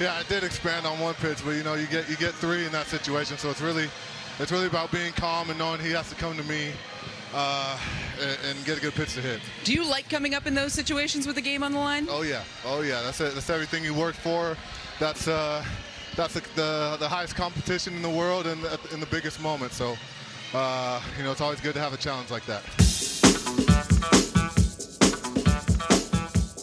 Yeah, 0.00 0.14
I 0.14 0.22
did 0.24 0.44
expand 0.44 0.86
on 0.86 0.98
one 1.00 1.14
pitch, 1.14 1.38
but 1.44 1.56
you 1.56 1.64
know, 1.64 1.74
you 1.74 1.86
get 1.86 2.08
you 2.08 2.16
get 2.16 2.32
three 2.34 2.64
in 2.64 2.72
that 2.72 2.86
situation, 2.86 3.36
so 3.36 3.50
it's 3.50 3.60
really 3.60 3.88
it's 4.38 4.52
really 4.52 4.66
about 4.66 4.92
being 4.92 5.12
calm 5.12 5.50
and 5.50 5.58
knowing 5.58 5.80
he 5.80 5.90
has 5.90 6.08
to 6.10 6.14
come 6.14 6.36
to 6.36 6.44
me 6.44 6.70
uh, 7.34 7.76
and, 8.20 8.38
and, 8.46 8.64
get 8.64 8.78
a 8.78 8.80
good 8.80 8.94
pitch 8.94 9.14
to 9.14 9.20
hit. 9.20 9.40
Do 9.64 9.74
you 9.74 9.84
like 9.84 10.08
coming 10.08 10.34
up 10.34 10.46
in 10.46 10.54
those 10.54 10.72
situations 10.72 11.26
with 11.26 11.34
the 11.34 11.42
game 11.42 11.62
on 11.62 11.72
the 11.72 11.78
line? 11.78 12.06
Oh 12.08 12.22
yeah, 12.22 12.44
oh 12.64 12.82
yeah. 12.82 13.02
That's 13.02 13.20
it. 13.20 13.34
That's 13.34 13.50
everything 13.50 13.84
you 13.84 13.92
work 13.92 14.14
for. 14.14 14.56
That's 15.00 15.26
uh, 15.26 15.64
that's 16.14 16.34
the, 16.34 16.40
the, 16.54 16.96
the 17.00 17.08
highest 17.08 17.34
competition 17.34 17.94
in 17.94 18.02
the 18.02 18.10
world 18.10 18.46
and 18.46 18.60
in 18.92 19.00
the 19.00 19.06
biggest 19.06 19.40
moment. 19.40 19.72
So, 19.72 19.96
uh, 20.54 21.00
you 21.16 21.24
know, 21.24 21.32
it's 21.32 21.40
always 21.40 21.60
good 21.60 21.74
to 21.74 21.80
have 21.80 21.92
a 21.92 21.96
challenge 21.96 22.30
like 22.30 22.46
that. 22.46 22.62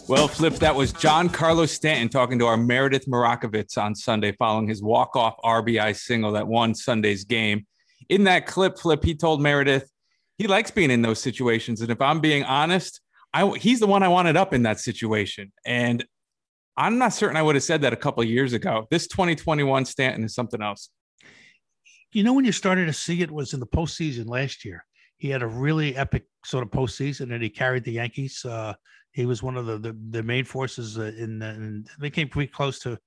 Well, 0.07 0.27
Flip, 0.27 0.53
that 0.57 0.75
was 0.75 0.93
Giancarlo 0.93 1.67
Stanton 1.67 2.09
talking 2.09 2.37
to 2.37 2.45
our 2.45 2.57
Meredith 2.57 3.07
Marakovits 3.07 3.75
on 3.75 3.95
Sunday 3.95 4.33
following 4.33 4.67
his 4.67 4.83
walk-off 4.83 5.35
RBI 5.43 5.95
single 5.95 6.33
that 6.33 6.47
won 6.47 6.75
Sunday's 6.75 7.25
game. 7.25 7.65
In 8.07 8.25
that 8.25 8.45
clip, 8.45 8.77
Flip, 8.77 9.03
he 9.03 9.15
told 9.15 9.41
Meredith 9.41 9.89
he 10.37 10.45
likes 10.45 10.69
being 10.69 10.91
in 10.91 11.01
those 11.01 11.19
situations. 11.19 11.81
And 11.81 11.89
if 11.89 12.01
I'm 12.01 12.19
being 12.19 12.43
honest, 12.43 13.01
I, 13.33 13.49
he's 13.57 13.79
the 13.79 13.87
one 13.87 14.03
I 14.03 14.07
wanted 14.07 14.37
up 14.37 14.53
in 14.53 14.61
that 14.63 14.79
situation. 14.79 15.51
And 15.65 16.05
I'm 16.77 16.99
not 16.99 17.13
certain 17.13 17.35
I 17.35 17.41
would 17.41 17.55
have 17.55 17.63
said 17.63 17.81
that 17.81 17.91
a 17.91 17.97
couple 17.97 18.23
years 18.23 18.53
ago. 18.53 18.85
This 18.91 19.07
2021 19.07 19.85
Stanton 19.85 20.23
is 20.23 20.35
something 20.35 20.61
else. 20.61 20.91
You 22.11 22.23
know, 22.23 22.33
when 22.33 22.45
you 22.45 22.51
started 22.51 22.85
to 22.85 22.93
see 22.93 23.23
it 23.23 23.31
was 23.31 23.55
in 23.55 23.59
the 23.59 23.65
postseason 23.65 24.27
last 24.27 24.65
year. 24.65 24.85
He 25.17 25.29
had 25.29 25.41
a 25.41 25.47
really 25.47 25.95
epic 25.95 26.25
sort 26.45 26.63
of 26.63 26.69
postseason, 26.69 27.33
and 27.33 27.41
he 27.41 27.49
carried 27.49 27.85
the 27.85 27.93
Yankees. 27.93 28.45
Uh, 28.45 28.75
he 29.15 29.25
was 29.25 29.41
one 29.41 29.55
of 29.55 29.65
the 29.65 29.77
the, 29.77 29.97
the 30.11 30.23
main 30.23 30.43
forces 30.43 30.99
uh, 30.99 31.13
in, 31.17 31.41
and 31.41 31.87
they 31.99 32.09
came 32.09 32.27
pretty 32.27 32.51
close 32.51 32.79
to, 32.79 32.97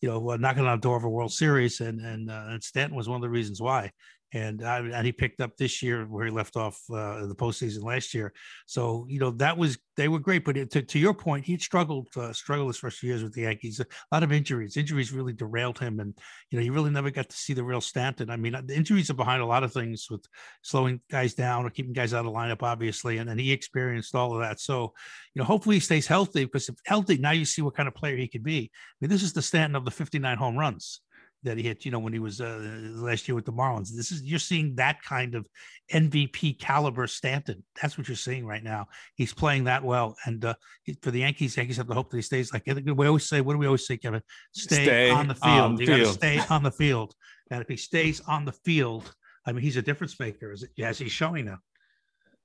you 0.00 0.08
know, 0.10 0.30
uh, 0.30 0.36
knocking 0.36 0.66
on 0.66 0.78
the 0.78 0.82
door 0.82 0.96
of 0.96 1.04
a 1.04 1.08
World 1.08 1.32
Series, 1.32 1.80
and 1.80 2.00
and, 2.00 2.30
uh, 2.30 2.44
and 2.48 2.62
Stanton 2.62 2.96
was 2.96 3.08
one 3.08 3.16
of 3.16 3.22
the 3.22 3.30
reasons 3.30 3.60
why 3.60 3.90
and 4.34 4.60
and 4.62 5.06
he 5.06 5.12
picked 5.12 5.40
up 5.40 5.56
this 5.56 5.80
year 5.80 6.04
where 6.06 6.24
he 6.24 6.30
left 6.30 6.56
off 6.56 6.80
uh, 6.90 7.24
the 7.26 7.36
postseason 7.36 7.84
last 7.84 8.12
year. 8.12 8.32
So 8.66 9.06
you 9.08 9.20
know 9.20 9.30
that 9.30 9.56
was 9.56 9.78
they 9.96 10.08
were 10.08 10.18
great, 10.18 10.44
but 10.44 10.56
to, 10.72 10.82
to 10.82 10.98
your 10.98 11.14
point, 11.14 11.44
he 11.44 11.56
struggled 11.56 12.08
uh, 12.16 12.32
struggled 12.32 12.68
his 12.68 12.76
first 12.76 12.98
few 12.98 13.10
years 13.10 13.22
with 13.22 13.32
the 13.32 13.42
Yankees. 13.42 13.78
A 13.78 13.86
lot 14.10 14.24
of 14.24 14.32
injuries, 14.32 14.76
injuries 14.76 15.12
really 15.12 15.32
derailed 15.32 15.78
him, 15.78 16.00
and 16.00 16.18
you 16.50 16.58
know 16.58 16.64
you 16.64 16.72
really 16.72 16.90
never 16.90 17.10
got 17.10 17.28
to 17.28 17.36
see 17.36 17.54
the 17.54 17.62
real 17.62 17.80
Stanton. 17.80 18.28
I 18.28 18.36
mean, 18.36 18.56
the 18.66 18.76
injuries 18.76 19.08
are 19.08 19.14
behind 19.14 19.40
a 19.40 19.46
lot 19.46 19.62
of 19.62 19.72
things 19.72 20.08
with 20.10 20.26
slowing 20.62 21.00
guys 21.08 21.34
down 21.34 21.64
or 21.64 21.70
keeping 21.70 21.92
guys 21.92 22.12
out 22.12 22.26
of 22.26 22.32
lineup, 22.32 22.64
obviously, 22.64 23.18
and 23.18 23.30
then 23.30 23.38
he 23.38 23.52
experienced 23.52 24.16
all 24.16 24.34
of 24.34 24.40
that. 24.40 24.58
So 24.58 24.94
you 25.34 25.40
know 25.40 25.46
hopefully 25.46 25.76
he 25.76 25.80
stays 25.80 26.08
healthy 26.08 26.44
because 26.44 26.68
if 26.68 26.74
healthy, 26.86 27.18
now 27.18 27.30
you 27.30 27.44
see 27.44 27.62
what 27.62 27.76
kind 27.76 27.86
of 27.86 27.94
player 27.94 28.16
he 28.16 28.26
could 28.26 28.44
be. 28.44 28.72
I 28.74 28.96
mean, 29.00 29.10
this 29.10 29.22
is 29.22 29.32
the 29.32 29.42
Stanton 29.42 29.76
of 29.76 29.84
the 29.84 29.92
59 29.92 30.36
home 30.36 30.56
runs 30.56 31.00
that 31.44 31.56
he 31.56 31.62
hit, 31.62 31.84
you 31.84 31.90
know, 31.90 31.98
when 31.98 32.12
he 32.12 32.18
was 32.18 32.40
uh, 32.40 32.58
last 32.94 33.28
year 33.28 33.34
with 33.34 33.44
the 33.44 33.52
Marlins. 33.52 33.94
This 33.94 34.10
is 34.10 34.22
you're 34.22 34.38
seeing 34.38 34.74
that 34.76 35.02
kind 35.02 35.34
of 35.34 35.46
MVP 35.92 36.58
caliber 36.58 37.06
Stanton. 37.06 37.62
That's 37.80 37.96
what 37.96 38.08
you're 38.08 38.16
seeing 38.16 38.46
right 38.46 38.64
now. 38.64 38.86
He's 39.14 39.32
playing 39.32 39.64
that 39.64 39.84
well, 39.84 40.16
and 40.24 40.44
uh, 40.44 40.54
for 41.02 41.10
the 41.10 41.20
Yankees, 41.20 41.56
Yankees 41.56 41.76
have 41.76 41.88
to 41.88 41.94
hope 41.94 42.10
that 42.10 42.16
he 42.16 42.22
stays 42.22 42.52
like 42.52 42.64
we 42.66 43.06
always 43.06 43.28
say. 43.28 43.40
What 43.40 43.52
do 43.52 43.58
we 43.58 43.66
always 43.66 43.86
say, 43.86 43.96
Kevin? 43.96 44.22
Stay, 44.52 44.84
stay 44.84 45.10
on 45.10 45.28
the 45.28 45.34
field. 45.34 45.60
On 45.60 45.78
you 45.78 45.86
got 45.86 45.96
to 45.98 46.06
stay 46.06 46.40
on 46.50 46.62
the 46.62 46.70
field, 46.82 47.14
and 47.50 47.60
if 47.62 47.68
he 47.68 47.76
stays 47.76 48.20
on 48.26 48.44
the 48.44 48.52
field, 48.52 49.14
I 49.46 49.52
mean, 49.52 49.62
he's 49.62 49.76
a 49.76 49.82
difference 49.82 50.18
maker, 50.18 50.52
as, 50.52 50.64
as 50.82 50.98
he's 50.98 51.12
showing 51.12 51.46
now. 51.46 51.58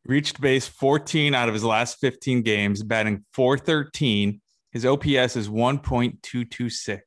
Reached 0.05 0.39
base 0.39 0.67
14 0.67 1.35
out 1.35 1.47
of 1.47 1.53
his 1.53 1.63
last 1.63 1.99
15 1.99 2.41
games, 2.41 2.83
batting 2.83 3.25
413. 3.33 4.41
His 4.71 4.85
OPS 4.85 5.35
is 5.35 5.49
1.226. 5.49 6.99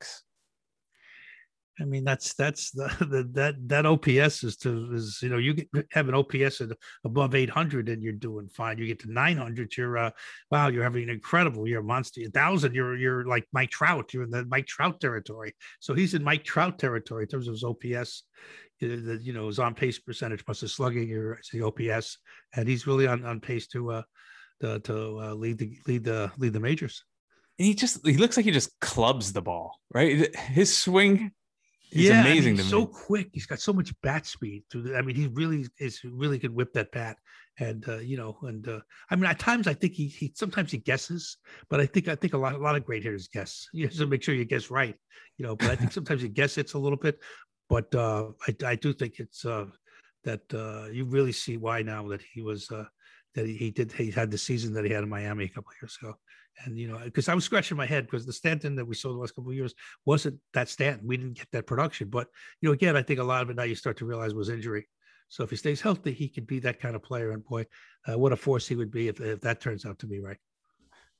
I 1.80 1.84
mean, 1.84 2.04
that's 2.04 2.34
that's 2.34 2.70
the, 2.70 2.84
the 3.00 3.28
that 3.32 3.56
that 3.68 3.86
OPS 3.86 4.44
is 4.44 4.56
to 4.58 4.92
is 4.92 5.20
you 5.22 5.28
know 5.28 5.38
you 5.38 5.54
get, 5.54 5.68
have 5.92 6.08
an 6.08 6.14
OPS 6.14 6.60
at 6.60 6.70
above 7.04 7.34
800 7.34 7.88
and 7.88 8.02
you're 8.02 8.12
doing 8.12 8.48
fine. 8.48 8.78
You 8.78 8.86
get 8.86 9.00
to 9.00 9.12
900, 9.12 9.76
you're 9.76 9.98
uh 9.98 10.10
wow, 10.50 10.68
you're 10.68 10.82
having 10.82 11.04
an 11.04 11.10
incredible. 11.10 11.66
You're 11.66 11.80
a 11.80 11.84
monster. 11.84 12.20
A 12.22 12.30
thousand, 12.30 12.74
you're 12.74 12.96
you're 12.96 13.24
like 13.24 13.46
Mike 13.52 13.70
Trout. 13.70 14.12
You're 14.12 14.24
in 14.24 14.30
the 14.30 14.44
Mike 14.44 14.66
Trout 14.66 15.00
territory. 15.00 15.54
So 15.80 15.94
he's 15.94 16.14
in 16.14 16.22
Mike 16.22 16.44
Trout 16.44 16.78
territory 16.78 17.24
in 17.24 17.28
terms 17.28 17.48
of 17.48 17.54
his 17.54 17.64
OPS. 17.64 18.24
The 18.80 19.20
you 19.22 19.32
know 19.32 19.46
his 19.46 19.58
on 19.58 19.74
pace 19.74 19.98
percentage 19.98 20.44
plus 20.44 20.60
his 20.60 20.74
slugging 20.74 21.12
or 21.12 21.40
the 21.52 21.62
OPS, 21.62 22.18
and 22.54 22.68
he's 22.68 22.86
really 22.86 23.06
on, 23.06 23.24
on 23.24 23.40
pace 23.40 23.66
to 23.68 23.92
uh 23.92 24.02
to, 24.60 24.78
to 24.80 25.20
uh, 25.20 25.34
lead 25.34 25.58
the 25.58 25.76
lead 25.86 26.04
the 26.04 26.32
lead 26.38 26.52
the 26.52 26.60
majors. 26.60 27.04
And 27.58 27.66
he 27.66 27.74
just 27.74 28.04
he 28.06 28.16
looks 28.16 28.36
like 28.36 28.44
he 28.44 28.50
just 28.50 28.78
clubs 28.80 29.32
the 29.32 29.42
ball, 29.42 29.78
right? 29.92 30.34
His 30.36 30.76
swing 30.76 31.32
He's 31.92 32.08
yeah, 32.08 32.22
amazing. 32.22 32.56
he's 32.56 32.70
so 32.70 32.86
quick. 32.86 33.28
He's 33.34 33.44
got 33.44 33.60
so 33.60 33.72
much 33.72 33.92
bat 34.02 34.24
speed. 34.24 34.64
Through 34.70 34.82
the, 34.84 34.96
I 34.96 35.02
mean, 35.02 35.14
he 35.14 35.26
really 35.26 35.66
is 35.78 36.00
really 36.02 36.38
could 36.38 36.54
whip 36.54 36.72
that 36.72 36.90
bat. 36.90 37.18
And 37.58 37.86
uh, 37.86 37.98
you 37.98 38.16
know, 38.16 38.38
and 38.44 38.66
uh, 38.66 38.80
I 39.10 39.16
mean, 39.16 39.26
at 39.26 39.38
times 39.38 39.66
I 39.66 39.74
think 39.74 39.92
he 39.92 40.06
he 40.06 40.32
sometimes 40.34 40.72
he 40.72 40.78
guesses, 40.78 41.36
but 41.68 41.80
I 41.80 41.86
think 41.86 42.08
I 42.08 42.14
think 42.14 42.32
a 42.32 42.38
lot 42.38 42.54
a 42.54 42.58
lot 42.58 42.76
of 42.76 42.86
great 42.86 43.02
hitters 43.02 43.28
guess. 43.28 43.68
You 43.74 43.86
have 43.86 43.96
to 43.96 44.06
make 44.06 44.22
sure 44.22 44.34
you 44.34 44.46
guess 44.46 44.70
right. 44.70 44.96
You 45.36 45.46
know, 45.46 45.54
but 45.54 45.70
I 45.70 45.76
think 45.76 45.92
sometimes 45.98 46.22
you 46.22 46.30
guess 46.30 46.56
it's 46.56 46.72
a 46.72 46.78
little 46.78 46.98
bit. 46.98 47.18
But 47.68 47.94
uh, 47.94 48.28
I 48.48 48.56
I 48.64 48.74
do 48.74 48.94
think 48.94 49.18
it's 49.18 49.44
uh, 49.44 49.66
that 50.24 50.42
uh, 50.54 50.90
you 50.90 51.04
really 51.04 51.32
see 51.32 51.58
why 51.58 51.82
now 51.82 52.08
that 52.08 52.22
he 52.22 52.40
was 52.40 52.70
uh, 52.70 52.84
that 53.34 53.44
he, 53.46 53.54
he 53.54 53.70
did 53.70 53.92
he 53.92 54.10
had 54.10 54.30
the 54.30 54.38
season 54.38 54.72
that 54.72 54.86
he 54.86 54.92
had 54.92 55.02
in 55.02 55.10
Miami 55.10 55.44
a 55.44 55.48
couple 55.48 55.70
of 55.70 55.82
years 55.82 55.98
ago. 56.00 56.14
And 56.64 56.78
you 56.78 56.88
know, 56.88 56.98
because 57.02 57.28
I 57.28 57.34
was 57.34 57.44
scratching 57.44 57.76
my 57.76 57.86
head 57.86 58.06
because 58.06 58.26
the 58.26 58.32
Stanton 58.32 58.76
that 58.76 58.84
we 58.84 58.94
saw 58.94 59.08
the 59.08 59.18
last 59.18 59.34
couple 59.34 59.50
of 59.50 59.56
years 59.56 59.74
wasn't 60.04 60.38
that 60.54 60.68
Stanton. 60.68 61.06
We 61.06 61.16
didn't 61.16 61.38
get 61.38 61.48
that 61.52 61.66
production. 61.66 62.08
But 62.08 62.28
you 62.60 62.68
know, 62.68 62.72
again, 62.72 62.96
I 62.96 63.02
think 63.02 63.20
a 63.20 63.24
lot 63.24 63.42
of 63.42 63.50
it 63.50 63.56
now 63.56 63.62
you 63.62 63.74
start 63.74 63.96
to 63.98 64.04
realize 64.04 64.34
was 64.34 64.48
injury. 64.48 64.86
So 65.28 65.42
if 65.42 65.50
he 65.50 65.56
stays 65.56 65.80
healthy, 65.80 66.12
he 66.12 66.28
could 66.28 66.46
be 66.46 66.58
that 66.60 66.78
kind 66.78 66.94
of 66.94 67.02
player. 67.02 67.30
And 67.30 67.42
boy, 67.42 67.64
uh, 68.06 68.18
what 68.18 68.32
a 68.32 68.36
force 68.36 68.68
he 68.68 68.76
would 68.76 68.90
be 68.90 69.08
if, 69.08 69.18
if 69.20 69.40
that 69.40 69.60
turns 69.62 69.86
out 69.86 69.98
to 70.00 70.06
be 70.06 70.20
right. 70.20 70.36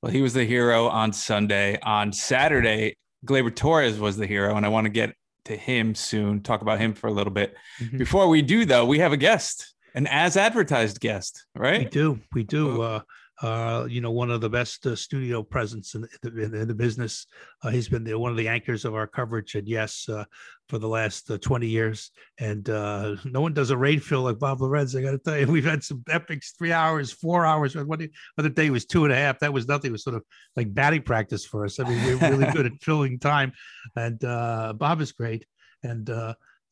Well, 0.02 0.12
he 0.12 0.20
was 0.20 0.34
the 0.34 0.44
hero 0.44 0.88
on 0.88 1.12
Sunday. 1.12 1.78
On 1.82 2.12
Saturday, 2.12 2.96
Gleyber 3.24 3.54
Torres 3.54 3.98
was 3.98 4.16
the 4.16 4.26
hero, 4.26 4.56
and 4.56 4.66
I 4.66 4.68
want 4.68 4.84
to 4.84 4.90
get 4.90 5.14
to 5.44 5.56
him 5.56 5.94
soon. 5.94 6.42
Talk 6.42 6.60
about 6.60 6.78
him 6.78 6.92
for 6.92 7.06
a 7.06 7.12
little 7.12 7.32
bit. 7.32 7.54
Mm-hmm. 7.80 7.98
Before 7.98 8.28
we 8.28 8.42
do, 8.42 8.64
though, 8.64 8.84
we 8.84 8.98
have 8.98 9.12
a 9.12 9.16
guest, 9.16 9.74
an 9.94 10.06
as 10.08 10.36
advertised 10.36 11.00
guest, 11.00 11.46
right? 11.54 11.84
We 11.84 11.90
do. 11.90 12.20
We 12.34 12.42
do. 12.42 12.82
Uh, 12.82 13.00
uh, 13.42 13.86
you 13.90 14.00
know, 14.00 14.12
one 14.12 14.30
of 14.30 14.40
the 14.40 14.48
best 14.48 14.86
uh, 14.86 14.94
studio 14.94 15.42
presence 15.42 15.96
in, 15.96 16.06
in, 16.22 16.54
in 16.54 16.68
the 16.68 16.74
business. 16.74 17.26
Uh, 17.62 17.70
he's 17.70 17.88
been 17.88 18.04
the, 18.04 18.16
one 18.16 18.30
of 18.30 18.36
the 18.36 18.46
anchors 18.46 18.84
of 18.84 18.94
our 18.94 19.06
coverage 19.06 19.56
at 19.56 19.66
Yes 19.66 20.08
uh, 20.08 20.24
for 20.68 20.78
the 20.78 20.88
last 20.88 21.28
uh, 21.28 21.38
20 21.38 21.66
years. 21.66 22.12
And 22.38 22.70
uh, 22.70 23.16
no 23.24 23.40
one 23.40 23.52
does 23.52 23.70
a 23.70 23.76
raid 23.76 24.02
fill 24.02 24.22
like 24.22 24.38
Bob 24.38 24.60
Lorenz. 24.60 24.94
I 24.94 25.02
got 25.02 25.10
to 25.10 25.18
tell 25.18 25.38
you, 25.38 25.46
we've 25.48 25.64
had 25.64 25.82
some 25.82 26.04
epics, 26.08 26.52
three 26.56 26.72
hours, 26.72 27.12
four 27.12 27.44
hours. 27.44 27.74
One 27.74 28.08
other 28.38 28.48
day 28.48 28.70
was 28.70 28.86
two 28.86 29.04
and 29.04 29.12
a 29.12 29.16
half. 29.16 29.40
That 29.40 29.52
was 29.52 29.66
nothing. 29.66 29.88
It 29.88 29.92
was 29.92 30.04
sort 30.04 30.16
of 30.16 30.22
like 30.54 30.72
batting 30.72 31.02
practice 31.02 31.44
for 31.44 31.64
us. 31.64 31.80
I 31.80 31.88
mean, 31.88 32.04
we're 32.04 32.30
really 32.30 32.52
good 32.52 32.66
at 32.66 32.80
filling 32.80 33.18
time. 33.18 33.52
And 33.96 34.20
Bob 34.20 35.00
is 35.00 35.10
great. 35.10 35.46
And, 35.82 36.08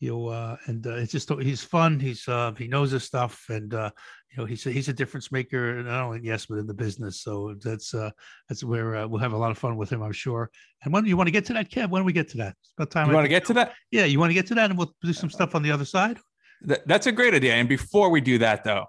you 0.00 0.10
know, 0.10 0.28
uh, 0.28 0.56
and 0.66 0.86
uh, 0.86 0.94
it's 0.94 1.12
just 1.12 1.30
he's 1.40 1.62
fun. 1.62 2.00
He's 2.00 2.26
uh, 2.26 2.52
he 2.56 2.66
knows 2.66 2.90
his 2.90 3.04
stuff, 3.04 3.44
and 3.50 3.72
uh, 3.74 3.90
you 4.30 4.38
know 4.38 4.46
he's 4.46 4.64
a, 4.66 4.70
he's 4.70 4.88
a 4.88 4.92
difference 4.92 5.30
maker 5.30 5.82
not 5.82 6.04
only 6.04 6.20
yes 6.22 6.46
but 6.46 6.58
in 6.58 6.66
the 6.66 6.74
business. 6.74 7.20
So 7.20 7.54
that's 7.62 7.94
uh 7.94 8.10
that's 8.48 8.64
where 8.64 8.96
uh, 8.96 9.06
we'll 9.06 9.20
have 9.20 9.32
a 9.32 9.36
lot 9.36 9.50
of 9.50 9.58
fun 9.58 9.76
with 9.76 9.90
him 9.90 10.02
i'm 10.02 10.12
sure. 10.12 10.50
And 10.82 10.92
when 10.92 11.04
you 11.04 11.16
want 11.16 11.26
to 11.26 11.32
get 11.32 11.44
to 11.46 11.52
that 11.54 11.70
kev? 11.70 11.90
When 11.90 12.02
do 12.02 12.06
we 12.06 12.12
get 12.12 12.28
to 12.30 12.38
that? 12.38 12.54
It's 12.62 12.72
about 12.76 12.90
time 12.90 13.08
you 13.08 13.14
want 13.14 13.24
to 13.24 13.28
get 13.28 13.44
to 13.46 13.54
that? 13.54 13.74
Yeah 13.90 14.04
you 14.04 14.18
want 14.18 14.30
to 14.30 14.34
get 14.34 14.46
to 14.48 14.54
that 14.54 14.70
and 14.70 14.78
we'll 14.78 14.94
do 15.02 15.12
some 15.12 15.30
stuff 15.30 15.54
on 15.54 15.62
the 15.62 15.70
other 15.70 15.84
side? 15.84 16.18
That, 16.62 16.86
that's 16.86 17.06
a 17.06 17.12
great 17.12 17.34
idea. 17.34 17.54
And 17.54 17.68
before 17.68 18.10
we 18.10 18.20
do 18.20 18.38
that 18.38 18.64
though 18.64 18.86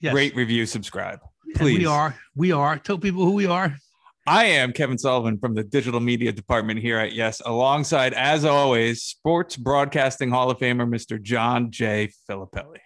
yes. 0.00 0.14
rate 0.14 0.36
review 0.36 0.66
subscribe 0.66 1.20
please 1.56 1.76
and 1.76 1.78
we 1.78 1.86
are 1.86 2.14
we 2.36 2.52
are. 2.52 2.78
Tell 2.78 2.98
people 2.98 3.24
who 3.24 3.32
we 3.32 3.46
are 3.46 3.74
I 4.28 4.44
am 4.44 4.74
Kevin 4.74 4.98
Sullivan 4.98 5.38
from 5.38 5.54
the 5.54 5.64
digital 5.64 6.00
media 6.00 6.32
department 6.32 6.80
here 6.80 6.98
at 6.98 7.14
Yes, 7.14 7.40
alongside, 7.46 8.12
as 8.12 8.44
always, 8.44 9.02
Sports 9.02 9.56
Broadcasting 9.56 10.28
Hall 10.28 10.50
of 10.50 10.58
Famer, 10.58 10.86
Mr. 10.86 11.20
John 11.20 11.70
J. 11.70 12.10
Filippelli. 12.28 12.80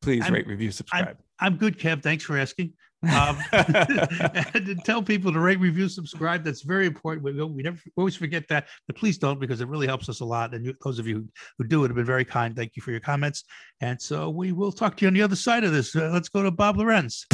Please 0.00 0.24
I'm, 0.24 0.32
rate, 0.32 0.46
review, 0.46 0.70
subscribe. 0.70 1.18
I'm, 1.40 1.52
I'm, 1.52 1.56
good, 1.58 1.78
Kev. 1.78 2.02
Thanks 2.02 2.24
for 2.24 2.38
asking. 2.38 2.72
Um, 3.02 3.38
and 3.52 4.78
tell 4.84 5.02
people 5.02 5.32
to 5.32 5.40
rate, 5.40 5.58
review, 5.58 5.88
subscribe. 5.88 6.44
That's 6.44 6.60
very 6.60 6.84
important. 6.84 7.24
We, 7.24 7.32
we 7.32 7.62
never 7.62 7.78
we 7.86 7.92
always 7.96 8.14
forget 8.14 8.46
that, 8.48 8.68
but 8.86 8.94
please 8.94 9.16
don't 9.16 9.40
because 9.40 9.62
it 9.62 9.68
really 9.68 9.86
helps 9.86 10.10
us 10.10 10.20
a 10.20 10.24
lot. 10.26 10.52
And 10.52 10.66
you, 10.66 10.74
those 10.84 10.98
of 10.98 11.06
you 11.06 11.14
who, 11.14 11.28
who 11.56 11.64
do 11.64 11.82
it 11.84 11.88
have 11.88 11.96
been 11.96 12.04
very 12.04 12.26
kind. 12.26 12.54
Thank 12.54 12.76
you 12.76 12.82
for 12.82 12.90
your 12.90 13.00
comments. 13.00 13.44
And 13.80 13.98
so 13.98 14.28
we 14.28 14.52
will 14.52 14.70
talk 14.70 14.98
to 14.98 15.06
you 15.06 15.06
on 15.06 15.14
the 15.14 15.22
other 15.22 15.34
side 15.34 15.64
of 15.64 15.72
this. 15.72 15.96
Uh, 15.96 16.10
let's 16.12 16.28
go 16.28 16.42
to 16.42 16.50
Bob 16.50 16.76
Lorenz. 16.76 17.24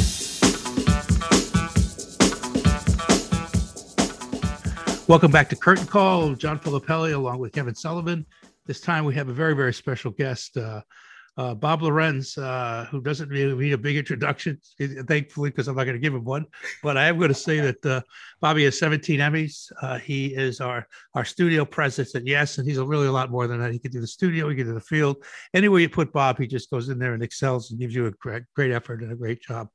Welcome 5.07 5.31
back 5.31 5.47
to 5.51 5.55
Curtain 5.55 5.85
Call. 5.85 6.35
John 6.35 6.59
Filippelli 6.59 7.13
along 7.13 7.39
with 7.39 7.53
Kevin 7.53 7.73
Sullivan. 7.73 8.25
This 8.65 8.81
time 8.81 9.05
we 9.05 9.15
have 9.15 9.29
a 9.29 9.33
very, 9.33 9.55
very 9.55 9.73
special 9.73 10.11
guest. 10.11 10.57
Uh, 10.57 10.81
uh, 11.37 11.53
Bob 11.53 11.83
Lorenz, 11.83 12.37
uh, 12.37 12.87
who 12.89 12.99
doesn't 12.99 13.29
really 13.29 13.53
need 13.55 13.73
a 13.73 13.77
big 13.77 13.95
introduction, 13.95 14.59
thankfully, 15.07 15.51
because 15.51 15.67
I'm 15.67 15.75
not 15.75 15.83
going 15.83 15.95
to 15.95 16.01
give 16.01 16.13
him 16.13 16.23
one. 16.23 16.45
But 16.81 16.97
I 16.97 17.07
am 17.07 17.17
going 17.17 17.29
to 17.29 17.35
say 17.35 17.59
that 17.59 17.85
uh, 17.85 18.01
Bobby 18.41 18.63
has 18.63 18.79
17 18.79 19.19
Emmys. 19.19 19.71
Uh, 19.81 19.99
he 19.99 20.27
is 20.27 20.59
our 20.59 20.87
our 21.13 21.23
studio 21.23 21.63
president, 21.63 22.25
yes, 22.25 22.57
and 22.57 22.67
he's 22.67 22.79
a 22.79 22.85
really 22.85 23.07
a 23.07 23.11
lot 23.11 23.29
more 23.29 23.47
than 23.47 23.59
that. 23.59 23.71
He 23.71 23.79
can 23.79 23.91
do 23.91 24.01
the 24.01 24.07
studio, 24.07 24.49
he 24.49 24.55
can 24.55 24.65
do 24.65 24.73
the 24.73 24.81
field. 24.81 25.23
Anywhere 25.53 25.79
you 25.79 25.89
put 25.89 26.11
Bob, 26.11 26.39
he 26.39 26.47
just 26.47 26.71
goes 26.71 26.89
in 26.89 26.97
there 26.97 27.13
and 27.13 27.21
excels 27.21 27.69
and 27.69 27.79
gives 27.79 27.93
you 27.93 28.07
a 28.07 28.11
great, 28.11 28.43
great 28.55 28.71
effort 28.71 29.03
and 29.03 29.11
a 29.11 29.15
great 29.15 29.41
job. 29.41 29.67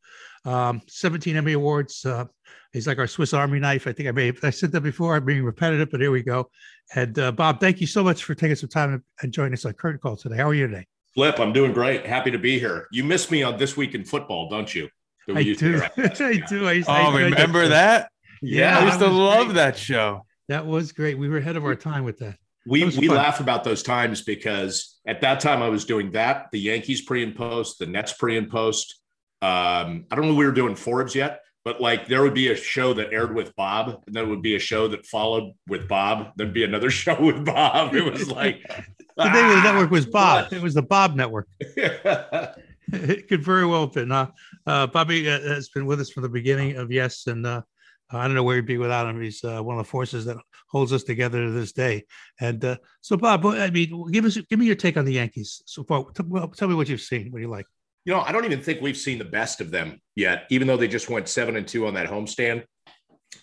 Um, 0.44 0.82
17 0.88 1.36
Emmy 1.36 1.52
awards. 1.52 2.04
Uh, 2.04 2.24
he's 2.72 2.88
like 2.88 2.98
our 2.98 3.06
Swiss 3.06 3.32
Army 3.32 3.60
knife. 3.60 3.86
I 3.86 3.92
think 3.92 4.08
I 4.08 4.12
may 4.12 4.32
I 4.42 4.50
said 4.50 4.72
that 4.72 4.80
before. 4.80 5.14
I'm 5.14 5.24
being 5.24 5.44
repetitive, 5.44 5.90
but 5.92 6.00
here 6.00 6.10
we 6.10 6.24
go. 6.24 6.50
And 6.96 7.16
uh, 7.20 7.30
Bob, 7.30 7.60
thank 7.60 7.80
you 7.80 7.86
so 7.86 8.02
much 8.02 8.24
for 8.24 8.34
taking 8.34 8.56
some 8.56 8.68
time 8.68 9.04
and 9.22 9.32
joining 9.32 9.52
us 9.52 9.64
on 9.64 9.74
Curtain 9.74 10.00
Call 10.00 10.16
today. 10.16 10.38
How 10.38 10.48
are 10.48 10.54
you 10.54 10.66
today? 10.66 10.86
Flip, 11.14 11.38
I'm 11.38 11.52
doing 11.52 11.72
great. 11.72 12.06
Happy 12.06 12.30
to 12.30 12.38
be 12.38 12.58
here. 12.58 12.88
You 12.90 13.04
miss 13.04 13.30
me 13.30 13.42
on 13.42 13.58
This 13.58 13.76
Week 13.76 13.94
in 13.94 14.04
Football, 14.04 14.48
don't 14.48 14.74
you? 14.74 14.88
I 15.28 15.42
do. 15.58 15.82
I 15.96 16.42
do. 16.48 16.66
I, 16.66 16.82
oh, 16.86 16.92
I 16.92 17.20
remember 17.22 17.68
that? 17.68 18.10
Yeah, 18.40 18.78
I 18.78 18.86
used 18.86 18.98
to 18.98 19.08
love 19.08 19.46
great. 19.46 19.54
that 19.56 19.76
show. 19.76 20.24
That 20.48 20.66
was 20.66 20.92
great. 20.92 21.18
We 21.18 21.28
were 21.28 21.38
ahead 21.38 21.56
of 21.56 21.64
our 21.64 21.76
time 21.76 22.04
with 22.04 22.18
that. 22.18 22.36
We 22.66 22.84
we 22.84 23.08
laugh 23.08 23.40
about 23.40 23.64
those 23.64 23.82
times 23.82 24.22
because 24.22 25.00
at 25.06 25.20
that 25.20 25.40
time 25.40 25.62
I 25.62 25.68
was 25.68 25.84
doing 25.84 26.12
that, 26.12 26.46
the 26.52 26.60
Yankees 26.60 27.02
pre 27.02 27.22
and 27.22 27.34
post, 27.34 27.78
the 27.78 27.86
Nets 27.86 28.12
pre 28.12 28.36
and 28.36 28.48
post. 28.48 29.00
Um, 29.40 30.06
I 30.10 30.14
don't 30.14 30.28
know 30.28 30.34
we 30.34 30.46
were 30.46 30.52
doing 30.52 30.76
Forbes 30.76 31.14
yet, 31.14 31.40
but 31.64 31.80
like 31.80 32.06
there 32.06 32.22
would 32.22 32.34
be 32.34 32.48
a 32.48 32.56
show 32.56 32.92
that 32.94 33.12
aired 33.12 33.34
with 33.34 33.54
Bob, 33.56 34.02
and 34.06 34.14
then 34.14 34.28
would 34.30 34.42
be 34.42 34.56
a 34.56 34.60
show 34.60 34.88
that 34.88 35.06
followed 35.06 35.52
with 35.68 35.88
Bob, 35.88 36.32
then 36.36 36.52
be 36.52 36.64
another 36.64 36.90
show 37.02 37.20
with 37.20 37.44
Bob. 37.44 37.94
It 37.94 38.04
was 38.04 38.30
like 38.30 38.62
the 39.16 39.30
name 39.30 39.50
of 39.50 39.56
the 39.56 39.62
network 39.62 39.90
was 39.90 40.06
Bob. 40.06 40.52
It 40.52 40.62
was 40.62 40.74
the 40.74 40.82
Bob 40.82 41.14
Network. 41.14 41.48
it 41.60 43.28
could 43.28 43.42
very 43.42 43.66
well 43.66 43.82
have 43.82 43.92
been. 43.92 44.12
Uh, 44.12 44.30
uh, 44.66 44.86
Bobby 44.86 45.28
uh, 45.28 45.40
has 45.40 45.68
been 45.68 45.86
with 45.86 46.00
us 46.00 46.10
from 46.10 46.22
the 46.22 46.28
beginning 46.28 46.76
of 46.76 46.90
Yes, 46.90 47.26
and 47.26 47.46
uh, 47.46 47.62
I 48.10 48.26
don't 48.26 48.34
know 48.34 48.42
where 48.42 48.56
he'd 48.56 48.66
be 48.66 48.78
without 48.78 49.08
him. 49.08 49.20
He's 49.20 49.42
uh, 49.44 49.60
one 49.62 49.78
of 49.78 49.84
the 49.84 49.90
forces 49.90 50.24
that 50.26 50.36
holds 50.68 50.92
us 50.92 51.02
together 51.02 51.44
to 51.44 51.50
this 51.50 51.72
day. 51.72 52.04
And 52.40 52.64
uh, 52.64 52.76
so, 53.00 53.16
Bob, 53.16 53.46
I 53.46 53.70
mean, 53.70 54.10
give 54.10 54.24
us 54.24 54.36
give 54.36 54.58
me 54.58 54.66
your 54.66 54.74
take 54.74 54.96
on 54.96 55.04
the 55.04 55.14
Yankees 55.14 55.62
so 55.66 55.84
far. 55.84 56.06
Well, 56.26 56.48
tell 56.48 56.68
me 56.68 56.74
what 56.74 56.88
you've 56.88 57.00
seen. 57.00 57.30
What 57.30 57.38
do 57.38 57.42
you 57.42 57.50
like? 57.50 57.66
You 58.04 58.12
know, 58.12 58.20
I 58.20 58.32
don't 58.32 58.44
even 58.44 58.62
think 58.62 58.81
we've 58.81 58.96
seen 58.96 59.19
the 59.19 59.25
best 59.25 59.60
of 59.60 59.70
them 59.70 60.00
yet, 60.16 60.46
even 60.50 60.66
though 60.66 60.76
they 60.76 60.88
just 60.88 61.08
went 61.08 61.28
seven 61.28 61.56
and 61.56 61.66
two 61.66 61.87
on 61.87 61.94
that 61.94 62.08
homestand. 62.08 62.64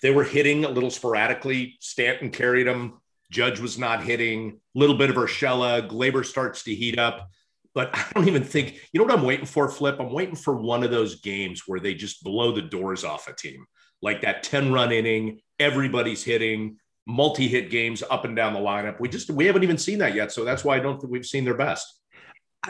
They 0.02 0.12
were 0.12 0.24
hitting 0.24 0.66
a 0.66 0.70
little 0.70 0.92
sporadically. 0.92 1.78
Stanton 1.80 2.30
carried 2.30 2.68
them. 2.68 3.00
Judge 3.32 3.60
was 3.60 3.78
not 3.78 4.04
hitting. 4.04 4.60
A 4.76 4.80
little 4.80 4.98
bit 4.98 5.10
of 5.10 5.16
Urshela. 5.16 5.88
Gleyber 5.88 6.26
starts 6.26 6.64
to 6.64 6.76
heat 6.76 7.00
up. 7.00 7.30
But 7.74 7.90
I 7.94 8.06
don't 8.14 8.28
even 8.28 8.44
think, 8.44 8.82
you 8.92 9.00
know 9.00 9.06
what 9.06 9.18
I'm 9.18 9.26
waiting 9.26 9.46
for, 9.46 9.70
Flip? 9.70 9.98
I'm 10.00 10.12
waiting 10.12 10.36
for 10.36 10.56
one 10.56 10.84
of 10.84 10.92
those 10.92 11.22
games 11.22 11.64
where 11.68 11.80
they 11.80 11.94
just 11.94 12.24
blow 12.24 12.52
the 12.52 12.62
doors 12.62 13.04
off 13.04 13.28
a 13.28 13.34
team. 13.34 13.66
Like 14.02 14.22
that 14.22 14.44
10 14.44 14.72
run 14.72 14.92
inning, 14.92 15.42
everybody's 15.60 16.24
hitting, 16.24 16.78
multi 17.06 17.48
hit 17.48 17.70
games 17.70 18.04
up 18.10 18.26
and 18.26 18.36
down 18.36 18.54
the 18.54 18.60
lineup. 18.60 19.00
We 19.00 19.10
just, 19.10 19.30
we 19.30 19.46
haven't 19.46 19.64
even 19.64 19.78
seen 19.78 20.00
that 20.00 20.16
yet. 20.16 20.32
So 20.32 20.44
that's 20.44 20.64
why 20.64 20.78
I 20.78 20.80
don't 20.80 21.00
think 21.00 21.12
we've 21.12 21.26
seen 21.26 21.46
their 21.46 21.58
best 21.58 22.00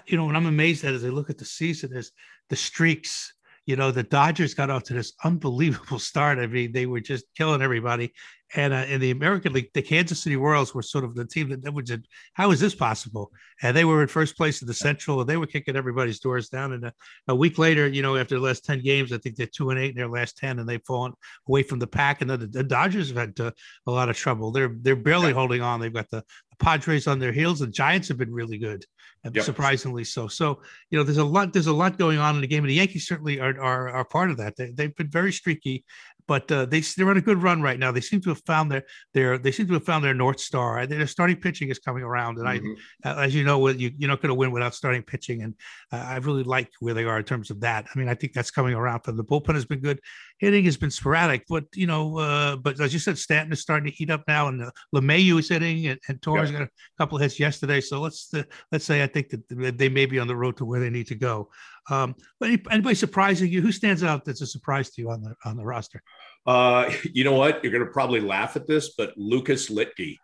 you 0.07 0.17
know, 0.17 0.25
what 0.25 0.35
I'm 0.35 0.45
amazed 0.45 0.83
at 0.85 0.93
as 0.93 1.05
I 1.05 1.09
look 1.09 1.29
at 1.29 1.37
the 1.37 1.45
season 1.45 1.95
is 1.95 2.11
the 2.49 2.55
streaks. 2.55 3.33
You 3.65 3.75
know, 3.75 3.91
the 3.91 4.01
Dodgers 4.01 4.55
got 4.55 4.71
off 4.71 4.83
to 4.83 4.93
this 4.93 5.13
unbelievable 5.23 5.99
start. 5.99 6.39
I 6.39 6.47
mean, 6.47 6.71
they 6.71 6.87
were 6.87 7.01
just 7.01 7.25
killing 7.37 7.61
everybody. 7.61 8.13
And 8.55 8.73
uh, 8.73 8.85
in 8.87 8.99
the 8.99 9.11
American 9.11 9.53
League, 9.53 9.69
the 9.75 9.83
Kansas 9.83 10.23
City 10.23 10.35
Royals 10.35 10.73
were 10.73 10.81
sort 10.81 11.03
of 11.03 11.13
the 11.13 11.25
team 11.25 11.49
that, 11.49 11.61
that 11.61 11.71
was, 11.71 11.91
how 12.33 12.49
is 12.49 12.59
this 12.59 12.73
possible? 12.73 13.31
And 13.61 13.77
they 13.77 13.85
were 13.85 14.01
in 14.01 14.07
first 14.07 14.35
place 14.35 14.63
in 14.63 14.67
the 14.67 14.73
Central, 14.73 15.21
and 15.21 15.29
they 15.29 15.37
were 15.37 15.45
kicking 15.45 15.75
everybody's 15.75 16.19
doors 16.19 16.49
down. 16.49 16.73
And 16.73 16.85
a, 16.85 16.93
a 17.27 17.35
week 17.35 17.59
later, 17.59 17.87
you 17.87 18.01
know, 18.01 18.15
after 18.15 18.35
the 18.35 18.41
last 18.41 18.65
ten 18.65 18.81
games, 18.81 19.13
I 19.13 19.19
think 19.19 19.35
they're 19.35 19.45
two 19.45 19.69
and 19.69 19.79
eight 19.79 19.91
in 19.91 19.97
their 19.97 20.09
last 20.09 20.35
ten, 20.35 20.57
and 20.57 20.67
they've 20.67 20.81
fallen 20.87 21.13
away 21.47 21.61
from 21.61 21.77
the 21.77 21.85
pack. 21.85 22.21
And 22.21 22.29
the, 22.31 22.37
the 22.37 22.63
Dodgers 22.63 23.09
have 23.09 23.17
had 23.17 23.39
uh, 23.39 23.51
a 23.85 23.91
lot 23.91 24.09
of 24.09 24.17
trouble. 24.17 24.51
They're 24.51 24.75
they're 24.81 24.95
barely 24.95 25.31
holding 25.31 25.61
on. 25.61 25.79
They've 25.79 25.93
got 25.93 26.09
the 26.09 26.23
Padres 26.59 27.07
on 27.07 27.19
their 27.19 27.31
heels. 27.31 27.59
The 27.59 27.67
Giants 27.67 28.07
have 28.09 28.17
been 28.17 28.33
really 28.33 28.57
good 28.57 28.85
uh, 29.25 29.31
yep. 29.33 29.43
surprisingly 29.43 30.03
so. 30.03 30.27
So 30.27 30.61
you 30.89 30.97
know, 30.97 31.03
there's 31.03 31.17
a 31.17 31.23
lot 31.23 31.53
there's 31.53 31.67
a 31.67 31.73
lot 31.73 31.97
going 31.97 32.19
on 32.19 32.35
in 32.35 32.41
the 32.41 32.47
game, 32.47 32.63
and 32.63 32.69
the 32.69 32.75
Yankees 32.75 33.07
certainly 33.07 33.39
are 33.39 33.59
are, 33.59 33.89
are 33.89 34.05
part 34.05 34.31
of 34.31 34.37
that. 34.37 34.55
They, 34.55 34.71
they've 34.71 34.95
been 34.95 35.09
very 35.09 35.31
streaky, 35.31 35.83
but 36.29 36.49
uh, 36.51 36.65
they 36.65 36.81
they're 36.81 37.09
on 37.09 37.17
a 37.17 37.21
good 37.21 37.41
run 37.41 37.59
right 37.59 37.79
now. 37.79 37.91
They 37.91 38.01
seem 38.01 38.21
to 38.21 38.29
have 38.29 38.41
found 38.45 38.71
their 38.71 38.83
their 39.15 39.39
they 39.39 39.51
seem 39.51 39.65
to 39.67 39.73
have 39.73 39.83
found 39.83 40.05
their 40.05 40.13
north 40.13 40.39
star. 40.39 40.85
Their 40.85 41.07
starting 41.07 41.37
pitching 41.37 41.69
is 41.69 41.79
coming 41.79 42.03
around, 42.03 42.37
and 42.37 42.47
mm-hmm. 42.47 43.07
I, 43.07 43.25
as 43.25 43.33
you 43.33 43.43
know, 43.43 43.67
you 43.69 43.91
you're 43.97 44.07
not 44.07 44.21
going 44.21 44.29
to 44.29 44.35
win 44.35 44.51
without 44.51 44.75
starting 44.75 45.01
pitching, 45.01 45.41
and 45.41 45.55
uh, 45.91 46.05
I 46.07 46.17
really 46.17 46.43
like 46.43 46.69
where 46.81 46.93
they 46.93 47.05
are 47.05 47.17
in 47.17 47.25
terms 47.25 47.49
of 47.49 47.59
that. 47.61 47.87
I 47.93 47.97
mean, 47.97 48.07
I 48.07 48.13
think 48.13 48.33
that's 48.33 48.51
coming 48.51 48.75
around 48.75 48.99
for 48.99 49.11
them. 49.11 49.17
The 49.17 49.23
bullpen 49.23 49.55
has 49.55 49.65
been 49.65 49.79
good. 49.79 49.99
Hitting 50.37 50.65
has 50.65 50.77
been 50.77 50.91
sporadic, 50.91 51.45
but 51.49 51.65
you 51.73 51.87
know, 51.87 52.19
uh, 52.19 52.57
but 52.57 52.79
as 52.79 52.93
you 52.93 52.99
said, 52.99 53.17
Stanton 53.17 53.51
is 53.51 53.61
starting 53.61 53.89
to 53.89 53.97
heat 53.97 54.11
up 54.11 54.23
now, 54.27 54.49
and 54.49 54.61
uh, 54.61 54.71
LeMahieu 54.93 55.39
is 55.39 55.49
hitting, 55.49 55.87
and, 55.87 55.99
and 56.07 56.21
Torres 56.21 56.51
got 56.51 56.61
a 56.61 56.69
couple 56.99 57.17
of 57.17 57.23
hits 57.23 57.39
yesterday. 57.39 57.81
So 57.81 57.99
let's 57.99 58.31
uh, 58.35 58.43
let's 58.71 58.85
say 58.85 59.01
I 59.01 59.07
think 59.07 59.29
that 59.31 59.77
they 59.79 59.89
may 59.89 60.05
be 60.05 60.19
on 60.19 60.27
the 60.27 60.35
road 60.35 60.57
to 60.57 60.65
where 60.65 60.79
they 60.79 60.91
need 60.91 61.07
to 61.07 61.15
go. 61.15 61.49
Um, 61.89 62.15
but 62.39 62.49
anybody 62.71 62.95
surprising 62.95 63.51
you? 63.51 63.61
Who 63.61 63.71
stands 63.71 64.03
out 64.03 64.25
that's 64.25 64.41
a 64.41 64.47
surprise 64.47 64.89
to 64.91 65.01
you 65.01 65.09
on 65.09 65.21
the 65.21 65.35
on 65.45 65.57
the 65.57 65.65
roster? 65.65 66.01
Uh, 66.45 66.91
you 67.13 67.23
know 67.23 67.33
what? 67.33 67.63
You're 67.63 67.71
going 67.71 67.85
to 67.85 67.91
probably 67.91 68.19
laugh 68.19 68.55
at 68.55 68.67
this, 68.67 68.93
but 68.97 69.17
Lucas 69.17 69.69
Luetge. 69.69 70.17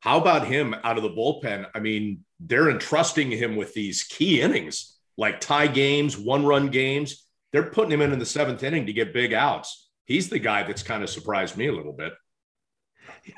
How 0.00 0.20
about 0.20 0.46
him 0.46 0.74
out 0.84 0.98
of 0.98 1.02
the 1.02 1.10
bullpen? 1.10 1.66
I 1.74 1.80
mean, 1.80 2.24
they're 2.38 2.70
entrusting 2.70 3.30
him 3.30 3.56
with 3.56 3.74
these 3.74 4.04
key 4.04 4.40
innings, 4.40 4.98
like 5.16 5.40
tie 5.40 5.66
games, 5.66 6.16
one 6.16 6.44
run 6.44 6.68
games. 6.68 7.24
They're 7.52 7.70
putting 7.70 7.92
him 7.92 8.02
in 8.02 8.12
in 8.12 8.18
the 8.18 8.26
seventh 8.26 8.62
inning 8.62 8.86
to 8.86 8.92
get 8.92 9.14
big 9.14 9.32
outs. 9.32 9.90
He's 10.04 10.28
the 10.28 10.38
guy 10.38 10.62
that's 10.62 10.82
kind 10.82 11.02
of 11.02 11.10
surprised 11.10 11.56
me 11.56 11.66
a 11.66 11.72
little 11.72 11.92
bit. 11.92 12.12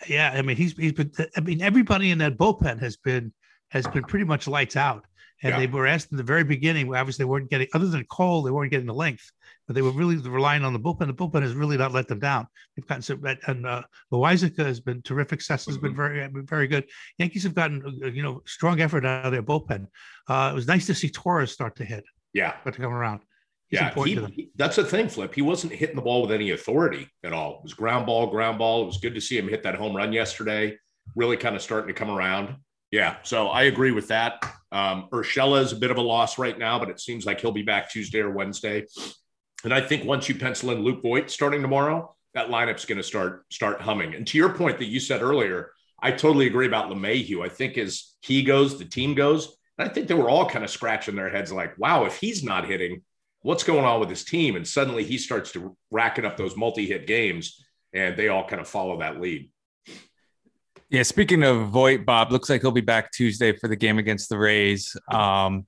Yeah, 0.07 0.33
I 0.35 0.43
mean, 0.43 0.57
he's 0.57 0.77
he's 0.77 0.93
been. 0.93 1.13
I 1.37 1.41
mean, 1.41 1.63
everybody 1.63 2.11
in 2.11 2.19
that 2.19 2.37
bullpen 2.37 2.81
has 2.81 2.97
been 2.97 3.33
has 3.71 3.87
been 3.87 4.03
pretty 4.05 4.25
much 4.25 4.47
lights 4.47 4.77
out. 4.77 5.07
And 5.43 5.53
yeah. 5.53 5.59
they 5.59 5.67
were 5.67 5.87
asked 5.87 6.11
in 6.11 6.17
the 6.17 6.23
very 6.25 6.43
beginning, 6.43 6.93
obviously 6.95 7.25
they 7.25 7.29
weren't 7.29 7.49
getting, 7.49 7.69
other 7.73 7.87
than 7.87 8.05
Cole, 8.07 8.43
they 8.43 8.51
weren't 8.51 8.71
getting 8.73 8.87
the 8.87 8.95
length, 8.95 9.31
but 9.67 9.75
they 9.75 9.83
were 9.83 9.93
really 9.93 10.17
relying 10.17 10.65
on 10.65 10.73
the 10.73 10.81
bullpen. 10.81 11.07
The 11.07 11.15
bullpen 11.15 11.43
has 11.43 11.55
really 11.55 11.77
not 11.77 11.93
let 11.93 12.09
them 12.09 12.19
down. 12.19 12.49
They've 12.77 12.87
gotten 12.87 13.03
some, 13.03 13.25
and 13.47 13.67
uh, 13.67 13.83
Loaisiga 14.13 14.67
has 14.67 14.81
been 14.81 15.01
terrific. 15.03 15.41
Sess 15.41 15.67
has 15.67 15.79
been 15.79 15.95
mm-hmm. 15.95 16.33
very, 16.33 16.45
very 16.45 16.67
good. 16.67 16.85
Yankees 17.19 17.45
have 17.45 17.55
gotten, 17.55 18.01
uh, 18.03 18.09
you 18.09 18.23
know, 18.23 18.43
strong 18.47 18.81
effort 18.81 19.07
out 19.07 19.27
of 19.27 19.33
their 19.33 19.43
bullpen. 19.43 19.87
Uh, 20.29 20.51
it 20.53 20.55
was 20.55 20.67
nice 20.67 20.87
to 20.87 20.95
see 20.95 21.09
Torres 21.09 21.53
start 21.53 21.77
to 21.77 21.85
hit. 21.85 22.05
Yeah. 22.33 22.55
but 22.65 22.75
to 22.75 22.81
come 22.81 22.93
around. 22.93 23.21
He's 23.69 23.81
yeah, 23.81 23.93
he, 23.95 24.15
he, 24.15 24.51
that's 24.57 24.77
the 24.77 24.85
thing, 24.85 25.09
Flip. 25.09 25.35
He 25.35 25.43
wasn't 25.43 25.75
hitting 25.75 25.97
the 25.97 26.03
ball 26.03 26.23
with 26.23 26.33
any 26.33 26.53
authority 26.53 27.07
at 27.23 27.35
all. 27.35 27.59
It 27.59 27.65
was 27.65 27.75
ground 27.75 28.07
ball, 28.07 28.27
ground 28.29 28.59
ball. 28.59 28.83
It 28.83 28.87
was 28.87 28.97
good 28.97 29.15
to 29.15 29.21
see 29.21 29.37
him 29.37 29.47
hit 29.47 29.63
that 29.63 29.75
home 29.75 29.95
run 29.95 30.11
yesterday. 30.11 30.79
Really 31.15 31.37
kind 31.37 31.55
of 31.55 31.61
starting 31.61 31.89
to 31.89 31.95
come 31.95 32.11
around. 32.11 32.57
Yeah, 32.91 33.17
so 33.23 33.49
I 33.49 33.65
agree 33.65 33.91
with 33.93 34.09
that. 34.09 34.43
Um, 34.73 35.09
Urshela 35.13 35.63
is 35.63 35.73
a 35.73 35.77
bit 35.77 35.91
of 35.91 35.99
a 35.99 36.03
loss 36.03 36.39
right 36.39 36.59
now, 36.59 36.79
but 36.79 36.89
it 36.89 37.01
seems 37.01 37.27
like 37.27 37.41
he'll 37.41 37.53
be 37.53 37.63
back 37.63 37.91
Tuesday 37.91 38.21
or 38.21 38.31
Wednesday. 38.31 38.87
And 39.65 39.75
I 39.75 39.81
think 39.81 40.05
once 40.05 40.29
you 40.29 40.35
pencil 40.35 40.71
in 40.71 40.83
Luke 40.83 41.03
Voit 41.03 41.31
starting 41.31 41.61
tomorrow, 41.61 42.15
that 42.35 42.49
lineup's 42.49 42.85
going 42.85 42.99
to 42.99 43.03
start 43.03 43.45
start 43.53 43.81
humming. 43.81 44.15
And 44.15 44.27
to 44.29 44.39
your 44.39 44.51
point 44.51 44.79
that 44.79 44.87
you 44.87 45.01
said 45.01 45.23
earlier, 45.23 45.73
I 46.01 46.13
totally 46.13 46.47
agree 46.47 46.67
about 46.67 46.91
LeMahieu. 46.91 47.45
I 47.45 47.49
think 47.49 47.77
as 47.77 48.15
he 48.21 48.43
goes, 48.43 48.79
the 48.79 48.85
team 48.85 49.15
goes. 49.15 49.57
And 49.77 49.89
I 49.89 49.93
think 49.93 50.09
they 50.09 50.15
were 50.15 50.31
all 50.31 50.49
kind 50.49 50.65
of 50.65 50.71
scratching 50.71 51.17
their 51.17 51.31
heads 51.31 51.53
like, 51.53 51.79
wow, 51.79 52.05
if 52.05 52.19
he's 52.19 52.43
not 52.43 52.67
hitting, 52.67 53.03
what's 53.43 53.65
going 53.65 53.85
on 53.85 54.01
with 54.01 54.11
his 54.11 54.25
team? 54.25 54.57
And 54.57 54.67
suddenly 54.67 55.05
he 55.05 55.19
starts 55.19 55.53
to 55.53 55.77
racket 55.91 56.25
up 56.25 56.37
those 56.37 56.57
multi-hit 56.57 57.07
games, 57.07 57.65
and 57.93 58.17
they 58.17 58.29
all 58.29 58.47
kind 58.47 58.61
of 58.61 58.69
follow 58.69 58.99
that 59.01 59.21
lead. 59.21 59.51
Yeah, 60.91 61.03
speaking 61.03 61.43
of 61.43 61.69
Voit, 61.69 62.07
Bob 62.07 62.33
looks 62.33 62.49
like 62.49 62.63
he'll 62.63 62.71
be 62.71 62.81
back 62.81 63.13
Tuesday 63.13 63.53
for 63.53 63.69
the 63.69 63.77
game 63.77 63.99
against 63.99 64.31
the 64.31 64.39
Rays. 64.39 64.97
Um, 65.11 65.67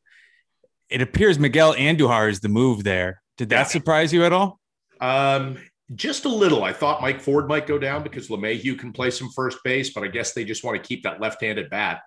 it 0.88 1.02
appears 1.02 1.38
Miguel 1.38 1.74
Andujar 1.74 2.30
is 2.30 2.40
the 2.40 2.48
move 2.48 2.84
there. 2.84 3.20
Did 3.36 3.50
that 3.50 3.70
surprise 3.70 4.14
you 4.14 4.24
at 4.24 4.32
all? 4.32 4.58
Um, 4.98 5.58
just 5.94 6.24
a 6.24 6.28
little. 6.28 6.64
I 6.64 6.72
thought 6.72 7.02
Mike 7.02 7.20
Ford 7.20 7.48
might 7.48 7.66
go 7.66 7.78
down 7.78 8.02
because 8.02 8.28
LeMahieu 8.28 8.78
can 8.78 8.92
play 8.92 9.10
some 9.10 9.28
first 9.30 9.58
base, 9.62 9.92
but 9.92 10.04
I 10.04 10.08
guess 10.08 10.32
they 10.32 10.44
just 10.44 10.64
want 10.64 10.82
to 10.82 10.88
keep 10.88 11.02
that 11.02 11.20
left-handed 11.20 11.68
bat. 11.68 12.00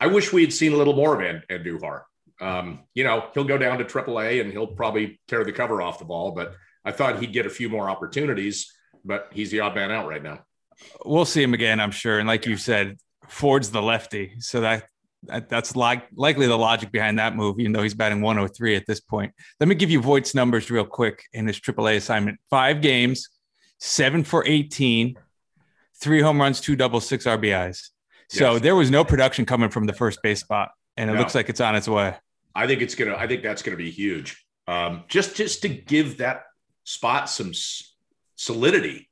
I 0.00 0.06
wish 0.06 0.32
we 0.32 0.42
had 0.42 0.52
seen 0.52 0.72
a 0.72 0.76
little 0.76 0.94
more 0.94 1.20
of 1.20 1.42
Andujar. 1.50 2.02
Um, 2.40 2.84
you 2.94 3.02
know, 3.02 3.30
he'll 3.34 3.42
go 3.42 3.58
down 3.58 3.78
to 3.78 3.84
AAA 3.84 4.40
and 4.40 4.52
he'll 4.52 4.68
probably 4.68 5.20
tear 5.26 5.44
the 5.44 5.52
cover 5.52 5.82
off 5.82 5.98
the 5.98 6.04
ball, 6.04 6.30
but 6.30 6.54
I 6.84 6.92
thought 6.92 7.18
he'd 7.18 7.32
get 7.32 7.46
a 7.46 7.50
few 7.50 7.68
more 7.68 7.90
opportunities, 7.90 8.72
but 9.04 9.28
he's 9.32 9.50
the 9.50 9.58
odd 9.58 9.74
man 9.74 9.90
out 9.90 10.06
right 10.06 10.22
now 10.22 10.44
we'll 11.04 11.24
see 11.24 11.42
him 11.42 11.54
again, 11.54 11.80
I'm 11.80 11.90
sure. 11.90 12.18
And 12.18 12.28
like 12.28 12.46
you 12.46 12.56
said, 12.56 12.96
Ford's 13.28 13.70
the 13.70 13.82
lefty, 13.82 14.34
so 14.40 14.60
that, 14.60 14.84
that 15.24 15.48
that's 15.48 15.76
like 15.76 16.06
likely 16.14 16.46
the 16.46 16.56
logic 16.56 16.92
behind 16.92 17.18
that 17.18 17.36
move. 17.36 17.58
Even 17.60 17.72
though 17.72 17.82
he's 17.82 17.94
batting 17.94 18.20
103 18.20 18.76
at 18.76 18.86
this 18.86 19.00
point. 19.00 19.32
Let 19.60 19.68
me 19.68 19.74
give 19.74 19.90
you 19.90 20.00
Voit's 20.00 20.34
numbers 20.34 20.70
real 20.70 20.84
quick 20.84 21.24
in 21.32 21.46
his 21.46 21.60
AAA 21.60 21.96
assignment: 21.96 22.38
five 22.48 22.80
games, 22.80 23.28
seven 23.78 24.24
for 24.24 24.46
18, 24.46 25.16
three 26.00 26.20
home 26.20 26.40
runs, 26.40 26.60
two 26.60 26.76
doubles, 26.76 27.06
six 27.06 27.24
RBIs. 27.24 27.88
So 28.30 28.54
yes. 28.54 28.62
there 28.62 28.76
was 28.76 28.90
no 28.90 29.04
production 29.04 29.46
coming 29.46 29.70
from 29.70 29.86
the 29.86 29.92
first 29.92 30.22
base 30.22 30.40
spot, 30.40 30.70
and 30.96 31.10
it 31.10 31.14
no. 31.14 31.18
looks 31.20 31.34
like 31.34 31.48
it's 31.48 31.60
on 31.60 31.74
its 31.74 31.88
way. 31.88 32.14
I 32.54 32.66
think 32.66 32.82
it's 32.82 32.94
gonna. 32.94 33.14
I 33.14 33.26
think 33.26 33.42
that's 33.42 33.62
gonna 33.62 33.76
be 33.76 33.90
huge. 33.90 34.44
Um, 34.66 35.04
just 35.08 35.36
just 35.36 35.62
to 35.62 35.68
give 35.68 36.18
that 36.18 36.42
spot 36.84 37.30
some 37.30 37.52
solidity. 38.36 39.07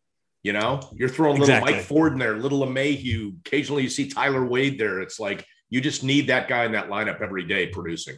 You 0.46 0.52
know, 0.52 0.78
you're 0.94 1.08
throwing 1.08 1.40
little 1.40 1.56
Exactly. 1.56 1.72
Mike 1.72 1.82
Ford 1.82 2.12
in 2.12 2.20
there, 2.20 2.36
little 2.36 2.64
Mayhew. 2.66 3.32
Occasionally, 3.44 3.82
you 3.82 3.88
see 3.88 4.08
Tyler 4.08 4.46
Wade 4.46 4.78
there. 4.78 5.00
It's 5.00 5.18
like 5.18 5.44
you 5.70 5.80
just 5.80 6.04
need 6.04 6.28
that 6.28 6.46
guy 6.46 6.64
in 6.66 6.70
that 6.70 6.88
lineup 6.88 7.20
every 7.20 7.42
day 7.42 7.66
producing. 7.66 8.16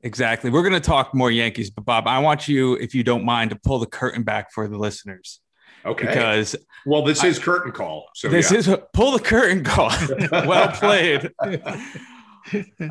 Exactly. 0.00 0.48
We're 0.48 0.62
going 0.62 0.72
to 0.72 0.80
talk 0.80 1.14
more 1.14 1.30
Yankees, 1.30 1.68
but 1.68 1.84
Bob, 1.84 2.06
I 2.08 2.20
want 2.20 2.48
you, 2.48 2.76
if 2.76 2.94
you 2.94 3.04
don't 3.04 3.26
mind, 3.26 3.50
to 3.50 3.56
pull 3.56 3.78
the 3.78 3.86
curtain 3.86 4.22
back 4.22 4.50
for 4.54 4.68
the 4.68 4.78
listeners 4.78 5.40
Okay. 5.84 6.06
because 6.06 6.56
well, 6.86 7.04
this 7.04 7.22
is 7.22 7.38
curtain 7.38 7.72
call. 7.72 8.08
So 8.14 8.30
this 8.30 8.50
yeah. 8.50 8.58
is 8.58 8.70
pull 8.94 9.10
the 9.10 9.20
curtain 9.20 9.64
call. 9.64 9.92
well 10.32 10.68
played. 10.68 11.30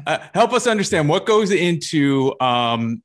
Uh, 0.05 0.19
help 0.35 0.53
us 0.53 0.67
understand 0.67 1.09
what 1.09 1.25
goes 1.25 1.49
into 1.49 2.39
um, 2.39 3.01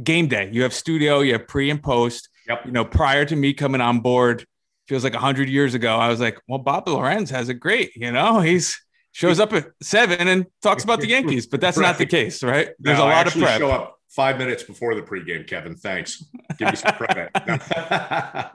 game 0.00 0.28
day. 0.28 0.48
You 0.52 0.62
have 0.62 0.72
studio, 0.72 1.22
you 1.22 1.32
have 1.32 1.48
pre 1.48 1.70
and 1.70 1.82
post. 1.82 2.28
Yep. 2.48 2.66
You 2.66 2.72
know, 2.72 2.84
prior 2.84 3.24
to 3.24 3.36
me 3.36 3.54
coming 3.54 3.80
on 3.80 4.00
board, 4.00 4.44
feels 4.88 5.02
like 5.04 5.14
a 5.14 5.18
hundred 5.18 5.48
years 5.48 5.74
ago. 5.74 5.96
I 5.96 6.08
was 6.08 6.20
like, 6.20 6.38
well, 6.48 6.58
Bob 6.58 6.88
Lorenz 6.88 7.30
has 7.30 7.48
it 7.48 7.54
great. 7.54 7.96
You 7.96 8.12
know, 8.12 8.40
he's 8.40 8.80
shows 9.12 9.38
up 9.40 9.52
at 9.52 9.68
seven 9.82 10.26
and 10.28 10.46
talks 10.62 10.84
about 10.84 11.00
the 11.00 11.08
Yankees, 11.16 11.46
but 11.46 11.60
that's 11.60 11.78
not 11.78 11.98
the 11.98 12.06
case, 12.06 12.42
right? 12.42 12.70
There's 12.78 12.98
No, 12.98 13.04
a 13.04 13.08
I 13.08 13.10
lot 13.14 13.20
of 13.22 13.26
actually 13.28 13.42
prep. 13.42 13.60
Show 13.60 13.70
up 13.70 13.98
five 14.10 14.38
minutes 14.38 14.62
before 14.62 14.94
the 14.94 15.02
pregame, 15.02 15.46
Kevin. 15.46 15.74
Thanks. 15.76 16.22
Give 16.58 16.68
me 16.70 16.76
some 16.76 16.92
credit. 16.94 17.30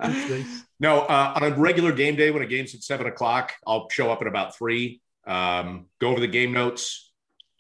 No, 0.02 0.44
No, 0.80 1.00
uh, 1.02 1.34
on 1.36 1.44
a 1.44 1.56
regular 1.56 1.92
game 1.92 2.16
day 2.16 2.32
when 2.32 2.42
a 2.42 2.46
game's 2.46 2.74
at 2.76 2.84
seven 2.84 3.08
o'clock, 3.08 3.54
I'll 3.68 3.90
show 3.90 4.12
up 4.12 4.22
at 4.22 4.28
about 4.28 4.56
three. 4.56 5.02
Um, 5.28 5.88
go 6.00 6.10
over 6.10 6.20
the 6.20 6.28
game 6.28 6.54
notes, 6.54 7.12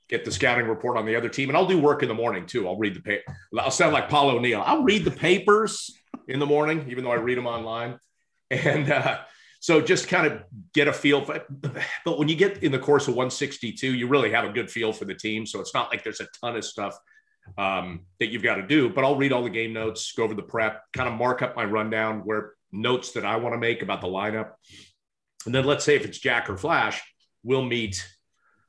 get 0.07 0.25
the 0.25 0.31
scouting 0.31 0.67
report 0.67 0.97
on 0.97 1.05
the 1.05 1.15
other 1.15 1.29
team, 1.29 1.49
and 1.49 1.57
I'll 1.57 1.65
do 1.67 1.77
work 1.79 2.01
in 2.01 2.07
the 2.07 2.15
morning 2.15 2.45
too. 2.45 2.67
I'll 2.67 2.77
read 2.77 2.95
the 2.95 3.01
paper. 3.01 3.23
I'll 3.59 3.71
sound 3.71 3.93
like 3.93 4.09
Paul 4.09 4.29
O'Neill. 4.31 4.63
I'll 4.65 4.83
read 4.83 5.03
the 5.05 5.11
papers 5.11 5.93
in 6.27 6.39
the 6.39 6.45
morning, 6.45 6.85
even 6.89 7.03
though 7.03 7.11
I 7.11 7.15
read 7.15 7.37
them 7.37 7.47
online. 7.47 7.99
And 8.51 8.91
uh, 8.91 9.19
so 9.59 9.79
just 9.79 10.07
kind 10.07 10.25
of 10.25 10.41
get 10.73 10.87
a 10.87 10.93
feel 10.93 11.23
for 11.23 11.45
But 12.05 12.17
when 12.17 12.27
you 12.27 12.35
get 12.35 12.63
in 12.63 12.71
the 12.71 12.79
course 12.79 13.07
of 13.07 13.13
162, 13.13 13.93
you 13.93 14.07
really 14.07 14.31
have 14.31 14.45
a 14.45 14.49
good 14.49 14.71
feel 14.71 14.91
for 14.91 15.05
the 15.05 15.13
team. 15.13 15.45
So 15.45 15.59
it's 15.59 15.73
not 15.73 15.91
like 15.91 16.03
there's 16.03 16.19
a 16.19 16.27
ton 16.41 16.55
of 16.55 16.65
stuff 16.65 16.97
um, 17.57 18.05
that 18.19 18.27
you've 18.27 18.43
got 18.43 18.55
to 18.55 18.65
do. 18.65 18.89
But 18.89 19.03
I'll 19.03 19.17
read 19.17 19.31
all 19.31 19.43
the 19.43 19.49
game 19.49 19.73
notes, 19.73 20.11
go 20.13 20.23
over 20.23 20.33
the 20.33 20.41
prep, 20.41 20.81
kind 20.93 21.09
of 21.09 21.15
mark 21.15 21.41
up 21.41 21.55
my 21.55 21.65
rundown 21.65 22.21
where 22.21 22.53
notes 22.71 23.11
that 23.11 23.25
I 23.25 23.35
want 23.35 23.53
to 23.53 23.59
make 23.59 23.81
about 23.81 24.01
the 24.01 24.07
lineup. 24.07 24.53
And 25.45 25.53
then 25.53 25.65
let's 25.65 25.85
say 25.85 25.95
if 25.95 26.05
it's 26.05 26.19
Jack 26.19 26.49
or 26.49 26.57
Flash, 26.57 27.01
we'll 27.43 27.65
meet 27.65 28.07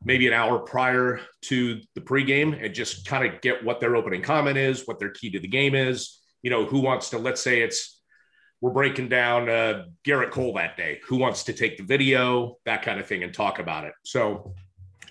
maybe 0.03 0.27
an 0.27 0.33
hour 0.33 0.59
prior 0.59 1.21
to 1.43 1.81
the 1.95 2.01
pregame 2.01 2.65
and 2.65 2.75
just 2.75 3.07
kind 3.07 3.27
of 3.27 3.41
get 3.41 3.65
what 3.65 3.81
their 3.81 3.97
opening 3.97 4.23
comment 4.23 4.57
is, 4.57 4.87
what 4.87 4.99
their 4.99 5.11
key 5.11 5.31
to 5.31 5.41
the 5.41 5.49
game 5.49 5.75
is. 5.75 6.20
You 6.43 6.51
know, 6.51 6.65
who 6.65 6.81
wants 6.81 7.11
to, 7.11 7.19
let's 7.19 7.41
say 7.41 7.61
it's, 7.61 8.01
we're 8.61 8.73
breaking 8.73 9.09
down 9.09 9.49
uh, 9.49 9.85
Gerrit 10.07 10.31
Cole 10.31 10.53
that 10.55 10.77
day. 10.77 11.01
Who 11.07 11.17
wants 11.17 11.45
to 11.45 11.53
take 11.53 11.79
the 11.79 11.85
video, 11.85 12.57
that 12.67 12.83
kind 12.83 13.01
of 13.01 13.07
thing, 13.07 13.23
and 13.23 13.33
talk 13.33 13.59
about 13.59 13.85
it. 13.85 13.95
So, 14.05 14.55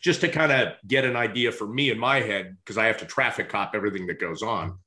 just 0.02 0.22
to 0.22 0.30
kind 0.30 0.52
of 0.52 0.74
get 0.88 1.04
an 1.04 1.16
idea 1.16 1.52
for 1.52 1.68
me 1.68 1.90
in 1.90 2.00
my 2.00 2.22
head, 2.22 2.56
because 2.64 2.78
I 2.78 2.86
have 2.86 2.98
to 3.00 3.06
traffic 3.06 3.50
cop 3.50 3.72
everything 3.76 4.08
that 4.08 4.20
goes 4.20 4.42
on. 4.42 4.78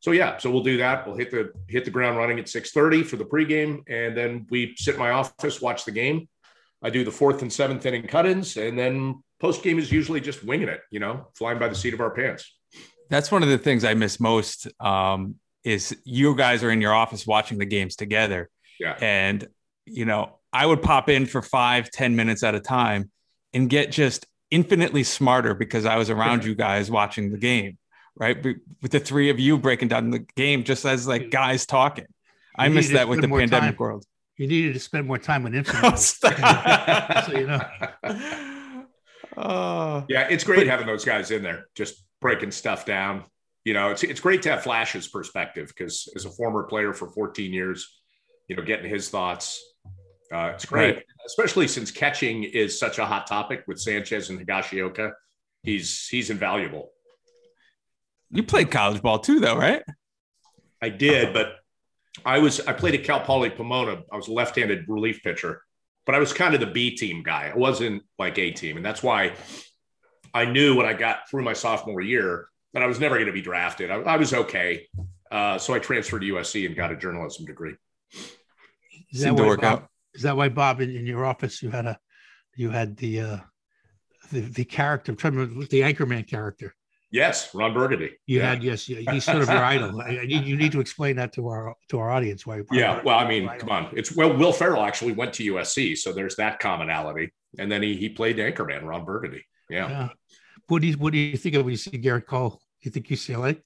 So 0.00 0.12
yeah, 0.12 0.36
so 0.38 0.50
we'll 0.50 0.62
do 0.62 0.76
that. 0.78 1.06
We'll 1.06 1.16
hit 1.16 1.30
the 1.30 1.52
hit 1.68 1.84
the 1.84 1.90
ground 1.90 2.16
running 2.16 2.38
at 2.38 2.46
6:30 2.46 3.04
for 3.04 3.16
the 3.16 3.24
pregame, 3.24 3.82
and 3.88 4.16
then 4.16 4.46
we 4.50 4.74
sit 4.76 4.94
in 4.94 5.00
my 5.00 5.10
office, 5.10 5.60
watch 5.60 5.84
the 5.84 5.90
game. 5.90 6.28
I 6.82 6.90
do 6.90 7.04
the 7.04 7.10
fourth 7.10 7.42
and 7.42 7.52
seventh 7.52 7.84
inning 7.86 8.06
cut-ins, 8.06 8.56
and 8.56 8.78
then 8.78 9.22
post 9.40 9.62
game 9.62 9.78
is 9.78 9.90
usually 9.90 10.20
just 10.20 10.44
winging 10.44 10.68
it, 10.68 10.80
you 10.90 11.00
know, 11.00 11.28
flying 11.34 11.58
by 11.58 11.68
the 11.68 11.74
seat 11.74 11.94
of 11.94 12.00
our 12.00 12.10
pants. 12.10 12.54
That's 13.08 13.32
one 13.32 13.42
of 13.42 13.48
the 13.48 13.58
things 13.58 13.84
I 13.84 13.94
miss 13.94 14.20
most. 14.20 14.68
Um, 14.80 15.36
is 15.66 15.96
you 16.04 16.36
guys 16.36 16.62
are 16.62 16.70
in 16.70 16.80
your 16.80 16.94
office 16.94 17.26
watching 17.26 17.58
the 17.58 17.66
games 17.66 17.96
together. 17.96 18.48
Yeah. 18.78 18.96
And, 19.00 19.48
you 19.84 20.04
know, 20.04 20.38
I 20.52 20.64
would 20.64 20.80
pop 20.80 21.08
in 21.08 21.26
for 21.26 21.42
five, 21.42 21.90
ten 21.90 22.14
minutes 22.14 22.44
at 22.44 22.54
a 22.54 22.60
time 22.60 23.10
and 23.52 23.68
get 23.68 23.90
just 23.90 24.26
infinitely 24.48 25.02
smarter 25.02 25.54
because 25.54 25.84
I 25.84 25.96
was 25.96 26.08
around 26.08 26.44
you 26.44 26.54
guys 26.54 26.88
watching 26.88 27.32
the 27.32 27.36
game, 27.36 27.78
right? 28.14 28.40
With 28.80 28.92
the 28.92 29.00
three 29.00 29.28
of 29.30 29.40
you 29.40 29.58
breaking 29.58 29.88
down 29.88 30.10
the 30.10 30.20
game 30.36 30.62
just 30.62 30.84
as 30.84 31.08
like 31.08 31.30
guys 31.30 31.66
talking. 31.66 32.06
I 32.56 32.68
miss 32.68 32.90
that 32.90 33.08
with 33.08 33.20
the 33.20 33.28
pandemic 33.28 33.70
time. 33.70 33.76
world. 33.76 34.04
You 34.36 34.46
needed 34.46 34.74
to 34.74 34.80
spend 34.80 35.08
more 35.08 35.18
time 35.18 35.42
with 35.42 35.54
infinite. 35.56 35.98
stop. 35.98 37.24
So, 37.24 37.32
you 37.38 37.46
know. 37.48 37.60
Oh, 39.38 40.06
Yeah, 40.08 40.28
it's 40.30 40.44
great 40.44 40.66
having 40.66 40.86
those 40.86 41.04
guys 41.04 41.30
in 41.30 41.42
there, 41.42 41.66
just 41.74 42.02
breaking 42.22 42.52
stuff 42.52 42.86
down. 42.86 43.24
You 43.66 43.74
know, 43.74 43.90
it's 43.90 44.04
it's 44.04 44.20
great 44.20 44.42
to 44.42 44.50
have 44.50 44.62
Flash's 44.62 45.08
perspective 45.08 45.72
because 45.76 46.08
as 46.14 46.24
a 46.24 46.30
former 46.30 46.62
player 46.62 46.92
for 46.94 47.08
14 47.08 47.52
years, 47.52 47.98
you 48.46 48.54
know, 48.54 48.62
getting 48.62 48.88
his 48.88 49.08
thoughts, 49.08 49.60
uh, 50.32 50.52
it's 50.54 50.64
great. 50.64 50.94
Right. 50.94 51.04
Especially 51.26 51.66
since 51.66 51.90
catching 51.90 52.44
is 52.44 52.78
such 52.78 53.00
a 53.00 53.04
hot 53.04 53.26
topic 53.26 53.64
with 53.66 53.80
Sanchez 53.80 54.30
and 54.30 54.38
Higashioka. 54.38 55.10
He's 55.64 56.06
he's 56.06 56.30
invaluable. 56.30 56.92
you 58.30 58.44
played 58.44 58.70
college 58.70 59.02
ball 59.02 59.18
too, 59.18 59.40
though, 59.40 59.56
right? 59.56 59.82
I 60.80 60.88
did, 60.88 61.34
but 61.34 61.56
I 62.24 62.38
was 62.38 62.60
I 62.60 62.72
played 62.72 62.94
at 62.94 63.02
Cal 63.02 63.18
Poly 63.18 63.50
Pomona. 63.50 64.00
I 64.12 64.16
was 64.16 64.28
a 64.28 64.32
left-handed 64.32 64.84
relief 64.86 65.24
pitcher, 65.24 65.60
but 66.04 66.14
I 66.14 66.20
was 66.20 66.32
kind 66.32 66.54
of 66.54 66.60
the 66.60 66.66
B 66.66 66.94
team 66.94 67.24
guy. 67.24 67.50
I 67.52 67.58
wasn't 67.58 68.04
like 68.16 68.38
A 68.38 68.52
team, 68.52 68.76
and 68.76 68.86
that's 68.86 69.02
why 69.02 69.32
I 70.32 70.44
knew 70.44 70.76
when 70.76 70.86
I 70.86 70.92
got 70.92 71.28
through 71.28 71.42
my 71.42 71.52
sophomore 71.52 72.00
year 72.00 72.46
that 72.72 72.82
I 72.82 72.86
was 72.86 73.00
never 73.00 73.16
going 73.16 73.26
to 73.26 73.32
be 73.32 73.42
drafted. 73.42 73.90
I, 73.90 73.96
I 73.96 74.16
was 74.16 74.32
okay, 74.32 74.86
uh, 75.30 75.58
so 75.58 75.74
I 75.74 75.78
transferred 75.78 76.20
to 76.20 76.34
USC 76.34 76.66
and 76.66 76.76
got 76.76 76.92
a 76.92 76.96
journalism 76.96 77.46
degree. 77.46 77.74
Is 78.12 79.20
that 79.20 79.28
Seemed 79.28 79.36
to 79.38 79.42
why 79.42 79.48
work 79.48 79.60
Bob, 79.60 79.82
out. 79.82 79.88
Is 80.14 80.22
that 80.22 80.36
why 80.36 80.48
Bob 80.48 80.80
in, 80.80 80.90
in 80.90 81.06
your 81.06 81.24
office 81.24 81.62
you 81.62 81.70
had 81.70 81.86
a 81.86 81.98
you 82.54 82.70
had 82.70 82.96
the 82.96 83.20
uh 83.20 83.38
the, 84.32 84.40
the 84.40 84.64
character 84.64 85.12
I'm 85.12 85.16
trying 85.16 85.34
to 85.34 85.40
remember, 85.40 85.66
the 85.66 85.80
Anchorman 85.82 86.26
character. 86.28 86.74
Yes, 87.10 87.54
Ron 87.54 87.72
Burgundy. 87.72 88.10
You 88.26 88.40
yeah. 88.40 88.50
had 88.50 88.64
yes, 88.64 88.84
he's 88.84 89.24
sort 89.24 89.42
of 89.42 89.48
your 89.48 89.58
idol. 89.64 90.00
I, 90.00 90.18
I 90.18 90.22
you 90.22 90.56
need 90.56 90.72
to 90.72 90.80
explain 90.80 91.16
that 91.16 91.32
to 91.34 91.48
our 91.48 91.74
to 91.90 91.98
our 91.98 92.10
audience 92.10 92.46
why. 92.46 92.62
Yeah, 92.72 93.00
well, 93.04 93.18
I 93.18 93.28
mean, 93.28 93.48
come 93.58 93.70
on. 93.70 93.88
It's 93.92 94.14
well, 94.14 94.36
Will 94.36 94.52
Ferrell 94.52 94.82
actually 94.82 95.12
went 95.12 95.32
to 95.34 95.54
USC, 95.54 95.96
so 95.96 96.12
there's 96.12 96.36
that 96.36 96.58
commonality. 96.58 97.32
And 97.58 97.70
then 97.70 97.82
he 97.82 97.96
he 97.96 98.08
played 98.08 98.38
Anchorman, 98.38 98.82
Ron 98.82 99.04
Burgundy. 99.04 99.44
Yeah. 99.70 99.88
Yeah. 99.88 100.08
What 100.68 100.82
do 100.82 100.88
you 100.88 100.94
what 100.98 101.12
do 101.12 101.18
you 101.18 101.36
think 101.36 101.54
of 101.54 101.64
when 101.64 101.72
you 101.72 101.76
see 101.78 101.90
Gerrit 101.92 102.26
Cole? 102.26 102.60
You 102.80 102.90
think 102.90 103.06
UCLA? 103.08 103.60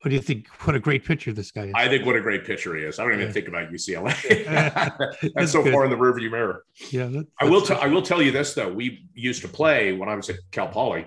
What 0.00 0.10
do 0.10 0.14
you 0.16 0.20
think 0.20 0.48
what 0.66 0.76
a 0.76 0.80
great 0.80 1.04
pitcher 1.04 1.32
this 1.32 1.50
guy 1.50 1.66
is? 1.66 1.72
I 1.74 1.88
think 1.88 2.04
what 2.04 2.14
a 2.16 2.20
great 2.20 2.44
pitcher 2.44 2.76
he 2.76 2.82
is. 2.84 2.98
I 2.98 3.04
don't 3.04 3.14
even 3.14 3.26
Yeah. 3.28 3.32
think 3.32 3.48
about 3.48 3.70
UCLA. 3.72 4.44
That's 4.44 5.32
That's 5.34 5.52
so 5.52 5.62
good. 5.62 5.72
far 5.72 5.84
in 5.84 5.90
the 5.90 5.96
rearview 5.96 6.30
mirror. 6.30 6.64
yeah, 6.90 7.06
that, 7.06 7.26
I 7.40 7.44
will. 7.46 7.62
T- 7.62 7.74
I 7.74 7.86
will 7.86 8.02
tell 8.02 8.20
you 8.20 8.30
this 8.30 8.52
though. 8.54 8.70
We 8.72 9.06
used 9.14 9.42
to 9.42 9.48
play 9.48 9.92
when 9.92 10.08
I 10.08 10.14
was 10.14 10.28
at 10.28 10.36
Cal 10.50 10.68
Poly. 10.68 11.06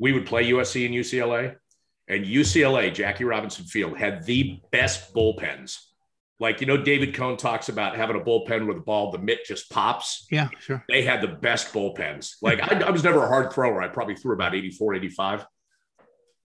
We 0.00 0.12
would 0.12 0.26
play 0.26 0.44
USC 0.50 0.84
and 0.86 0.94
UCLA, 0.94 1.54
and 2.08 2.24
UCLA 2.26 2.92
Jackie 2.92 3.24
Robinson 3.24 3.64
Field 3.66 3.96
had 3.96 4.24
the 4.26 4.60
best 4.72 5.14
bullpens. 5.14 5.78
Like 6.40 6.60
you 6.60 6.66
know, 6.66 6.76
David 6.76 7.14
Cone 7.14 7.36
talks 7.36 7.68
about 7.68 7.96
having 7.96 8.16
a 8.16 8.20
bullpen 8.20 8.66
where 8.66 8.74
the 8.74 8.80
ball, 8.80 9.12
the 9.12 9.18
mitt 9.18 9.44
just 9.44 9.70
pops. 9.70 10.26
yeah, 10.30 10.48
sure. 10.60 10.84
They 10.88 11.02
had 11.02 11.20
the 11.20 11.28
best 11.28 11.72
bullpens. 11.72 12.34
Like 12.42 12.60
I, 12.60 12.80
I 12.86 12.90
was 12.90 13.04
never 13.04 13.24
a 13.24 13.28
hard 13.28 13.52
thrower. 13.52 13.80
I 13.80 13.88
probably 13.88 14.16
threw 14.16 14.34
about 14.34 14.54
84, 14.54 14.94
85. 14.94 15.46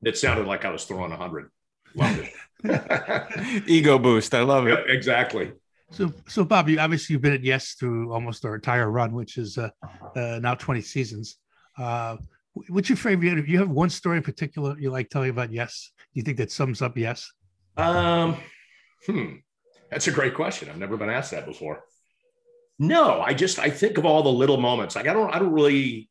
It 0.04 0.18
sounded 0.18 0.46
like 0.46 0.66
I 0.66 0.70
was 0.70 0.86
throwing 0.86 1.10
100. 1.10 1.50
Loved 1.96 2.30
it. 2.64 3.64
Ego 3.68 3.98
boost. 3.98 4.36
I 4.36 4.42
love 4.42 4.68
it. 4.68 4.72
yep, 4.72 4.86
exactly. 4.88 5.54
So, 5.92 6.12
so 6.28 6.44
Bob, 6.44 6.70
you 6.70 6.80
obviously 6.80 7.14
you've 7.14 7.22
been 7.22 7.34
at 7.34 7.44
Yes 7.44 7.74
through 7.74 8.14
almost 8.14 8.46
our 8.46 8.56
entire 8.56 8.92
run, 8.92 9.14
which 9.14 9.38
is 9.38 9.58
uh, 9.58 9.70
uh, 10.16 10.40
now 10.42 10.54
20 10.54 10.82
seasons. 10.82 11.38
Uh, 11.78 12.18
what's 12.70 12.90
your 12.90 12.98
favorite? 12.98 13.36
Do 13.36 13.52
you 13.52 13.60
have 13.60 13.70
one 13.70 13.90
story 13.90 14.18
in 14.18 14.24
particular 14.24 14.78
you 14.78 14.90
like 14.90 15.10
telling 15.10 15.30
about 15.30 15.52
Yes? 15.52 15.92
Do 15.98 16.20
you 16.20 16.24
think 16.24 16.38
that 16.38 16.52
sums 16.52 16.82
up 16.82 16.98
Yes? 16.98 17.32
Um, 17.78 18.38
hmm, 19.06 19.36
that's 19.92 20.08
a 20.08 20.12
great 20.12 20.34
question. 20.36 20.70
I've 20.70 20.78
never 20.78 20.98
been 20.98 21.10
asked 21.10 21.32
that 21.32 21.46
before. 21.46 21.84
No, 22.80 23.22
I 23.22 23.34
just 23.34 23.58
I 23.60 23.70
think 23.70 23.98
of 23.98 24.06
all 24.06 24.22
the 24.24 24.30
little 24.32 24.58
moments. 24.58 24.96
Like 24.96 25.08
I 25.08 25.14
don't 25.14 25.34
I 25.34 25.40
don't 25.40 25.54
really. 25.54 26.10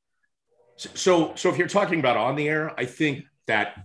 So 0.76 1.32
so 1.36 1.48
if 1.50 1.58
you're 1.58 1.68
talking 1.68 2.00
about 2.00 2.16
on 2.16 2.36
the 2.36 2.48
air, 2.48 2.72
I 2.78 2.84
think 2.86 3.24
that 3.46 3.76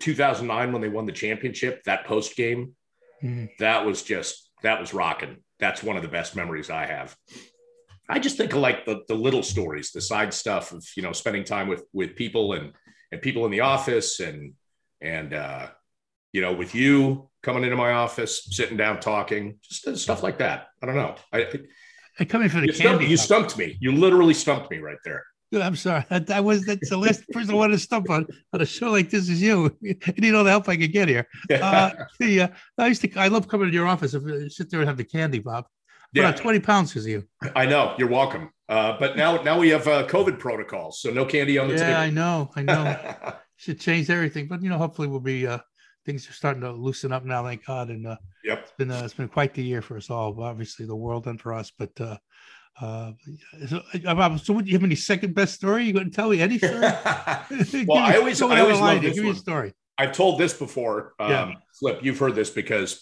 2009 0.00 0.72
when 0.72 0.82
they 0.82 0.88
won 0.88 1.06
the 1.06 1.12
championship, 1.12 1.82
that 1.84 2.04
post 2.06 2.36
game, 2.36 2.74
Mhm. 3.22 3.50
that 3.58 3.84
was 3.86 4.02
just 4.02 4.50
that 4.62 4.80
was 4.80 4.92
rocking. 4.94 5.36
That's 5.58 5.82
one 5.82 5.96
of 5.96 6.02
the 6.02 6.08
best 6.08 6.36
memories 6.36 6.70
I 6.70 6.86
have. 6.86 7.16
I 8.08 8.18
just 8.18 8.36
think 8.36 8.52
of 8.52 8.60
like 8.60 8.84
the 8.86 9.02
the 9.08 9.14
little 9.14 9.42
stories, 9.42 9.90
the 9.90 10.00
side 10.00 10.32
stuff 10.32 10.72
of 10.72 10.84
you 10.96 11.02
know 11.02 11.12
spending 11.12 11.44
time 11.44 11.68
with 11.68 11.84
with 11.92 12.14
people 12.16 12.52
and 12.54 12.72
and 13.12 13.20
people 13.22 13.44
in 13.44 13.50
the 13.50 13.60
office 13.60 14.20
and 14.20 14.54
and 15.00 15.34
uh, 15.34 15.68
you 16.32 16.40
know 16.40 16.52
with 16.54 16.74
you 16.74 17.28
coming 17.46 17.62
into 17.62 17.76
my 17.76 17.92
office, 17.92 18.48
sitting 18.50 18.76
down 18.76 18.98
talking, 18.98 19.56
just 19.62 19.86
uh, 19.86 19.94
stuff 19.94 20.24
like 20.24 20.36
that. 20.38 20.66
I 20.82 20.86
don't 20.86 20.96
know. 20.96 21.14
I, 21.32 21.46
And 22.18 22.28
coming 22.28 22.48
for 22.48 22.60
the 22.60 22.66
you, 22.66 22.72
stumped, 22.72 22.98
candy, 22.98 23.06
you 23.06 23.16
stumped 23.16 23.56
me. 23.56 23.78
You 23.80 23.92
literally 23.92 24.34
stumped 24.34 24.68
me 24.68 24.78
right 24.78 24.98
there. 25.04 25.22
I'm 25.54 25.76
sorry. 25.76 26.04
That, 26.10 26.26
that 26.26 26.42
was 26.42 26.66
that's 26.66 26.90
the 26.90 26.96
last 26.96 27.22
person 27.30 27.52
I 27.52 27.54
wanted 27.54 27.74
to 27.74 27.78
stump 27.78 28.10
on 28.10 28.26
on 28.52 28.60
a 28.60 28.66
show 28.66 28.90
like 28.90 29.10
this 29.10 29.28
is 29.28 29.40
you. 29.40 29.70
I 30.06 30.14
need 30.18 30.34
all 30.34 30.42
the 30.42 30.50
help 30.50 30.68
I 30.68 30.76
could 30.76 30.92
get 30.92 31.08
here. 31.08 31.28
Uh, 31.50 31.90
the, 32.18 32.42
uh, 32.42 32.48
I 32.78 32.88
used 32.88 33.02
to 33.02 33.16
I 33.16 33.28
love 33.28 33.46
coming 33.46 33.68
to 33.68 33.72
your 33.72 33.86
office 33.86 34.12
if 34.12 34.24
uh, 34.24 34.48
sit 34.48 34.68
there 34.68 34.80
and 34.80 34.88
have 34.88 34.96
the 34.96 35.04
candy, 35.04 35.38
Bob. 35.38 35.66
Yeah. 36.12 36.28
on 36.28 36.34
20 36.34 36.60
pounds 36.60 36.90
because 36.90 37.04
of 37.04 37.10
you. 37.10 37.24
I 37.54 37.66
know. 37.66 37.94
You're 37.98 38.08
welcome. 38.08 38.50
Uh, 38.68 38.96
but 38.98 39.16
now, 39.16 39.42
now 39.42 39.58
we 39.58 39.68
have 39.68 39.86
uh, 39.86 40.06
COVID 40.06 40.38
protocols, 40.38 41.00
so 41.00 41.10
no 41.10 41.24
candy 41.26 41.58
on 41.58 41.68
the 41.68 41.74
Yeah, 41.74 42.00
I 42.00 42.10
know. 42.10 42.50
I 42.56 42.62
know. 42.62 43.34
Should 43.56 43.80
change 43.80 44.08
everything, 44.08 44.48
but 44.48 44.62
you 44.62 44.70
know, 44.70 44.78
hopefully 44.78 45.08
we'll 45.08 45.20
be 45.20 45.46
uh 45.46 45.58
things 46.06 46.28
are 46.28 46.32
starting 46.32 46.62
to 46.62 46.72
loosen 46.72 47.12
up 47.12 47.24
now, 47.24 47.42
thank 47.44 47.66
God. 47.66 47.90
And 47.90 48.06
uh 48.06 48.16
yep. 48.44 48.60
it's 48.62 48.72
been 48.78 48.90
uh, 48.90 49.02
it's 49.04 49.14
been 49.14 49.28
quite 49.28 49.52
the 49.52 49.62
year 49.62 49.82
for 49.82 49.96
us 49.96 50.08
all, 50.08 50.40
obviously 50.42 50.86
the 50.86 50.96
world 50.96 51.26
and 51.26 51.38
for 51.40 51.52
us. 51.52 51.70
But 51.76 51.90
uh 52.00 52.16
uh 52.80 53.12
so, 53.68 53.82
uh, 54.06 54.38
so 54.38 54.52
what, 54.54 54.66
you 54.66 54.72
have 54.74 54.84
any 54.84 54.94
second 54.94 55.34
best 55.34 55.54
story? 55.54 55.84
You 55.84 55.92
going 55.92 56.10
to 56.10 56.14
tell 56.16 56.30
me 56.30 56.40
any 56.40 56.58
story? 56.58 56.80
Give 57.70 57.86
well, 57.88 57.98
me- 57.98 58.14
I 58.14 58.16
always, 58.18 58.40
I 58.40 58.60
always 58.60 58.78
love 58.80 59.02
this 59.02 59.14
Give 59.14 59.24
me 59.24 59.30
a 59.30 59.34
story. 59.34 59.72
I've 59.98 60.12
told 60.12 60.38
this 60.38 60.52
before. 60.52 61.14
Um, 61.18 61.30
Yeah. 61.30 61.52
Flip, 61.80 62.00
you've 62.02 62.18
heard 62.18 62.34
this 62.34 62.50
because 62.50 63.00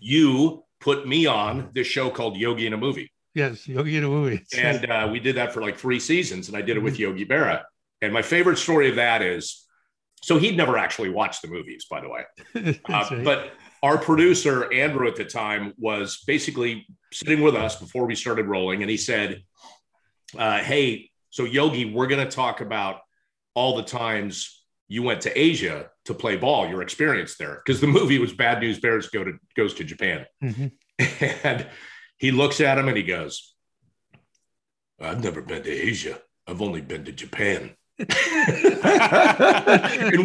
you 0.00 0.64
put 0.80 1.06
me 1.06 1.26
on 1.26 1.70
this 1.74 1.86
show 1.86 2.10
called 2.10 2.36
Yogi 2.36 2.66
in 2.66 2.72
a 2.72 2.76
Movie. 2.76 3.10
Yes, 3.34 3.66
Yogi 3.66 3.96
in 3.96 4.04
a 4.04 4.08
movie. 4.08 4.42
And 4.56 4.90
uh, 4.90 5.08
we 5.10 5.20
did 5.20 5.36
that 5.36 5.52
for 5.52 5.60
like 5.60 5.76
three 5.76 5.98
seasons, 6.00 6.48
and 6.48 6.56
I 6.56 6.60
did 6.62 6.70
it 6.70 6.74
Mm-hmm. 6.76 6.84
with 6.84 6.98
Yogi 6.98 7.26
Berra. 7.26 7.62
And 8.02 8.12
my 8.12 8.22
favorite 8.22 8.58
story 8.58 8.88
of 8.90 8.96
that 8.96 9.22
is 9.22 9.63
so 10.24 10.38
he'd 10.38 10.56
never 10.56 10.78
actually 10.78 11.10
watched 11.10 11.42
the 11.42 11.48
movies, 11.48 11.84
by 11.90 12.00
the 12.00 12.08
way. 12.08 12.22
Uh, 12.88 13.08
right. 13.10 13.24
But 13.24 13.52
our 13.82 13.98
producer, 13.98 14.72
Andrew, 14.72 15.06
at 15.06 15.16
the 15.16 15.24
time, 15.24 15.74
was 15.76 16.22
basically 16.26 16.86
sitting 17.12 17.42
with 17.42 17.54
us 17.54 17.78
before 17.78 18.06
we 18.06 18.14
started 18.14 18.46
rolling. 18.46 18.80
And 18.80 18.90
he 18.90 18.96
said, 18.96 19.42
uh, 20.38 20.60
Hey, 20.62 21.10
so 21.28 21.44
Yogi, 21.44 21.92
we're 21.92 22.06
going 22.06 22.26
to 22.26 22.30
talk 22.30 22.62
about 22.62 23.00
all 23.54 23.76
the 23.76 23.82
times 23.82 24.64
you 24.88 25.02
went 25.02 25.20
to 25.22 25.38
Asia 25.38 25.90
to 26.06 26.14
play 26.14 26.36
ball, 26.36 26.68
your 26.68 26.80
experience 26.80 27.36
there. 27.36 27.60
Because 27.62 27.82
the 27.82 27.86
movie 27.86 28.18
was 28.18 28.32
Bad 28.32 28.60
News 28.60 28.80
Bears 28.80 29.08
Go 29.10 29.24
to, 29.24 29.32
Goes 29.54 29.74
to 29.74 29.84
Japan. 29.84 30.24
Mhm. 30.42 30.72
And 31.44 31.66
he 32.16 32.30
looks 32.30 32.62
at 32.62 32.78
him 32.78 32.88
and 32.88 32.96
he 32.96 33.02
goes, 33.02 33.54
I've 34.98 35.22
never 35.22 35.42
been 35.42 35.62
to 35.64 35.70
Asia. 35.70 36.18
I've 36.46 36.62
only 36.62 36.80
been 36.80 37.04
to 37.04 37.12
Japan. 37.12 37.76
And 37.98 38.08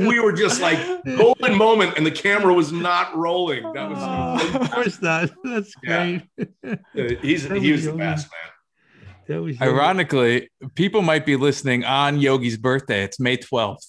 we 0.08 0.20
were 0.20 0.32
just 0.32 0.62
like 0.62 0.78
golden 1.18 1.58
moment, 1.58 1.98
and 1.98 2.06
the 2.06 2.12
camera 2.12 2.54
was 2.54 2.72
not 2.72 3.16
rolling. 3.16 3.64
That 3.74 3.90
was 3.90 4.00
Oh, 4.02 4.60
of 4.62 4.72
course 4.72 5.02
not. 5.02 5.30
That's 5.44 5.74
Yeah. 5.84 6.20
great. 6.38 6.50
uh, 6.66 6.76
he's 7.22 7.48
That 7.48 7.62
he 7.62 7.72
was 7.72 7.86
was 7.86 7.94
the 7.94 7.98
best 7.98 8.28
man. 8.32 8.52
That 9.28 9.42
was 9.44 9.60
Yogi. 9.60 9.72
Ironically, 9.72 10.50
people 10.76 11.02
might 11.04 11.26
be 11.26 11.36
listening 11.36 11.84
on 11.86 12.20
Yogi's 12.20 12.58
birthday. 12.58 13.04
It's 13.04 13.20
May 13.20 13.38
12th, 13.38 13.86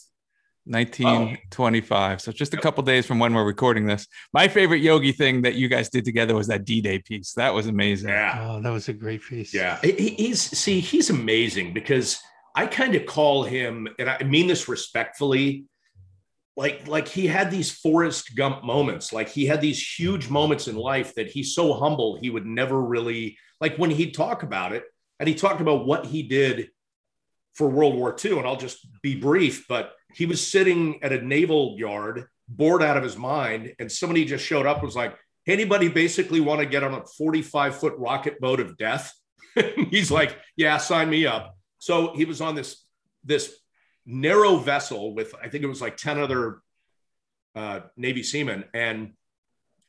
1925. 0.67 2.21
So 2.21 2.31
just 2.33 2.53
a 2.53 2.59
couple 2.59 2.83
days 2.83 3.07
from 3.07 3.19
when 3.19 3.33
we're 3.33 3.47
recording 3.47 3.87
this. 3.87 4.07
My 4.35 4.49
favorite 4.49 4.83
Yogi 4.83 5.13
thing 5.13 5.41
that 5.43 5.55
you 5.55 5.69
guys 5.69 5.89
did 5.89 6.05
together 6.05 6.35
was 6.35 6.49
that 6.49 6.67
D 6.67 6.83
Day 6.83 6.99
piece. 6.99 7.33
That 7.33 7.55
was 7.55 7.67
amazing. 7.67 8.11
Yeah, 8.11 8.49
Oh, 8.51 8.61
that 8.61 8.69
was 8.71 8.91
a 8.91 8.93
great 8.93 9.23
piece. 9.23 9.55
yeah. 9.55 9.79
He- 9.83 9.93
he- 9.93 10.15
he's 10.27 10.43
see, 10.43 10.81
he's 10.81 11.09
amazing 11.09 11.73
because 11.73 12.21
I 12.61 12.67
kind 12.67 12.95
of 12.95 13.07
call 13.07 13.43
him, 13.43 13.89
and 13.99 14.11
I 14.11 14.23
mean 14.23 14.47
this 14.47 14.69
respectfully. 14.69 15.65
Like, 16.59 16.87
like 16.87 17.09
he 17.09 17.27
had 17.27 17.51
these 17.51 17.71
Forrest 17.71 18.37
Gump 18.37 18.63
moments. 18.65 19.15
Like 19.15 19.31
he 19.31 19.47
had 19.47 19.63
these 19.63 19.83
huge 19.83 20.29
moments 20.29 20.69
in 20.69 20.77
life 20.77 21.15
that 21.15 21.29
he's 21.31 21.55
so 21.55 21.73
humble 21.73 22.19
he 22.21 22.29
would 22.29 22.45
never 22.45 22.79
really 22.79 23.39
like 23.63 23.77
when 23.77 23.89
he'd 23.89 24.13
talk 24.13 24.43
about 24.43 24.73
it, 24.73 24.85
and 25.19 25.27
he 25.27 25.35
talked 25.35 25.63
about 25.63 25.87
what 25.87 26.05
he 26.05 26.23
did 26.23 26.69
for 27.55 27.67
World 27.67 27.95
War 27.95 28.15
II. 28.23 28.41
And 28.41 28.47
I'll 28.47 28.57
just 28.57 28.87
be 29.01 29.15
brief, 29.17 29.67
but 29.67 29.93
he 30.13 30.27
was 30.27 30.47
sitting 30.47 31.03
at 31.03 31.15
a 31.15 31.25
naval 31.25 31.77
yard, 31.79 32.27
bored 32.47 32.83
out 32.83 32.99
of 32.99 33.03
his 33.03 33.17
mind, 33.17 33.73
and 33.79 33.91
somebody 33.91 34.27
just 34.27 34.45
showed 34.45 34.67
up 34.67 34.83
was 34.83 34.95
like, 34.95 35.17
"Hey, 35.47 35.55
anybody 35.55 35.89
basically 35.89 36.41
want 36.41 36.61
to 36.61 36.67
get 36.67 36.85
on 36.85 36.93
a 36.93 37.07
45 37.07 37.81
foot 37.81 37.95
rocket 37.97 38.39
boat 38.39 38.61
of 38.61 38.77
death? 38.77 39.15
He's 39.91 40.11
like, 40.11 40.37
yeah, 40.57 40.77
sign 40.77 41.09
me 41.09 41.25
up. 41.25 41.57
So 41.81 42.15
he 42.15 42.25
was 42.25 42.41
on 42.41 42.55
this 42.55 42.85
this 43.25 43.53
narrow 44.07 44.57
vessel 44.57 45.15
with 45.15 45.35
I 45.35 45.49
think 45.49 45.65
it 45.65 45.67
was 45.67 45.81
like 45.81 45.97
10 45.97 46.19
other 46.19 46.61
uh, 47.57 47.81
Navy 47.97 48.23
seamen, 48.23 48.65
and 48.73 49.15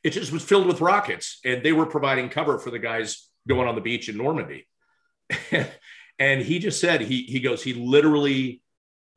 it 0.02 0.10
just 0.10 0.32
was 0.32 0.42
filled 0.42 0.66
with 0.66 0.80
rockets, 0.80 1.38
and 1.44 1.62
they 1.62 1.72
were 1.72 1.86
providing 1.86 2.28
cover 2.28 2.58
for 2.58 2.70
the 2.70 2.78
guys 2.78 3.28
going 3.46 3.68
on 3.68 3.76
the 3.76 3.80
beach 3.80 4.08
in 4.08 4.16
Normandy. 4.16 4.66
and 6.18 6.42
he 6.42 6.58
just 6.58 6.80
said 6.80 7.02
he 7.02 7.22
he 7.22 7.40
goes 7.40 7.62
he 7.62 7.74
literally 7.74 8.62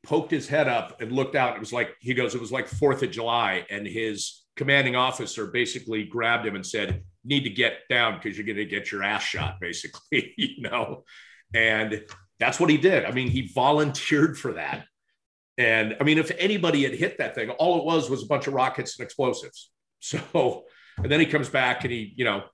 poked 0.04 0.30
his 0.30 0.46
head 0.46 0.68
up 0.68 1.00
and 1.00 1.12
looked 1.12 1.34
out. 1.34 1.56
It 1.56 1.60
was 1.60 1.72
like 1.72 1.90
he 2.00 2.14
goes 2.14 2.34
it 2.34 2.40
was 2.40 2.52
like 2.52 2.68
Fourth 2.68 3.02
of 3.02 3.10
July, 3.10 3.66
and 3.70 3.86
his 3.86 4.44
commanding 4.54 4.96
officer 4.96 5.46
basically 5.46 6.04
grabbed 6.04 6.46
him 6.46 6.54
and 6.54 6.64
said, 6.64 7.02
"Need 7.24 7.44
to 7.44 7.50
get 7.50 7.80
down 7.88 8.14
because 8.14 8.36
you're 8.36 8.46
going 8.46 8.56
to 8.56 8.64
get 8.64 8.92
your 8.92 9.02
ass 9.02 9.22
shot." 9.22 9.58
Basically, 9.60 10.34
you 10.36 10.62
know, 10.62 11.04
and 11.54 12.04
that's 12.38 12.60
what 12.60 12.70
he 12.70 12.76
did. 12.76 13.04
I 13.04 13.12
mean, 13.12 13.28
he 13.28 13.48
volunteered 13.48 14.38
for 14.38 14.54
that. 14.54 14.86
And 15.58 15.96
I 16.00 16.04
mean, 16.04 16.18
if 16.18 16.30
anybody 16.38 16.82
had 16.82 16.94
hit 16.94 17.18
that 17.18 17.34
thing, 17.34 17.50
all 17.50 17.78
it 17.78 17.84
was 17.84 18.10
was 18.10 18.22
a 18.22 18.26
bunch 18.26 18.46
of 18.46 18.54
rockets 18.54 18.98
and 18.98 19.04
explosives. 19.04 19.70
So, 19.98 20.64
and 20.98 21.10
then 21.10 21.18
he 21.18 21.26
comes 21.26 21.48
back 21.48 21.82
and 21.82 21.92
he, 21.92 22.12
you 22.16 22.24
know, 22.24 22.44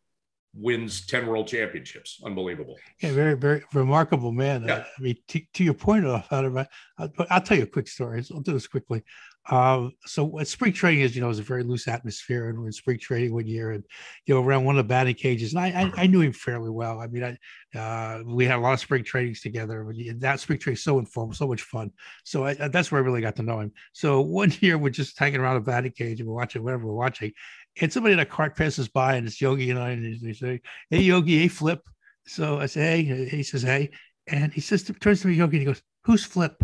wins 0.55 1.07
10 1.07 1.27
world 1.27 1.49
championships. 1.49 2.21
Unbelievable. 2.25 2.79
Yeah, 3.01 3.13
very, 3.13 3.35
very 3.35 3.65
remarkable 3.75 4.33
man. 4.33 4.65
Yeah. 4.67 4.75
Uh, 4.75 4.85
I 4.99 5.03
mean, 5.03 5.17
to, 5.29 5.41
to 5.55 5.65
your 5.65 5.75
point, 5.75 6.07
uh, 6.07 6.23
out 6.31 6.45
of 6.45 6.53
my, 6.53 6.67
I'll, 6.99 7.13
I'll 7.31 7.41
tell 7.41 7.57
you 7.57 7.65
a 7.65 7.67
quick 7.67 7.89
story. 7.89 8.23
I'll 8.33 8.41
do 8.41 8.53
this 8.53 8.69
quickly. 8.69 9.03
Um, 9.51 9.93
so 10.07 10.39
uh, 10.39 10.45
spring 10.45 10.73
training, 10.73 11.01
is, 11.01 11.17
you 11.17 11.21
know, 11.21 11.29
is 11.29 11.39
a 11.39 11.43
very 11.43 11.65
loose 11.65 11.89
atmosphere, 11.89 12.49
and 12.49 12.59
we're 12.59 12.67
in 12.67 12.73
spring 12.73 12.99
training 12.99 13.35
one 13.35 13.47
year, 13.47 13.73
and 13.73 13.85
you 14.27 14.35
know, 14.35 14.43
around 14.43 14.65
one 14.65 14.79
of 14.79 14.85
the 14.85 14.89
batting 14.89 15.15
cages, 15.15 15.53
and 15.53 15.61
I, 15.61 15.69
I, 15.97 16.03
I 16.03 16.07
knew 16.07 16.21
him 16.21 16.33
fairly 16.33 16.71
well. 16.71 17.01
I 17.01 17.09
mean, 17.09 17.25
I, 17.25 17.79
uh, 17.79 18.23
we 18.25 18.45
had 18.45 18.59
a 18.59 18.61
lot 18.61 18.75
of 18.75 18.81
spring 18.81 19.05
trainings 19.05 19.41
together. 19.41 19.85
But 19.85 19.97
that 20.21 20.41
spring 20.41 20.59
training 20.59 20.77
is 20.77 20.85
so 20.85 20.99
informal, 20.99 21.35
so 21.35 21.49
much 21.49 21.63
fun. 21.63 21.91
So 22.25 22.47
I, 22.47 22.55
that's 22.55 22.93
where 22.93 23.01
I 23.01 23.05
really 23.05 23.21
got 23.21 23.37
to 23.37 23.43
know 23.43 23.61
him. 23.61 23.73
So 23.93 24.21
one 24.21 24.53
year 24.61 24.79
we're 24.79 24.91
just 24.91 25.19
hanging 25.19 25.41
around 25.41 25.57
a 25.57 25.61
batting 25.61 25.93
cage 25.93 26.21
and 26.21 26.29
we're 26.29 26.37
watching 26.37 26.63
whatever 26.63 26.87
we're 26.87 26.95
watching, 26.95 27.33
and 27.81 27.93
somebody 27.93 28.13
in 28.13 28.21
a 28.21 28.27
cart 28.27 28.57
passes 28.57 28.89
by, 28.89 29.17
and 29.17 29.27
it's 29.27 29.41
Yogi 29.41 29.71
and 29.71 29.79
I, 29.79 29.91
and 29.91 30.21
they 30.21 30.33
say, 30.33 30.61
"Hey, 30.91 31.01
Yogi, 31.01 31.39
hey, 31.41 31.49
Flip." 31.49 31.83
So 32.27 32.61
I 32.61 32.67
say, 32.67 33.03
hey, 33.03 33.25
he 33.29 33.43
says, 33.43 33.63
hey, 33.63 33.91
and 34.27 34.53
he 34.53 34.61
says, 34.61 34.85
to, 34.85 34.93
turns 34.93 35.23
to 35.23 35.29
me, 35.29 35.35
Yogi, 35.35 35.57
and 35.57 35.63
he 35.63 35.67
goes, 35.67 35.83
who's 36.05 36.25
Flip? 36.25 36.63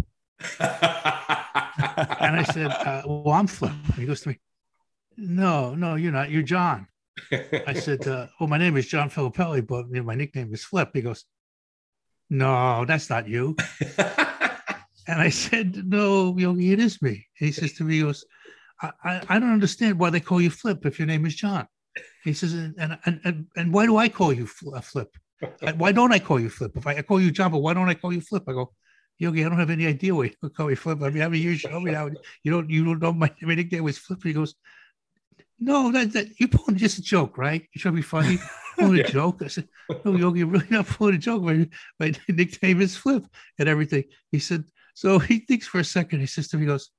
And 2.20 2.36
I 2.36 2.42
said, 2.42 2.70
uh, 2.70 3.02
well, 3.06 3.34
I'm 3.34 3.46
Flip. 3.46 3.72
And 3.86 3.94
he 3.94 4.06
goes 4.06 4.20
to 4.22 4.30
me, 4.30 4.40
no, 5.16 5.74
no, 5.74 5.96
you're 5.96 6.12
not. 6.12 6.30
You're 6.30 6.42
John. 6.42 6.86
I 7.32 7.72
said, 7.74 8.06
uh, 8.06 8.28
well, 8.38 8.48
my 8.48 8.58
name 8.58 8.76
is 8.76 8.86
John 8.86 9.10
Filippelli, 9.10 9.66
but 9.66 9.86
you 9.88 9.96
know, 9.96 10.04
my 10.04 10.14
nickname 10.14 10.54
is 10.54 10.64
Flip. 10.64 10.90
He 10.94 11.02
goes, 11.02 11.24
no, 12.30 12.84
that's 12.84 13.10
not 13.10 13.28
you. 13.28 13.56
And 15.08 15.22
I 15.22 15.30
said, 15.30 15.88
no, 15.88 16.36
Yogi, 16.36 16.72
it 16.72 16.78
is 16.78 17.00
me. 17.00 17.26
And 17.40 17.46
he 17.46 17.52
says 17.52 17.72
to 17.74 17.84
me, 17.84 17.94
he 17.94 18.02
goes, 18.02 18.24
I, 18.82 18.92
I, 19.02 19.22
I 19.30 19.38
don't 19.38 19.52
understand 19.52 19.98
why 19.98 20.10
they 20.10 20.20
call 20.20 20.40
you 20.40 20.50
Flip 20.50 20.84
if 20.84 20.98
your 20.98 21.08
name 21.08 21.24
is 21.24 21.34
John. 21.34 21.66
He 22.24 22.34
says, 22.34 22.52
and, 22.52 22.74
and, 22.78 23.20
and, 23.24 23.46
and 23.56 23.72
why 23.72 23.86
do 23.86 23.96
I 23.96 24.08
call 24.08 24.32
you 24.32 24.46
Fl- 24.46 24.76
Flip? 24.76 25.08
Why 25.76 25.92
don't 25.92 26.12
I 26.12 26.18
call 26.18 26.38
you 26.38 26.50
Flip? 26.50 26.72
If 26.76 26.86
I, 26.86 26.96
I 26.96 27.02
call 27.02 27.20
you 27.20 27.30
John, 27.30 27.50
but 27.50 27.58
why 27.58 27.72
don't 27.72 27.88
I 27.88 27.94
call 27.94 28.12
you 28.12 28.20
Flip? 28.20 28.42
I 28.46 28.52
go, 28.52 28.72
Yogi, 29.18 29.44
I 29.44 29.48
don't 29.48 29.58
have 29.58 29.70
any 29.70 29.86
idea 29.86 30.14
why 30.14 30.30
you 30.42 30.50
call 30.50 30.68
me 30.68 30.74
Flip. 30.76 31.02
I 31.02 31.10
mean, 31.10 31.22
how 31.22 31.28
many 31.28 31.42
years 31.42 31.64
you 31.64 31.70
know 31.70 31.80
me 31.80 31.90
now? 31.90 32.08
You 32.44 32.50
don't, 32.52 32.70
you 32.70 32.84
don't 32.84 33.02
know 33.02 33.12
my, 33.12 33.30
my 33.42 33.54
nickname 33.54 33.84
was 33.84 33.98
Flip. 33.98 34.20
He 34.22 34.32
goes, 34.32 34.54
no, 35.58 35.90
that, 35.90 36.12
that 36.12 36.38
you're 36.38 36.48
pulling 36.48 36.76
just 36.78 36.98
a 36.98 37.02
joke, 37.02 37.36
right? 37.36 37.66
You're 37.74 37.80
trying 37.80 37.94
to 37.94 37.96
be 37.96 38.02
funny, 38.02 38.38
pulling 38.78 38.96
Yeah. 38.98 39.02
a 39.02 39.12
joke. 39.12 39.42
I 39.42 39.48
said, 39.48 39.68
no, 40.04 40.14
Yogi, 40.14 40.38
you're 40.40 40.48
really 40.48 40.66
not 40.70 40.86
pulling 40.86 41.16
a 41.16 41.18
joke. 41.18 41.42
My, 41.42 41.68
my 41.98 42.12
nickname 42.28 42.80
is 42.80 42.96
Flip 42.96 43.24
and 43.58 43.68
everything. 43.68 44.04
He 44.30 44.38
said, 44.38 44.64
so 44.94 45.18
he 45.18 45.40
thinks 45.40 45.66
for 45.66 45.80
a 45.80 45.84
second. 45.84 46.20
He 46.20 46.26
says 46.26 46.48
to 46.48 46.56
me, 46.56 46.62
he 46.62 46.66
goes, 46.68 46.90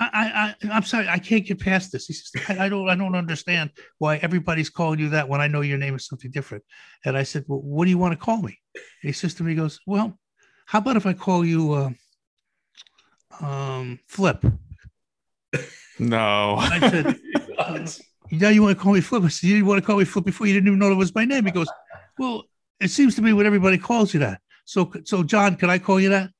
I, 0.00 0.08
I, 0.12 0.68
I, 0.68 0.72
I'm 0.72 0.82
sorry, 0.82 1.06
I 1.08 1.18
can't 1.18 1.46
get 1.46 1.60
past 1.60 1.92
this. 1.92 2.06
He 2.06 2.14
says, 2.14 2.32
I, 2.48 2.66
I 2.66 2.68
don't, 2.68 2.88
I 2.88 2.96
don't 2.96 3.14
understand 3.14 3.70
why 3.98 4.16
everybody's 4.16 4.70
calling 4.70 4.98
you 4.98 5.10
that 5.10 5.28
when 5.28 5.40
I 5.40 5.46
know 5.46 5.60
your 5.60 5.78
name 5.78 5.94
is 5.94 6.06
something 6.06 6.32
different. 6.32 6.64
And 7.04 7.16
I 7.16 7.22
said, 7.22 7.44
well, 7.46 7.60
what 7.60 7.84
do 7.84 7.90
you 7.90 7.98
want 7.98 8.12
to 8.12 8.18
call 8.18 8.42
me? 8.42 8.58
And 8.74 9.08
he 9.08 9.12
says 9.12 9.34
to 9.34 9.44
me, 9.44 9.52
he 9.52 9.56
goes, 9.56 9.78
well, 9.86 10.18
how 10.66 10.78
about 10.78 10.96
if 10.96 11.06
I 11.06 11.12
call 11.12 11.44
you, 11.44 11.72
uh, 11.72 11.90
um, 13.44 13.98
Flip? 14.06 14.44
No. 15.98 16.56
I 16.58 16.78
said, 16.78 17.20
now 18.30 18.48
you 18.48 18.62
want 18.62 18.76
to 18.76 18.82
call 18.82 18.92
me 18.92 19.00
Flip? 19.00 19.22
I 19.22 19.28
said, 19.28 19.48
you 19.48 19.54
didn't 19.54 19.68
want 19.68 19.80
to 19.80 19.86
call 19.86 19.98
me 19.98 20.04
Flip 20.04 20.24
before 20.24 20.46
you 20.46 20.54
didn't 20.54 20.68
even 20.68 20.78
know 20.78 20.88
that 20.88 20.96
was 20.96 21.14
my 21.14 21.24
name. 21.24 21.44
He 21.44 21.52
goes, 21.52 21.68
well, 22.18 22.44
it 22.80 22.88
seems 22.88 23.14
to 23.16 23.22
be 23.22 23.32
what 23.32 23.46
everybody 23.46 23.78
calls 23.78 24.14
you 24.14 24.20
that. 24.20 24.40
So, 24.64 24.92
so 25.04 25.22
John, 25.22 25.56
can 25.56 25.70
I 25.70 25.78
call 25.78 26.00
you 26.00 26.10
that? 26.10 26.30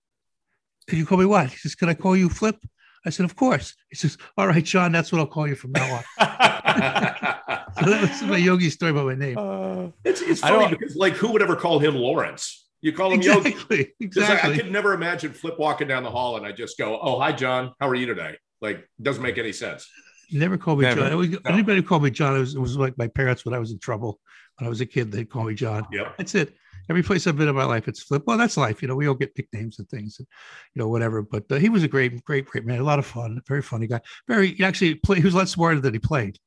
Can 0.86 0.98
you 0.98 1.06
call 1.06 1.18
me 1.18 1.24
what? 1.24 1.50
He 1.50 1.56
says, 1.56 1.74
can 1.74 1.88
I 1.88 1.94
call 1.94 2.16
you 2.16 2.28
Flip? 2.28 2.56
I 3.04 3.10
said, 3.10 3.24
of 3.24 3.36
course. 3.36 3.74
He 3.88 3.96
says, 3.96 4.16
all 4.36 4.46
right, 4.46 4.64
John, 4.64 4.92
that's 4.92 5.12
what 5.12 5.20
I'll 5.20 5.26
call 5.26 5.48
you 5.48 5.56
from 5.56 5.72
now 5.72 6.02
on. 6.18 7.42
So 7.78 7.90
that 7.90 8.02
was 8.02 8.22
my 8.22 8.36
yogi 8.36 8.70
story 8.70 8.90
about 8.90 9.06
my 9.06 9.14
name. 9.14 9.38
Uh, 9.38 9.88
it's 10.04 10.20
it's 10.20 10.40
funny 10.40 10.68
because 10.68 10.94
like 10.94 11.14
who 11.14 11.32
would 11.32 11.42
ever 11.42 11.56
call 11.56 11.78
him 11.78 11.94
Lawrence? 11.94 12.61
You 12.82 12.92
call 12.92 13.12
him 13.12 13.22
Yogi. 13.22 13.50
Exactly. 13.50 13.92
Just 14.08 14.28
like, 14.28 14.44
I 14.44 14.56
could 14.56 14.70
never 14.70 14.92
imagine 14.92 15.32
Flip 15.32 15.58
walking 15.58 15.88
down 15.88 16.02
the 16.02 16.10
hall 16.10 16.36
and 16.36 16.44
I 16.44 16.52
just 16.52 16.76
go, 16.76 16.98
"Oh, 17.00 17.18
hi, 17.20 17.32
John. 17.32 17.72
How 17.80 17.88
are 17.88 17.94
you 17.94 18.06
today?" 18.06 18.36
Like, 18.60 18.86
doesn't 19.00 19.22
make 19.22 19.38
any 19.38 19.52
sense. 19.52 19.88
Never 20.32 20.56
called 20.58 20.78
me 20.80 20.84
Never. 20.84 21.00
John. 21.02 21.12
It 21.12 21.14
was- 21.16 21.36
Anybody 21.46 21.80
who 21.80 21.86
called 21.86 22.02
me 22.02 22.10
John, 22.10 22.36
it 22.36 22.40
was, 22.40 22.54
it 22.54 22.58
was 22.60 22.76
like 22.76 22.96
my 22.98 23.06
parents 23.08 23.44
when 23.44 23.54
I 23.54 23.58
was 23.58 23.70
in 23.70 23.78
trouble. 23.78 24.20
When 24.58 24.66
I 24.66 24.68
was 24.68 24.80
a 24.80 24.86
kid, 24.86 25.12
they'd 25.12 25.28
call 25.30 25.44
me 25.44 25.54
John. 25.54 25.86
Yep. 25.92 26.14
That's 26.18 26.34
it. 26.34 26.54
Every 26.90 27.02
place 27.02 27.26
I've 27.26 27.36
been 27.36 27.48
in 27.48 27.54
my 27.54 27.64
life, 27.64 27.86
it's 27.86 28.02
flip. 28.02 28.24
Well, 28.26 28.36
that's 28.36 28.56
life. 28.56 28.82
You 28.82 28.88
know, 28.88 28.96
we 28.96 29.06
all 29.06 29.14
get 29.14 29.36
nicknames 29.36 29.78
and 29.78 29.88
things, 29.88 30.16
and, 30.18 30.26
you 30.74 30.82
know, 30.82 30.88
whatever. 30.88 31.22
But 31.22 31.44
uh, 31.50 31.56
he 31.56 31.68
was 31.68 31.84
a 31.84 31.88
great, 31.88 32.24
great, 32.24 32.46
great 32.46 32.66
man. 32.66 32.80
A 32.80 32.84
lot 32.84 32.98
of 32.98 33.06
fun. 33.06 33.40
Very 33.46 33.62
funny 33.62 33.86
guy. 33.86 34.00
Very 34.26 34.54
he 34.54 34.64
actually 34.64 34.96
play. 34.96 35.18
He 35.18 35.24
was 35.24 35.34
a 35.34 35.38
lot 35.38 35.48
smarter 35.48 35.80
than 35.80 35.92
he 35.92 36.00
played. 36.00 36.38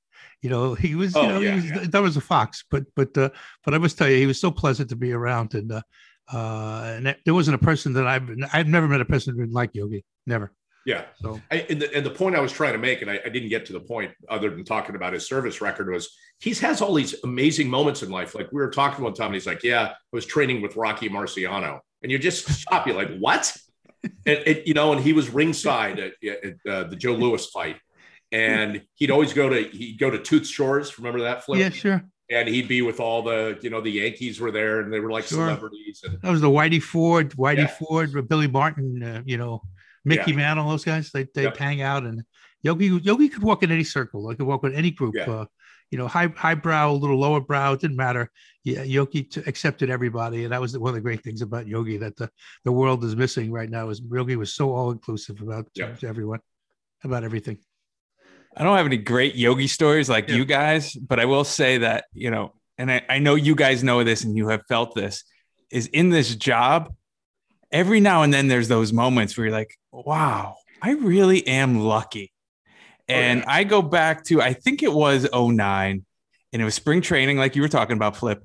You 0.41 0.50
know, 0.50 0.74
he 0.74 0.93
was. 0.95 1.15
Oh, 1.15 1.21
you 1.21 1.28
know, 1.30 1.39
yeah, 1.39 1.50
he 1.52 1.56
was. 1.56 1.65
yeah. 1.84 1.88
That 1.89 2.02
was 2.02 2.17
a 2.17 2.21
fox. 2.21 2.65
But 2.69 2.84
but 2.95 3.17
uh, 3.17 3.30
but 3.63 3.74
I 3.74 3.78
must 3.78 3.98
tell 3.98 4.10
you, 4.10 4.17
he 4.17 4.26
was 4.26 4.39
so 4.39 4.52
pleasant 4.52 4.89
to 4.89 4.95
be 4.95 5.13
around, 5.13 5.54
and 5.54 5.71
uh, 5.71 5.82
uh, 6.31 6.93
and 6.97 7.15
there 7.25 7.33
wasn't 7.33 7.55
a 7.55 7.63
person 7.63 7.93
that 7.93 8.07
I've 8.07 8.29
I've 8.53 8.67
never 8.67 8.88
met 8.88 9.01
a 9.01 9.05
person 9.05 9.33
who 9.33 9.41
didn't 9.41 9.53
like 9.53 9.71
Yogi. 9.73 10.03
Never. 10.25 10.51
Yeah. 10.85 11.05
So 11.15 11.41
I, 11.51 11.65
and, 11.69 11.81
the, 11.81 11.95
and 11.95 12.05
the 12.05 12.11
point 12.11 12.35
I 12.35 12.39
was 12.39 12.51
trying 12.51 12.73
to 12.73 12.79
make, 12.79 13.01
and 13.01 13.09
I, 13.09 13.19
I 13.25 13.29
didn't 13.29 13.49
get 13.49 13.65
to 13.67 13.73
the 13.73 13.79
point 13.79 14.11
other 14.29 14.51
than 14.51 14.63
talking 14.63 14.95
about 14.95 15.13
his 15.13 15.27
service 15.27 15.59
record, 15.59 15.91
was 15.91 16.15
he's 16.39 16.59
has 16.59 16.81
all 16.81 16.93
these 16.93 17.15
amazing 17.23 17.69
moments 17.69 18.03
in 18.03 18.11
life. 18.11 18.35
Like 18.35 18.51
we 18.51 18.61
were 18.61 18.69
talking 18.69 19.03
one 19.03 19.13
time, 19.13 19.27
and 19.27 19.35
he's 19.35 19.47
like, 19.47 19.63
"Yeah, 19.63 19.83
I 19.83 19.93
was 20.11 20.25
training 20.25 20.61
with 20.61 20.75
Rocky 20.75 21.09
Marciano," 21.09 21.79
and 22.03 22.11
you 22.11 22.19
just 22.19 22.47
stop. 22.49 22.85
You're 22.85 22.95
like, 22.95 23.17
"What?" 23.17 23.55
And 24.03 24.38
it, 24.45 24.67
you 24.67 24.75
know, 24.75 24.93
and 24.93 25.01
he 25.01 25.13
was 25.13 25.31
ringside 25.31 25.99
at, 25.99 26.13
at 26.23 26.53
uh, 26.71 26.83
the 26.83 26.95
Joe 26.95 27.13
Louis 27.13 27.43
fight, 27.47 27.77
and 28.31 28.83
he'd 28.93 29.09
always 29.09 29.33
go 29.33 29.49
to 29.49 29.63
he'd 29.63 29.97
go 29.97 30.11
to 30.11 30.19
Toots 30.19 30.49
Shor's. 30.49 30.99
Remember 30.99 31.21
that 31.21 31.43
flip? 31.43 31.59
yeah, 31.59 31.69
sure. 31.69 32.03
And 32.29 32.47
he'd 32.47 32.67
be 32.67 32.81
with 32.81 32.99
all 32.99 33.21
the 33.21 33.57
you 33.61 33.69
know 33.69 33.81
the 33.81 33.91
Yankees 33.91 34.39
were 34.39 34.51
there, 34.51 34.79
and 34.81 34.91
they 34.91 34.99
were 34.99 35.11
like 35.11 35.25
Sure. 35.25 35.45
celebrities. 35.47 36.01
And 36.03 36.19
That 36.21 36.31
was 36.31 36.41
the 36.41 36.49
Whitey 36.49 36.81
Ford, 36.81 37.31
Whitey 37.33 37.57
Yeah. 37.57 37.67
Ford, 37.67 38.27
Billy 38.27 38.47
Martin, 38.47 39.03
uh, 39.03 39.21
you 39.25 39.38
know, 39.38 39.61
Mickey 40.03 40.31
Yeah. 40.31 40.38
Mantle, 40.38 40.69
those 40.69 40.83
guys. 40.83 41.11
They 41.11 41.27
they 41.35 41.43
Yep. 41.43 41.57
hang 41.57 41.81
out, 41.81 42.03
and 42.03 42.23
Yogi 42.63 42.88
Yogi 42.88 43.29
could 43.29 43.43
walk 43.43 43.61
in 43.61 43.71
any 43.71 43.83
circle. 43.83 44.27
He 44.29 44.35
could 44.35 44.47
walk 44.47 44.63
with 44.63 44.73
any 44.73 44.89
group. 44.91 45.13
Yeah. 45.15 45.29
Uh, 45.29 45.45
you 45.91 45.99
know, 45.99 46.07
high 46.07 46.27
high 46.35 46.55
brow, 46.55 46.91
a 46.91 46.93
little 46.93 47.19
lower 47.19 47.39
brow, 47.41 47.73
it 47.73 47.79
didn't 47.79 47.95
matter. 47.95 48.31
Yeah, 48.63 48.81
Yogi 48.81 49.21
t- 49.23 49.43
accepted 49.45 49.91
everybody, 49.91 50.43
and 50.45 50.51
that 50.51 50.59
was 50.59 50.75
one 50.75 50.89
of 50.89 50.95
the 50.95 51.01
great 51.01 51.21
things 51.23 51.43
about 51.43 51.67
Yogi 51.67 51.97
that 51.97 52.15
the, 52.17 52.27
the 52.63 52.71
world 52.71 53.03
is 53.03 53.15
missing 53.15 53.51
right 53.51 53.69
now. 53.69 53.89
Is 53.89 54.01
Yogi 54.11 54.35
was 54.35 54.51
so 54.51 54.73
all 54.73 54.89
inclusive 54.89 55.41
about 55.41 55.67
Yep. 55.75 56.03
everyone, 56.03 56.39
about 57.03 57.23
everything. 57.23 57.59
I 58.55 58.63
don't 58.63 58.77
have 58.77 58.85
any 58.85 58.97
great 58.97 59.35
yogi 59.35 59.67
stories 59.67 60.09
like 60.09 60.29
Yeah. 60.29 60.35
you 60.35 60.45
guys, 60.45 60.93
but 60.93 61.19
I 61.19 61.25
will 61.25 61.43
say 61.43 61.79
that, 61.79 62.05
you 62.13 62.31
know, 62.31 62.53
and 62.77 62.91
I, 62.91 63.01
I 63.09 63.19
know 63.19 63.35
you 63.35 63.55
guys 63.55 63.83
know 63.83 64.03
this 64.03 64.23
and 64.23 64.35
you 64.37 64.47
have 64.49 64.63
felt 64.67 64.95
this, 64.95 65.23
is 65.71 65.87
in 65.87 66.09
this 66.09 66.35
job, 66.35 66.93
every 67.71 67.99
now 67.99 68.21
and 68.23 68.33
then 68.33 68.47
there's 68.47 68.67
those 68.67 68.93
moments 68.93 69.37
where 69.37 69.47
you're 69.47 69.55
like, 69.55 69.77
wow, 69.91 70.55
I 70.81 70.91
really 70.91 71.45
am 71.47 71.79
lucky. 71.79 72.31
Oh, 73.09 73.13
and 73.13 73.39
yeah. 73.41 73.45
I 73.47 73.63
go 73.65 73.81
back 73.81 74.23
to, 74.25 74.41
I 74.41 74.53
think 74.53 74.83
it 74.83 74.91
was 74.91 75.27
09, 75.33 76.05
and 76.53 76.61
it 76.61 76.65
was 76.65 76.75
spring 76.75 77.01
training, 77.01 77.37
like 77.37 77.55
you 77.55 77.61
were 77.61 77.67
talking 77.69 77.97
about, 77.97 78.15
Flip. 78.15 78.41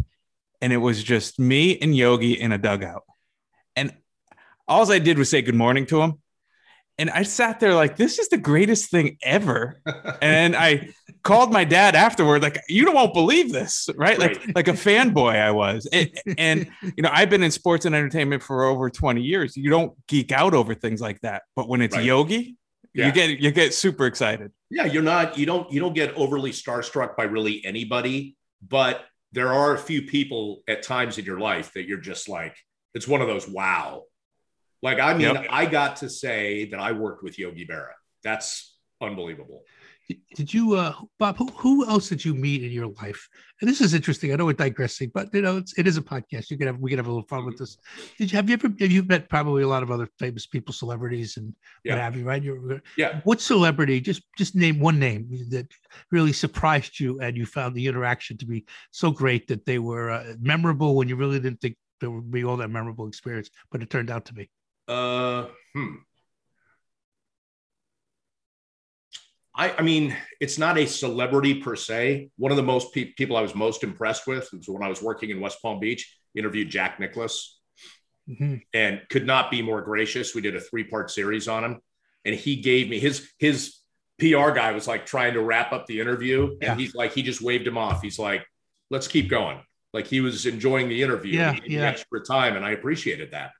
And 0.60 0.72
it 0.72 0.78
was 0.78 1.02
just 1.02 1.38
me 1.38 1.78
and 1.78 1.96
Yogi 1.96 2.38
in 2.38 2.52
a 2.52 2.58
dugout. 2.58 3.04
And 3.76 3.94
all 4.68 4.90
I 4.92 4.98
did 4.98 5.18
was 5.18 5.30
say 5.30 5.40
good 5.40 5.54
morning 5.54 5.86
to 5.86 6.02
him. 6.02 6.20
And 7.00 7.08
I 7.10 7.22
sat 7.22 7.60
there 7.60 7.74
like, 7.74 7.96
this 7.96 8.18
is 8.18 8.28
the 8.28 8.36
greatest 8.36 8.90
thing 8.90 9.16
ever. 9.22 9.80
And 10.20 10.54
I 10.54 10.90
called 11.22 11.50
my 11.50 11.64
dad 11.64 11.94
afterward, 11.96 12.42
like, 12.42 12.60
you 12.68 12.92
won't 12.92 13.14
believe 13.14 13.52
this, 13.52 13.88
right? 13.96 14.18
Like, 14.18 14.54
like 14.54 14.68
a 14.68 14.72
fanboy 14.72 15.40
I 15.40 15.50
was. 15.50 15.88
And, 15.90 16.10
and, 16.38 16.70
you 16.82 17.02
know, 17.02 17.08
I've 17.10 17.30
been 17.30 17.42
in 17.42 17.50
sports 17.50 17.86
and 17.86 17.94
entertainment 17.94 18.42
for 18.42 18.64
over 18.64 18.90
20 18.90 19.22
years. 19.22 19.56
You 19.56 19.70
don't 19.70 19.94
geek 20.08 20.30
out 20.30 20.52
over 20.52 20.74
things 20.74 21.00
like 21.00 21.18
that. 21.22 21.44
But 21.56 21.68
when 21.70 21.80
it's 21.80 21.96
Right. 21.96 22.04
yogi, 22.04 22.56
Yeah. 22.92 23.06
you 23.06 23.12
get 23.12 23.40
you 23.40 23.50
get 23.50 23.72
super 23.72 24.04
excited. 24.04 24.52
Yeah, 24.68 24.84
you're 24.84 25.02
not 25.02 25.38
you 25.38 25.46
don't 25.46 25.72
you 25.72 25.80
don't 25.80 25.94
get 25.94 26.14
overly 26.16 26.50
starstruck 26.50 27.16
by 27.16 27.24
really 27.24 27.64
anybody, 27.64 28.36
but 28.68 29.04
there 29.32 29.52
are 29.52 29.74
a 29.74 29.78
few 29.78 30.02
people 30.02 30.62
at 30.68 30.82
times 30.82 31.16
in 31.16 31.24
your 31.24 31.38
life 31.40 31.72
that 31.74 31.86
you're 31.88 32.00
just 32.00 32.28
like 32.28 32.56
it's 32.94 33.08
one 33.08 33.22
of 33.22 33.28
those 33.28 33.48
wow. 33.48 34.02
Like 34.82 34.98
I 34.98 35.12
mean, 35.14 35.34
Yep. 35.34 35.46
I 35.50 35.66
got 35.66 35.96
to 35.96 36.08
say 36.08 36.66
that 36.70 36.80
I 36.80 36.92
worked 36.92 37.22
with 37.22 37.38
Yogi 37.38 37.66
Berra. 37.66 37.92
That's 38.24 38.76
unbelievable. 39.00 39.62
Did 40.34 40.52
you, 40.52 40.74
uh, 40.74 40.92
Bob? 41.20 41.36
Who, 41.36 41.46
who 41.54 41.86
else 41.88 42.08
did 42.08 42.24
you 42.24 42.34
meet 42.34 42.64
in 42.64 42.72
your 42.72 42.88
life? 43.00 43.28
And 43.60 43.70
this 43.70 43.80
is 43.80 43.94
interesting. 43.94 44.32
I 44.32 44.36
know 44.36 44.44
we're 44.46 44.54
digressing, 44.54 45.12
but 45.14 45.32
you 45.32 45.40
know, 45.42 45.58
it's, 45.58 45.78
it 45.78 45.86
is 45.86 45.96
a 45.98 46.02
podcast. 46.02 46.50
You 46.50 46.58
can 46.58 46.66
have 46.66 46.78
we 46.80 46.90
can 46.90 46.98
have 46.98 47.06
a 47.06 47.10
little 47.10 47.28
fun 47.28 47.46
with 47.46 47.58
this. 47.58 47.78
Did 48.18 48.32
you 48.32 48.36
have 48.36 48.48
you 48.48 48.54
ever 48.54 48.68
have 48.80 48.90
you 48.90 49.04
met 49.04 49.28
probably 49.28 49.62
a 49.62 49.68
lot 49.68 49.84
of 49.84 49.92
other 49.92 50.08
famous 50.18 50.46
people, 50.46 50.74
celebrities, 50.74 51.36
and 51.36 51.54
Yeah. 51.84 51.92
what 51.94 52.02
have 52.02 52.16
you? 52.16 52.24
Right? 52.24 52.42
You're, 52.42 52.82
Yeah. 52.96 53.20
What 53.22 53.40
celebrity? 53.40 54.00
Just 54.00 54.22
just 54.36 54.56
name 54.56 54.80
one 54.80 54.98
name 54.98 55.28
that 55.50 55.68
really 56.10 56.32
surprised 56.32 56.98
you, 56.98 57.20
and 57.20 57.36
you 57.36 57.46
found 57.46 57.76
the 57.76 57.86
interaction 57.86 58.36
to 58.38 58.46
be 58.46 58.64
so 58.90 59.12
great 59.12 59.46
that 59.46 59.64
they 59.64 59.78
were 59.78 60.10
uh, 60.10 60.34
memorable 60.40 60.96
when 60.96 61.08
you 61.08 61.14
really 61.14 61.38
didn't 61.38 61.60
think 61.60 61.76
there 62.00 62.10
would 62.10 62.32
be 62.32 62.42
all 62.44 62.56
that 62.56 62.70
memorable 62.70 63.06
experience, 63.06 63.48
but 63.70 63.80
it 63.80 63.90
turned 63.90 64.10
out 64.10 64.24
to 64.24 64.34
be. 64.34 64.50
Uh, 64.90 65.46
hmm. 65.74 65.94
I, 69.54 69.72
I 69.78 69.82
mean, 69.82 70.16
it's 70.40 70.58
not 70.58 70.78
a 70.78 70.86
celebrity 70.86 71.54
per 71.60 71.76
se. 71.76 72.30
One 72.36 72.50
of 72.50 72.56
the 72.56 72.62
most 72.62 72.92
pe- 72.94 73.12
people 73.12 73.36
I 73.36 73.42
was 73.42 73.54
most 73.54 73.84
impressed 73.84 74.26
with 74.26 74.48
was 74.52 74.68
when 74.68 74.82
I 74.82 74.88
was 74.88 75.02
working 75.02 75.30
in 75.30 75.40
West 75.40 75.58
Palm 75.62 75.80
Beach, 75.80 76.12
interviewed 76.34 76.70
Jack 76.70 76.98
Nicklaus 77.00 77.58
Mhm. 78.28 78.62
and 78.74 79.00
could 79.10 79.26
not 79.26 79.50
be 79.50 79.62
more 79.62 79.82
gracious. 79.82 80.34
We 80.34 80.40
did 80.40 80.54
a 80.56 80.60
three 80.60 80.84
part 80.84 81.10
series 81.10 81.48
on 81.48 81.64
him, 81.64 81.80
and 82.24 82.34
he 82.34 82.56
gave 82.56 82.88
me 82.88 82.98
his 83.00 83.28
his 83.38 83.76
PR 84.18 84.50
guy 84.52 84.72
was 84.72 84.86
like 84.86 85.06
trying 85.06 85.34
to 85.34 85.40
wrap 85.42 85.72
up 85.72 85.86
the 85.86 86.00
interview, 86.00 86.56
Yeah. 86.60 86.72
and 86.72 86.80
he's 86.80 86.94
like 86.94 87.12
he 87.12 87.22
just 87.22 87.40
waved 87.42 87.66
him 87.66 87.76
off. 87.78 88.02
He's 88.02 88.18
like, 88.18 88.46
"Let's 88.90 89.08
keep 89.08 89.28
going." 89.28 89.60
Like 89.92 90.06
he 90.06 90.20
was 90.20 90.46
enjoying 90.46 90.88
the 90.88 91.02
interview, 91.02 91.34
Yeah, 91.38 91.58
yeah. 91.66 91.80
extra 91.88 92.20
time, 92.24 92.54
and 92.56 92.64
I 92.64 92.70
appreciated 92.70 93.32
that. 93.32 93.50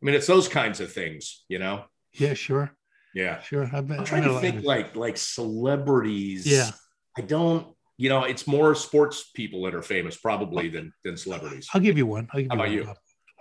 I 0.00 0.06
mean, 0.06 0.14
it's 0.14 0.26
those 0.26 0.48
kinds 0.48 0.80
of 0.80 0.92
things, 0.92 1.44
you 1.48 1.58
know. 1.58 1.84
Yeah, 2.14 2.34
sure, 2.34 2.72
Yeah, 3.14 3.40
sure. 3.40 3.68
I've 3.72 3.86
been, 3.88 3.98
I'm 3.98 4.04
trying 4.04 4.22
to 4.24 4.38
think 4.40 4.64
like 4.64 4.94
like 4.96 5.16
celebrities. 5.16 6.46
Yeah. 6.46 6.70
I 7.16 7.22
don't. 7.22 7.66
You 7.96 8.08
know, 8.08 8.22
it's 8.22 8.46
more 8.46 8.76
sports 8.76 9.30
people 9.34 9.64
that 9.64 9.74
are 9.74 9.82
famous 9.82 10.16
probably 10.16 10.68
than 10.68 10.92
than 11.04 11.16
celebrities. 11.16 11.68
I'll 11.74 11.80
give 11.80 11.98
you 11.98 12.06
one. 12.06 12.28
I'll 12.32 12.40
give 12.40 12.48
How 12.50 12.54
about 12.54 12.68
one, 12.68 12.72
you? 12.76 12.94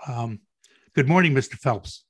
Um, 0.07 0.39
good 0.95 1.07
morning, 1.07 1.33
Mr. 1.33 1.53
Phelps. 1.55 2.05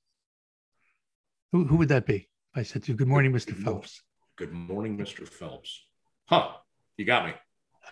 Who, 1.51 1.65
who 1.65 1.75
would 1.77 1.89
that 1.89 2.05
be? 2.05 2.29
I 2.55 2.63
said 2.63 2.83
to 2.83 2.91
you, 2.91 2.97
good 2.97 3.07
morning, 3.07 3.31
Mr. 3.33 3.47
Good. 3.47 3.63
Phelps. 3.63 4.01
Good 4.37 4.51
morning, 4.53 4.97
Mr. 4.97 5.27
Phelps. 5.27 5.85
Huh? 6.25 6.51
You 6.97 7.05
got 7.05 7.25
me. 7.27 7.33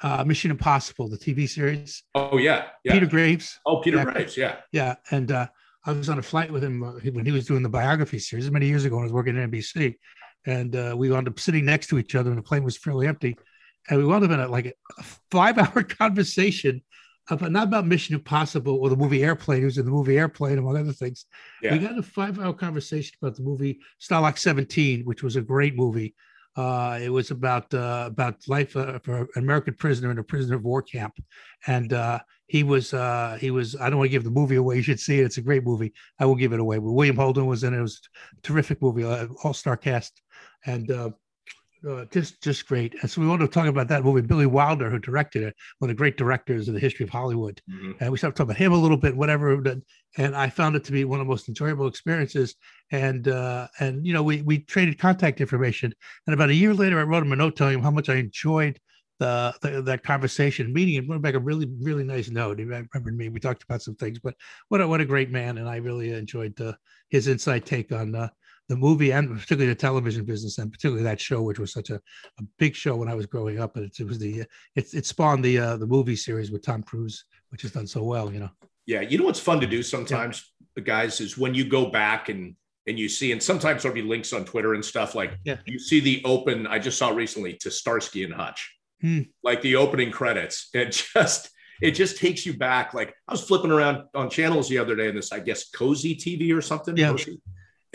Uh, 0.02 0.24
Mission 0.26 0.52
Impossible, 0.52 1.08
the 1.10 1.18
TV 1.18 1.48
series. 1.48 2.04
Oh 2.16 2.38
yeah, 2.38 2.68
yeah. 2.84 2.94
Peter 2.94 3.06
Graves. 3.06 3.60
oh, 3.66 3.82
Peter 3.82 3.98
Yeah. 3.98 4.04
Graves. 4.06 4.38
Yeah. 4.38 4.56
Yeah. 4.72 4.96
And 5.12 5.32
uh, 5.32 5.48
I 5.86 5.92
was 5.92 6.10
on 6.10 6.20
a 6.20 6.24
flight 6.24 6.52
with 6.52 6.64
him 6.64 6.84
uh, 6.84 6.94
when 7.12 7.26
he 7.26 7.32
was 7.32 7.46
doing 7.46 7.64
the 7.64 7.70
biography 7.70 8.20
series 8.20 8.50
many 8.50 8.68
years 8.68 8.86
ago 8.86 8.96
when 8.96 9.04
I 9.04 9.06
was 9.06 9.14
working 9.14 9.38
at 9.38 9.50
NBC. 9.50 9.96
And 10.46 10.76
uh, 10.76 10.96
we 10.98 11.10
wound 11.10 11.28
up 11.28 11.40
sitting 11.40 11.66
next 11.66 11.88
to 11.88 12.00
each 12.00 12.16
other 12.16 12.30
and 12.30 12.38
the 12.38 12.44
plane 12.44 12.64
was 12.64 12.78
fairly 12.78 13.08
empty. 13.08 13.38
And 13.90 14.00
we 14.00 14.06
wound 14.06 14.24
up 14.24 14.32
in 14.32 14.40
a, 14.40 14.48
like 14.48 14.76
a 14.98 15.04
five 15.32 15.58
hour 15.60 15.84
conversation 15.84 16.82
about 17.30 17.52
not 17.52 17.68
about 17.68 17.88
Mission 17.88 18.16
Impossible 18.16 18.76
or 18.76 18.90
the 18.90 18.96
movie 18.96 19.24
Airplane. 19.24 19.60
He 19.60 19.66
was 19.66 19.78
in 19.78 19.86
the 19.86 19.92
movie 19.92 20.18
Airplane, 20.18 20.58
among 20.58 20.78
other 20.78 20.92
things. 20.92 21.26
Yeah. 21.62 21.74
We 21.74 21.80
got 21.80 21.92
in 21.92 22.00
a 22.00 22.04
five 22.04 22.40
hour 22.40 22.54
conversation 22.54 23.16
about 23.22 23.36
the 23.36 23.44
movie 23.44 23.80
Stalag 24.02 24.38
17, 24.38 25.04
which 25.06 25.24
was 25.24 25.36
a 25.36 25.42
great 25.42 25.76
movie. 25.76 26.16
Uh, 26.56 27.00
it 27.02 27.10
was 27.10 27.32
about 27.32 27.74
uh, 27.74 28.06
about 28.08 28.36
life 28.48 28.76
uh, 28.78 29.00
for 29.00 29.18
an 29.18 29.44
American 29.44 29.74
prisoner 29.74 30.10
in 30.12 30.20
a 30.20 30.24
prisoner 30.24 30.56
of 30.56 30.64
war 30.64 30.82
camp, 30.82 31.14
and 31.68 31.92
uh, 31.92 32.20
he 32.48 32.64
was 32.64 32.92
he 33.40 33.52
was. 33.52 33.76
I 33.76 33.90
don't 33.90 34.00
want 34.00 34.08
to 34.08 34.12
give 34.12 34.24
the 34.24 34.30
movie 34.30 34.56
away. 34.56 34.76
You 34.78 34.82
should 34.82 35.00
see 35.00 35.20
it. 35.20 35.26
It's 35.26 35.38
a 35.38 35.42
great 35.42 35.66
movie. 35.66 35.94
I 36.20 36.26
will 36.26 36.36
give 36.36 36.54
it 36.54 36.60
away. 36.60 36.78
But 36.78 36.92
William 36.92 37.18
Holden 37.18 37.46
was 37.46 37.64
in 37.64 37.74
it. 37.74 37.80
It 37.80 37.82
was 37.82 38.00
a 38.38 38.42
terrific 38.42 38.82
movie, 38.82 39.04
all 39.04 39.54
star 39.54 39.76
cast, 39.76 40.22
and 40.66 40.90
uh, 41.88 42.06
just 42.12 42.42
just 42.42 42.68
great. 42.68 42.96
And 43.02 43.10
so 43.10 43.22
we 43.22 43.28
want 43.28 43.42
to 43.42 43.48
talk 43.48 43.68
about 43.68 43.88
that 43.90 44.04
movie. 44.04 44.22
Billy 44.22 44.46
Wilder, 44.46 44.90
who 44.90 45.00
directed 45.00 45.44
it, 45.44 45.56
one 45.80 45.90
of 45.90 45.96
the 45.96 45.98
great 45.98 46.18
directors 46.18 46.68
in 46.68 46.74
the 46.74 46.80
history 46.80 47.04
of 47.04 47.10
Hollywood 47.10 47.62
Mhm. 47.70 47.96
and 48.00 48.12
we 48.12 48.18
started 48.18 48.36
talking 48.36 48.52
about 48.52 48.58
him 48.58 48.72
a 48.74 48.78
little 48.78 48.98
bit, 48.98 49.16
whatever. 49.16 49.62
And 50.18 50.36
I 50.36 50.50
found 50.50 50.76
it 50.76 50.84
to 50.86 50.92
be 50.92 51.04
one 51.06 51.20
of 51.20 51.26
the 51.26 51.30
most 51.30 51.48
enjoyable 51.50 51.88
experiences. 51.88 52.56
And 52.92 53.28
uh, 53.28 53.68
and 53.80 54.06
you 54.06 54.14
know, 54.14 54.24
we 54.24 54.42
we 54.42 54.60
traded 54.60 54.98
contact 55.00 55.42
information. 55.42 55.94
And 56.28 56.34
about 56.34 56.50
a 56.50 56.56
year 56.56 56.74
later, 56.74 57.00
I 57.00 57.04
wrote 57.04 57.24
him 57.24 57.32
a 57.32 57.36
note 57.36 57.56
telling 57.56 57.76
him 57.76 57.84
how 57.84 57.92
much 57.92 58.10
I 58.10 58.16
enjoyed 58.16 58.80
the, 59.20 59.54
the 59.62 59.82
that 59.84 60.04
conversation, 60.04 60.74
meeting 60.74 60.96
him. 60.96 61.08
Wrote 61.10 61.22
back 61.22 61.36
a 61.36 61.40
really 61.40 61.68
really 61.82 62.04
nice 62.04 62.30
note. 62.30 62.60
He 62.60 62.66
remembered 62.66 63.18
me. 63.18 63.30
We 63.30 63.40
talked 63.40 63.64
about 63.64 63.82
some 63.82 63.96
things, 63.96 64.20
but 64.20 64.36
what 64.70 64.82
a, 64.82 64.88
what 64.88 65.02
a 65.02 65.06
great 65.06 65.32
man. 65.32 65.58
And 65.58 65.70
I 65.70 65.78
really 65.78 66.12
enjoyed 66.12 66.60
uh, 66.60 66.74
his 67.10 67.28
inside 67.28 67.66
take 67.66 67.92
on. 67.92 68.16
Uh, 68.16 68.30
the 68.70 68.76
movie 68.76 69.12
and 69.12 69.30
particularly 69.30 69.68
the 69.68 69.76
television 69.76 70.26
business 70.26 70.58
and 70.58 70.72
particularly 70.72 71.04
that 71.04 71.20
show, 71.22 71.42
which 71.42 71.60
was 71.60 71.72
such 71.72 71.90
a, 71.92 71.96
a 71.96 72.44
big 72.58 72.76
show 72.76 72.96
when 72.96 73.08
I 73.10 73.14
was 73.14 73.26
growing 73.26 73.60
up. 73.60 73.76
And 73.76 73.86
it, 73.86 74.00
it 74.00 74.08
was 74.08 74.18
the 74.20 74.40
it, 74.76 74.94
it 74.94 75.06
spawned 75.06 75.44
the 75.46 75.58
uh, 75.60 75.78
the 75.78 75.86
movie 75.88 76.16
series 76.16 76.52
with 76.52 76.64
Tom 76.64 76.82
Cruise, 76.84 77.26
which 77.50 77.62
has 77.62 77.72
done 77.72 77.88
so 77.88 78.04
well, 78.04 78.32
you 78.34 78.40
know. 78.40 78.50
Yeah, 78.88 79.02
you 79.02 79.18
know 79.18 79.26
what's 79.26 79.40
fun 79.40 79.60
to 79.62 79.68
do 79.68 79.82
sometimes, 79.84 80.52
guys, 80.84 81.20
is 81.22 81.38
when 81.38 81.54
you 81.56 81.66
go 81.68 81.88
back 81.90 82.30
and 82.30 82.56
and 82.88 83.00
you 83.00 83.10
see, 83.10 83.32
and 83.32 83.42
sometimes 83.42 83.82
there'll 83.82 83.96
be 83.96 84.04
links 84.04 84.32
on 84.32 84.46
Twitter 84.46 84.76
and 84.76 84.86
stuff 84.86 85.16
like 85.16 85.32
Yeah. 85.44 85.58
you 85.66 85.80
see 85.80 86.00
the 86.00 86.22
open. 86.24 86.68
I 86.68 86.78
just 86.78 86.98
saw 87.00 87.10
recently 87.10 87.54
to 87.62 87.72
Starsky 87.72 88.24
and 88.24 88.34
Hutch, 88.34 88.72
Hmm. 89.02 89.22
like 89.44 89.62
the 89.62 89.76
opening 89.76 90.12
credits. 90.12 90.70
It 90.74 90.92
just 91.14 91.50
it 91.82 91.92
just 91.92 92.18
takes 92.18 92.46
you 92.46 92.54
back. 92.58 92.94
Like 92.94 93.14
I 93.28 93.32
was 93.34 93.44
flipping 93.44 93.72
around 93.72 94.04
on 94.16 94.30
channels 94.30 94.70
the 94.70 94.78
other 94.78 94.96
day, 94.96 95.10
and 95.10 95.18
this 95.18 95.32
I 95.32 95.40
guess 95.40 95.70
Cozi 95.72 96.16
TV 96.18 96.56
or 96.56 96.62
something. 96.62 96.96
Yeah. 96.96 97.10
Cozy, 97.10 97.40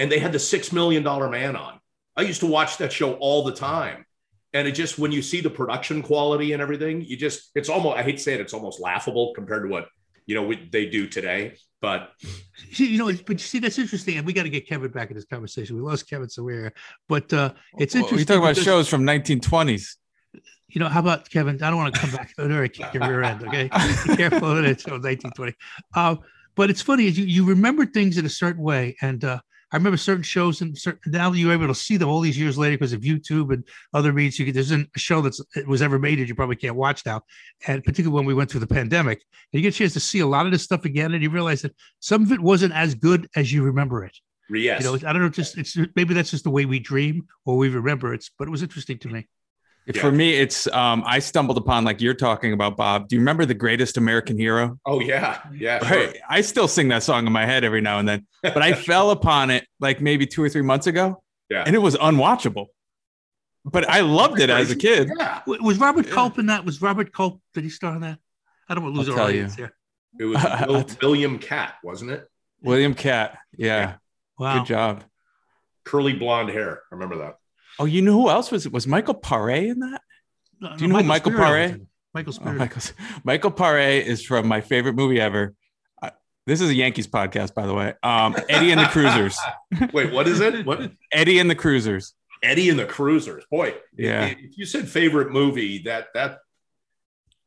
and 0.00 0.10
they 0.10 0.18
had 0.18 0.32
the 0.32 0.38
six 0.38 0.72
million 0.72 1.02
dollar 1.02 1.28
man 1.28 1.56
on. 1.56 1.78
I 2.16 2.22
used 2.22 2.40
to 2.40 2.46
watch 2.46 2.78
that 2.78 2.90
show 2.90 3.12
all 3.14 3.44
the 3.44 3.52
time. 3.52 4.06
And 4.52 4.66
it 4.66 4.72
just 4.72 4.98
when 4.98 5.12
you 5.12 5.22
see 5.22 5.40
the 5.42 5.50
production 5.50 6.02
quality 6.02 6.52
and 6.54 6.62
everything, 6.62 7.02
you 7.02 7.16
just 7.16 7.50
it's 7.54 7.68
almost 7.68 7.98
I 7.98 8.02
hate 8.02 8.16
to 8.16 8.22
say 8.22 8.34
it, 8.34 8.40
it's 8.40 8.54
almost 8.54 8.80
laughable 8.80 9.32
compared 9.34 9.62
to 9.64 9.68
what 9.68 9.86
you 10.26 10.34
know 10.34 10.42
we, 10.42 10.68
they 10.72 10.86
do 10.86 11.06
today. 11.06 11.54
But 11.80 12.10
See, 12.72 12.86
you 12.86 12.98
know, 12.98 13.06
but 13.06 13.34
you 13.34 13.38
see, 13.38 13.58
that's 13.58 13.78
interesting, 13.78 14.16
and 14.18 14.26
we 14.26 14.32
got 14.32 14.42
to 14.42 14.50
get 14.50 14.66
Kevin 14.66 14.90
back 14.90 15.10
in 15.10 15.16
this 15.16 15.24
conversation. 15.24 15.76
We 15.76 15.82
lost 15.82 16.10
Kevin 16.10 16.28
Sawyer, 16.28 16.72
but 17.08 17.32
uh, 17.32 17.52
it's 17.78 17.94
Well, 17.94 18.04
interesting. 18.04 18.16
We 18.16 18.24
talk 18.24 18.38
about 18.38 18.50
because, 18.50 18.64
shows 18.64 18.88
from 18.88 19.02
1920s. 19.04 19.96
You 20.68 20.80
know, 20.80 20.88
how 20.88 21.00
about 21.00 21.30
Kevin? 21.30 21.62
I 21.62 21.70
don't 21.70 21.78
want 21.78 21.94
to 21.94 22.00
come 22.00 22.10
back 22.10 22.32
there 22.36 22.64
and 22.64 22.72
kick 22.72 22.92
your 22.92 23.08
rear 23.08 23.22
end. 23.22 23.42
Okay, 23.44 23.70
be 24.06 24.16
careful 24.16 24.50
of 24.58 24.64
it. 24.64 24.80
So 24.80 24.92
1920. 24.92 25.54
Uh, 25.94 26.16
but 26.54 26.70
it's 26.70 26.82
funny 26.82 27.06
is 27.06 27.18
you 27.18 27.24
you 27.24 27.44
remember 27.44 27.86
things 27.86 28.18
in 28.18 28.26
a 28.26 28.30
certain 28.30 28.62
way, 28.62 28.96
and 29.00 29.24
uh, 29.24 29.40
I 29.72 29.76
remember 29.76 29.96
certain 29.96 30.22
shows 30.22 30.60
and 30.60 30.76
certain, 30.76 31.12
now 31.12 31.32
you're 31.32 31.52
able 31.52 31.68
to 31.68 31.74
see 31.74 31.96
them 31.96 32.08
all 32.08 32.20
these 32.20 32.38
years 32.38 32.58
later 32.58 32.76
because 32.76 32.92
of 32.92 33.02
YouTube 33.02 33.52
and 33.52 33.64
other 33.94 34.12
means. 34.12 34.38
You 34.38 34.44
can, 34.44 34.54
there's 34.54 34.72
a 34.72 34.86
show 34.96 35.20
that's 35.20 35.40
it 35.54 35.66
was 35.66 35.82
ever 35.82 35.98
made 35.98 36.18
that 36.18 36.28
you 36.28 36.34
probably 36.34 36.56
can't 36.56 36.76
watch 36.76 37.06
now, 37.06 37.22
and 37.66 37.82
particularly 37.84 38.14
when 38.14 38.26
we 38.26 38.34
went 38.34 38.50
through 38.50 38.60
the 38.60 38.66
pandemic, 38.66 39.22
and 39.52 39.58
you 39.58 39.62
get 39.62 39.74
a 39.74 39.78
chance 39.78 39.92
to 39.92 40.00
see 40.00 40.20
a 40.20 40.26
lot 40.26 40.46
of 40.46 40.52
this 40.52 40.64
stuff 40.64 40.84
again, 40.84 41.14
and 41.14 41.22
you 41.22 41.30
realize 41.30 41.62
that 41.62 41.74
some 42.00 42.22
of 42.22 42.32
it 42.32 42.40
wasn't 42.40 42.74
as 42.74 42.94
good 42.94 43.28
as 43.36 43.52
you 43.52 43.62
remember 43.62 44.04
it. 44.04 44.16
yes, 44.50 44.82
You 44.82 44.90
know, 44.90 45.08
I 45.08 45.12
don't 45.12 45.22
know, 45.22 45.28
just 45.28 45.56
it's 45.56 45.76
maybe 45.94 46.14
that's 46.14 46.30
just 46.30 46.44
the 46.44 46.50
way 46.50 46.64
we 46.64 46.80
dream 46.80 47.26
or 47.44 47.56
we 47.56 47.68
remember 47.68 48.12
it, 48.12 48.24
but 48.38 48.48
it 48.48 48.50
was 48.50 48.62
interesting 48.62 48.98
to 48.98 49.08
me. 49.08 49.28
Yeah. 49.86 50.00
For 50.02 50.12
me, 50.12 50.34
it's 50.34 50.66
um, 50.68 51.02
I 51.06 51.18
stumbled 51.18 51.56
upon 51.58 51.84
like 51.84 52.00
you're 52.00 52.14
talking 52.14 52.52
about, 52.52 52.76
Bob. 52.76 53.08
Do 53.08 53.16
you 53.16 53.20
remember 53.20 53.44
the 53.44 53.54
greatest 53.54 53.96
American 53.96 54.38
hero? 54.38 54.78
oh 54.86 55.00
yeah, 55.00 55.40
yeah, 55.52 55.84
sure. 55.84 56.06
Right. 56.06 56.16
I 56.28 56.42
still 56.42 56.68
sing 56.68 56.88
that 56.88 57.02
song 57.02 57.26
in 57.26 57.32
my 57.32 57.44
head 57.46 57.64
every 57.64 57.80
now 57.80 57.98
and 57.98 58.08
then, 58.08 58.26
but 58.42 58.62
I 58.62 58.72
fell 58.88 59.10
upon 59.10 59.50
it 59.50 59.66
like 59.80 60.00
maybe 60.00 60.26
two 60.26 60.42
or 60.44 60.48
three 60.48 60.62
months 60.62 60.86
ago, 60.86 61.22
Yeah. 61.48 61.64
and 61.66 61.74
it 61.74 61.80
was 61.80 61.96
unwatchable. 61.96 62.66
But 63.64 63.88
I 63.88 64.00
loved 64.00 64.38
it 64.40 64.48
as 64.48 64.70
a 64.70 64.76
kid. 64.76 65.10
Yeah, 65.18 65.40
Was 65.46 65.78
Robert 65.78 66.06
Yeah. 66.06 66.12
Culp 66.14 66.38
in 66.38 66.46
that? 66.46 66.64
Was 66.64 66.80
Robert 66.80 67.12
Culp? 67.12 67.40
Did 67.54 67.64
he 67.64 67.70
star 67.70 67.94
in 67.94 68.02
that? 68.02 68.18
I 68.68 68.74
don't 68.74 68.84
want 68.84 68.94
to 68.94 68.98
lose 69.00 69.08
I'll 69.08 69.14
our 69.14 69.18
tell 69.18 69.26
audience 69.28 69.54
here. 69.56 69.74
it 70.18 70.24
was 70.24 70.42
Will, 70.68 70.86
William 71.02 71.38
Katt, 71.38 71.74
wasn't 71.82 72.12
it? 72.12 72.26
William 72.62 72.94
Katt. 72.94 73.38
Yeah. 73.56 73.94
Wow. 74.38 74.58
Good 74.58 74.66
job. 74.66 75.04
Curly 75.84 76.12
blonde 76.14 76.50
hair. 76.50 76.82
I 76.90 76.94
remember 76.94 77.18
that. 77.18 77.36
Oh, 77.80 77.86
you 77.86 78.02
know 78.02 78.12
who 78.12 78.28
else 78.30 78.50
was 78.50 78.66
it? 78.66 78.72
was 78.72 78.86
Michael 78.86 79.14
Paré 79.14 79.70
in 79.70 79.80
that? 79.80 80.02
No, 80.60 80.76
Do 80.76 80.84
you 80.84 80.92
know 80.92 80.98
who 80.98 81.04
Michael 81.04 81.32
Paré? 81.32 81.62
was 81.62 81.70
in. 81.72 81.86
Michael 82.12 82.34
Oh, 82.44 82.52
Michael, 82.52 82.82
Michael 83.24 83.50
Paré 83.52 84.02
is 84.04 84.24
from 84.24 84.46
my 84.46 84.60
favorite 84.60 84.94
movie 84.94 85.20
ever. 85.20 85.54
Uh, 86.02 86.10
this 86.46 86.60
is 86.60 86.68
a 86.70 86.74
Yankees 86.74 87.06
podcast, 87.06 87.54
by 87.54 87.66
the 87.66 87.72
way. 87.74 87.94
Um, 88.02 88.36
Eddie 88.48 88.70
and 88.72 88.80
the 88.80 88.86
Cruisers. 88.86 89.38
Wait, 89.92 90.12
what 90.12 90.28
is 90.28 90.40
it? 90.40 90.66
What 90.66 90.92
Eddie 91.12 91.38
and 91.38 91.48
the 91.48 91.54
Cruisers. 91.54 92.14
Eddie 92.42 92.68
and 92.68 92.78
the 92.78 92.84
Cruisers? 92.86 93.44
Boy, 93.50 93.74
Yeah. 93.96 94.26
If, 94.26 94.38
if 94.38 94.58
you 94.58 94.66
said 94.66 94.88
favorite 94.88 95.30
movie, 95.30 95.82
that 95.84 96.08
that 96.14 96.38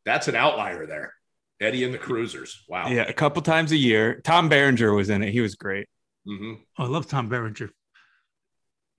that's 0.06 0.28
an 0.28 0.36
outlier 0.36 0.86
there. 0.88 1.14
Eddie 1.62 1.84
and 1.84 1.94
the 1.94 1.98
Cruisers. 1.98 2.64
Wow. 2.68 2.88
Yeah, 2.88 3.04
a 3.04 3.14
couple 3.14 3.42
times 3.42 3.72
a 3.72 3.78
year. 3.78 4.22
Tom 4.24 4.50
Berenger 4.50 4.94
was 4.94 5.10
in 5.10 5.24
it. 5.24 5.32
He 5.32 5.42
was 5.42 5.56
great. 5.56 5.88
hmm 6.26 6.54
Oh, 6.80 6.86
I 6.86 6.88
love 6.88 7.06
Tom 7.08 7.30
Berenger. 7.30 7.70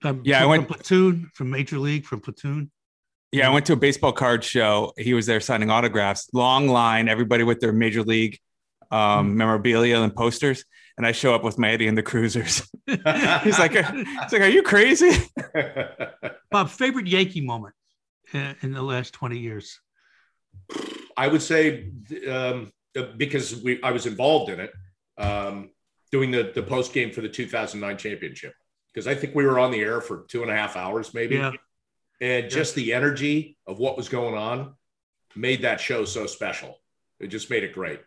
Um, 0.05 0.21
Yeah, 0.23 0.37
I 0.37 0.41
from 0.41 0.49
went- 0.49 0.67
Platoon 0.67 1.31
from 1.33 1.49
Major 1.49 1.79
League 1.79 2.05
from 2.05 2.21
Platoon. 2.21 2.71
Yeah, 3.31 3.49
I 3.49 3.53
went 3.53 3.65
to 3.65 3.73
a 3.73 3.75
baseball 3.75 4.13
card 4.13 4.43
show. 4.43 4.93
He 4.97 5.13
was 5.13 5.25
there 5.25 5.41
signing 5.41 5.69
autographs. 5.69 6.29
Long 6.31 6.67
line, 6.69 7.09
everybody 7.09 7.43
with 7.43 7.59
their 7.59 7.73
major 7.73 8.01
league 8.03 8.39
um, 8.91 9.35
memorabilia 9.35 9.99
and 9.99 10.15
posters. 10.15 10.63
And 10.97 11.05
I 11.05 11.11
show 11.11 11.35
up 11.35 11.43
with 11.43 11.57
my 11.57 11.71
Eddie 11.71 11.87
and 11.87 11.97
the 11.97 12.03
Cruisers. 12.03 12.65
he's 12.85 13.03
like, 13.03 13.73
he's 13.73 14.31
like, 14.31 14.41
are 14.41 14.47
you 14.47 14.63
crazy? 14.63 15.11
Bob, 16.51 16.69
favorite 16.69 17.07
Yankee 17.07 17.41
moment 17.41 17.73
uh, 18.33 18.53
in 18.61 18.71
the 18.71 18.81
last 18.81 19.13
twenty 19.13 19.39
years? 19.39 19.81
I 21.17 21.27
would 21.27 21.41
say 21.41 21.91
um, 22.29 22.71
because 23.17 23.61
we 23.61 23.81
I 23.83 23.91
was 23.91 24.05
involved 24.05 24.49
in 24.51 24.61
it, 24.61 24.71
um, 25.17 25.71
doing 26.13 26.31
the 26.31 26.51
the 26.55 26.63
post 26.63 26.93
game 26.93 27.11
for 27.11 27.19
the 27.19 27.27
2009 27.27 27.97
championship 27.97 28.53
because 28.95 29.07
I 29.07 29.13
think 29.15 29.35
we 29.35 29.45
were 29.45 29.59
on 29.59 29.71
the 29.71 29.81
air 29.81 29.99
for 29.99 30.23
two 30.29 30.41
and 30.41 30.49
a 30.49 30.55
half 30.55 30.77
hours 30.77 31.13
maybe, 31.13 31.35
Yeah. 31.35 31.51
and 32.21 32.49
just 32.49 32.75
the 32.75 32.93
energy 32.93 33.57
of 33.67 33.77
what 33.77 33.97
was 33.97 34.07
going 34.07 34.35
on 34.35 34.73
made 35.35 35.63
that 35.63 35.81
show 35.81 36.05
so 36.05 36.25
special. 36.27 36.79
It 37.19 37.27
just 37.27 37.49
made 37.49 37.63
it 37.63 37.73
great. 37.73 37.99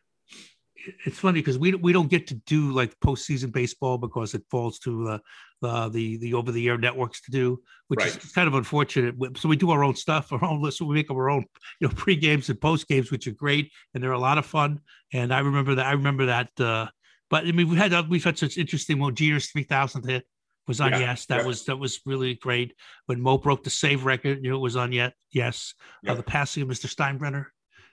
it's 1.04 1.18
funny 1.18 1.40
because 1.40 1.58
we 1.58 1.74
we 1.74 1.92
don't 1.92 2.08
get 2.08 2.26
to 2.28 2.34
do 2.46 2.72
like 2.72 2.98
postseason 3.00 3.52
baseball 3.52 3.98
because 3.98 4.32
it 4.34 4.42
falls 4.50 4.78
to 4.78 5.04
the 5.04 5.20
the 5.60 5.88
the, 5.90 6.16
the 6.18 6.34
over 6.34 6.52
the 6.52 6.66
air 6.68 6.78
networks 6.78 7.20
to 7.22 7.30
do, 7.30 7.60
which 7.88 8.00
Right. 8.00 8.16
is 8.24 8.32
kind 8.32 8.48
of 8.48 8.54
unfortunate. 8.54 9.14
So 9.36 9.48
we 9.48 9.56
do 9.56 9.70
our 9.70 9.84
own 9.84 9.96
stuff, 9.96 10.32
our 10.32 10.42
own 10.44 10.62
list. 10.62 10.78
So 10.78 10.86
we 10.86 10.94
make 10.94 11.10
up 11.10 11.16
our 11.16 11.28
own 11.28 11.44
you 11.80 11.88
know 11.88 11.94
pre 11.94 12.16
games 12.16 12.48
and 12.48 12.58
post 12.60 12.88
games, 12.88 13.10
which 13.10 13.26
are 13.26 13.32
great 13.32 13.70
and 13.92 14.02
they're 14.02 14.12
a 14.12 14.18
lot 14.18 14.38
of 14.38 14.46
fun. 14.46 14.80
And 15.12 15.34
I 15.34 15.40
remember 15.40 15.74
that. 15.74 15.86
I 15.86 15.92
remember 15.92 16.26
that. 16.26 16.50
Uh, 16.58 16.86
but 17.28 17.46
I 17.46 17.52
mean, 17.52 17.68
we 17.68 17.76
had 17.76 17.92
we've 18.08 18.24
had 18.24 18.38
such 18.38 18.56
interesting. 18.56 18.98
Well, 18.98 19.10
Jeter's 19.10 19.50
three 19.50 19.64
thousand 19.64 20.08
hit 20.08 20.24
was 20.68 20.80
on 20.80 20.92
Yeah, 20.92 20.98
yes. 21.00 21.26
That 21.26 21.40
yeah. 21.40 21.46
was 21.46 21.64
that 21.64 21.76
was 21.78 22.00
really 22.06 22.34
great. 22.34 22.74
When 23.06 23.20
Mo 23.20 23.38
broke 23.38 23.64
the 23.64 23.70
save 23.70 24.04
record, 24.04 24.44
you 24.44 24.50
know, 24.50 24.56
it 24.56 24.60
was 24.60 24.76
on 24.76 24.92
yet 24.92 25.14
yes. 25.32 25.74
Yeah. 26.02 26.12
Uh, 26.12 26.14
the 26.16 26.22
passing 26.22 26.62
of 26.62 26.68
Mr. 26.68 26.86
Steinbrenner 26.94 27.46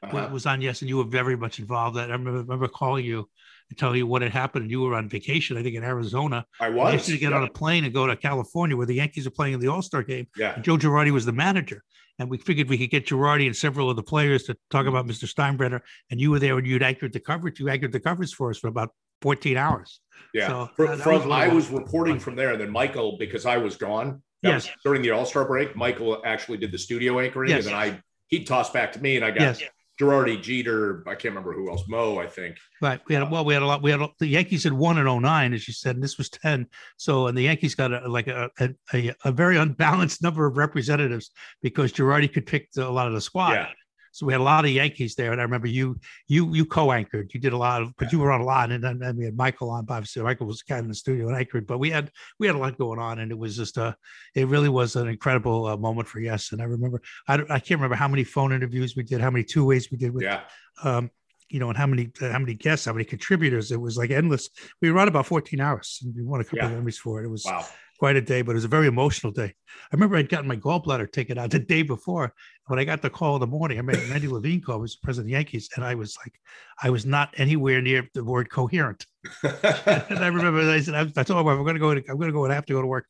Uh-huh. 0.03 0.29
was 0.31 0.45
on 0.45 0.61
yes, 0.61 0.81
and 0.81 0.89
you 0.89 0.97
were 0.97 1.05
very 1.05 1.35
much 1.35 1.59
involved. 1.59 1.97
That 1.97 2.09
I 2.09 2.13
remember, 2.13 2.39
remember 2.41 2.67
calling 2.67 3.05
you 3.05 3.27
and 3.69 3.79
telling 3.79 3.97
you 3.97 4.05
what 4.05 4.21
had 4.21 4.31
happened, 4.31 4.63
and 4.63 4.71
you 4.71 4.81
were 4.81 4.93
on 4.93 5.09
vacation, 5.09 5.57
I 5.57 5.63
think, 5.63 5.75
in 5.75 5.83
Arizona. 5.83 6.45
I 6.59 6.69
was. 6.69 6.93
had 6.93 7.01
to 7.13 7.17
get 7.17 7.33
on 7.33 7.43
a 7.43 7.49
plane 7.49 7.83
and 7.85 7.91
go 7.93 8.05
to 8.05 8.15
California, 8.15 8.77
where 8.77 8.85
the 8.85 8.93
Yankees 8.95 9.25
are 9.25 9.31
playing 9.31 9.53
in 9.55 9.59
the 9.59 9.67
All 9.69 9.81
Star 9.81 10.03
game. 10.03 10.27
yeah. 10.38 10.59
Joe 10.59 10.77
Girardi 10.77 11.09
was 11.11 11.25
the 11.25 11.31
manager, 11.33 11.81
and 12.19 12.29
we 12.29 12.38
figured 12.38 12.69
we 12.69 12.77
could 12.77 12.91
get 12.91 13.07
Girardi 13.07 13.47
and 13.47 13.55
several 13.55 13.89
of 13.89 13.95
the 13.95 14.03
players 14.03 14.43
to 14.43 14.55
talk 14.69 14.85
about 14.85 15.07
Mr. 15.07 15.25
Steinbrenner. 15.33 15.79
And 16.11 16.19
you 16.21 16.29
were 16.29 16.39
there, 16.39 16.55
and 16.59 16.67
you'd 16.67 16.83
anchored 16.83 17.13
the 17.13 17.19
coverage. 17.19 17.59
You 17.59 17.69
anchored 17.69 17.91
the 17.93 17.99
coverage 17.99 18.33
for 18.35 18.51
us 18.51 18.59
for 18.59 18.67
about 18.67 18.89
14 19.21 19.58
hours. 19.58 19.99
Yeah. 20.34 20.47
So, 20.47 20.69
Fr- 20.75 20.86
that- 20.88 20.97
that 20.97 21.04
from 21.04 21.13
was 21.30 21.32
I 21.32 21.47
was 21.47 21.69
reporting 21.69 22.19
from 22.19 22.36
there, 22.36 22.51
and 22.51 22.60
then 22.62 22.69
Michael, 22.71 23.17
because 23.17 23.45
I 23.45 23.58
was 23.58 23.75
gone. 23.75 24.21
that 24.43 24.49
Yes. 24.65 24.69
during 24.84 25.01
the 25.01 25.10
All 25.12 25.25
Star 25.25 25.45
break, 25.45 25.75
Michael 25.75 26.21
actually 26.25 26.58
did 26.58 26.71
the 26.71 26.78
studio 26.78 27.19
anchoring, 27.19 27.49
Yes. 27.49 27.65
and 27.65 27.73
then 27.73 27.80
I 27.82 28.01
he 28.28 28.43
tossed 28.43 28.73
back 28.73 28.91
to 28.93 29.01
me, 29.01 29.15
and 29.15 29.25
I 29.25 29.32
got 29.32 29.41
Yes. 29.60 29.63
Girardi, 29.99 30.41
Jeter, 30.41 31.04
I 31.08 31.12
can't 31.15 31.34
remember 31.34 31.54
who 31.54 31.69
else, 31.69 31.84
Mo, 31.88 32.17
I 32.19 32.28
think. 32.28 32.58
Right. 32.82 32.99
We 33.08 33.15
had 33.15 33.32
well, 33.32 33.45
we 33.45 33.54
had 33.54 33.63
a 33.63 33.65
lot. 33.65 33.82
We 33.82 33.91
had 33.91 34.01
a, 34.01 34.10
the 34.19 34.28
Yankees 34.28 34.65
had 34.65 34.73
won 34.73 34.97
in 34.97 35.08
09, 35.08 35.54
as 35.54 35.67
you 35.69 35.73
said, 35.73 35.95
and 35.95 36.04
this 36.04 36.17
was 36.17 36.30
10. 36.30 36.67
So, 36.97 37.28
and 37.28 37.38
the 37.38 37.43
Yankees 37.43 37.75
got 37.75 37.93
a 37.93 38.08
like 38.10 38.28
a 38.28 38.49
a, 38.60 38.69
a, 38.93 39.13
a 39.23 39.32
very 39.32 39.56
unbalanced 39.58 40.21
number 40.21 40.45
of 40.45 40.58
representatives 40.58 41.32
because 41.63 41.93
Girardi 41.93 42.32
could 42.32 42.45
pick 42.45 42.71
the, 42.73 42.86
a 42.86 42.89
lot 42.91 43.08
of 43.08 43.13
the 43.13 43.21
squad. 43.21 43.54
Yeah. 43.54 43.69
So 44.15 44.25
we 44.25 44.32
had 44.32 44.39
a 44.39 44.45
lot 44.45 44.63
of 44.63 44.71
Yankees 44.71 45.13
there, 45.15 45.34
and 45.34 45.41
I 45.41 45.43
remember 45.43 45.67
you 45.67 45.99
you 46.30 46.56
you 46.56 46.65
co-anchored. 46.65 47.34
You 47.34 47.39
did 47.41 47.51
a 47.51 47.58
lot 47.58 47.82
of, 47.82 47.93
but 47.97 48.13
you 48.13 48.19
were 48.19 48.32
on 48.32 48.39
a 48.39 48.45
lot, 48.45 48.71
and 48.71 48.82
then 48.82 49.01
and 49.04 49.17
we 49.17 49.25
had 49.25 49.36
Michael 49.36 49.69
on. 49.69 49.86
Obviously, 49.89 50.23
Michael 50.23 50.47
was 50.47 50.63
kind 50.63 50.80
of 50.80 50.86
in 50.86 50.89
the 50.91 50.95
studio 50.95 51.28
and 51.28 51.36
anchored, 51.36 51.67
but 51.67 51.80
we 51.80 51.89
had 51.89 52.12
we 52.39 52.47
had 52.47 52.56
a 52.56 52.60
lot 52.60 52.78
going 52.78 52.97
on, 52.97 53.19
and 53.19 53.30
it 53.30 53.38
was 53.38 53.58
just 53.58 53.78
uh 53.78 53.93
it 54.34 54.47
really 54.47 54.69
was 54.69 54.95
an 54.95 55.10
incredible 55.10 55.65
uh, 55.65 55.75
moment 55.75 56.08
for 56.08 56.21
yes. 56.21 56.54
And 56.54 56.62
I 56.62 56.65
remember 56.65 57.01
I 57.28 57.34
I 57.49 57.60
can't 57.60 57.71
remember 57.82 57.95
how 57.97 58.08
many 58.08 58.23
phone 58.23 58.54
interviews 58.54 58.95
we 58.95 59.04
did, 59.04 59.19
how 59.19 59.32
many 59.32 59.43
two 59.43 59.65
ways 59.65 59.91
we 59.91 59.97
did 59.97 60.13
with 60.13 60.23
Yeah. 60.23 60.43
um, 60.82 61.12
you 61.49 61.60
know, 61.60 61.67
and 61.67 61.78
how 61.78 61.86
many 61.86 62.10
how 62.21 62.39
many 62.39 62.54
guests, 62.54 62.86
how 62.86 62.93
many 62.93 63.04
contributors. 63.04 63.69
It 63.73 63.82
was 63.82 63.97
like 63.97 64.12
endless. 64.12 64.49
We 64.82 64.91
were 64.93 64.99
on 64.99 65.10
about 65.10 65.25
14 65.25 65.60
hours 65.60 65.99
and 66.06 66.15
we 66.15 66.23
won 66.23 66.39
a 66.39 66.45
couple 66.45 66.69
Yeah. 66.69 66.78
of 66.78 66.82
Emmys 66.86 66.97
for 66.97 67.21
it. 67.21 67.25
It 67.25 67.30
was 67.32 67.43
Wow. 67.45 67.65
Quite 67.97 68.15
a 68.15 68.21
day, 68.21 68.41
but 68.41 68.51
it 68.51 68.55
was 68.55 68.65
a 68.65 68.69
very 68.69 68.88
emotional 68.88 69.31
day. 69.31 69.53
I 69.91 69.93
remember 69.93 70.15
I'd 70.17 70.29
gotten 70.29 70.47
my 70.47 70.58
gallbladder 70.58 71.12
taken 71.12 71.38
out 71.38 71.51
the 71.51 71.60
day 71.60 71.81
before. 71.84 72.34
When 72.67 72.79
I 72.79 72.84
got 72.84 73.01
the 73.01 73.10
call 73.10 73.36
in 73.36 73.41
the 73.41 73.47
morning, 73.47 73.77
I 73.77 73.81
made 73.81 73.97
Randy 74.10 74.27
Levine 74.27 74.62
call, 74.62 74.75
who 74.75 74.81
was 74.81 74.93
the 74.95 75.03
president 75.03 75.25
of 75.25 75.27
the 75.27 75.34
Yankees, 75.34 75.69
and 75.75 75.86
I 75.86 75.95
was 75.95 76.17
like, 76.25 76.34
I 76.81 76.89
was 76.89 77.05
not 77.05 77.34
anywhere 77.38 77.81
near 77.81 78.08
the 78.13 78.23
word 78.23 78.49
coherent. 78.49 79.05
and 79.43 80.19
I 80.19 80.27
remember 80.27 80.62
I 80.69 80.81
said, 80.81 80.95
I, 80.95 81.01
I 81.19 81.23
told 81.23 81.45
my 81.45 81.53
wife, 81.53 81.58
I'm 81.60 81.63
going 81.63 81.75
to 81.75 81.79
go. 81.79 81.91
In, 81.91 81.97
I'm 82.10 82.17
going 82.17 82.29
to 82.29 82.34
go 82.34 82.43
and 82.45 82.53
have 82.53 82.65
to 82.65 82.73
go 82.73 82.81
to 82.81 82.88
work. 82.88 83.05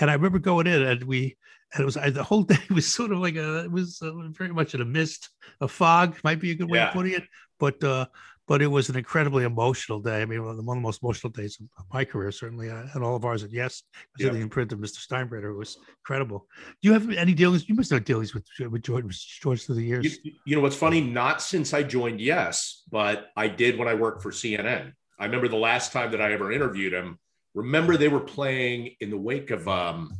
And 0.00 0.10
I 0.10 0.14
remember 0.14 0.38
going 0.38 0.66
in, 0.66 0.82
and 0.82 1.02
we, 1.04 1.36
and 1.74 1.82
it 1.82 1.84
was 1.84 1.96
I, 1.96 2.10
the 2.10 2.22
whole 2.24 2.42
day 2.44 2.58
was 2.70 2.86
sort 2.92 3.12
of 3.12 3.18
like 3.18 3.36
a, 3.36 3.64
it 3.64 3.72
was 3.72 4.00
uh, 4.02 4.12
very 4.30 4.52
much 4.52 4.74
in 4.74 4.80
a 4.80 4.84
mist, 4.84 5.28
a 5.60 5.68
fog 5.68 6.16
might 6.24 6.40
be 6.40 6.52
a 6.52 6.54
good 6.54 6.70
way 6.70 6.78
Yeah. 6.78 6.88
of 6.88 6.94
putting 6.94 7.12
it. 7.12 7.24
But 7.58 7.82
uh, 7.84 8.06
but 8.50 8.60
it 8.60 8.66
was 8.66 8.88
an 8.88 8.96
incredibly 8.96 9.44
emotional 9.44 10.00
day. 10.00 10.22
I 10.22 10.24
mean, 10.24 10.42
one 10.42 10.50
of 10.50 10.56
the, 10.56 10.64
one 10.64 10.76
of 10.76 10.82
the 10.82 10.86
most 10.88 11.04
emotional 11.04 11.30
days 11.30 11.56
of 11.78 11.84
my 11.92 12.04
career, 12.04 12.32
certainly, 12.32 12.68
uh, 12.68 12.82
and 12.94 13.04
all 13.04 13.14
of 13.14 13.24
ours. 13.24 13.44
And 13.44 13.52
yes, 13.52 13.84
because 14.12 14.24
Yeah. 14.24 14.30
of 14.30 14.34
the 14.34 14.40
imprint 14.40 14.72
of 14.72 14.80
Mr. 14.80 14.98
Steinbrenner 14.98 15.56
was 15.56 15.78
incredible. 16.00 16.48
Do 16.82 16.88
you 16.88 16.92
have 16.92 17.08
any 17.10 17.32
dealings? 17.32 17.68
You 17.68 17.76
must 17.76 17.92
have 17.92 18.04
dealings 18.04 18.34
with 18.34 18.44
with 18.68 18.82
George, 18.82 19.04
with 19.04 19.16
George 19.40 19.64
through 19.64 19.76
the 19.76 19.84
years. 19.84 20.18
You, 20.24 20.32
you 20.44 20.56
know 20.56 20.62
what's 20.62 20.74
funny? 20.74 21.00
Not 21.00 21.40
since 21.40 21.72
I 21.72 21.84
joined 21.84 22.20
Yes, 22.20 22.82
but 22.90 23.28
I 23.36 23.46
did 23.46 23.78
when 23.78 23.86
I 23.86 23.94
worked 23.94 24.20
for 24.20 24.32
CNN. 24.32 24.94
I 25.20 25.26
remember 25.26 25.46
the 25.46 25.54
last 25.56 25.92
time 25.92 26.10
that 26.10 26.20
I 26.20 26.32
ever 26.32 26.50
interviewed 26.50 26.92
him. 26.92 27.20
Remember 27.54 27.96
they 27.96 28.08
were 28.08 28.18
playing 28.18 28.96
in 28.98 29.10
the 29.10 29.16
wake 29.16 29.52
of 29.52 29.68
um, 29.68 30.12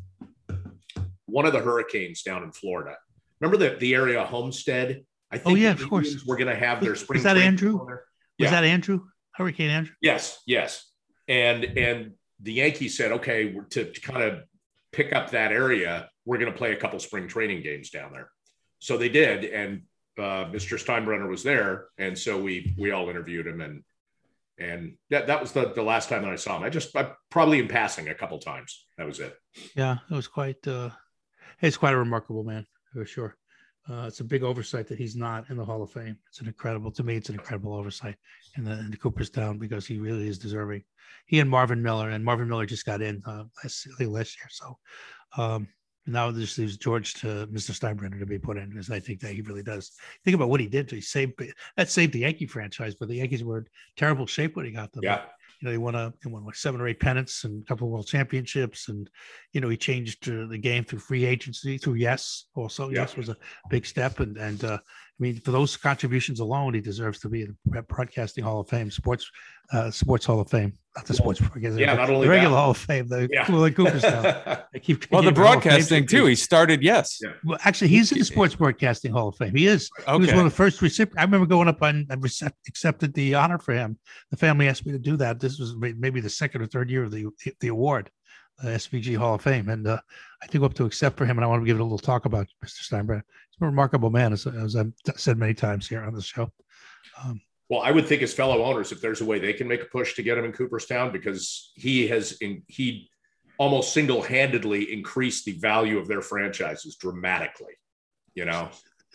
one 1.27 1.47
of 1.47 1.53
the 1.53 1.59
hurricanes 1.61 2.23
down 2.23 2.45
in 2.45 2.53
Florida. 2.53 2.95
Remember 3.40 3.57
the 3.57 3.75
the 3.75 3.93
area 3.93 4.25
Homestead? 4.25 5.05
I 5.33 5.38
think 5.38 5.49
Oh, 5.49 5.55
yeah, 5.57 5.73
of 5.73 5.88
course. 5.88 6.25
We're 6.25 6.37
going 6.37 6.49
to 6.49 6.55
have 6.66 6.81
their 6.81 6.95
spring. 6.95 7.19
was 7.19 7.25
that 7.25 7.37
Andrew? 7.37 7.79
down 7.79 7.99
there. 8.40 8.46
was 8.46 8.53
yeah. 8.53 8.61
that 8.61 8.66
Andrew 8.66 9.00
Hurricane 9.35 9.70
Andrew? 9.70 9.94
Yes, 10.00 10.40
yes. 10.46 10.90
And 11.29 11.64
and 11.64 12.12
the 12.42 12.53
Yankees 12.55 12.96
said, 12.96 13.12
okay, 13.12 13.55
to, 13.70 13.85
to 13.85 14.00
kind 14.00 14.22
of 14.22 14.40
pick 14.92 15.12
up 15.12 15.31
that 15.31 15.53
area, 15.53 16.09
we're 16.24 16.38
going 16.38 16.50
to 16.50 16.57
play 16.57 16.72
a 16.72 16.76
couple 16.76 16.98
spring 16.98 17.29
training 17.29 17.62
games 17.62 17.90
down 17.90 18.12
there. 18.12 18.31
So 18.79 18.96
they 18.96 19.09
did, 19.09 19.44
and 19.44 19.83
uh, 20.18 20.46
Mr. 20.46 20.83
Steinbrenner 20.83 21.29
was 21.29 21.42
there, 21.42 21.88
and 21.98 22.18
so 22.18 22.40
we 22.40 22.74
we 22.79 22.90
all 22.90 23.09
interviewed 23.09 23.46
him, 23.46 23.61
and 23.61 23.83
and 24.59 24.94
that 25.11 25.26
that 25.26 25.40
was 25.40 25.53
the 25.53 25.72
the 25.74 25.83
last 25.83 26.09
time 26.09 26.22
that 26.22 26.33
I 26.33 26.37
saw 26.37 26.57
him. 26.57 26.62
I 26.62 26.70
just 26.70 26.96
I, 26.96 27.12
probably 27.31 27.59
in 27.59 27.68
passing 27.68 28.09
a 28.09 28.14
couple 28.14 28.38
times. 28.38 28.87
That 28.98 29.07
was 29.07 29.20
it. 29.20 29.35
Yeah, 29.76 29.98
it 30.11 30.14
was 30.14 30.29
quite. 30.29 30.66
uh 30.66 30.90
It's 31.61 31.76
quite 31.76 31.94
a 31.94 31.98
remarkable 31.98 32.44
man 32.44 32.66
for 32.92 33.05
sure. 33.05 33.37
Uh, 33.90 34.07
it's 34.07 34.20
a 34.20 34.24
big 34.24 34.44
oversight 34.44 34.87
that 34.87 34.98
he's 34.98 35.16
not 35.16 35.48
in 35.50 35.57
the 35.57 35.64
Hall 35.64 35.83
of 35.83 35.90
Fame. 35.90 36.16
It's 36.29 36.40
an 36.40 36.46
incredible 36.46 36.92
to 36.92 37.03
me. 37.03 37.16
It's 37.16 37.29
an 37.29 37.35
incredible 37.35 37.74
oversight 37.74 38.14
in 38.57 38.64
the, 38.64 38.72
in 38.72 38.90
the 38.90 38.96
Cooperstown 38.96 39.59
because 39.59 39.85
he 39.85 39.98
really 39.98 40.29
is 40.29 40.38
deserving. 40.38 40.85
He 41.26 41.40
and 41.40 41.50
Marvin 41.50 41.83
Miller, 41.83 42.11
and 42.11 42.24
Marvin 42.24 42.48
Miller 42.48 42.66
just 42.66 42.87
got 42.87 43.03
in 43.03 43.20
uh, 43.26 43.44
last, 43.62 43.88
last 44.00 44.38
year. 44.38 44.48
So 44.48 44.79
um, 45.37 45.66
now 46.07 46.31
this 46.31 46.57
leaves 46.57 46.76
George 46.76 47.14
to 47.14 47.48
Mr. 47.48 47.72
Steinbrenner 47.72 48.20
to 48.20 48.26
be 48.26 48.38
put 48.38 48.59
in 48.59 48.68
because 48.68 48.90
I 48.90 49.00
think 49.00 49.20
that 49.20 49.33
he 49.33 49.40
really 49.42 49.62
does. 49.62 49.90
Think 50.24 50.37
about 50.37 50.50
what 50.50 50.61
he 50.61 50.68
did. 50.68 50.88
To, 50.88 50.94
he 50.94 51.00
saved 51.00 51.42
that 51.76 51.90
saved 51.90 52.12
the 52.12 52.20
Yankee 52.20 52.46
franchise, 52.46 52.94
but 52.94 53.09
the 53.09 53.16
Yankees 53.16 53.42
were 53.42 53.59
in 53.59 53.66
terrible 53.96 54.26
shape 54.26 54.55
when 54.55 54.66
he 54.66 54.70
got 54.70 54.92
them. 54.92 55.03
Yeah, 55.03 55.22
you 55.61 55.66
know, 55.66 55.73
he 55.73 55.79
won 55.79 55.94
a 55.94 56.12
he 56.23 56.29
won 56.29 56.44
like 56.44 56.55
seven 56.55 56.81
or 56.81 56.88
eight 56.88 57.01
pennants 57.01 57.44
and 57.44 57.62
a 57.62 57.66
couple 57.66 57.87
of 57.87 57.92
world 57.92 58.07
championships, 58.07 58.88
and 58.88 59.11
you 59.53 59.61
know, 59.61 59.68
he 59.68 59.77
changed 59.77 60.29
uh, 60.29 60.46
the 60.49 60.59
game 60.59 60.85
through 60.85 61.01
free 61.01 61.25
agency 61.25 61.77
through 61.77 61.94
Yes. 61.94 62.46
Also, 62.55 62.88
Yeah. 62.88 63.01
Yes 63.03 63.16
was 63.16 63.29
a 63.29 63.37
big 63.68 63.85
step, 63.85 64.20
and 64.20 64.37
and 64.38 64.64
uh, 64.64 64.79
I 65.20 65.22
mean, 65.22 65.38
for 65.40 65.50
those 65.50 65.76
contributions 65.76 66.40
alone, 66.40 66.72
he 66.72 66.80
deserves 66.80 67.18
to 67.20 67.28
be 67.28 67.42
in 67.42 67.54
the 67.66 67.83
Broadcasting 67.83 68.42
Hall 68.42 68.61
of 68.61 68.68
Fame, 68.70 68.90
Sports 68.90 69.30
uh, 69.70 69.90
Sports 69.90 70.24
Hall 70.24 70.40
of 70.40 70.48
Fame, 70.50 70.72
not 70.96 71.04
the 71.04 71.12
Well, 71.12 71.35
Sports, 71.35 71.40
Broadcasting, 71.40 71.78
yeah, 71.78 71.92
not 71.94 72.09
only 72.09 72.26
regular 72.26 72.54
that. 72.54 72.61
Hall 72.61 72.70
of 72.70 72.78
Fame, 72.78 73.06
the 73.06 73.28
Yeah. 73.30 73.46
like 73.54 73.76
Cooperstown. 73.76 74.24
I 74.74 74.78
keep 74.80 75.06
Well, 75.11 75.20
the 75.22 75.28
keep 75.30 75.37
Hall 75.37 75.46
of 75.59 75.62
Fame 75.62 75.62
broadcasting 75.62 76.06
too. 76.06 76.24
He 76.24 76.35
started 76.35 76.83
yes. 76.83 77.18
Yeah. 77.22 77.33
Well, 77.44 77.59
actually, 77.64 77.88
he's 77.88 78.11
in 78.12 78.18
the 78.18 78.24
Sports 78.24 78.54
Broadcasting 78.54 79.12
Hall 79.12 79.28
of 79.28 79.37
Fame. 79.37 79.54
He 79.54 79.66
is. 79.66 79.90
Okay. 80.00 80.12
He 80.14 80.18
was 80.20 80.28
one 80.30 80.38
of 80.38 80.44
the 80.52 80.56
first 80.56 80.80
recipients. 80.80 81.18
I 81.18 81.22
remember 81.24 81.46
going 81.46 81.68
up 81.68 81.83
on 81.83 82.06
and 82.09 82.22
recept- 82.22 82.52
accepted 82.66 83.12
the 83.12 83.35
honor 83.35 83.59
for 83.59 83.74
him. 83.74 83.98
The 84.30 84.38
family 84.38 84.68
asked 84.68 84.87
me 84.87 84.92
to 84.92 84.98
do 84.98 85.18
that. 85.18 85.38
This 85.38 85.59
was 85.59 85.76
maybe 85.76 86.20
the 86.22 86.30
second 86.30 86.62
or 86.62 86.66
third 86.66 86.88
year 86.90 87.04
of 87.04 87.11
the 87.11 87.26
the 87.61 87.68
award, 87.68 88.11
SVG 88.68 89.16
Hall 89.16 89.35
of 89.35 89.42
Fame, 89.42 89.68
and 89.68 89.87
uh, 89.87 90.01
I 90.42 90.46
think 90.46 90.64
up 90.64 90.75
to 90.75 90.85
accept 90.85 91.16
for 91.16 91.25
him. 91.25 91.38
And 91.38 91.44
I 91.44 91.49
want 91.49 91.62
to 91.62 91.66
give 91.66 91.77
it 91.77 91.81
a 91.81 91.85
little 91.85 91.99
talk 91.99 92.25
about 92.25 92.46
Mr. 92.64 92.83
Steinbrenner. 92.83 93.23
He's 93.51 93.61
a 93.62 93.66
remarkable 93.66 94.11
man, 94.11 94.33
as, 94.33 94.46
as 94.46 94.77
I've 94.77 94.92
said 95.16 95.38
many 95.38 95.55
times 95.55 95.88
here 95.88 96.03
on 96.05 96.14
the 96.14 96.23
show. 96.23 96.51
Um, 97.25 97.40
Well, 97.68 97.83
I 97.83 97.92
would 97.92 98.07
think 98.07 98.23
as 98.23 98.35
fellow 98.35 98.64
owners, 98.64 98.90
if 98.92 99.01
there's 99.01 99.20
a 99.20 99.25
way 99.25 99.38
they 99.38 99.53
can 99.53 99.68
make 99.68 99.83
a 99.83 99.87
push 99.87 100.14
to 100.14 100.23
get 100.23 100.37
him 100.37 100.44
in 100.44 100.53
Cooperstown, 100.53 101.12
because 101.12 101.73
he 101.75 102.09
has 102.09 102.33
in, 102.40 102.62
he 102.66 103.09
almost 103.59 103.92
single-handedly 103.92 104.92
increased 104.92 105.44
the 105.44 105.53
value 105.53 105.99
of 105.99 106.09
their 106.09 106.23
franchises 106.23 106.96
dramatically. 106.96 107.75
You 108.35 108.44
know, 108.44 108.70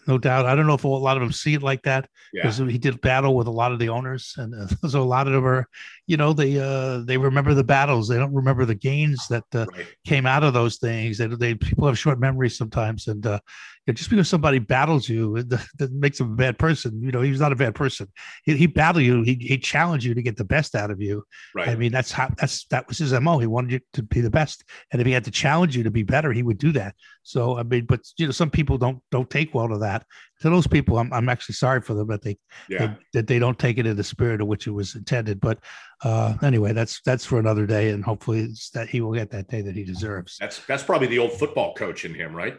no 0.08 0.18
doubt. 0.18 0.46
I 0.46 0.56
don't 0.56 0.68
know 0.68 0.74
if 0.74 0.84
a 0.84 0.88
lot 0.88 1.18
of 1.18 1.22
them 1.22 1.32
see 1.32 1.54
it 1.54 1.64
like 1.64 1.82
that. 1.84 2.10
yeah, 2.34 2.44
because 2.44 2.58
he 2.58 2.78
did 2.78 3.02
battle 3.02 3.36
with 3.36 3.48
a 3.48 3.52
lot 3.52 3.72
of 3.72 3.80
the 3.80 3.90
owners, 3.90 4.34
and 4.38 4.54
uh, 4.54 4.68
so 4.88 5.02
a 5.02 5.04
lot 5.04 5.28
of 5.28 5.34
them 5.34 5.46
are, 5.46 5.68
you 6.08 6.18
know, 6.18 6.34
they 6.34 6.60
uh, 6.60 7.00
they 7.00 7.18
remember 7.18 7.54
the 7.54 7.64
battles. 7.64 8.08
They 8.08 8.18
don't 8.18 8.34
remember 8.34 8.66
the 8.66 8.76
gains 8.76 9.28
that 9.30 9.46
uh, 9.54 9.66
right. 9.74 9.86
came 10.06 10.26
out 10.26 10.44
of 10.44 10.54
those 10.54 10.78
things. 10.78 11.18
They, 11.18 11.28
they 11.28 11.56
people 11.56 11.88
have 11.88 12.00
short 12.00 12.20
memories 12.20 12.58
sometimes, 12.58 13.08
and 13.08 13.26
uh, 13.26 13.40
you 13.86 13.92
know, 13.92 13.96
just 13.96 14.10
because 14.10 14.28
somebody 14.28 14.58
battles 14.60 15.08
you, 15.08 15.44
that 15.44 15.92
makes 15.92 16.20
him 16.20 16.32
a 16.32 16.36
bad 16.36 16.58
person. 16.58 17.02
You 17.04 17.12
know, 17.12 17.22
he 17.22 17.32
was 17.32 17.40
not 17.40 17.52
a 17.52 17.56
bad 17.56 17.76
person. 17.76 18.08
He, 18.44 18.58
he 18.58 18.68
battled 18.68 19.04
you. 19.04 19.22
He, 19.22 19.36
he 19.36 19.58
challenged 19.58 20.06
you 20.06 20.16
to 20.16 20.22
get 20.22 20.38
the 20.38 20.44
best 20.44 20.76
out 20.76 20.90
of 20.90 21.02
you. 21.02 21.24
Right. 21.54 21.68
I 21.68 21.76
mean, 21.76 21.92
that's 21.92 22.12
how 22.12 22.30
that's 22.38 22.66
that 22.66 22.88
was 22.88 22.98
his 22.98 23.14
mo. 23.14 23.38
He 23.38 23.48
wanted 23.48 23.72
you 23.72 23.80
to 23.94 24.04
be 24.04 24.22
the 24.22 24.30
best, 24.30 24.64
and 24.92 25.00
if 25.02 25.06
he 25.06 25.14
had 25.14 25.26
to 25.26 25.32
challenge 25.32 25.78
you 25.78 25.84
to 25.84 25.92
be 25.92 26.04
better, 26.04 26.32
he 26.32 26.44
would 26.44 26.58
do 26.58 26.72
that. 26.72 26.96
So 27.24 27.58
I 27.58 27.64
mean, 27.64 27.86
but 27.86 28.02
you 28.18 28.26
know, 28.26 28.32
some 28.32 28.50
people 28.50 28.78
don't 28.78 29.00
don't 29.12 29.30
take 29.30 29.54
well 29.54 29.70
to 29.70 29.78
that. 29.80 30.06
To 30.42 30.50
those 30.50 30.68
people, 30.68 30.98
I'm 30.98 31.14
I'm 31.14 31.30
actually 31.30 31.56
sorry 31.56 31.82
for 31.82 31.94
them 31.94 32.08
that 32.08 32.24
they 32.24 32.38
yeah. 32.70 32.80
that, 32.80 33.00
that 33.14 33.28
they 33.28 33.40
don't 33.40 33.58
take 33.58 33.78
it 33.78 33.86
in 33.86 33.96
the 33.96 34.04
spirit 34.04 34.42
of 34.42 34.48
which 34.48 34.68
it 34.68 34.72
was 34.72 34.96
intended. 34.96 35.40
But 35.40 35.60
uh, 36.04 36.36
anyway, 36.42 36.74
that's 36.74 37.02
that's 37.06 37.26
for 37.26 37.40
another 37.40 37.66
day, 37.66 37.92
and 37.92 38.04
hopefully 38.04 38.42
it's 38.42 38.72
that 38.72 38.90
he 38.90 39.02
will 39.02 39.14
get 39.14 39.30
that 39.32 39.48
day 39.48 39.62
that 39.62 39.76
he 39.76 39.84
deserves. 39.84 40.38
That's 40.40 40.60
that's 40.66 40.84
probably 40.84 41.08
the 41.08 41.20
old 41.20 41.34
football 41.34 41.74
coach 41.76 42.04
in 42.04 42.14
him, 42.14 42.36
right? 42.36 42.58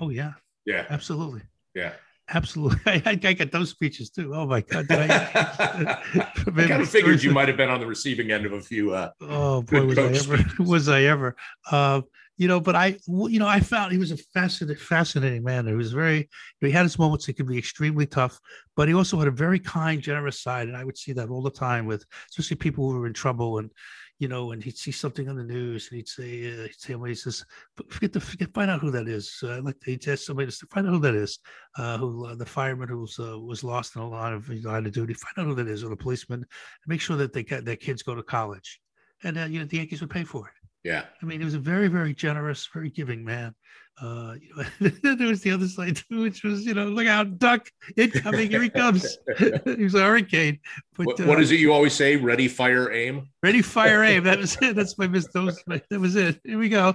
Oh 0.00 0.10
yeah, 0.10 0.32
Yeah, 0.66 0.84
absolutely, 0.90 1.42
yeah. 1.74 1.92
absolutely. 2.28 2.80
I, 2.86 3.02
I, 3.06 3.10
I 3.10 3.32
get 3.32 3.52
those 3.52 3.70
speeches 3.70 4.10
too. 4.10 4.34
Oh 4.34 4.46
my 4.46 4.60
god, 4.60 4.86
I? 4.90 5.06
I 6.14 6.68
kind 6.68 6.82
of 6.82 6.88
figured 6.88 7.22
you 7.22 7.30
might 7.30 7.48
have 7.48 7.56
been 7.56 7.70
on 7.70 7.80
the 7.80 7.86
receiving 7.86 8.32
end 8.32 8.44
of 8.44 8.52
a 8.52 8.60
few. 8.60 8.92
Uh, 8.92 9.10
Oh 9.20 9.62
boy, 9.62 9.84
was 9.86 9.98
I 9.98 10.12
ever? 10.12 10.44
Was 10.58 10.88
I 10.88 11.02
ever? 11.02 11.36
Uh, 11.70 12.02
you 12.38 12.48
know, 12.48 12.60
but 12.60 12.74
I, 12.74 12.98
you 13.06 13.38
know, 13.38 13.46
I 13.46 13.60
found 13.60 13.92
he 13.92 13.98
was 13.98 14.10
a 14.10 14.16
fascinating, 14.18 14.82
fascinating 14.82 15.42
man. 15.42 15.66
He 15.66 15.74
was 15.74 15.92
very. 15.92 16.28
He 16.60 16.70
had 16.70 16.82
his 16.82 16.98
moments. 16.98 17.24
He 17.24 17.32
could 17.32 17.46
be 17.46 17.56
extremely 17.56 18.06
tough, 18.06 18.38
but 18.74 18.88
he 18.88 18.94
also 18.94 19.18
had 19.18 19.28
a 19.28 19.30
very 19.30 19.58
kind, 19.58 20.02
generous 20.02 20.42
side, 20.42 20.68
and 20.68 20.76
I 20.76 20.84
would 20.84 20.98
see 20.98 21.12
that 21.12 21.30
all 21.30 21.42
the 21.42 21.50
time 21.50 21.86
with, 21.86 22.04
especially 22.30 22.56
people 22.56 22.90
who 22.90 22.98
were 22.98 23.06
in 23.06 23.14
trouble 23.14 23.58
and. 23.58 23.70
You 24.18 24.28
know, 24.28 24.52
and 24.52 24.64
he'd 24.64 24.78
see 24.78 24.92
something 24.92 25.28
on 25.28 25.36
the 25.36 25.44
news, 25.44 25.88
and 25.90 25.96
he'd 25.96 26.08
say, 26.08 26.50
uh, 26.50 26.62
he'd 26.62 26.80
say, 26.80 26.94
well, 26.94 27.08
he 27.08 27.14
says, 27.14 27.44
forget 27.90 28.14
to 28.14 28.20
forget, 28.20 28.54
find 28.54 28.70
out 28.70 28.80
who 28.80 28.90
that 28.90 29.08
is. 29.08 29.38
Uh, 29.42 29.56
I'd 29.56 29.64
like 29.64 29.78
to, 29.80 29.90
he'd 29.90 30.08
ask 30.08 30.24
somebody 30.24 30.46
to 30.46 30.52
say, 30.52 30.66
find 30.72 30.86
out 30.86 30.94
who 30.94 31.00
that 31.00 31.14
is, 31.14 31.38
uh, 31.76 31.98
who 31.98 32.26
uh, 32.26 32.34
the 32.34 32.46
fireman 32.46 32.88
who 32.88 33.00
was 33.00 33.18
uh, 33.18 33.38
was 33.38 33.62
lost 33.62 33.94
in 33.94 34.02
a 34.02 34.08
line 34.08 34.32
of 34.32 34.48
line 34.64 34.86
of 34.86 34.92
duty. 34.92 35.14
Find 35.14 35.46
out 35.46 35.50
who 35.50 35.54
that 35.56 35.68
is, 35.68 35.84
or 35.84 35.90
the 35.90 35.96
policeman, 35.96 36.40
and 36.40 36.88
make 36.88 37.00
sure 37.00 37.16
that 37.16 37.32
they 37.34 37.42
get 37.42 37.64
their 37.66 37.76
kids 37.76 38.02
go 38.02 38.14
to 38.14 38.22
college 38.22 38.80
and 39.24 39.38
uh, 39.38 39.44
you 39.44 39.58
know 39.58 39.64
the 39.64 39.78
Yankees 39.78 40.00
would 40.00 40.10
pay 40.10 40.24
for 40.24 40.48
it. 40.48 40.54
yeah, 40.84 41.04
I 41.22 41.26
mean, 41.26 41.40
he 41.40 41.44
was 41.44 41.54
a 41.54 41.58
very, 41.58 41.88
very 41.88 42.14
generous, 42.14 42.68
very 42.72 42.90
giving 42.90 43.24
man. 43.24 43.54
Uh, 44.00 44.34
you 44.40 44.54
know, 44.54 45.14
there 45.16 45.28
was 45.28 45.40
the 45.40 45.50
other 45.50 45.66
side 45.66 45.96
too, 45.96 46.22
which 46.22 46.44
was, 46.44 46.66
you 46.66 46.74
know, 46.74 46.86
look 46.86 47.06
out, 47.06 47.38
duck 47.38 47.68
incoming, 47.96 48.50
here 48.50 48.62
he 48.62 48.68
comes. 48.68 49.16
he 49.64 49.84
was 49.84 49.94
a 49.94 50.02
hurricane. 50.02 50.58
But 50.96 51.06
what, 51.20 51.38
uh, 51.38 51.40
is 51.40 51.50
it 51.50 51.60
you 51.60 51.72
always 51.72 51.94
say? 51.94 52.16
Ready, 52.16 52.48
fire, 52.48 52.92
aim. 52.92 53.28
Ready, 53.42 53.62
fire, 53.62 54.02
aim. 54.02 54.24
That 54.24 54.38
was 54.38 54.56
it. 54.60 54.76
That's 54.76 54.98
my 54.98 55.06
miss. 55.06 55.28
Those, 55.28 55.62
that 55.66 55.98
was 55.98 56.16
it. 56.16 56.40
Here 56.44 56.58
we 56.58 56.68
go. 56.68 56.94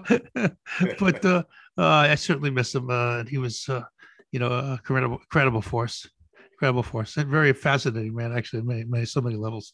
but 0.99 1.25
uh, 1.25 1.43
uh, 1.77 1.85
I 1.85 2.15
certainly 2.15 2.51
miss 2.51 2.75
him. 2.75 2.89
Uh, 2.89 3.19
and 3.19 3.29
he 3.29 3.39
was, 3.39 3.67
uh, 3.67 3.83
you 4.31 4.39
know, 4.39 4.51
a 4.51 4.79
credible, 4.83 5.19
credible 5.29 5.61
force, 5.61 6.07
incredible 6.53 6.83
force, 6.83 7.17
and 7.17 7.29
very 7.29 7.53
fascinating 7.53 8.15
man. 8.15 8.35
Actually, 8.35 8.61
many, 8.61 8.83
many, 8.83 9.05
so 9.05 9.21
many 9.21 9.35
levels. 9.35 9.73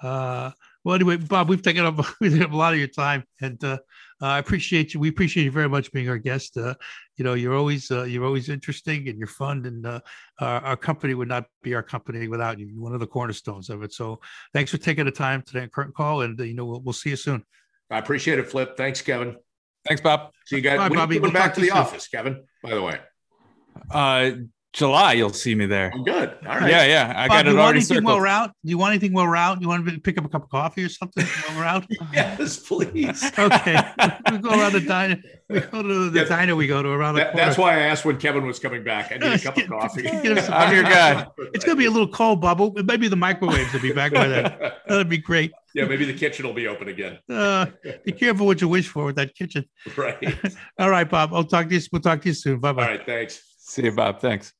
Uh, 0.00 0.50
well, 0.84 0.94
anyway, 0.94 1.16
Bob, 1.16 1.48
we've 1.48 1.62
taken 1.62 1.84
up 1.84 1.96
we've 2.20 2.30
taken 2.30 2.46
up 2.46 2.52
a 2.52 2.56
lot 2.56 2.72
of 2.72 2.78
your 2.78 2.88
time, 2.88 3.24
and 3.40 3.62
uh, 3.64 3.78
I 4.20 4.38
appreciate 4.38 4.94
you. 4.94 5.00
We 5.00 5.08
appreciate 5.08 5.44
you 5.44 5.50
very 5.50 5.68
much 5.68 5.92
being 5.92 6.08
our 6.08 6.18
guest. 6.18 6.56
Uh, 6.56 6.74
you 7.16 7.24
know, 7.24 7.34
you're 7.34 7.54
always 7.54 7.90
uh, 7.90 8.02
you're 8.04 8.24
always 8.24 8.48
interesting 8.48 9.08
and 9.08 9.16
you're 9.18 9.28
fun, 9.28 9.64
and 9.66 9.86
uh, 9.86 10.00
our, 10.40 10.60
our 10.60 10.76
company 10.76 11.14
would 11.14 11.28
not 11.28 11.44
be 11.62 11.74
our 11.74 11.82
company 11.82 12.26
without 12.28 12.58
you. 12.58 12.66
You're 12.66 12.82
one 12.82 12.94
of 12.94 13.00
the 13.00 13.06
cornerstones 13.06 13.70
of 13.70 13.82
it. 13.82 13.92
So, 13.92 14.20
thanks 14.52 14.70
for 14.72 14.78
taking 14.78 15.04
the 15.04 15.12
time 15.12 15.42
today 15.42 15.62
on 15.62 15.68
Curtain 15.68 15.92
Call, 15.96 16.22
and 16.22 16.38
uh, 16.40 16.44
you 16.44 16.54
know, 16.54 16.64
we'll, 16.64 16.80
we'll 16.80 16.92
see 16.92 17.10
you 17.10 17.16
soon. 17.16 17.44
I 17.90 17.98
appreciate 17.98 18.38
it, 18.38 18.50
Flip. 18.50 18.76
Thanks, 18.76 19.00
Kevin. 19.02 19.36
Thanks, 19.86 20.00
Bob. 20.02 20.32
See 20.46 20.56
you 20.56 20.62
guys. 20.62 20.78
Bye, 20.78 20.88
when 20.88 20.98
are 20.98 21.02
Bobby. 21.02 21.14
you 21.14 21.20
coming 21.20 21.32
We'll 21.34 21.42
back 21.42 21.54
to 21.54 21.60
to 21.60 21.66
the 21.66 21.68
soon. 21.68 21.78
office, 21.78 22.08
Kevin? 22.08 22.44
By 22.62 22.70
the 22.74 22.82
way, 22.82 22.98
Uh, 23.90 24.30
July, 24.78 25.14
you'll 25.14 25.32
see 25.32 25.56
me 25.56 25.66
there. 25.66 25.90
I'm 25.92 26.04
good. 26.04 26.36
All 26.46 26.56
right. 26.60 26.70
Yeah, 26.70 26.84
yeah. 26.84 27.12
I 27.16 27.26
Bob, 27.26 27.38
got 27.38 27.44
you 27.46 27.50
it 27.50 27.54
want 27.54 27.64
already 27.64 27.78
anything 27.78 28.04
while 28.04 28.16
we're 28.16 28.26
out? 28.28 28.50
Do 28.64 28.70
you 28.70 28.78
want 28.78 28.92
anything 28.92 29.12
while 29.12 29.26
we're 29.26 29.34
out? 29.34 29.60
You 29.60 29.66
want 29.66 29.84
to 29.84 29.98
pick 29.98 30.16
up 30.18 30.24
a 30.24 30.28
cup 30.28 30.44
of 30.44 30.50
coffee 30.50 30.84
or 30.84 30.88
something 30.88 31.24
while 31.46 31.58
we're 31.58 31.64
out? 31.64 31.84
Yes, 32.12 32.58
please. 32.60 33.24
Okay, 33.38 33.76
we 34.30 34.38
go 34.38 34.50
around 34.50 34.72
the 34.74 34.80
diner. 34.86 35.20
We 35.48 35.58
go 35.60 35.82
to 35.82 36.10
the 36.10 36.20
Yeah. 36.20 36.24
diner. 36.26 36.54
We 36.54 36.68
go 36.68 36.80
to 36.80 36.88
around 36.90 37.14
the 37.14 37.20
That, 37.22 37.32
corner. 37.32 37.46
that's 37.46 37.58
why 37.58 37.74
I 37.74 37.80
asked 37.88 38.04
when 38.04 38.18
Kevin 38.18 38.46
was 38.46 38.60
coming 38.60 38.84
back. 38.84 39.10
I 39.10 39.16
need 39.16 39.32
a 39.32 39.38
cup 39.40 39.56
of 39.56 39.66
coffee. 39.68 40.02
Get 40.02 40.24
him 40.24 40.38
some- 40.38 40.54
I'm 40.54 40.72
your 40.72 40.84
guy. 40.84 41.26
It's 41.54 41.64
gonna 41.64 41.76
be 41.76 41.86
a 41.86 41.90
little 41.90 42.06
cold, 42.08 42.40
bubble. 42.40 42.72
Maybe 42.84 43.08
the 43.08 43.16
microwaves 43.16 43.72
will 43.72 43.80
be 43.80 43.92
back 43.92 44.12
by 44.12 44.28
then. 44.28 44.44
That'd 44.86 45.08
be 45.08 45.18
great. 45.18 45.50
yeah, 45.74 45.86
maybe 45.86 46.04
the 46.04 46.14
kitchen 46.14 46.46
will 46.46 46.54
be 46.54 46.68
open 46.68 46.86
again. 46.88 47.18
Uh, 47.28 47.66
be 48.04 48.12
careful 48.12 48.46
what 48.46 48.60
you 48.60 48.68
wish 48.68 48.86
for 48.86 49.06
with 49.06 49.16
that 49.16 49.34
kitchen. 49.34 49.64
Right. 49.96 50.36
All 50.78 50.90
right, 50.90 51.08
Bob. 51.08 51.34
I'll 51.34 51.42
talk 51.44 51.68
to 51.68 51.74
you. 51.74 51.80
We'll 51.90 52.00
talk 52.02 52.20
to 52.22 52.28
you 52.28 52.34
soon. 52.34 52.60
Bye 52.60 52.72
bye. 52.72 52.86
right. 52.86 53.04
Thanks. 53.04 53.42
See 53.58 53.82
you, 53.82 53.92
Bob. 53.92 54.20
Thanks. 54.20 54.52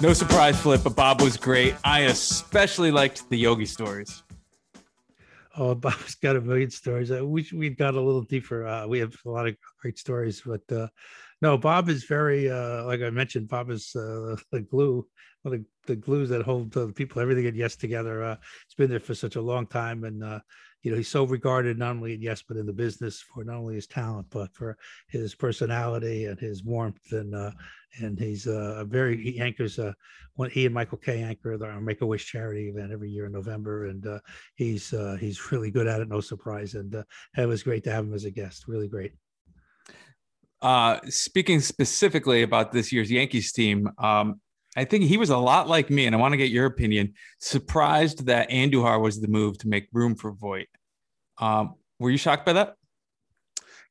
No 0.00 0.12
surprise 0.12 0.60
flip, 0.60 0.82
but 0.84 0.94
Bob 0.94 1.20
was 1.20 1.36
great. 1.36 1.74
I 1.82 2.02
especially 2.02 2.92
liked 2.92 3.28
the 3.30 3.36
Yogi 3.36 3.66
stories. 3.66 4.22
Oh, 5.56 5.74
Bob's 5.74 6.14
got 6.14 6.36
a 6.36 6.40
million 6.40 6.70
stories. 6.70 7.10
I 7.10 7.20
wish 7.20 7.52
we'd 7.52 7.76
got 7.76 7.94
a 7.94 8.00
little 8.00 8.22
deeper. 8.22 8.64
Uh, 8.64 8.86
we 8.86 9.00
have 9.00 9.16
a 9.26 9.28
lot 9.28 9.48
of 9.48 9.56
great 9.80 9.98
stories, 9.98 10.40
but 10.46 10.62
uh, 10.70 10.86
no, 11.42 11.58
Bob 11.58 11.88
is 11.88 12.04
very, 12.04 12.48
uh, 12.48 12.84
like 12.84 13.02
I 13.02 13.10
mentioned, 13.10 13.48
Bob 13.48 13.70
is 13.70 13.90
uh, 13.96 14.36
the 14.52 14.60
glue, 14.60 15.04
one 15.42 15.54
of 15.54 15.60
the, 15.60 15.66
the 15.88 15.96
glues 15.96 16.28
that 16.28 16.42
hold 16.42 16.94
people, 16.94 17.20
everything 17.20 17.46
at 17.46 17.56
Yes 17.56 17.74
together. 17.74 18.22
Uh, 18.22 18.36
it's 18.66 18.74
been 18.74 18.90
there 18.90 19.00
for 19.00 19.16
such 19.16 19.34
a 19.34 19.42
long 19.42 19.66
time, 19.66 20.04
and 20.04 20.22
uh, 20.22 20.38
you 20.82 20.90
know 20.90 20.96
he's 20.96 21.08
so 21.08 21.24
regarded 21.24 21.78
not 21.78 21.90
only 21.96 22.14
at 22.14 22.20
Yes 22.20 22.42
but 22.42 22.56
in 22.56 22.66
the 22.66 22.72
business 22.72 23.20
for 23.20 23.44
not 23.44 23.56
only 23.56 23.74
his 23.74 23.86
talent 23.86 24.26
but 24.30 24.54
for 24.54 24.76
his 25.08 25.34
personality 25.34 26.26
and 26.26 26.38
his 26.38 26.64
warmth 26.64 27.12
and 27.12 27.34
uh, 27.34 27.50
and 28.00 28.18
he's 28.18 28.46
uh, 28.46 28.76
a 28.78 28.84
very 28.84 29.16
he 29.22 29.40
anchors 29.40 29.78
uh 29.78 29.92
one 30.34 30.50
he 30.50 30.66
and 30.66 30.74
Michael 30.74 30.98
Kay 30.98 31.22
anchor 31.22 31.56
the 31.56 31.80
Make 31.80 32.00
a 32.00 32.06
Wish 32.06 32.26
charity 32.26 32.68
event 32.68 32.92
every 32.92 33.10
year 33.10 33.26
in 33.26 33.32
November 33.32 33.86
and 33.86 34.06
uh, 34.06 34.20
he's 34.54 34.92
uh, 34.92 35.16
he's 35.20 35.50
really 35.52 35.70
good 35.70 35.86
at 35.86 36.00
it 36.00 36.08
no 36.08 36.20
surprise 36.20 36.74
and 36.74 36.94
uh, 36.94 37.02
it 37.36 37.46
was 37.46 37.62
great 37.62 37.84
to 37.84 37.90
have 37.90 38.04
him 38.04 38.14
as 38.14 38.24
a 38.24 38.30
guest 38.30 38.68
really 38.68 38.88
great. 38.88 39.12
Uh, 40.60 40.98
speaking 41.08 41.60
specifically 41.60 42.42
about 42.42 42.72
this 42.72 42.90
year's 42.92 43.10
Yankees 43.10 43.52
team, 43.52 43.88
um, 43.98 44.40
I 44.76 44.84
think 44.84 45.04
he 45.04 45.16
was 45.16 45.30
a 45.30 45.38
lot 45.38 45.68
like 45.68 45.90
me, 45.90 46.06
and 46.06 46.14
I 46.14 46.18
want 46.18 46.32
to 46.32 46.36
get 46.36 46.50
your 46.50 46.66
opinion. 46.66 47.14
Surprised 47.40 48.26
that 48.26 48.50
Andujar 48.50 49.00
was 49.00 49.20
the 49.20 49.28
move 49.28 49.58
to 49.58 49.68
make 49.68 49.88
room 49.92 50.14
for 50.14 50.32
Voit. 50.32 50.68
Um, 51.38 51.74
were 51.98 52.10
you 52.10 52.18
shocked 52.18 52.46
by 52.46 52.52
that? 52.54 52.74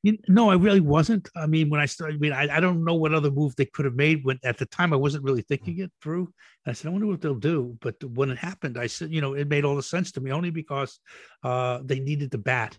You, 0.04 0.18
no, 0.28 0.50
I 0.50 0.56
really 0.56 0.80
wasn't. 0.80 1.28
I 1.36 1.48
mean, 1.48 1.70
when 1.70 1.82
I 1.82 1.86
started, 1.86 2.16
I 2.16 2.20
mean, 2.20 2.32
I, 2.32 2.58
I 2.58 2.60
don't 2.60 2.86
know 2.86 2.94
what 2.94 3.14
other 3.14 3.32
move 3.32 3.56
they 3.56 3.66
could 3.66 3.86
have 3.86 3.96
made. 3.96 4.24
When 4.24 4.40
at 4.44 4.58
the 4.58 4.68
time, 4.68 4.94
I 4.94 4.98
wasn't 4.98 5.24
really 5.24 5.42
thinking 5.42 5.80
it 5.80 5.92
through. 6.02 6.32
I 6.66 6.74
said, 6.74 6.90
I 6.90 6.92
wonder 6.92 7.08
what 7.08 7.22
they'll 7.22 7.36
do. 7.36 7.78
But 7.82 8.02
when 8.04 8.30
it 8.30 8.38
happened, 8.38 8.78
I 8.78 8.88
said, 8.88 9.12
you 9.12 9.22
know, 9.22 9.34
it 9.34 9.50
made 9.50 9.66
all 9.66 9.76
the 9.76 9.84
sense 9.84 10.12
to 10.14 10.22
me 10.22 10.32
only 10.32 10.52
because 10.52 11.00
uh, 11.44 11.80
they 11.84 12.00
needed 12.00 12.30
the 12.30 12.38
bat 12.38 12.78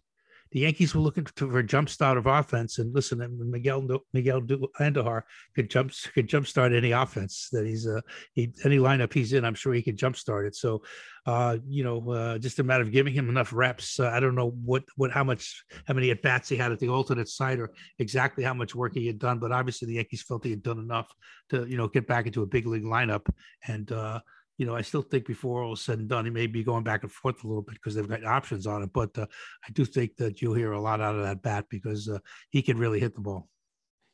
the 0.51 0.61
Yankees 0.61 0.95
were 0.95 1.01
looking 1.01 1.25
for 1.25 1.59
a 1.59 1.67
jump 1.67 1.89
start 1.89 2.19
of 2.19 2.27
offense. 2.27 2.79
And 2.79 2.95
listen, 2.95 3.19
Miguel 3.51 3.87
Miguel 4.13 4.43
Andujar 4.43 5.23
could 5.55 5.71
jump 5.71 5.93
could 6.15 6.29
jump 6.29 6.47
start 6.47 6.73
any 6.73 6.93
offense 6.93 7.49
that 7.53 7.67
he's 7.67 7.87
uh 7.87 8.01
he, 8.33 8.53
any 8.65 8.79
lineup 8.79 9.13
he's 9.13 9.33
in. 9.33 9.45
I'm 9.45 9.55
sure 9.55 9.75
he 9.75 9.83
could 9.83 9.97
jump 9.97 10.17
start 10.17 10.47
it. 10.47 10.57
So, 10.57 10.83
uh, 11.27 11.59
you 11.69 11.85
know, 11.85 12.11
uh, 12.11 12.39
just 12.39 12.59
a 12.59 12.63
matter 12.63 12.83
of 12.83 12.93
giving 12.93 13.13
him 13.13 13.29
enough 13.29 13.53
reps. 13.53 14.01
Uh, 14.01 14.09
I 14.09 14.21
don't 14.21 14.35
know 14.35 14.51
what 14.65 14.85
what 14.97 15.11
how 15.11 15.25
much 15.25 15.65
how 15.87 15.95
many 15.95 16.11
at 16.11 16.23
bats 16.23 16.49
he 16.49 16.57
had 16.57 16.73
at 16.73 16.79
the 16.79 16.89
alternate 16.89 17.29
site 17.29 17.59
or 17.59 17.71
exactly 17.99 18.45
how 18.45 18.55
much 18.55 18.75
work 18.75 18.95
he 18.95 19.07
had 19.07 19.19
done, 19.19 19.39
but 19.39 19.53
obviously 19.53 19.87
the 19.87 19.95
Yankees 19.95 20.23
felt 20.23 20.45
he 20.45 20.51
had 20.51 20.63
done 20.63 20.79
enough 20.79 21.13
to 21.51 21.67
you 21.67 21.77
know 21.77 21.89
get 21.89 22.07
back 22.07 22.27
into 22.27 22.43
a 22.43 22.47
big 22.47 22.67
league 22.67 22.85
lineup 22.85 23.27
and. 23.67 23.93
uh 23.93 24.21
you 24.59 24.67
know, 24.67 24.75
I 24.75 24.83
still 24.83 25.03
think 25.03 25.25
before 25.25 25.63
all 25.63 25.75
is 25.75 25.81
said 25.81 26.01
and 26.01 26.09
done, 26.09 26.25
he 26.25 26.31
may 26.31 26.49
be 26.49 26.65
going 26.65 26.83
back 26.83 27.05
and 27.05 27.13
forth 27.13 27.45
a 27.45 27.47
little 27.47 27.63
bit 27.63 27.75
because 27.75 27.95
they've 27.95 28.09
got 28.09 28.25
options 28.25 28.67
on 28.67 28.83
it. 28.83 28.93
But 28.93 29.17
uh, 29.17 29.27
I 29.67 29.73
do 29.73 29.85
think 29.85 30.17
that 30.17 30.43
you'll 30.43 30.55
hear 30.55 30.73
a 30.73 30.81
lot 30.81 31.01
out 31.01 31.15
of 31.15 31.23
that 31.23 31.43
bat 31.43 31.67
because 31.71 32.09
uh, 32.09 32.19
he 32.51 32.61
can 32.61 32.77
really 32.77 32.99
hit 32.99 33.15
the 33.15 33.21
ball. 33.21 33.49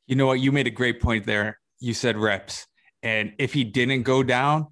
You 0.06 0.16
know 0.16 0.26
what? 0.26 0.40
You 0.40 0.52
made 0.52 0.66
a 0.66 0.70
great 0.70 1.00
point 1.00 1.24
there. 1.24 1.58
You 1.80 1.94
said 1.94 2.18
reps. 2.18 2.66
And 3.02 3.32
if 3.38 3.54
he 3.54 3.64
didn't 3.64 4.02
go 4.02 4.22
down, 4.22 4.68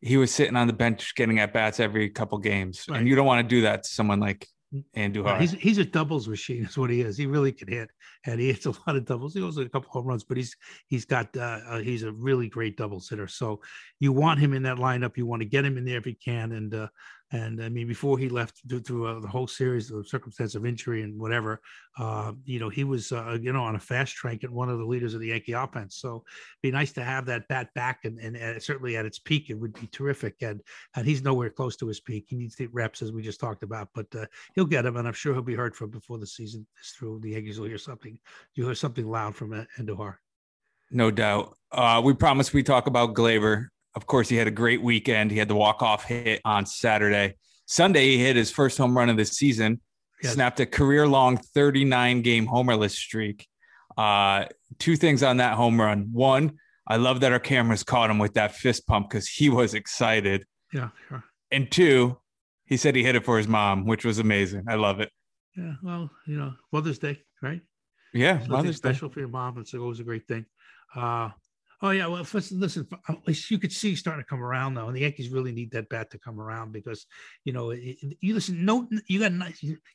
he 0.00 0.16
was 0.16 0.32
sitting 0.32 0.56
on 0.56 0.66
the 0.66 0.72
bench 0.72 1.14
getting 1.14 1.38
at 1.38 1.52
bats 1.52 1.78
every 1.78 2.08
couple 2.08 2.38
games. 2.38 2.86
Right. 2.88 3.00
And 3.00 3.08
you 3.08 3.14
don't 3.14 3.26
want 3.26 3.46
to 3.46 3.54
do 3.54 3.62
that 3.62 3.84
to 3.84 3.88
someone 3.88 4.18
like 4.18 4.48
Andujar. 4.96 5.38
He's 5.40 5.52
he's 5.52 5.78
a 5.78 5.84
doubles 5.84 6.26
machine. 6.26 6.64
Is 6.64 6.78
what 6.78 6.90
he 6.90 7.02
is. 7.02 7.16
He 7.18 7.26
really 7.26 7.52
can 7.52 7.68
hit, 7.68 7.90
and 8.26 8.40
he 8.40 8.48
hits 8.48 8.66
a 8.66 8.70
lot 8.86 8.96
of 8.96 9.04
doubles. 9.04 9.34
He 9.34 9.40
goes 9.40 9.58
a 9.58 9.68
couple 9.68 9.90
home 9.90 10.06
runs, 10.06 10.24
but 10.24 10.36
he's 10.36 10.56
he's 10.86 11.04
got 11.04 11.36
uh, 11.36 11.60
uh, 11.68 11.78
he's 11.78 12.02
a 12.02 12.12
really 12.12 12.48
great 12.48 12.76
doubles 12.76 13.08
hitter. 13.08 13.28
So 13.28 13.60
you 14.00 14.12
want 14.12 14.40
him 14.40 14.52
in 14.52 14.62
that 14.64 14.78
lineup. 14.78 15.16
You 15.16 15.26
want 15.26 15.42
to 15.42 15.48
get 15.48 15.64
him 15.64 15.76
in 15.78 15.84
there 15.84 15.98
if 15.98 16.06
you 16.06 16.16
can, 16.22 16.52
and 16.52 16.74
uh, 16.74 16.88
and 17.32 17.62
I 17.62 17.70
mean, 17.70 17.88
before 17.88 18.18
he 18.18 18.28
left 18.28 18.60
through, 18.84 19.06
uh, 19.06 19.20
the 19.20 19.28
whole 19.28 19.46
series 19.46 19.90
of 19.90 20.06
circumstance 20.06 20.54
of 20.54 20.66
injury 20.66 21.00
and 21.02 21.18
whatever, 21.18 21.62
uh, 21.98 22.32
you 22.44 22.60
know, 22.60 22.68
he 22.68 22.84
was, 22.84 23.10
uh, 23.10 23.38
you 23.40 23.54
know, 23.54 23.62
on 23.62 23.74
a 23.74 23.80
fast 23.80 24.14
track 24.14 24.42
and 24.42 24.52
one 24.52 24.68
of 24.68 24.78
the 24.78 24.84
leaders 24.84 25.14
of 25.14 25.20
the 25.20 25.28
Yankee 25.28 25.52
offense. 25.52 25.96
So 25.96 26.24
be 26.62 26.70
nice 26.70 26.92
to 26.92 27.02
have 27.02 27.24
that 27.26 27.48
bat 27.48 27.70
back 27.74 28.00
and, 28.04 28.18
and, 28.18 28.36
and 28.36 28.62
certainly 28.62 28.98
at 28.98 29.06
its 29.06 29.18
peak, 29.18 29.48
it 29.48 29.54
would 29.54 29.72
be 29.72 29.86
terrific. 29.86 30.42
And, 30.42 30.60
and 30.94 31.06
he's 31.06 31.22
nowhere 31.22 31.48
close 31.48 31.74
to 31.76 31.86
his 31.86 32.00
peak. 32.00 32.26
He 32.28 32.36
needs 32.36 32.54
the 32.54 32.66
reps 32.66 33.00
as 33.00 33.12
we 33.12 33.22
just 33.22 33.40
talked 33.40 33.62
about, 33.62 33.88
but 33.94 34.14
uh, 34.14 34.26
he'll 34.54 34.66
get 34.66 34.84
him. 34.84 34.96
And 34.96 35.08
I'm 35.08 35.14
sure 35.14 35.32
he'll 35.32 35.42
be 35.42 35.54
heard 35.54 35.74
from 35.74 35.88
before 35.88 36.18
the 36.18 36.26
season 36.26 36.66
is 36.82 36.90
through. 36.90 37.20
The 37.20 37.30
Yankees 37.30 37.58
will 37.58 37.68
hear 37.68 37.78
something. 37.78 38.11
You'll 38.54 38.68
hear 38.68 38.74
something 38.74 39.08
loud 39.08 39.34
from 39.34 39.66
Andujar. 39.78 40.16
No 40.90 41.10
doubt. 41.10 41.56
Uh, 41.70 42.00
we 42.04 42.14
promised 42.14 42.52
we 42.52 42.62
talk 42.62 42.86
about 42.86 43.14
Gleyber. 43.14 43.68
of 43.94 44.06
course, 44.06 44.28
he 44.28 44.36
had 44.36 44.46
a 44.46 44.52
great 44.52 44.82
weekend. 44.82 45.30
He 45.30 45.38
had 45.38 45.48
the 45.48 45.54
walk-off 45.54 46.04
hit 46.04 46.40
on 46.44 46.66
Saturday. 46.66 47.34
Sunday, 47.66 48.06
he 48.06 48.18
hit 48.18 48.36
his 48.36 48.50
first 48.50 48.78
home 48.78 48.96
run 48.96 49.08
of 49.08 49.16
the 49.16 49.24
season, 49.24 49.80
yes. 50.22 50.34
snapped 50.34 50.60
a 50.60 50.66
career-long 50.66 51.38
39-game 51.56 52.46
homerless 52.46 52.94
streak. 52.96 53.46
Uh, 53.96 54.46
two 54.78 54.96
things 54.96 55.22
on 55.22 55.38
that 55.38 55.54
home 55.54 55.80
run. 55.80 56.08
One, 56.12 56.58
I 56.86 56.96
love 56.96 57.20
that 57.20 57.32
our 57.32 57.38
cameras 57.38 57.82
caught 57.82 58.10
him 58.10 58.18
with 58.18 58.34
that 58.34 58.54
fist 58.54 58.86
pump 58.86 59.08
because 59.08 59.28
he 59.28 59.48
was 59.48 59.74
excited. 59.74 60.44
Yeah, 60.72 60.88
sure. 61.08 61.24
And 61.50 61.70
two, 61.70 62.18
he 62.66 62.76
said 62.76 62.96
he 62.96 63.04
hit 63.04 63.16
it 63.16 63.24
for 63.24 63.36
his 63.36 63.48
mom, 63.48 63.86
which 63.86 64.04
was 64.04 64.18
amazing. 64.18 64.64
I 64.68 64.74
love 64.74 65.00
it. 65.00 65.10
Yeah, 65.56 65.74
well, 65.82 66.10
you 66.26 66.38
know, 66.38 66.54
Mother's 66.72 66.98
Day, 66.98 67.20
right? 67.42 67.60
Yeah, 68.12 68.44
Mother's 68.48 68.76
special 68.76 69.08
Day. 69.08 69.14
for 69.14 69.20
your 69.20 69.28
mom. 69.28 69.58
It's 69.58 69.74
always 69.74 70.00
a 70.00 70.04
great 70.04 70.26
thing. 70.26 70.44
Uh, 70.94 71.30
Oh 71.84 71.90
yeah, 71.90 72.06
well, 72.06 72.22
first, 72.22 72.52
listen. 72.52 72.86
At 73.08 73.26
least 73.26 73.50
you 73.50 73.58
could 73.58 73.72
see 73.72 73.96
starting 73.96 74.22
to 74.22 74.28
come 74.28 74.42
around 74.42 74.74
though, 74.74 74.86
and 74.86 74.96
the 74.96 75.00
Yankees 75.00 75.30
really 75.30 75.50
need 75.50 75.72
that 75.72 75.88
bat 75.88 76.12
to 76.12 76.18
come 76.18 76.40
around 76.40 76.70
because 76.70 77.06
you 77.44 77.52
know 77.52 77.72
you 77.72 78.34
listen. 78.34 78.64
No, 78.64 78.88
you 79.08 79.18
got 79.18 79.32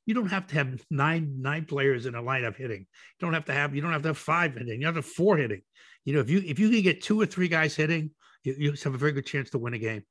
you 0.05 0.13
don't 0.13 0.27
have 0.27 0.47
to 0.47 0.55
have 0.55 0.81
nine 0.91 1.37
nine 1.39 1.63
players 1.63 2.05
in 2.05 2.13
a 2.13 2.21
lineup 2.21 2.57
hitting. 2.57 2.81
You 2.81 3.21
don't 3.21 3.33
have 3.33 3.45
to 3.45 3.53
have 3.53 3.73
you 3.73 3.81
don't 3.81 3.93
have 3.93 4.01
to 4.01 4.09
have 4.09 4.17
five 4.17 4.55
hitting. 4.55 4.81
You 4.81 4.87
have 4.87 4.95
to 4.95 4.99
have 4.99 5.05
four 5.05 5.37
hitting. 5.37 5.61
You 6.03 6.13
know, 6.13 6.19
if 6.19 6.29
you 6.29 6.43
if 6.45 6.59
you 6.59 6.69
can 6.69 6.81
get 6.81 7.01
two 7.01 7.21
or 7.21 7.25
three 7.25 7.47
guys 7.47 7.73
hitting, 7.73 8.11
you, 8.43 8.55
you 8.57 8.73
have 8.83 8.93
a 8.93 8.97
very 8.97 9.13
good 9.13 9.25
chance 9.25 9.49
to 9.51 9.57
win 9.57 9.73
a 9.73 9.79
game 9.79 10.03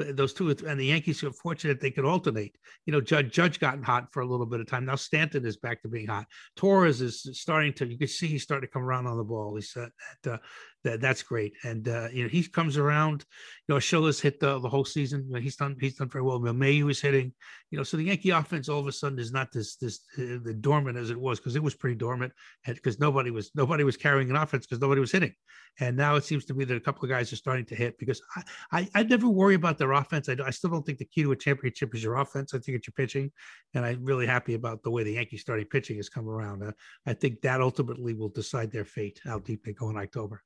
those 0.00 0.32
two 0.32 0.50
and 0.50 0.80
the 0.80 0.86
Yankees 0.86 1.22
are 1.22 1.32
fortunate 1.32 1.80
they 1.80 1.90
could 1.90 2.04
alternate. 2.04 2.56
You 2.86 2.92
know, 2.92 3.00
Judge 3.00 3.32
Judge 3.32 3.60
gotten 3.60 3.82
hot 3.82 4.12
for 4.12 4.20
a 4.20 4.26
little 4.26 4.46
bit 4.46 4.60
of 4.60 4.66
time. 4.66 4.84
Now 4.84 4.96
Stanton 4.96 5.46
is 5.46 5.56
back 5.56 5.82
to 5.82 5.88
being 5.88 6.06
hot. 6.06 6.26
Torres 6.56 7.00
is 7.00 7.28
starting 7.32 7.72
to. 7.74 7.86
You 7.86 7.98
can 7.98 8.08
see 8.08 8.26
he's 8.26 8.42
starting 8.42 8.68
to 8.68 8.72
come 8.72 8.82
around 8.82 9.06
on 9.06 9.16
the 9.16 9.24
ball. 9.24 9.54
He's 9.54 9.76
at, 9.76 9.90
that, 10.24 10.34
uh, 10.34 10.38
that 10.84 11.00
that's 11.00 11.22
great. 11.22 11.52
And 11.64 11.88
uh, 11.88 12.08
you 12.12 12.22
know 12.22 12.28
he 12.28 12.42
comes 12.42 12.76
around. 12.76 13.24
You 13.68 13.74
know 13.74 13.78
Schiller's 13.78 14.20
hit 14.20 14.40
the, 14.40 14.58
the 14.58 14.68
whole 14.68 14.84
season. 14.84 15.24
You 15.26 15.34
know, 15.34 15.40
he's 15.40 15.56
done 15.56 15.76
he's 15.80 15.96
done 15.96 16.08
very 16.08 16.24
well. 16.24 16.40
Mayu 16.40 16.90
is 16.90 17.00
hitting. 17.00 17.32
You 17.70 17.78
know, 17.78 17.84
so 17.84 17.96
the 17.96 18.04
Yankee 18.04 18.30
offense 18.30 18.68
all 18.68 18.80
of 18.80 18.86
a 18.86 18.92
sudden 18.92 19.18
is 19.18 19.32
not 19.32 19.52
this 19.52 19.76
this 19.76 20.00
uh, 20.18 20.38
the 20.42 20.54
dormant 20.58 20.96
as 20.96 21.10
it 21.10 21.20
was 21.20 21.38
because 21.38 21.56
it 21.56 21.62
was 21.62 21.74
pretty 21.74 21.96
dormant 21.96 22.32
because 22.66 22.98
nobody 22.98 23.30
was 23.30 23.50
nobody 23.54 23.84
was 23.84 23.96
carrying 23.96 24.30
an 24.30 24.36
offense 24.36 24.66
because 24.66 24.80
nobody 24.80 25.00
was 25.00 25.12
hitting. 25.12 25.34
And 25.78 25.96
now 25.96 26.16
it 26.16 26.24
seems 26.24 26.44
to 26.46 26.54
me 26.54 26.64
that 26.64 26.76
a 26.76 26.80
couple 26.80 27.04
of 27.04 27.10
guys 27.10 27.32
are 27.32 27.36
starting 27.36 27.66
to 27.66 27.74
hit 27.74 27.98
because 27.98 28.20
I 28.36 28.42
I, 28.72 28.88
I 28.94 29.02
never 29.02 29.28
worry 29.28 29.54
about 29.54 29.78
their 29.78 29.92
offense. 29.92 30.28
I, 30.28 30.36
I 30.44 30.50
still 30.50 30.70
don't 30.70 30.84
think 30.84 30.98
the 30.98 31.04
key 31.04 31.22
to 31.22 31.32
a 31.32 31.36
championship 31.36 31.94
is 31.94 32.02
your 32.02 32.16
offense. 32.16 32.54
I 32.54 32.58
think 32.58 32.78
it's 32.78 32.86
your 32.86 32.94
pitching, 32.96 33.30
and 33.74 33.84
I'm 33.84 34.04
really 34.04 34.26
happy 34.26 34.54
about 34.54 34.82
the 34.82 34.90
way 34.90 35.04
the 35.04 35.12
Yankees 35.12 35.42
starting 35.42 35.66
pitching 35.66 35.96
has 35.96 36.08
come 36.08 36.28
around. 36.28 36.62
Uh, 36.62 36.72
I 37.06 37.12
think 37.12 37.42
that 37.42 37.60
ultimately 37.60 38.14
will 38.14 38.28
decide 38.30 38.72
their 38.72 38.84
fate, 38.84 39.20
how 39.24 39.38
deep 39.38 39.64
they 39.64 39.72
go 39.72 39.90
in 39.90 39.96
October. 39.96 40.42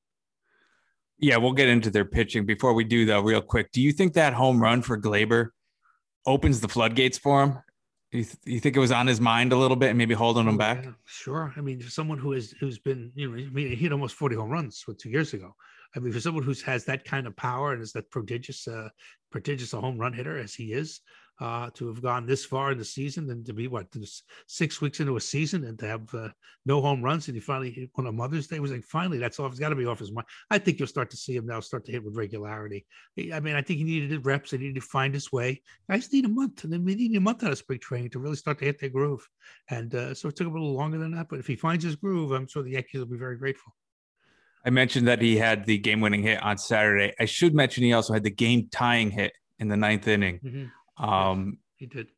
Yeah, 1.19 1.37
we'll 1.37 1.53
get 1.53 1.69
into 1.69 1.91
their 1.91 2.05
pitching. 2.05 2.45
Before 2.45 2.75
we 2.75 2.85
do, 2.85 3.07
though, 3.07 3.21
real 3.21 3.41
quick, 3.41 3.71
do 3.73 3.81
you 3.81 3.93
think 3.93 4.15
that 4.15 4.35
home 4.35 4.61
run 4.61 4.83
for 4.83 4.99
Gleyber 4.99 5.49
opens 6.27 6.61
the 6.61 6.69
floodgates 6.69 7.19
for 7.19 7.43
him? 7.43 7.59
You, 8.13 8.25
th- 8.25 8.37
you 8.45 8.61
think 8.61 8.77
it 8.77 8.81
was 8.81 8.93
on 8.93 9.07
his 9.07 9.21
mind 9.21 9.53
a 9.53 9.57
little 9.57 9.77
bit 9.77 9.89
and 9.89 9.99
maybe 9.99 10.15
holding 10.15 10.47
him 10.47 10.55
oh, 10.55 10.59
back? 10.59 10.87
Sure. 11.05 11.53
I 11.57 11.61
mean, 11.61 11.81
for 11.81 11.91
someone 11.91 12.19
who 12.19 12.33
has 12.33 12.53
who's 12.61 12.79
been, 12.79 13.13
you 13.15 13.29
know, 13.29 13.37
I 13.37 13.51
mean, 13.51 13.69
he 13.69 13.75
hit 13.75 13.93
almost 13.93 14.15
40 14.15 14.37
home 14.37 14.51
runs 14.51 14.83
what, 14.87 14.99
two 14.99 15.11
years 15.11 15.35
ago. 15.35 15.55
I 15.97 16.01
mean, 16.01 16.13
for 16.13 16.21
someone 16.21 16.43
who 16.43 16.55
has 16.67 16.85
that 16.85 17.05
kind 17.05 17.27
of 17.27 17.37
power 17.37 17.73
and 17.73 17.83
is 17.83 17.93
that 17.93 18.11
prodigious, 18.11 18.67
uh, 18.67 18.89
prodigious 19.31 19.73
a 19.73 19.81
home 19.81 19.99
run 19.99 20.13
hitter 20.13 20.39
as 20.39 20.55
he 20.55 20.73
is, 20.73 21.01
uh, 21.41 21.71
to 21.75 21.89
have 21.89 22.03
gone 22.03 22.27
this 22.27 22.45
far 22.45 22.73
in 22.73 22.79
the 22.79 22.85
season 22.85 23.29
and 23.31 23.45
to 23.45 23.53
be 23.53 23.67
what 23.67 23.87
six 24.47 24.81
weeks 24.81 25.01
into 25.01 25.17
a 25.17 25.21
season 25.21 25.65
and 25.65 25.79
to 25.79 25.87
have 25.87 26.15
uh, 26.15 26.29
no 26.65 26.81
home 26.81 27.03
runs 27.03 27.27
and 27.29 27.35
he 27.35 27.41
finally 27.41 27.71
hit 27.71 27.91
on 27.97 28.07
a 28.07 28.13
Mother's 28.13 28.47
Day 28.47 28.61
was 28.61 28.71
like 28.71 28.85
finally 28.85 29.19
that's 29.19 29.41
off. 29.41 29.51
It's 29.51 29.61
got 29.61 29.71
to 29.71 29.75
be 29.75 29.87
off 29.87 29.99
his 29.99 30.13
mind. 30.13 30.27
I 30.51 30.59
think 30.59 30.79
you'll 30.79 30.89
start 30.89 31.11
to 31.11 31.17
see 31.17 31.35
him 31.35 31.47
now 31.47 31.61
start 31.61 31.85
to 31.87 31.93
hit 31.93 32.05
with 32.05 32.17
regularity. 32.17 32.87
I 33.33 33.41
mean, 33.41 33.57
I 33.57 33.63
think 33.63 33.79
he 33.79 33.85
needed 33.85 34.25
reps. 34.25 34.53
He 34.53 34.59
needed 34.59 34.77
to 34.77 34.81
find 34.81 35.13
his 35.13 35.33
way. 35.33 35.63
Guys 35.91 36.13
need 36.13 36.25
a 36.25 36.29
month, 36.29 36.65
and 36.65 36.73
then 36.73 36.85
we 36.85 36.95
need 36.95 37.17
a 37.17 37.21
month 37.21 37.43
out 37.43 37.53
of 37.53 37.59
spring 37.59 37.81
training 37.81 38.11
to 38.11 38.19
really 38.19 38.37
start 38.37 38.59
to 38.59 38.65
hit 38.65 38.81
their 38.81 38.91
groove. 38.91 39.27
And 39.71 39.95
uh, 39.95 40.15
so 40.15 40.29
it 40.29 40.37
took 40.37 40.47
a 40.47 40.51
little 40.51 40.75
longer 40.75 40.99
than 40.99 41.13
that, 41.13 41.29
but 41.29 41.39
if 41.39 41.47
he 41.47 41.57
finds 41.57 41.85
his 41.85 41.97
groove, 41.97 42.33
I'm 42.33 42.47
sure 42.47 42.63
the 42.63 42.71
Yankees 42.71 43.01
will 43.01 43.07
be 43.07 43.19
very 43.19 43.37
grateful. 43.37 43.73
I 44.65 44.71
mentioned 44.71 45.09
that 45.09 45.21
he 45.21 45.37
had 45.37 45.67
the 45.67 45.77
game-winning 45.77 46.23
hit 46.23 46.43
on 46.43 46.57
Saturday. 46.57 47.13
I 47.21 47.27
should 47.27 47.55
mention 47.55 47.85
he 47.85 47.93
also 47.93 48.15
had 48.15 48.23
the 48.23 48.31
game-tying 48.31 49.11
hit 49.11 49.33
in 49.59 49.69
the 49.69 49.77
ninth 49.77 50.09
inning. 50.09 50.41
Mm-hmm. 50.43 50.65
Um, 50.97 51.59
he 51.77 51.87
did. 51.87 52.09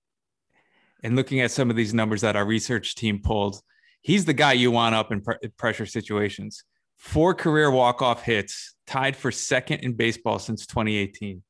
And 1.03 1.17
looking 1.17 1.41
at 1.41 1.51
some 1.51 1.71
of 1.71 1.77
these 1.77 1.95
numbers 1.95 2.23
that 2.23 2.37
our 2.37 2.45
research 2.45 2.95
team 2.95 3.21
pulled, 3.23 3.61
he's 4.03 4.25
the 4.25 4.33
guy 4.33 4.53
you 4.55 4.71
want 4.71 4.95
up 4.95 5.13
in 5.13 5.21
pre- 5.21 5.37
pressure 5.57 5.87
situations. 5.87 6.65
four 6.97 7.35
career 7.35 7.71
walk-off 7.71 8.23
hits, 8.23 8.75
tied 8.87 9.15
for 9.15 9.31
second 9.31 9.81
in 9.81 9.93
baseball 9.93 10.39
since 10.39 10.67
2018. 10.67 11.43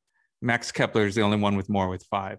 Max 0.43 0.73
Kepler 0.73 1.07
is 1.07 1.15
the 1.15 1.23
only 1.23 1.37
one 1.39 1.57
with 1.57 1.69
more 1.69 1.89
with 1.89 2.05
five. 2.11 2.39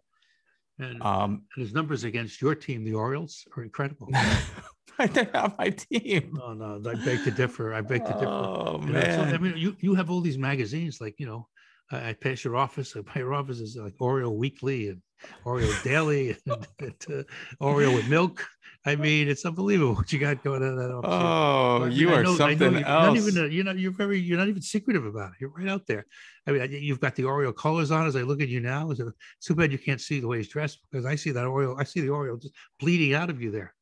And, 0.77 1.01
Um, 1.01 1.43
and 1.55 1.63
his 1.63 1.73
numbers 1.73 2.03
against 2.03 2.41
your 2.41 2.53
team, 2.53 2.83
the 2.83 2.93
Orioles, 2.93 3.47
are 3.55 3.63
incredible. 3.63 4.09
they're 5.13 5.29
not 5.33 5.57
my 5.57 5.69
team. 5.69 6.37
oh 6.43 6.53
no, 6.53 6.81
I 6.89 6.95
beg 7.05 7.23
to 7.23 7.31
differ. 7.31 7.73
I 7.73 7.81
beg 7.81 8.05
to 8.05 8.13
differ. 8.13 8.25
Oh 8.27 8.81
You 8.85 8.93
know, 8.93 9.01
so, 9.01 9.21
I 9.21 9.37
mean, 9.37 9.55
you 9.55 9.75
you 9.79 9.93
have 9.95 10.09
all 10.11 10.21
these 10.21 10.37
magazines, 10.37 10.99
like 10.99 11.15
you 11.19 11.25
know, 11.27 11.47
I, 11.91 12.09
I 12.09 12.13
pass 12.13 12.43
your 12.43 12.55
office. 12.55 12.95
My 13.15 13.21
office 13.21 13.59
is 13.59 13.75
like 13.77 13.95
Oreo 13.97 14.35
Weekly 14.35 14.89
and 14.89 15.01
Oreo 15.45 15.83
Daily 15.83 16.37
and, 16.45 16.67
and 16.79 16.93
uh, 17.09 17.23
Oreo 17.63 17.93
with 17.95 18.07
milk. 18.07 18.45
I 18.85 18.95
mean, 18.95 19.27
it's 19.27 19.43
unbelievable 19.45 19.95
what 19.95 20.13
you 20.13 20.19
got 20.19 20.43
going 20.43 20.63
on 20.63 20.77
that 20.77 20.91
office. 20.91 21.09
Oh, 21.11 21.83
I 21.83 21.89
mean, 21.89 21.97
you 21.97 22.09
I 22.11 22.19
are 22.19 22.23
know- 22.23 22.35
something 22.37 22.73
you're 22.73 22.85
else. 22.85 23.17
Not 23.17 23.17
even, 23.17 23.43
a, 23.43 23.47
you're 23.47 23.65
not. 23.65 23.77
You're 23.77 23.91
very. 23.91 24.17
You're 24.19 24.37
not 24.37 24.47
even 24.47 24.61
secretive 24.61 25.05
about 25.05 25.31
it. 25.31 25.35
You're 25.41 25.49
right 25.49 25.67
out 25.67 25.85
there. 25.87 26.05
I 26.47 26.51
mean, 26.51 26.61
I- 26.61 26.65
you've 26.65 27.01
got 27.01 27.15
the 27.15 27.23
Oreo 27.23 27.53
colors 27.53 27.91
on. 27.91 28.07
As 28.07 28.15
I 28.15 28.21
look 28.21 28.41
at 28.41 28.47
you 28.47 28.59
now, 28.61 28.89
it's, 28.91 29.01
too 29.45 29.55
bad 29.55 29.71
you 29.73 29.77
can't 29.77 29.99
see 29.99 30.19
the 30.21 30.27
way 30.27 30.37
he's 30.37 30.47
dressed 30.47 30.79
because 30.89 31.05
I 31.05 31.15
see 31.15 31.31
that 31.31 31.43
Oreo. 31.45 31.75
I 31.79 31.83
see 31.83 31.99
the 32.01 32.07
Oreo 32.07 32.41
just 32.41 32.53
bleeding 32.79 33.13
out 33.13 33.29
of 33.29 33.41
you 33.41 33.51
there. 33.51 33.73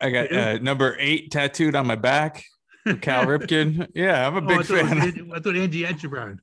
I 0.00 0.10
got 0.10 0.30
uh, 0.32 0.58
number 0.58 0.96
eight 0.98 1.30
tattooed 1.30 1.74
on 1.74 1.86
my 1.86 1.96
back. 1.96 2.44
Cal 3.00 3.24
Ripken. 3.26 3.88
Yeah, 3.94 4.26
I'm 4.26 4.34
a 4.34 4.38
Oh, 4.38 4.40
big 4.48 4.58
I 4.58 4.62
thought, 4.62 4.86
fan. 4.88 5.30
I 5.34 5.40
thought 5.40 5.56
Andy 5.56 5.84
Etchebarren. 5.84 6.38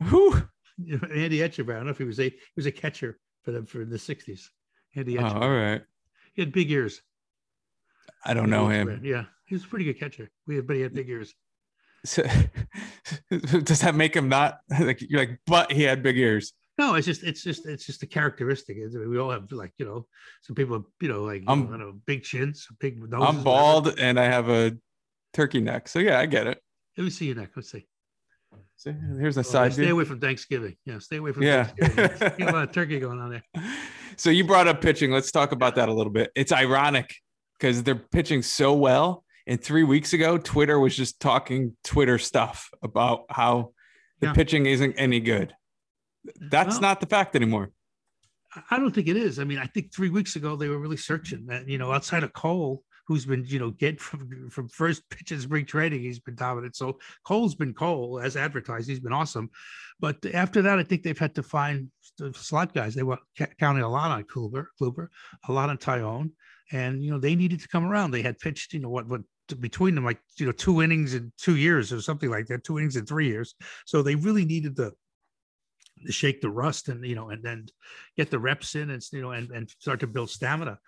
You 0.00 0.96
know, 0.98 1.08
Andy 1.12 1.38
Etchebarren. 1.38 1.74
I 1.74 1.76
don't 1.78 1.86
know 1.86 1.90
if 1.90 1.98
he 1.98 2.04
was 2.04 2.20
a 2.20 2.28
he 2.30 2.36
was 2.56 2.66
a 2.66 2.72
catcher 2.72 3.18
for 3.42 3.50
them 3.50 3.66
for 3.66 3.84
the 3.84 3.96
'60s. 3.96 4.42
Andy 4.94 5.18
Oh, 5.18 5.24
all 5.26 5.50
right. 5.50 5.82
He 6.34 6.42
had 6.42 6.52
big 6.52 6.70
ears. 6.70 7.02
I 8.24 8.32
don't 8.34 8.50
know 8.50 8.68
him. 8.68 9.00
Yeah, 9.02 9.24
he 9.46 9.54
was 9.54 9.64
a 9.64 9.68
pretty 9.68 9.84
good 9.84 9.98
catcher. 9.98 10.30
We 10.46 10.56
had, 10.56 10.66
but 10.66 10.76
he 10.76 10.82
had 10.82 10.94
big 10.94 11.08
ears. 11.08 11.34
So, 12.04 12.22
does 13.64 13.80
that 13.80 13.94
make 13.96 14.14
him 14.14 14.28
not 14.28 14.60
like 14.80 15.00
you're 15.02 15.20
like? 15.20 15.40
But 15.46 15.72
he 15.72 15.82
had 15.82 16.02
big 16.02 16.16
ears. 16.16 16.52
No, 16.78 16.94
it's 16.94 17.06
just 17.06 17.24
it's 17.24 17.42
just 17.42 17.66
it's 17.66 17.84
just 17.84 18.04
a 18.04 18.06
characteristic. 18.06 18.76
We 18.94 19.18
all 19.18 19.30
have 19.30 19.50
like 19.50 19.72
you 19.78 19.84
know 19.84 20.06
some 20.42 20.54
people 20.54 20.86
you 21.00 21.08
know 21.08 21.24
like 21.24 21.42
I'm- 21.48 21.62
know, 21.62 21.66
I 21.66 21.70
don't 21.70 21.80
know 21.80 21.94
big 22.06 22.22
chins, 22.22 22.68
big 22.78 22.98
noses. 23.00 23.14
I'm 23.14 23.20
whatever. 23.20 23.42
bald 23.44 23.98
and 23.98 24.18
I 24.20 24.24
have 24.26 24.48
a 24.48 24.76
turkey 25.32 25.60
neck. 25.60 25.88
So 25.88 25.98
yeah, 25.98 26.20
I 26.20 26.26
get 26.26 26.46
it. 26.46 26.62
Let 26.96 27.02
me 27.04 27.10
see 27.10 27.26
your 27.26 27.34
neck. 27.36 27.50
Let's 27.56 27.70
see. 27.72 27.86
See, 28.76 28.92
here's 29.18 29.36
a 29.36 29.44
side 29.44 29.72
stay 29.72 29.84
view. 29.84 29.94
away 29.94 30.04
from 30.04 30.20
Thanksgiving. 30.20 30.76
Yeah, 30.84 30.98
stay 31.00 31.16
away 31.16 31.32
from 31.32 31.42
Yeah. 31.42 31.64
Thanksgiving. 31.64 32.30
you 32.38 32.44
got 32.44 32.54
a 32.54 32.56
lot 32.58 32.62
of 32.64 32.68
uh, 32.68 32.72
turkey 32.72 33.00
going 33.00 33.20
on 33.20 33.30
there. 33.30 33.42
So 34.16 34.30
you 34.30 34.42
brought 34.44 34.66
up 34.66 34.80
pitching. 34.80 35.12
Let's 35.12 35.30
talk 35.30 35.52
about 35.52 35.76
that 35.76 35.88
a 35.88 35.92
little 35.92 36.12
bit. 36.12 36.32
It's 36.34 36.50
ironic 36.50 37.14
because 37.56 37.84
they're 37.84 37.94
pitching 37.94 38.42
so 38.42 38.74
well. 38.74 39.22
And 39.46 39.62
three 39.62 39.84
weeks 39.84 40.12
ago, 40.12 40.38
Twitter 40.38 40.76
was 40.80 40.96
just 40.96 41.20
talking 41.20 41.76
Twitter 41.84 42.18
stuff 42.18 42.68
about 42.82 43.26
how 43.30 43.74
the 44.18 44.26
Yeah. 44.26 44.32
pitching 44.32 44.66
isn't 44.66 44.94
any 44.94 45.20
good. 45.20 45.54
That's 46.40 46.74
Well- 46.74 46.80
not 46.80 46.98
the 47.00 47.06
fact 47.06 47.36
anymore. 47.36 47.70
I- 48.56 48.62
I 48.72 48.78
don't 48.80 48.92
think 48.92 49.06
it 49.06 49.16
is. 49.16 49.38
I 49.38 49.44
mean, 49.44 49.58
I 49.58 49.66
think 49.66 49.94
three 49.94 50.10
weeks 50.10 50.34
ago 50.34 50.56
they 50.56 50.66
were 50.68 50.78
really 50.80 50.96
searching 50.96 51.46
that, 51.46 51.68
you 51.68 51.78
know, 51.78 51.92
outside 51.92 52.24
of 52.24 52.32
Cole, 52.32 52.82
who's 53.08 53.24
been, 53.24 53.42
you 53.46 53.58
know, 53.58 53.70
get 53.70 53.98
from 54.00 54.50
from 54.50 54.68
first 54.68 55.08
pitch 55.08 55.32
in 55.32 55.40
spring 55.40 55.64
training, 55.64 56.02
he's 56.02 56.20
been 56.20 56.34
dominant. 56.34 56.76
So 56.76 56.98
Cole's 57.24 57.54
been 57.54 57.72
Cole 57.72 58.20
as 58.20 58.36
advertised. 58.36 58.88
He's 58.88 59.00
been 59.00 59.14
awesome. 59.14 59.50
But 59.98 60.24
after 60.34 60.60
that, 60.62 60.78
I 60.78 60.82
think 60.84 61.02
they've 61.02 61.18
had 61.18 61.34
to 61.36 61.42
find 61.42 61.90
the 62.18 62.32
slot 62.34 62.74
guys. 62.74 62.94
They 62.94 63.02
were 63.02 63.18
counting 63.58 63.82
a 63.82 63.88
lot 63.88 64.10
on 64.10 64.24
Kluber, 64.24 64.66
Kluber, 64.80 65.08
a 65.48 65.52
lot 65.52 65.70
on 65.70 65.78
Taillon, 65.78 66.30
and 66.70 67.02
you 67.02 67.10
know 67.10 67.18
they 67.18 67.34
needed 67.34 67.60
to 67.60 67.68
come 67.68 67.86
around. 67.86 68.10
They 68.10 68.22
had 68.22 68.38
pitched, 68.38 68.74
you 68.74 68.80
know, 68.80 68.90
what 68.90 69.08
what 69.08 69.22
between 69.58 69.94
them 69.94 70.04
like 70.04 70.20
you 70.36 70.44
know 70.44 70.52
two 70.52 70.82
innings 70.82 71.14
in 71.14 71.32
two 71.38 71.56
years 71.56 71.92
or 71.92 72.02
something 72.02 72.30
like 72.30 72.46
that, 72.46 72.62
two 72.62 72.78
innings 72.78 72.96
in 72.96 73.06
three 73.06 73.26
years. 73.26 73.54
So 73.86 74.02
they 74.02 74.14
really 74.14 74.44
needed 74.44 74.76
to 74.76 74.92
shake 76.08 76.40
the 76.40 76.50
rust 76.50 76.88
and 76.88 77.04
you 77.04 77.14
know 77.14 77.30
and 77.30 77.42
then 77.42 77.66
get 78.16 78.30
the 78.30 78.38
reps 78.38 78.74
in 78.74 78.90
and 78.90 79.02
you 79.12 79.22
know 79.22 79.32
and, 79.32 79.50
and 79.50 79.70
start 79.78 80.00
to 80.00 80.06
build 80.06 80.30
stamina. 80.30 80.78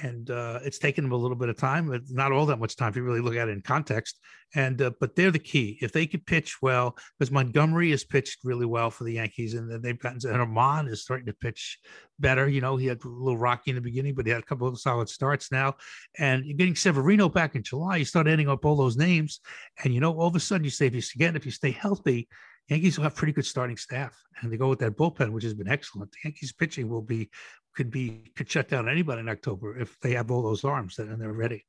And 0.00 0.30
uh, 0.30 0.60
it's 0.62 0.78
taken 0.78 1.02
them 1.02 1.12
a 1.12 1.16
little 1.16 1.36
bit 1.36 1.48
of 1.48 1.56
time 1.56 1.88
but 1.88 2.02
not 2.10 2.30
all 2.30 2.46
that 2.46 2.60
much 2.60 2.76
time 2.76 2.90
if 2.90 2.96
you 2.96 3.02
really 3.02 3.20
look 3.20 3.34
at 3.34 3.48
it 3.48 3.52
in 3.52 3.62
context. 3.62 4.18
And 4.54 4.80
uh, 4.80 4.92
but 5.00 5.16
they're 5.16 5.30
the 5.30 5.38
key. 5.38 5.78
If 5.80 5.92
they 5.92 6.06
could 6.06 6.24
pitch 6.24 6.62
well 6.62 6.96
because 7.18 7.32
montgomery 7.32 7.90
has 7.90 8.04
pitched 8.04 8.38
really 8.44 8.66
well 8.66 8.90
for 8.90 9.04
the 9.04 9.14
yankees 9.14 9.54
and 9.54 9.70
then 9.70 9.82
they've 9.82 9.98
gotten 9.98 10.20
and 10.30 10.54
Germán 10.54 10.88
is 10.88 11.02
starting 11.02 11.26
to 11.26 11.32
pitch 11.34 11.78
better. 12.18 12.48
You 12.48 12.60
know 12.60 12.76
he 12.76 12.86
had 12.86 13.02
a 13.04 13.08
little 13.08 13.38
rocky 13.38 13.70
in 13.70 13.74
the 13.74 13.82
beginning 13.82 14.14
but 14.14 14.26
he 14.26 14.32
had 14.32 14.42
a 14.42 14.46
couple 14.46 14.68
of 14.68 14.78
solid 14.78 15.08
starts 15.08 15.50
now. 15.50 15.74
And 16.18 16.44
you're 16.44 16.56
getting 16.56 16.76
severino 16.76 17.28
back 17.28 17.54
in 17.54 17.62
july. 17.62 17.96
You 17.96 18.04
start 18.04 18.28
adding 18.28 18.48
up 18.48 18.64
all 18.64 18.76
those 18.76 18.96
names 18.96 19.40
and 19.82 19.92
you 19.92 20.00
know 20.00 20.12
all 20.12 20.28
of 20.28 20.36
a 20.36 20.40
sudden 20.40 20.64
you 20.64 20.70
say 20.70 20.86
if 20.86 20.94
you 20.94 21.02
again 21.16 21.36
if 21.36 21.44
you 21.44 21.52
stay 21.52 21.70
healthy 21.70 22.28
Yankees 22.68 22.98
will 22.98 23.04
have 23.04 23.14
pretty 23.14 23.32
good 23.32 23.46
starting 23.46 23.76
staff, 23.76 24.14
and 24.40 24.52
they 24.52 24.56
go 24.56 24.68
with 24.68 24.78
that 24.80 24.96
bullpen, 24.96 25.30
which 25.30 25.44
has 25.44 25.54
been 25.54 25.68
excellent. 25.68 26.12
The 26.12 26.18
Yankees 26.24 26.52
pitching 26.52 26.88
will 26.88 27.02
be 27.02 27.30
could 27.74 27.90
be 27.90 28.22
could 28.36 28.50
shut 28.50 28.68
down 28.68 28.88
anybody 28.88 29.20
in 29.20 29.28
October 29.28 29.78
if 29.78 29.98
they 30.00 30.12
have 30.12 30.30
all 30.30 30.42
those 30.42 30.64
arms 30.64 30.98
and 30.98 31.20
they're 31.20 31.32
ready. 31.32 31.64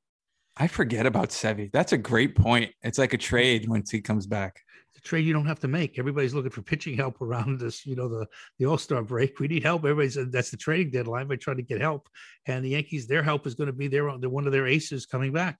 I 0.57 0.67
forget 0.67 1.05
about 1.05 1.29
Sevi. 1.29 1.71
That's 1.71 1.93
a 1.93 1.97
great 1.97 2.35
point. 2.35 2.71
It's 2.81 2.97
like 2.97 3.13
a 3.13 3.17
trade 3.17 3.69
once 3.69 3.91
he 3.91 4.01
comes 4.01 4.27
back. 4.27 4.61
It's 4.89 4.97
a 4.97 5.01
trade 5.01 5.25
you 5.25 5.31
don't 5.31 5.45
have 5.45 5.59
to 5.61 5.69
make. 5.69 5.97
Everybody's 5.97 6.33
looking 6.33 6.51
for 6.51 6.61
pitching 6.61 6.97
help 6.97 7.21
around 7.21 7.59
this, 7.61 7.85
you 7.85 7.95
know, 7.95 8.09
the 8.09 8.27
the 8.57 8.65
All 8.65 8.77
Star 8.77 9.03
break. 9.03 9.39
We 9.39 9.47
need 9.47 9.63
help. 9.63 9.83
Everybody's 9.85 10.17
uh, 10.17 10.25
that's 10.29 10.51
the 10.51 10.57
trading 10.57 10.91
deadline. 10.91 11.27
By 11.27 11.37
trying 11.37 11.57
to 11.57 11.63
get 11.63 11.79
help, 11.79 12.09
and 12.45 12.65
the 12.65 12.69
Yankees, 12.69 13.07
their 13.07 13.23
help 13.23 13.47
is 13.47 13.55
going 13.55 13.67
to 13.67 13.73
be 13.73 13.87
their 13.87 14.09
one 14.09 14.45
of 14.45 14.51
their 14.51 14.67
aces 14.67 15.05
coming 15.05 15.31
back, 15.31 15.57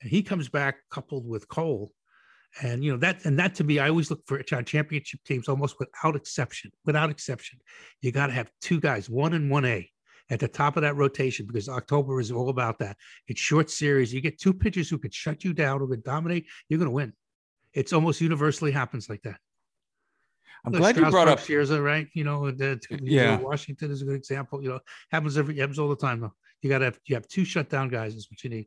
and 0.00 0.10
he 0.10 0.22
comes 0.22 0.48
back 0.48 0.76
coupled 0.90 1.28
with 1.28 1.46
Cole. 1.48 1.92
And 2.62 2.82
you 2.82 2.92
know 2.92 2.98
that, 2.98 3.24
and 3.24 3.38
that 3.38 3.54
to 3.56 3.64
me, 3.64 3.78
I 3.78 3.88
always 3.88 4.10
look 4.10 4.20
for 4.26 4.42
championship 4.42 5.20
teams 5.24 5.48
almost 5.48 5.76
without 5.78 6.16
exception. 6.16 6.70
Without 6.84 7.10
exception, 7.10 7.60
you 8.00 8.10
got 8.10 8.28
to 8.28 8.32
have 8.32 8.50
two 8.60 8.80
guys, 8.80 9.08
one 9.08 9.34
and 9.34 9.50
one 9.50 9.64
A, 9.64 9.88
at 10.30 10.40
the 10.40 10.48
top 10.48 10.76
of 10.76 10.82
that 10.82 10.96
rotation 10.96 11.46
because 11.46 11.68
October 11.68 12.20
is 12.20 12.32
all 12.32 12.48
about 12.48 12.78
that. 12.80 12.96
It's 13.28 13.40
short 13.40 13.70
series. 13.70 14.12
You 14.12 14.20
get 14.20 14.38
two 14.38 14.52
pitchers 14.52 14.88
who 14.88 14.98
could 14.98 15.14
shut 15.14 15.44
you 15.44 15.52
down, 15.52 15.80
who 15.80 15.88
could 15.88 16.02
dominate. 16.02 16.46
You're 16.68 16.78
going 16.78 16.90
to 16.90 16.94
win. 16.94 17.12
It's 17.74 17.92
almost 17.92 18.20
universally 18.20 18.72
happens 18.72 19.08
like 19.08 19.22
that. 19.22 19.38
I'm 20.64 20.72
glad 20.72 20.96
you 20.96 21.08
brought 21.10 21.28
up. 21.28 21.38
Scherzer, 21.38 21.82
right? 21.82 22.08
You 22.14 22.24
know, 22.24 22.50
the, 22.50 22.80
know, 22.90 22.98
Yeah. 23.00 23.36
Washington 23.38 23.90
is 23.90 24.02
a 24.02 24.04
good 24.04 24.16
example. 24.16 24.62
You 24.62 24.70
know, 24.70 24.80
happens 25.10 25.38
every 25.38 25.56
happens 25.58 25.78
all 25.78 25.88
the 25.88 25.96
time 25.96 26.20
though. 26.20 26.34
You 26.62 26.68
got 26.68 26.78
to 26.78 26.86
have 26.86 26.98
you 27.06 27.14
have 27.14 27.28
two 27.28 27.44
shutdown 27.44 27.88
guys 27.88 28.14
is 28.14 28.28
what 28.30 28.42
you 28.42 28.50
need. 28.50 28.66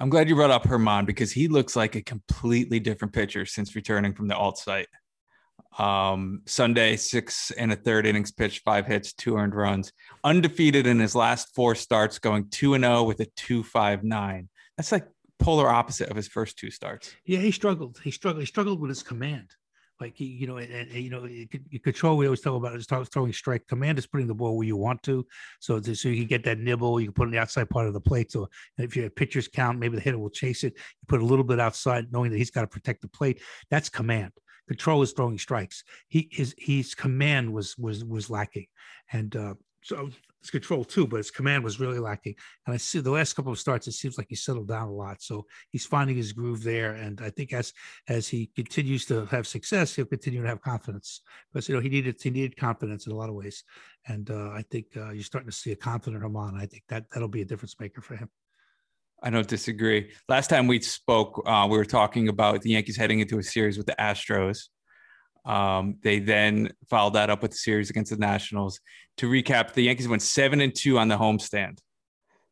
I'm 0.00 0.10
glad 0.10 0.28
you 0.28 0.36
brought 0.36 0.52
up 0.52 0.62
Germán 0.62 1.06
because 1.06 1.32
he 1.32 1.48
looks 1.48 1.74
like 1.74 1.96
a 1.96 2.02
completely 2.02 2.78
different 2.78 3.12
pitcher 3.12 3.44
since 3.44 3.74
returning 3.74 4.14
from 4.14 4.28
the 4.28 4.36
alt 4.36 4.56
site. 4.56 4.86
Um, 5.76 6.42
Sunday, 6.46 6.96
six 6.96 7.50
and 7.50 7.72
a 7.72 7.76
third 7.76 8.06
innings 8.06 8.30
pitched, 8.30 8.62
five 8.62 8.86
hits, 8.86 9.12
two 9.12 9.36
earned 9.36 9.56
runs, 9.56 9.92
undefeated 10.22 10.86
in 10.86 11.00
his 11.00 11.16
last 11.16 11.52
four 11.52 11.74
starts, 11.74 12.20
going 12.20 12.48
two 12.48 12.74
and 12.74 12.84
zero 12.84 13.02
with 13.02 13.18
a 13.20 13.26
two 13.36 13.64
five 13.64 14.04
nine. 14.04 14.48
That's 14.76 14.92
like 14.92 15.06
polar 15.40 15.68
opposite 15.68 16.10
of 16.10 16.16
his 16.16 16.28
first 16.28 16.56
two 16.58 16.70
starts. 16.70 17.12
Yeah, 17.24 17.40
he 17.40 17.50
struggled. 17.50 17.98
He 18.02 18.12
struggled. 18.12 18.42
He 18.42 18.46
struggled 18.46 18.80
with 18.80 18.90
his 18.90 19.02
command. 19.02 19.50
Like 20.00 20.20
you 20.20 20.46
know, 20.46 20.58
and, 20.58 20.72
and 20.72 20.92
you 20.92 21.10
know, 21.10 21.24
you 21.24 21.80
control. 21.80 22.16
We 22.16 22.26
always 22.26 22.40
talk 22.40 22.54
about 22.54 22.76
is 22.76 22.86
throwing 22.86 23.32
strike. 23.32 23.66
Command 23.66 23.98
is 23.98 24.06
putting 24.06 24.28
the 24.28 24.34
ball 24.34 24.56
where 24.56 24.66
you 24.66 24.76
want 24.76 25.02
to, 25.04 25.26
so 25.58 25.82
so 25.82 26.08
you 26.08 26.16
can 26.16 26.26
get 26.28 26.44
that 26.44 26.58
nibble. 26.60 27.00
You 27.00 27.06
can 27.06 27.14
put 27.14 27.24
in 27.24 27.32
the 27.32 27.38
outside 27.38 27.68
part 27.68 27.88
of 27.88 27.94
the 27.94 28.00
plate. 28.00 28.30
So 28.30 28.48
if 28.76 28.96
your 28.96 29.10
pitchers 29.10 29.48
count, 29.48 29.80
maybe 29.80 29.96
the 29.96 30.02
hitter 30.02 30.18
will 30.18 30.30
chase 30.30 30.62
it. 30.62 30.74
You 30.74 31.06
put 31.08 31.20
a 31.20 31.24
little 31.24 31.44
bit 31.44 31.58
outside, 31.58 32.12
knowing 32.12 32.30
that 32.30 32.38
he's 32.38 32.52
got 32.52 32.60
to 32.60 32.68
protect 32.68 33.02
the 33.02 33.08
plate. 33.08 33.42
That's 33.70 33.88
command. 33.88 34.32
Control 34.68 35.02
is 35.02 35.12
throwing 35.12 35.38
strikes. 35.38 35.82
He 36.06 36.28
his 36.30 36.54
his 36.58 36.94
command 36.94 37.52
was 37.52 37.76
was 37.76 38.04
was 38.04 38.30
lacking, 38.30 38.66
and 39.12 39.34
uh, 39.34 39.54
so 39.82 40.10
his 40.40 40.50
control 40.50 40.84
too, 40.84 41.06
but 41.06 41.16
his 41.16 41.30
command 41.30 41.64
was 41.64 41.80
really 41.80 41.98
lacking. 41.98 42.34
And 42.66 42.74
I 42.74 42.76
see 42.76 43.00
the 43.00 43.10
last 43.10 43.34
couple 43.34 43.52
of 43.52 43.58
starts, 43.58 43.88
it 43.88 43.92
seems 43.92 44.18
like 44.18 44.28
he 44.28 44.36
settled 44.36 44.68
down 44.68 44.88
a 44.88 44.92
lot. 44.92 45.22
So 45.22 45.46
he's 45.70 45.86
finding 45.86 46.16
his 46.16 46.32
groove 46.32 46.62
there, 46.62 46.92
and 46.92 47.20
I 47.20 47.30
think 47.30 47.52
as 47.52 47.72
as 48.08 48.28
he 48.28 48.50
continues 48.54 49.04
to 49.06 49.26
have 49.26 49.46
success, 49.46 49.94
he'll 49.94 50.04
continue 50.04 50.42
to 50.42 50.48
have 50.48 50.62
confidence. 50.62 51.22
Because 51.52 51.68
you 51.68 51.74
know 51.74 51.80
he 51.80 51.88
needed 51.88 52.20
he 52.22 52.30
needed 52.30 52.56
confidence 52.56 53.06
in 53.06 53.12
a 53.12 53.16
lot 53.16 53.28
of 53.28 53.34
ways, 53.34 53.64
and 54.06 54.30
uh, 54.30 54.50
I 54.50 54.64
think 54.70 54.86
uh, 54.96 55.10
you're 55.10 55.22
starting 55.24 55.50
to 55.50 55.56
see 55.56 55.72
a 55.72 55.76
confident 55.76 56.22
Germán. 56.22 56.60
I 56.60 56.66
think 56.66 56.84
that 56.88 57.04
that'll 57.10 57.28
be 57.28 57.42
a 57.42 57.46
difference 57.46 57.76
maker 57.80 58.00
for 58.00 58.16
him. 58.16 58.30
I 59.22 59.30
don't 59.30 59.48
disagree. 59.48 60.12
Last 60.28 60.48
time 60.48 60.68
we 60.68 60.80
spoke, 60.80 61.42
uh, 61.44 61.66
we 61.68 61.76
were 61.76 61.84
talking 61.84 62.28
about 62.28 62.62
the 62.62 62.70
Yankees 62.70 62.96
heading 62.96 63.18
into 63.18 63.38
a 63.38 63.42
series 63.42 63.76
with 63.76 63.86
the 63.86 63.96
Astros. 63.98 64.68
Um, 65.44 65.96
they 66.02 66.18
then 66.18 66.70
followed 66.88 67.14
that 67.14 67.30
up 67.30 67.42
with 67.42 67.52
the 67.52 67.56
series 67.56 67.90
against 67.90 68.10
the 68.10 68.18
Nationals. 68.18 68.80
To 69.18 69.30
recap, 69.30 69.72
the 69.72 69.82
Yankees 69.82 70.08
went 70.08 70.22
seven 70.22 70.60
and 70.60 70.74
two 70.74 70.98
on 70.98 71.08
the 71.08 71.16
homestand. 71.16 71.78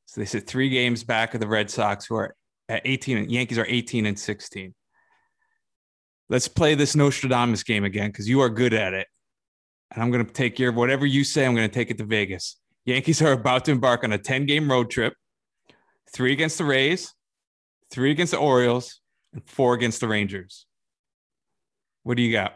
So 0.07 0.21
they 0.21 0.25
sit 0.25 0.47
three 0.47 0.69
games 0.69 1.05
back 1.05 1.35
of 1.35 1.41
the 1.41 1.49
Red 1.49 1.71
Sox, 1.71 2.07
who 2.07 2.17
are 2.17 2.35
at 2.69 2.83
18. 2.85 3.29
Yankees 3.29 3.59
are 3.59 3.67
18 3.67 4.07
and 4.07 4.19
16. 4.19 4.75
Let's 6.29 6.49
play 6.49 6.75
this 6.75 6.97
Nostradamus 6.97 7.63
game 7.63 7.85
again 7.85 8.11
because 8.11 8.29
you 8.29 8.41
are 8.41 8.49
good 8.49 8.75
at 8.75 8.95
it. 8.95 9.07
And 9.93 10.03
I'm 10.03 10.11
going 10.11 10.25
to 10.25 10.33
take 10.33 10.59
your 10.59 10.73
whatever 10.73 11.07
you 11.07 11.23
say, 11.23 11.47
I'm 11.47 11.55
going 11.55 11.69
to 11.69 11.75
take 11.75 11.91
it 11.91 11.99
to 11.99 12.05
Vegas. 12.05 12.57
Yankees 12.85 13.23
are 13.23 13.33
about 13.33 13.65
to 13.67 13.73
embark 13.73 14.05
on 14.05 14.13
a 14.13 14.19
10 14.19 14.47
game 14.47 14.71
road 14.71 14.91
trip 14.91 15.15
three 16.13 16.33
against 16.33 16.59
the 16.59 16.65
Rays, 16.65 17.15
three 17.91 18.11
against 18.11 18.33
the 18.33 18.39
Orioles, 18.39 19.01
and 19.33 19.49
four 19.49 19.75
against 19.75 20.01
the 20.01 20.09
Rangers. 20.09 20.67
What 22.03 22.17
do 22.17 22.23
you 22.23 22.33
got? 22.33 22.55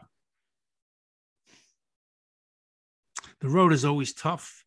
The 3.40 3.48
road 3.48 3.72
is 3.72 3.84
always 3.84 4.12
tough. 4.12 4.64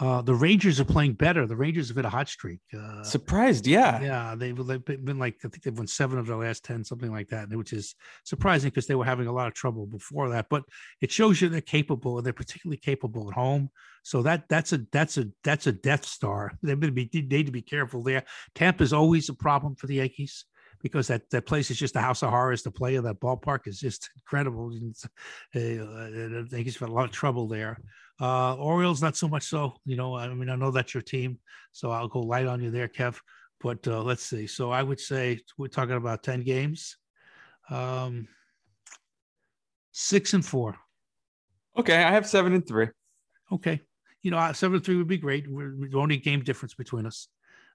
Uh, 0.00 0.22
the 0.22 0.34
Rangers 0.34 0.80
are 0.80 0.86
playing 0.86 1.12
better. 1.12 1.46
The 1.46 1.56
Rangers 1.56 1.88
have 1.88 1.96
hit 1.96 2.06
a 2.06 2.10
hot 2.10 2.26
streak. 2.28 2.60
Uh, 2.74 3.02
Surprised, 3.02 3.66
yeah. 3.66 4.00
yeah, 4.00 4.34
they've, 4.34 4.56
they've 4.66 4.84
been 5.04 5.18
like 5.18 5.36
I 5.44 5.48
think 5.48 5.62
they've 5.62 5.76
won 5.76 5.86
seven 5.86 6.18
of 6.18 6.26
their 6.26 6.36
last 6.36 6.64
ten, 6.64 6.82
something 6.82 7.12
like 7.12 7.28
that, 7.28 7.50
which 7.50 7.74
is 7.74 7.94
surprising 8.24 8.70
because 8.70 8.86
they 8.86 8.94
were 8.94 9.04
having 9.04 9.26
a 9.26 9.32
lot 9.32 9.48
of 9.48 9.54
trouble 9.54 9.86
before 9.86 10.30
that. 10.30 10.46
But 10.48 10.64
it 11.02 11.12
shows 11.12 11.42
you 11.42 11.50
they're 11.50 11.60
capable, 11.60 12.16
and 12.16 12.24
they're 12.24 12.32
particularly 12.32 12.78
capable 12.78 13.28
at 13.28 13.34
home. 13.34 13.68
So 14.02 14.22
that 14.22 14.48
that's 14.48 14.72
a 14.72 14.80
that's 14.92 15.18
a 15.18 15.26
that's 15.44 15.66
a 15.66 15.72
Death 15.72 16.06
Star. 16.06 16.52
They 16.62 16.74
need 16.74 16.86
to 16.86 16.92
be, 16.92 17.10
need 17.12 17.46
to 17.46 17.52
be 17.52 17.62
careful 17.62 18.02
there. 18.02 18.24
Tampa 18.54 18.84
is 18.84 18.94
always 18.94 19.28
a 19.28 19.34
problem 19.34 19.76
for 19.76 19.88
the 19.88 19.96
Yankees 19.96 20.46
because 20.80 21.06
that, 21.08 21.30
that 21.30 21.46
place 21.46 21.70
is 21.70 21.78
just 21.78 21.96
a 21.96 22.00
house 22.00 22.22
of 22.22 22.30
horrors 22.30 22.62
to 22.62 22.70
play 22.70 22.96
in. 22.96 23.04
That 23.04 23.20
ballpark 23.20 23.66
is 23.66 23.78
just 23.78 24.10
incredible. 24.16 24.72
I 24.74 25.58
think 25.58 26.64
he's 26.64 26.76
got 26.78 26.88
a 26.88 26.92
lot 26.92 27.04
of 27.04 27.12
trouble 27.12 27.46
there. 27.46 27.78
Uh, 28.22 28.54
Orioles, 28.54 29.02
not 29.02 29.16
so 29.16 29.26
much 29.26 29.42
so. 29.42 29.74
You 29.84 29.96
know, 29.96 30.16
I 30.16 30.32
mean, 30.32 30.48
I 30.48 30.54
know 30.54 30.70
that's 30.70 30.94
your 30.94 31.02
team, 31.02 31.40
so 31.72 31.90
I'll 31.90 32.06
go 32.06 32.20
light 32.20 32.46
on 32.46 32.62
you 32.62 32.70
there, 32.70 32.86
Kev. 32.86 33.18
But 33.60 33.86
uh, 33.88 34.00
let's 34.02 34.22
see. 34.22 34.46
So 34.46 34.70
I 34.70 34.82
would 34.82 35.00
say 35.00 35.40
we're 35.58 35.66
talking 35.66 35.96
about 35.96 36.22
10 36.22 36.42
games. 36.42 36.96
Um, 37.68 38.28
six 39.90 40.34
and 40.34 40.44
four. 40.44 40.76
Okay, 41.76 41.96
I 41.96 42.12
have 42.12 42.26
seven 42.26 42.52
and 42.52 42.66
three. 42.66 42.88
Okay. 43.50 43.80
You 44.22 44.30
know, 44.30 44.52
seven 44.52 44.76
and 44.76 44.84
three 44.84 44.96
would 44.96 45.08
be 45.08 45.18
great. 45.18 45.50
We're, 45.50 45.74
we're 45.76 45.98
only 45.98 46.16
game 46.16 46.44
difference 46.44 46.74
between 46.74 47.06
us. 47.06 47.28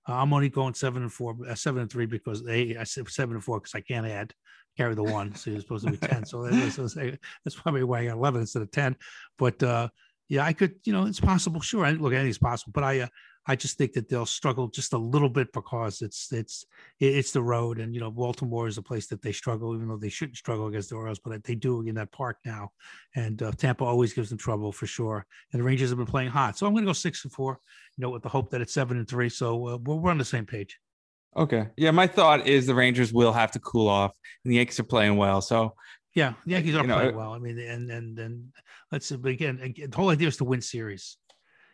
Uh, 0.08 0.14
I'm 0.14 0.32
only 0.32 0.50
going 0.50 0.74
seven 0.74 1.02
and 1.02 1.12
four, 1.12 1.36
uh, 1.48 1.56
seven 1.56 1.82
and 1.82 1.92
three 1.92 2.06
because 2.06 2.44
they 2.44 2.78
I 2.78 2.84
said 2.84 3.10
seven 3.10 3.36
and 3.36 3.44
four 3.44 3.60
because 3.60 3.76
I 3.76 3.82
can't 3.82 4.08
add 4.08 4.34
carry 4.78 4.96
the 4.96 5.04
one, 5.04 5.36
so 5.36 5.50
you're 5.50 5.60
supposed 5.60 5.86
to 5.86 5.92
be 5.92 5.98
ten. 5.98 6.24
So 6.26 6.44
that's, 6.44 6.76
that's 7.44 7.56
probably 7.56 7.84
why 7.84 8.00
I 8.00 8.06
got 8.06 8.18
eleven 8.18 8.42
instead 8.42 8.62
of 8.62 8.72
ten. 8.72 8.96
But 9.38 9.62
uh, 9.62 9.90
yeah, 10.30 10.46
I 10.46 10.54
could, 10.54 10.76
you 10.84 10.94
know, 10.94 11.06
it's 11.06 11.20
possible. 11.20 11.62
Sure, 11.62 11.86
I 11.86 11.92
look, 11.92 12.14
anything's 12.14 12.38
possible. 12.38 12.72
But 12.74 12.84
I, 12.84 13.00
uh, 13.02 13.08
I 13.50 13.56
just 13.56 13.78
think 13.78 13.94
that 13.94 14.10
they'll 14.10 14.26
struggle 14.26 14.68
just 14.68 14.94
a 14.94 14.98
little 14.98 15.30
bit 15.30 15.54
because 15.54 16.02
it's 16.02 16.32
it's 16.34 16.66
it's 17.00 17.32
the 17.32 17.42
road, 17.42 17.80
and 17.80 17.94
you 17.94 18.02
know, 18.02 18.12
Baltimore 18.12 18.68
is 18.68 18.78
a 18.78 18.82
place 18.82 19.08
that 19.08 19.22
they 19.22 19.32
struggle, 19.32 19.76
even 19.76 19.88
though 19.88 19.98
they 19.98 20.10
shouldn't 20.10 20.38
struggle 20.38 20.68
against 20.68 20.90
the 20.90 20.96
Orioles, 20.96 21.20
but 21.20 21.44
they 21.44 21.56
do 21.56 21.82
in 21.82 21.96
that 21.96 22.12
park 22.12 22.38
now. 22.46 22.72
And 23.16 23.42
uh, 23.42 23.52
Tampa 23.52 23.86
always 23.86 24.14
gives 24.14 24.30
them 24.30 24.38
trouble 24.38 24.72
for 24.72 24.86
sure. 24.86 25.26
And 25.52 25.60
the 25.60 25.64
Rangers 25.64 25.90
have 25.90 25.98
been 25.98 26.08
playing 26.08 26.30
hot, 26.30 26.58
so 26.58 26.66
I'm 26.66 26.74
going 26.74 26.84
to 26.84 26.90
go 26.90 26.94
six 26.94 27.24
and 27.24 27.32
four 27.32 27.60
you 27.98 28.04
know, 28.04 28.10
with 28.10 28.24
the 28.24 28.30
hope 28.30 28.52
that 28.52 28.62
it's 28.62 28.74
seven 28.74 28.98
and 28.98 29.08
three. 29.08 29.30
So 29.30 29.68
uh, 29.68 29.78
we're, 29.78 29.96
we're 29.96 30.12
on 30.12 30.18
the 30.18 30.26
same 30.26 30.46
page. 30.46 30.80
Okay. 31.36 31.68
Yeah. 31.76 31.92
My 31.92 32.08
thought 32.08 32.48
is 32.48 32.66
the 32.66 32.76
Rangers 32.76 33.12
will 33.12 33.34
have 33.34 33.52
to 33.52 33.60
cool 33.60 33.88
off 33.88 34.12
and 34.44 34.52
the 34.52 34.58
Yankees 34.58 34.80
are 34.80 34.84
playing 34.84 35.18
well. 35.18 35.42
So, 35.42 35.76
yeah, 36.18 36.34
the 36.48 36.54
Yankees 36.54 36.76
are 36.76 36.84
you 36.84 36.92
playing 36.92 37.16
well. 37.16 37.34
I 37.34 37.38
mean, 37.38 37.60
and, 37.60 37.92
and, 37.92 38.18
and 38.18 38.48
let's 38.92 39.12
but 39.12 39.30
again, 39.30 39.60
again, 39.62 39.92
the 39.92 39.96
whole 39.96 40.10
idea 40.10 40.28
is 40.28 40.38
to 40.38 40.46
win 40.46 40.62
series, 40.62 41.18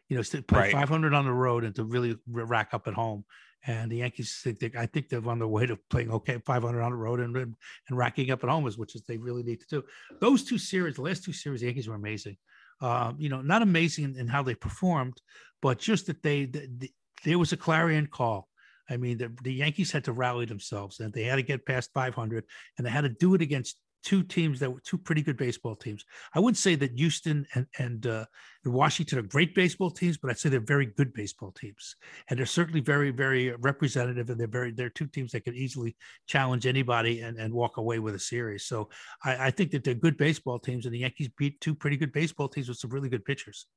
you 0.10 0.18
know, 0.18 0.24
to 0.24 0.42
play 0.42 0.60
right. 0.60 0.74
500 0.74 1.14
on 1.14 1.24
the 1.24 1.32
road 1.32 1.64
and 1.64 1.74
to 1.76 1.86
really 1.86 2.18
rack 2.28 2.74
up 2.74 2.90
at 2.90 2.94
home. 2.94 3.24
And 3.66 3.90
the 3.90 4.00
Yankees, 4.00 4.42
think 4.44 4.60
they, 4.60 4.70
I 4.78 4.86
think 4.86 5.08
they're 5.08 5.26
on 5.26 5.40
their 5.40 5.48
way 5.48 5.66
to 5.66 5.80
playing 5.90 6.12
okay 6.12 6.40
500 6.46 6.82
on 6.82 6.92
the 6.92 6.98
road 6.98 7.22
and, 7.22 7.34
and 7.38 7.56
racking 7.92 8.32
up 8.32 8.44
at 8.44 8.50
home, 8.50 8.68
is 8.68 8.78
which 8.78 8.96
is 8.96 9.04
they 9.04 9.16
really 9.16 9.44
need 9.44 9.62
to 9.62 9.66
do. 9.70 9.84
Those 10.20 10.44
two 10.44 10.58
series, 10.58 10.96
the 10.96 11.04
last 11.04 11.24
two 11.24 11.32
series, 11.32 11.62
the 11.62 11.68
Yankees 11.68 11.88
were 11.88 11.96
amazing. 11.96 12.36
Uh, 12.82 13.14
you 13.18 13.30
know, 13.30 13.42
not 13.42 13.62
amazing 13.62 14.04
in, 14.04 14.18
in, 14.20 14.28
how 14.28 14.44
they 14.44 14.56
performed, 14.56 15.22
but 15.62 15.80
just 15.80 16.08
that 16.08 16.22
they, 16.22 16.44
the, 16.44 16.68
the, 16.80 16.92
there 17.24 17.40
was 17.40 17.54
a 17.54 17.58
clarion 17.58 18.08
call. 18.08 18.50
I 18.90 18.98
mean, 18.98 19.20
the, 19.20 19.32
the 19.42 19.54
Yankees 19.54 19.94
had 19.94 20.04
to 20.04 20.12
rally 20.12 20.46
themselves 20.46 21.00
and 21.00 21.14
they 21.14 21.24
had 21.24 21.38
to 21.38 21.44
get 21.44 21.66
past 21.66 21.92
500 21.94 22.44
and 22.78 22.86
they 22.86 22.92
had 22.92 23.06
to 23.06 23.10
do 23.10 23.36
it 23.36 23.42
against 23.42 23.78
two 24.04 24.22
teams 24.24 24.60
that 24.60 24.72
were 24.72 24.82
two 24.82 24.98
pretty 24.98 25.22
good 25.22 25.38
baseball 25.38 25.76
teams. 25.76 26.06
I 26.34 26.40
wouldn't 26.40 26.58
say 26.58 26.76
that 26.76 26.98
Houston 26.98 27.46
and 27.56 27.66
and, 27.80 28.06
uh, 28.06 28.26
and 28.64 28.74
Washington 28.74 29.20
are 29.20 29.24
great 29.24 29.56
baseball 29.56 29.90
teams, 29.90 30.18
but 30.18 30.30
I'd 30.30 30.38
say 30.38 30.50
they're 30.50 30.60
very 30.60 30.86
good 30.86 31.14
baseball 31.14 31.52
teams, 31.52 31.96
and 32.30 32.38
they're 32.38 32.46
certainly 32.46 32.82
very 32.82 33.12
very 33.12 33.52
representative. 33.56 34.30
And 34.30 34.40
they're 34.40 34.48
very 34.48 34.72
they're 34.72 34.90
two 34.90 35.08
teams 35.08 35.32
that 35.32 35.46
could 35.46 35.56
easily 35.56 35.96
challenge 36.28 36.66
anybody 36.66 37.22
and, 37.22 37.38
and 37.38 37.54
walk 37.54 37.78
away 37.78 38.00
with 38.00 38.16
a 38.16 38.20
series. 38.20 38.66
So 38.66 38.90
I, 39.24 39.48
I 39.48 39.52
think 39.52 39.72
that 39.72 39.84
they're 39.84 39.94
good 39.94 40.18
baseball 40.18 40.60
teams, 40.60 40.86
and 40.86 40.94
the 40.94 41.00
Yankees 41.00 41.30
beat 41.38 41.60
two 41.62 41.76
pretty 41.76 41.98
good 41.98 42.12
baseball 42.12 42.50
teams 42.50 42.70
with 42.70 42.78
some 42.78 42.92
really 42.92 43.10
good 43.10 43.26
pitchers. 43.26 43.68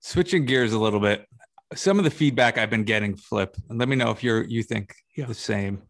Switching 0.00 0.44
gears 0.44 0.72
a 0.72 0.78
little 0.78 1.00
bit, 1.00 1.26
some 1.74 1.98
of 1.98 2.04
the 2.04 2.10
feedback 2.10 2.56
I've 2.56 2.70
been 2.70 2.84
getting, 2.84 3.16
Flip, 3.16 3.56
and 3.68 3.78
let 3.78 3.88
me 3.88 3.96
know 3.96 4.10
if 4.10 4.22
you're 4.22 4.44
you 4.44 4.62
think 4.62 4.94
yeah. 5.16 5.26
the 5.26 5.34
same 5.34 5.82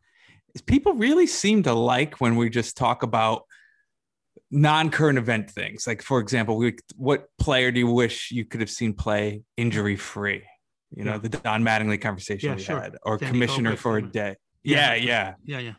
people 0.60 0.94
really 0.94 1.26
seem 1.26 1.62
to 1.64 1.74
like 1.74 2.20
when 2.20 2.36
we 2.36 2.50
just 2.50 2.76
talk 2.76 3.02
about 3.02 3.42
non-current 4.50 5.18
event 5.18 5.50
things. 5.50 5.86
Like 5.86 6.02
for 6.02 6.20
example, 6.20 6.56
we, 6.56 6.76
what 6.96 7.28
player 7.38 7.70
do 7.70 7.80
you 7.80 7.90
wish 7.90 8.30
you 8.30 8.44
could 8.44 8.60
have 8.60 8.70
seen 8.70 8.94
play 8.94 9.42
injury 9.56 9.96
free? 9.96 10.44
You 10.90 11.04
know, 11.04 11.12
yeah. 11.12 11.18
the 11.18 11.28
Don 11.28 11.62
Mattingly 11.62 12.00
conversation 12.00 12.50
yeah, 12.50 12.56
we 12.56 12.62
sure. 12.62 12.80
had, 12.80 12.96
or 13.02 13.18
Danny 13.18 13.32
commissioner 13.32 13.76
for 13.76 13.98
a 13.98 14.02
day. 14.02 14.36
Yeah, 14.62 14.94
yeah, 14.94 15.34
yeah, 15.44 15.58
yeah. 15.58 15.72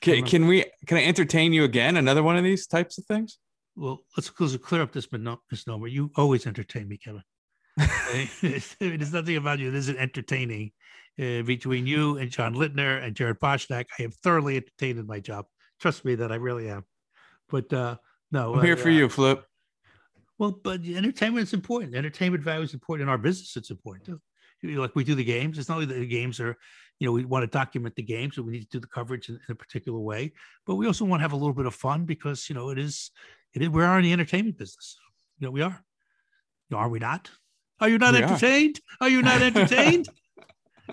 Can, 0.00 0.24
can 0.24 0.46
we? 0.46 0.64
Can 0.86 0.96
I 0.96 1.04
entertain 1.04 1.52
you 1.52 1.64
again? 1.64 1.96
Another 1.96 2.22
one 2.22 2.36
of 2.36 2.44
these 2.44 2.66
types 2.68 2.98
of 2.98 3.04
things? 3.06 3.38
Well, 3.74 4.00
let's 4.16 4.30
clear 4.30 4.82
up 4.82 4.92
this 4.92 5.08
misnomer. 5.12 5.88
You 5.88 6.10
always 6.16 6.46
entertain 6.46 6.88
me, 6.88 6.98
Kevin. 6.98 7.22
There's 8.80 9.12
nothing 9.12 9.36
about 9.36 9.58
you 9.58 9.70
that 9.70 9.76
isn't 9.76 9.98
entertaining 9.98 10.72
uh, 11.18 11.42
between 11.42 11.86
you 11.86 12.18
and 12.18 12.30
John 12.30 12.54
Lintner 12.54 13.02
and 13.02 13.14
Jared 13.14 13.40
Boschnak. 13.40 13.86
I 13.98 14.02
am 14.04 14.10
thoroughly 14.10 14.56
entertained 14.56 14.98
in 14.98 15.06
my 15.06 15.20
job. 15.20 15.46
Trust 15.80 16.04
me 16.04 16.14
that 16.16 16.32
I 16.32 16.36
really 16.36 16.68
am. 16.68 16.84
But 17.48 17.72
uh, 17.72 17.96
no, 18.30 18.54
I'm 18.54 18.64
here 18.64 18.74
uh, 18.74 18.78
for 18.78 18.90
you, 18.90 19.08
Flip. 19.08 19.44
Well, 20.38 20.52
but 20.62 20.84
entertainment 20.84 21.48
is 21.48 21.54
important. 21.54 21.94
Entertainment 21.94 22.44
value 22.44 22.62
is 22.62 22.74
important 22.74 23.08
in 23.08 23.10
our 23.10 23.18
business. 23.18 23.56
It's 23.56 23.70
important 23.70 24.06
too. 24.06 24.20
You 24.62 24.74
know, 24.74 24.80
like 24.82 24.94
we 24.94 25.04
do 25.04 25.14
the 25.14 25.24
games. 25.24 25.58
It's 25.58 25.68
not 25.68 25.76
only 25.76 25.86
that 25.86 25.94
the 25.94 26.06
games 26.06 26.40
are, 26.40 26.56
you 26.98 27.06
know, 27.06 27.12
we 27.12 27.24
want 27.24 27.42
to 27.44 27.46
document 27.46 27.94
the 27.94 28.02
games, 28.02 28.36
so 28.36 28.42
we 28.42 28.52
need 28.52 28.62
to 28.62 28.78
do 28.78 28.80
the 28.80 28.88
coverage 28.88 29.28
in, 29.28 29.36
in, 29.36 29.52
a 29.52 29.54
particular 29.54 29.98
way. 29.98 30.32
But 30.66 30.76
we 30.76 30.86
also 30.86 31.04
want 31.04 31.20
to 31.20 31.22
have 31.22 31.32
a 31.32 31.36
little 31.36 31.52
bit 31.52 31.66
of 31.66 31.74
fun 31.74 32.04
because 32.04 32.48
you 32.48 32.54
know 32.54 32.70
it 32.70 32.78
is, 32.78 33.10
it 33.54 33.62
is. 33.62 33.68
We 33.68 33.82
are 33.82 33.98
in 33.98 34.04
the 34.04 34.12
entertainment 34.12 34.58
business. 34.58 34.96
You 35.38 35.46
know, 35.46 35.50
we 35.52 35.62
are. 35.62 35.84
You 36.68 36.76
know, 36.76 36.78
are 36.78 36.88
we 36.88 36.98
not? 36.98 37.30
Are 37.80 37.88
you 37.88 37.98
not 37.98 38.14
we 38.14 38.22
entertained? 38.22 38.80
Are. 39.00 39.06
are 39.06 39.10
you 39.10 39.22
not 39.22 39.42
entertained? 39.42 40.08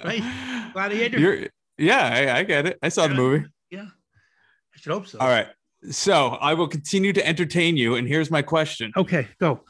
Right? 0.03 0.23
Gladiator. 0.73 1.19
You're, 1.19 1.47
yeah, 1.77 2.09
I, 2.33 2.39
I, 2.39 2.43
get 2.43 2.65
it. 2.67 2.79
I 2.81 2.89
saw 2.89 3.03
yeah. 3.03 3.07
the 3.09 3.15
movie. 3.15 3.45
Yeah, 3.69 3.85
I 3.85 4.79
should 4.79 4.91
hope 4.91 5.07
so. 5.07 5.19
All 5.19 5.27
right. 5.27 5.47
So 5.91 6.29
I 6.29 6.53
will 6.53 6.67
continue 6.67 7.13
to 7.13 7.25
entertain 7.25 7.77
you. 7.77 7.95
And 7.95 8.07
here's 8.07 8.31
my 8.31 8.41
question. 8.41 8.91
Okay, 8.97 9.27
go. 9.39 9.61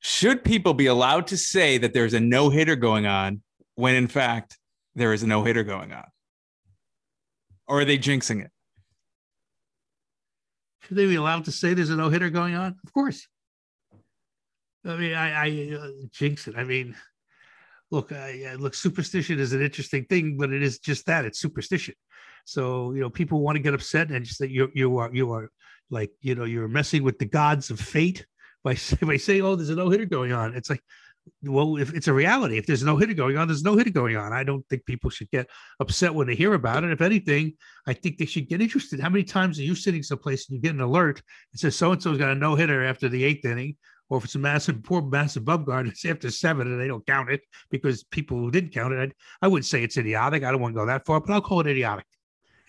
Should 0.00 0.44
people 0.44 0.74
be 0.74 0.86
allowed 0.86 1.28
to 1.28 1.36
say 1.36 1.78
that 1.78 1.94
there's 1.94 2.14
a 2.14 2.20
no 2.20 2.50
hitter 2.50 2.76
going 2.76 3.06
on 3.06 3.42
when 3.76 3.94
in 3.94 4.08
fact 4.08 4.58
there 4.94 5.12
is 5.12 5.22
a 5.22 5.26
no 5.26 5.44
hitter 5.44 5.62
going 5.62 5.92
on? 5.92 6.04
Or 7.66 7.80
are 7.80 7.84
they 7.84 7.96
jinxing 7.96 8.44
it? 8.44 8.50
Should 10.82 10.98
they 10.98 11.06
be 11.06 11.14
allowed 11.14 11.46
to 11.46 11.52
say 11.52 11.72
there's 11.72 11.90
a 11.90 11.96
no 11.96 12.10
hitter 12.10 12.28
going 12.28 12.54
on? 12.54 12.76
Of 12.84 12.92
course. 12.92 13.26
I 14.84 14.96
mean, 14.96 15.14
I, 15.14 15.46
I 15.46 15.76
uh, 15.76 15.88
jinx 16.12 16.46
it. 16.46 16.56
I 16.56 16.64
mean, 16.64 16.94
look, 17.94 18.12
uh, 18.12 18.16
I, 18.16 18.56
look, 18.58 18.74
superstition 18.74 19.38
is 19.38 19.52
an 19.52 19.62
interesting 19.62 20.04
thing, 20.04 20.36
but 20.36 20.52
it 20.52 20.62
is 20.62 20.78
just 20.78 21.06
that 21.06 21.24
it's 21.24 21.40
superstition. 21.40 21.94
So 22.44 22.92
you 22.92 23.00
know, 23.00 23.10
people 23.10 23.40
want 23.40 23.56
to 23.56 23.62
get 23.62 23.74
upset 23.74 24.10
and 24.10 24.24
just 24.24 24.40
that 24.40 24.50
you 24.50 24.68
you 24.74 24.98
are 24.98 25.14
you 25.14 25.32
are 25.32 25.50
like 25.90 26.10
you 26.20 26.34
know 26.34 26.44
you're 26.44 26.68
messing 26.68 27.02
with 27.02 27.18
the 27.18 27.24
gods 27.24 27.70
of 27.70 27.80
fate 27.80 28.26
by 28.62 28.76
by 29.02 29.16
saying, 29.16 29.42
oh, 29.42 29.56
there's 29.56 29.70
a 29.70 29.74
no 29.74 29.88
hitter 29.88 30.04
going 30.04 30.32
on. 30.32 30.54
It's 30.54 30.68
like, 30.68 30.82
well, 31.42 31.76
if 31.76 31.94
it's 31.94 32.08
a 32.08 32.12
reality, 32.12 32.58
if 32.58 32.66
there's 32.66 32.82
no 32.82 32.96
hitter 32.96 33.14
going 33.14 33.38
on, 33.38 33.48
there's 33.48 33.62
no 33.62 33.76
hitter 33.76 33.90
going 33.90 34.16
on. 34.16 34.32
I 34.32 34.44
don't 34.44 34.66
think 34.68 34.84
people 34.84 35.08
should 35.08 35.30
get 35.30 35.48
upset 35.80 36.14
when 36.14 36.26
they 36.26 36.34
hear 36.34 36.52
about 36.54 36.84
it. 36.84 36.90
If 36.90 37.00
anything, 37.00 37.54
I 37.86 37.94
think 37.94 38.18
they 38.18 38.26
should 38.26 38.48
get 38.48 38.60
interested. 38.60 39.00
How 39.00 39.08
many 39.08 39.24
times 39.24 39.58
are 39.58 39.62
you 39.62 39.74
sitting 39.74 40.02
someplace 40.02 40.48
and 40.48 40.56
you 40.56 40.62
get 40.62 40.74
an 40.74 40.80
alert? 40.80 41.22
and 41.52 41.60
says 41.60 41.76
so 41.76 41.92
and 41.92 42.02
so's 42.02 42.18
got 42.18 42.30
a 42.30 42.34
no 42.34 42.56
hitter 42.56 42.84
after 42.84 43.08
the 43.08 43.24
eighth 43.24 43.44
inning 43.44 43.76
or 44.08 44.18
if 44.18 44.24
it's 44.24 44.34
a 44.34 44.38
massive, 44.38 44.82
poor 44.82 45.02
Madison 45.02 45.44
Bumgarner, 45.44 45.88
it's 45.90 46.04
after 46.04 46.30
seven 46.30 46.66
and 46.66 46.80
they 46.80 46.88
don't 46.88 47.06
count 47.06 47.30
it 47.30 47.42
because 47.70 48.04
people 48.04 48.38
who 48.38 48.50
didn't 48.50 48.72
count 48.72 48.92
it, 48.92 49.12
I, 49.42 49.46
I 49.46 49.48
wouldn't 49.48 49.66
say 49.66 49.82
it's 49.82 49.96
idiotic. 49.96 50.44
I 50.44 50.50
don't 50.50 50.60
want 50.60 50.74
to 50.74 50.80
go 50.80 50.86
that 50.86 51.06
far, 51.06 51.20
but 51.20 51.32
I'll 51.32 51.40
call 51.40 51.60
it 51.60 51.66
idiotic. 51.66 52.06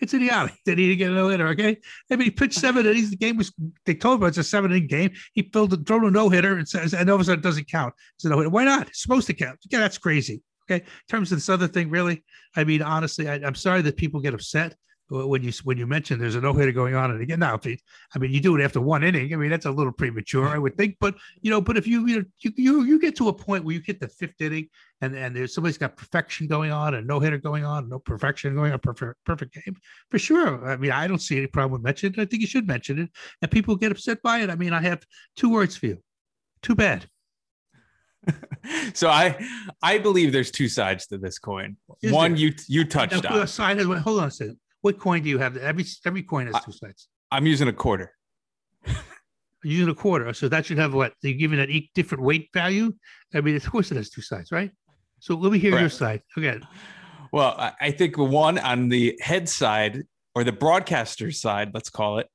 It's 0.00 0.12
idiotic. 0.12 0.54
They 0.66 0.74
need 0.74 0.88
to 0.88 0.96
get 0.96 1.10
a 1.10 1.14
no 1.14 1.28
hitter. 1.28 1.48
Okay. 1.48 1.78
I 2.10 2.16
mean, 2.16 2.26
he 2.26 2.30
pitched 2.30 2.58
seven 2.58 2.84
innings. 2.84 3.10
The 3.10 3.16
game 3.16 3.38
was, 3.38 3.52
they 3.86 3.94
told 3.94 4.20
him 4.20 4.28
it's 4.28 4.36
a 4.36 4.44
seven 4.44 4.70
inning 4.70 4.88
game. 4.88 5.12
He 5.32 5.48
filled 5.52 5.70
the 5.70 5.78
thrown 5.78 6.06
a 6.06 6.10
no 6.10 6.28
hitter 6.28 6.58
and 6.58 6.68
says, 6.68 6.92
and 6.92 7.08
all 7.08 7.14
of 7.14 7.22
a 7.22 7.24
sudden 7.24 7.40
it 7.40 7.42
doesn't 7.42 7.70
count. 7.70 7.94
It's 8.16 8.24
a 8.26 8.28
no 8.28 8.38
hitter. 8.38 8.50
Why 8.50 8.64
not? 8.64 8.88
It's 8.88 9.02
supposed 9.02 9.26
to 9.28 9.34
count. 9.34 9.58
Yeah, 9.70 9.78
that's 9.78 9.98
crazy. 9.98 10.42
Okay. 10.70 10.84
In 10.84 10.90
terms 11.08 11.32
of 11.32 11.38
this 11.38 11.48
other 11.48 11.68
thing, 11.68 11.88
really, 11.88 12.24
I 12.54 12.64
mean, 12.64 12.82
honestly, 12.82 13.28
I, 13.28 13.34
I'm 13.36 13.54
sorry 13.54 13.82
that 13.82 13.96
people 13.96 14.20
get 14.20 14.34
upset 14.34 14.74
when 15.08 15.42
you 15.42 15.52
when 15.62 15.78
you 15.78 15.86
mentioned 15.86 16.20
there's 16.20 16.34
a 16.34 16.40
no 16.40 16.52
hitter 16.52 16.72
going 16.72 16.94
on, 16.94 17.12
and 17.12 17.20
again, 17.20 17.38
now, 17.38 17.54
if 17.54 17.66
it, 17.66 17.80
I 18.14 18.18
mean, 18.18 18.32
you 18.32 18.40
do 18.40 18.56
it 18.56 18.62
after 18.62 18.80
one 18.80 19.04
inning. 19.04 19.32
I 19.32 19.36
mean, 19.36 19.50
that's 19.50 19.66
a 19.66 19.70
little 19.70 19.92
premature, 19.92 20.48
I 20.48 20.58
would 20.58 20.76
think. 20.76 20.96
But 21.00 21.14
you 21.40 21.50
know, 21.50 21.60
but 21.60 21.76
if 21.76 21.86
you 21.86 22.06
you 22.06 22.18
know, 22.18 22.24
you 22.40 22.52
you, 22.56 22.84
you 22.84 22.98
get 22.98 23.16
to 23.16 23.28
a 23.28 23.32
point 23.32 23.64
where 23.64 23.74
you 23.74 23.82
hit 23.84 24.00
the 24.00 24.08
fifth 24.08 24.40
inning, 24.40 24.68
and 25.00 25.14
and 25.14 25.34
there's 25.34 25.54
somebody's 25.54 25.78
got 25.78 25.96
perfection 25.96 26.48
going 26.48 26.72
on, 26.72 26.94
and 26.94 27.06
no 27.06 27.20
hitter 27.20 27.38
going 27.38 27.64
on, 27.64 27.88
no 27.88 28.00
perfection 28.00 28.54
going 28.56 28.72
on, 28.72 28.80
perfect 28.80 29.14
perfect 29.24 29.54
game 29.54 29.76
for 30.10 30.18
sure. 30.18 30.68
I 30.68 30.76
mean, 30.76 30.90
I 30.90 31.06
don't 31.06 31.20
see 31.20 31.36
any 31.36 31.46
problem 31.46 31.72
with 31.72 31.84
mentioning 31.84 32.14
it. 32.18 32.22
I 32.22 32.26
think 32.26 32.40
you 32.40 32.48
should 32.48 32.66
mention 32.66 32.98
it, 32.98 33.10
and 33.42 33.50
people 33.50 33.76
get 33.76 33.92
upset 33.92 34.20
by 34.22 34.40
it. 34.40 34.50
I 34.50 34.56
mean, 34.56 34.72
I 34.72 34.82
have 34.82 35.04
two 35.36 35.50
words 35.50 35.76
for 35.76 35.86
you. 35.86 36.02
Too 36.62 36.74
bad. 36.74 37.06
so 38.94 39.08
I 39.08 39.38
I 39.82 39.98
believe 39.98 40.32
there's 40.32 40.50
two 40.50 40.68
sides 40.68 41.06
to 41.08 41.18
this 41.18 41.38
coin. 41.38 41.76
Is 42.02 42.12
One 42.12 42.32
there? 42.32 42.40
you 42.40 42.54
you 42.66 42.84
touched 42.84 43.22
now, 43.22 43.40
on. 43.40 43.46
Side, 43.46 43.80
hold 43.80 44.20
on 44.20 44.28
a 44.28 44.30
second. 44.32 44.58
What 44.82 44.98
coin 44.98 45.22
do 45.22 45.28
you 45.28 45.38
have? 45.38 45.56
Every 45.56 45.84
every 46.04 46.22
coin 46.22 46.46
has 46.46 46.64
two 46.64 46.72
sides. 46.72 47.08
I'm 47.30 47.46
using 47.46 47.68
a 47.68 47.72
quarter. 47.72 48.12
using 49.64 49.88
a 49.88 49.94
quarter, 49.94 50.32
so 50.32 50.48
that 50.48 50.66
should 50.66 50.78
have 50.78 50.94
what? 50.94 51.12
They're 51.22 51.32
giving 51.32 51.58
it 51.58 51.70
each 51.70 51.90
different 51.94 52.22
weight 52.22 52.50
value. 52.54 52.94
I 53.34 53.40
mean, 53.40 53.56
of 53.56 53.70
course, 53.70 53.90
it 53.90 53.96
has 53.96 54.10
two 54.10 54.22
sides, 54.22 54.52
right? 54.52 54.70
So 55.20 55.34
let 55.34 55.50
me 55.50 55.58
hear 55.58 55.72
Correct. 55.72 55.82
your 55.82 55.90
side. 55.90 56.22
again. 56.36 56.62
Well, 57.32 57.72
I 57.80 57.90
think 57.90 58.16
one 58.16 58.58
on 58.58 58.88
the 58.88 59.18
head 59.20 59.48
side 59.48 60.04
or 60.34 60.44
the 60.44 60.52
broadcaster 60.52 61.32
side, 61.32 61.72
let's 61.74 61.90
call 61.90 62.18
it, 62.18 62.28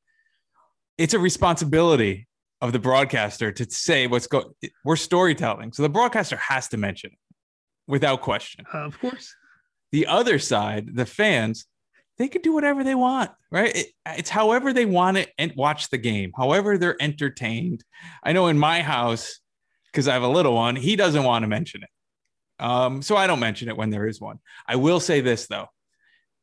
it's 0.98 1.14
a 1.14 1.20
responsibility 1.20 2.28
of 2.60 2.74
the 2.74 2.80
broadcaster 2.80 3.52
to 3.52 3.66
say 3.72 4.08
what's 4.08 4.28
going. 4.28 4.48
We're 4.84 4.96
storytelling, 4.96 5.74
so 5.74 5.84
the 5.84 5.90
broadcaster 5.90 6.38
has 6.38 6.68
to 6.70 6.78
mention 6.78 7.12
it 7.12 7.36
without 7.88 8.22
question. 8.22 8.66
Uh, 8.74 8.80
of 8.80 9.00
course. 9.00 9.34
The 9.92 10.08
other 10.08 10.40
side, 10.40 10.96
the 10.96 11.06
fans, 11.06 11.66
they 12.18 12.28
could 12.28 12.42
do 12.42 12.54
whatever 12.54 12.84
they 12.84 12.96
want, 12.96 13.32
right? 13.52 13.76
It, 13.76 13.88
it's 14.06 14.30
however 14.30 14.74
they 14.74 14.86
want 14.86 15.18
it 15.18 15.30
and 15.38 15.54
watch 15.56 15.90
the 15.90 15.98
game, 15.98 16.32
however 16.38 16.78
they're 16.78 17.02
entertained. 17.02 17.84
I 18.24 18.34
know 18.34 18.48
in 18.48 18.58
my 18.58 18.82
house, 18.82 19.40
because 19.88 20.08
I 20.08 20.14
have 20.14 20.24
a 20.24 20.28
little 20.28 20.54
one, 20.54 20.76
he 20.76 20.96
doesn't 20.96 21.24
want 21.24 21.44
to 21.44 21.48
mention 21.48 21.84
it. 21.84 21.90
Um, 22.64 23.02
so 23.02 23.16
I 23.16 23.28
don't 23.28 23.40
mention 23.40 23.70
it 23.70 23.78
when 23.78 23.90
there 23.90 24.08
is 24.08 24.22
one. 24.22 24.40
I 24.68 24.76
will 24.76 25.00
say 25.00 25.22
this 25.22 25.48
though 25.48 25.68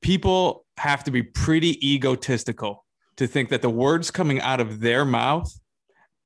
people 0.01 0.65
have 0.77 1.05
to 1.05 1.11
be 1.11 1.23
pretty 1.23 1.93
egotistical 1.95 2.85
to 3.17 3.27
think 3.27 3.49
that 3.49 3.63
the 3.63 3.71
words 3.71 4.11
coming 4.11 4.41
out 4.41 4.61
of 4.61 4.81
their 4.81 5.05
mouth 5.05 5.53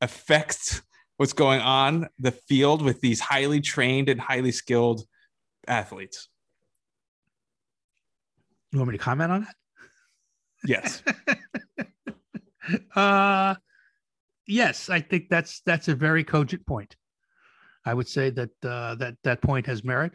affects 0.01 0.83
what's 1.17 1.33
going 1.33 1.61
on 1.61 2.09
the 2.19 2.33
field 2.33 2.83
with 2.83 3.01
these 3.01 3.21
highly 3.21 3.61
trained 3.61 4.09
and 4.09 4.21
highly 4.21 4.53
skilled 4.53 5.05
athletes. 5.67 6.29
You 8.73 8.79
want 8.79 8.91
me 8.91 8.99
to 8.99 9.05
comment 9.05 9.33
on 9.33 9.41
that? 9.43 9.55
Yes. 10.65 11.03
uh 12.97 13.55
yes, 14.47 14.89
I 14.89 15.01
think 15.01 15.29
that's 15.29 15.61
that's 15.67 15.89
a 15.89 15.95
very 15.95 16.25
cogent 16.25 16.67
point. 16.67 16.97
I 17.85 17.95
would 17.95 18.09
say 18.09 18.31
that 18.31 18.51
uh, 18.65 18.95
that 18.97 19.17
that 19.25 19.43
point 19.43 19.67
has 19.67 19.85
merit. 19.85 20.13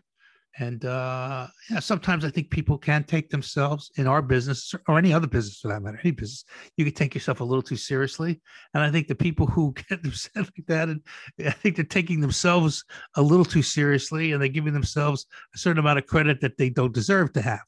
And 0.59 0.85
uh, 0.85 1.47
yeah, 1.69 1.79
sometimes 1.79 2.25
I 2.25 2.31
think 2.31 2.49
people 2.49 2.79
can 2.79 3.03
take 3.03 3.29
themselves 3.29 3.91
in 3.97 4.07
our 4.07 4.23
business 4.23 4.73
or 4.87 4.97
any 4.97 5.13
other 5.13 5.27
business 5.27 5.59
for 5.59 5.67
that 5.67 5.83
matter, 5.83 5.99
any 6.03 6.09
business, 6.09 6.45
you 6.77 6.85
can 6.85 6.95
take 6.95 7.13
yourself 7.13 7.41
a 7.41 7.43
little 7.43 7.61
too 7.61 7.75
seriously. 7.75 8.41
And 8.73 8.81
I 8.81 8.89
think 8.89 9.07
the 9.07 9.13
people 9.13 9.45
who 9.45 9.75
get 9.89 10.03
upset 10.03 10.45
like 10.45 10.65
that, 10.67 10.89
and 10.89 11.01
I 11.45 11.51
think 11.51 11.75
they're 11.75 11.85
taking 11.85 12.21
themselves 12.21 12.83
a 13.15 13.21
little 13.21 13.45
too 13.45 13.61
seriously 13.61 14.31
and 14.31 14.41
they're 14.41 14.49
giving 14.49 14.73
themselves 14.73 15.27
a 15.53 15.59
certain 15.59 15.77
amount 15.77 15.99
of 15.99 16.07
credit 16.07 16.41
that 16.41 16.57
they 16.57 16.71
don't 16.71 16.93
deserve 16.93 17.33
to 17.33 17.41
have 17.43 17.61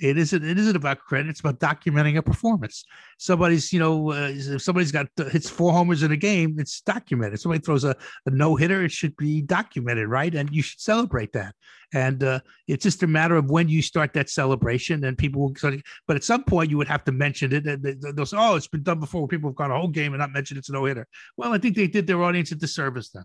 it 0.00 0.18
isn't 0.18 0.44
it 0.44 0.58
isn't 0.58 0.76
about 0.76 0.98
credit 0.98 1.28
it's 1.30 1.40
about 1.40 1.60
documenting 1.60 2.16
a 2.16 2.22
performance. 2.22 2.84
Somebody's 3.18 3.72
you 3.72 3.78
know 3.78 4.12
uh, 4.12 4.30
if 4.30 4.62
somebody's 4.62 4.92
got 4.92 5.06
hits 5.30 5.48
four 5.48 5.72
homers 5.72 6.02
in 6.02 6.12
a 6.12 6.16
game 6.16 6.56
it's 6.58 6.80
documented. 6.80 7.40
Somebody 7.40 7.62
throws 7.62 7.84
a, 7.84 7.96
a 8.26 8.30
no-hitter 8.30 8.82
it 8.84 8.92
should 8.92 9.16
be 9.16 9.42
documented 9.42 10.08
right? 10.08 10.34
And 10.34 10.50
you 10.50 10.62
should 10.62 10.80
celebrate 10.80 11.32
that. 11.32 11.54
And 11.92 12.24
uh, 12.24 12.40
it's 12.66 12.82
just 12.82 13.04
a 13.04 13.06
matter 13.06 13.36
of 13.36 13.50
when 13.50 13.68
you 13.68 13.82
start 13.82 14.12
that 14.14 14.28
celebration 14.28 15.04
and 15.04 15.16
people 15.16 15.42
will 15.42 15.54
start, 15.54 15.80
but 16.08 16.16
at 16.16 16.24
some 16.24 16.42
point 16.42 16.70
you 16.70 16.76
would 16.76 16.88
have 16.88 17.04
to 17.04 17.12
mention 17.12 17.52
it 17.52 17.66
and 17.66 18.16
they'll 18.16 18.26
say 18.26 18.36
oh 18.38 18.56
it's 18.56 18.68
been 18.68 18.82
done 18.82 19.00
before 19.00 19.28
people 19.28 19.50
have 19.50 19.56
gone 19.56 19.70
a 19.70 19.78
whole 19.78 19.88
game 19.88 20.12
and 20.12 20.20
not 20.20 20.32
mentioned 20.32 20.58
it's 20.58 20.70
a 20.70 20.72
no-hitter. 20.72 21.06
Well 21.36 21.52
i 21.52 21.58
think 21.58 21.76
they 21.76 21.86
did 21.86 22.06
their 22.06 22.22
audience 22.22 22.50
a 22.52 22.56
disservice 22.56 23.10
then 23.10 23.24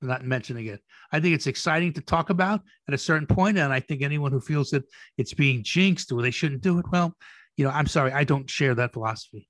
not 0.00 0.24
mentioning 0.24 0.66
it. 0.66 0.80
I 1.12 1.20
think 1.20 1.34
it's 1.34 1.46
exciting 1.46 1.92
to 1.94 2.00
talk 2.00 2.30
about 2.30 2.60
at 2.86 2.94
a 2.94 2.98
certain 2.98 3.26
point, 3.26 3.58
and 3.58 3.72
I 3.72 3.80
think 3.80 4.02
anyone 4.02 4.32
who 4.32 4.40
feels 4.40 4.70
that 4.70 4.84
it's 5.16 5.34
being 5.34 5.62
jinxed 5.62 6.12
or 6.12 6.22
they 6.22 6.30
shouldn't 6.30 6.62
do 6.62 6.78
it, 6.78 6.86
well, 6.92 7.14
you 7.56 7.64
know, 7.64 7.70
I'm 7.70 7.86
sorry, 7.86 8.12
I 8.12 8.24
don't 8.24 8.48
share 8.48 8.74
that 8.76 8.92
philosophy. 8.92 9.48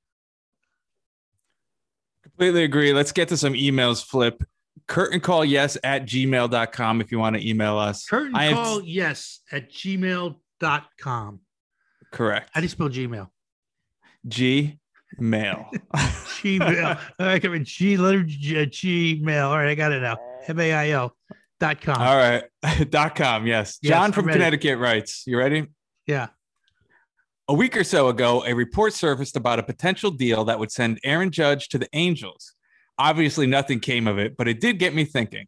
Completely 2.23 2.65
agree. 2.65 2.93
Let's 2.93 3.13
get 3.13 3.29
to 3.29 3.37
some 3.37 3.55
emails, 3.55 4.05
Flip. 4.05 4.43
Curtain 4.87 5.21
call 5.21 5.45
yes 5.45 5.77
at 5.85 6.07
gmail.com 6.07 7.01
if 7.01 7.13
you 7.13 7.19
want 7.19 7.37
to 7.37 7.47
email 7.47 7.77
us. 7.77 8.07
Curtain 8.07 8.35
I 8.35 8.53
call 8.53 8.83
yes 8.83 9.41
at 9.53 9.71
gmail.com. 9.71 11.41
Correct. 12.11 12.51
How 12.53 12.61
do 12.61 12.65
you 12.65 12.69
spell 12.69 12.89
Gmail? 12.89 13.29
G 14.27 14.79
mail. 15.19 15.71
Gmail. 15.95 16.99
I 17.19 17.39
can 17.39 17.65
G 17.65 17.97
letter 17.97 18.23
G, 18.23 18.61
uh, 18.61 18.65
G 18.65 19.21
mail. 19.23 19.49
All 19.49 19.59
right, 19.59 19.69
I 19.69 19.75
got 19.75 19.93
it 19.93 20.01
now. 20.01 20.17
M 20.49 20.59
A 20.59 20.73
I 20.73 20.91
L 20.91 21.15
dot 21.61 21.81
com. 21.81 22.01
All 22.01 22.17
right. 22.17 22.45
dot 22.91 23.15
com. 23.15 23.47
Yes. 23.47 23.79
yes 23.83 23.91
John 23.91 24.13
from 24.13 24.27
Connecticut 24.27 24.79
writes, 24.79 25.25
You 25.27 25.39
ready? 25.39 25.67
Yeah. 26.07 26.29
A 27.49 27.55
week 27.55 27.77
or 27.77 27.85
so 27.85 28.09
ago, 28.09 28.45
a 28.47 28.55
report 28.55 28.93
surfaced 28.93 29.37
about 29.37 29.59
a 29.59 29.63
potential 29.63 30.11
deal 30.11 30.45
that 30.47 30.59
would 30.59 30.71
send 30.71 30.99
Aaron 31.03 31.31
Judge 31.31 31.69
to 31.69 31.79
the 31.79 31.89
Angels. 31.93 32.55
Obviously, 32.99 33.47
nothing 33.47 33.81
came 33.81 34.07
of 34.07 34.19
it, 34.19 34.37
but 34.37 34.49
it 34.49 34.61
did 34.61 34.79
get 34.79 34.95
me 34.95 35.05
thinking. 35.05 35.47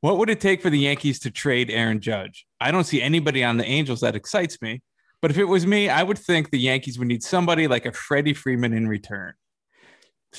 What 0.00 0.18
would 0.18 0.30
it 0.30 0.40
take 0.40 0.62
for 0.62 0.70
the 0.70 0.78
Yankees 0.78 1.18
to 1.20 1.30
trade 1.30 1.70
Aaron 1.70 2.00
Judge? 2.00 2.46
I 2.60 2.70
don't 2.70 2.84
see 2.84 3.02
anybody 3.02 3.42
on 3.42 3.56
the 3.56 3.64
Angels 3.64 4.00
that 4.00 4.14
excites 4.16 4.60
me, 4.62 4.82
but 5.20 5.30
if 5.30 5.38
it 5.38 5.44
was 5.44 5.66
me, 5.66 5.88
I 5.88 6.02
would 6.02 6.18
think 6.18 6.50
the 6.50 6.58
Yankees 6.58 6.98
would 6.98 7.08
need 7.08 7.22
somebody 7.22 7.68
like 7.68 7.84
a 7.84 7.92
Freddie 7.92 8.34
Freeman 8.34 8.72
in 8.72 8.88
return. 8.88 9.34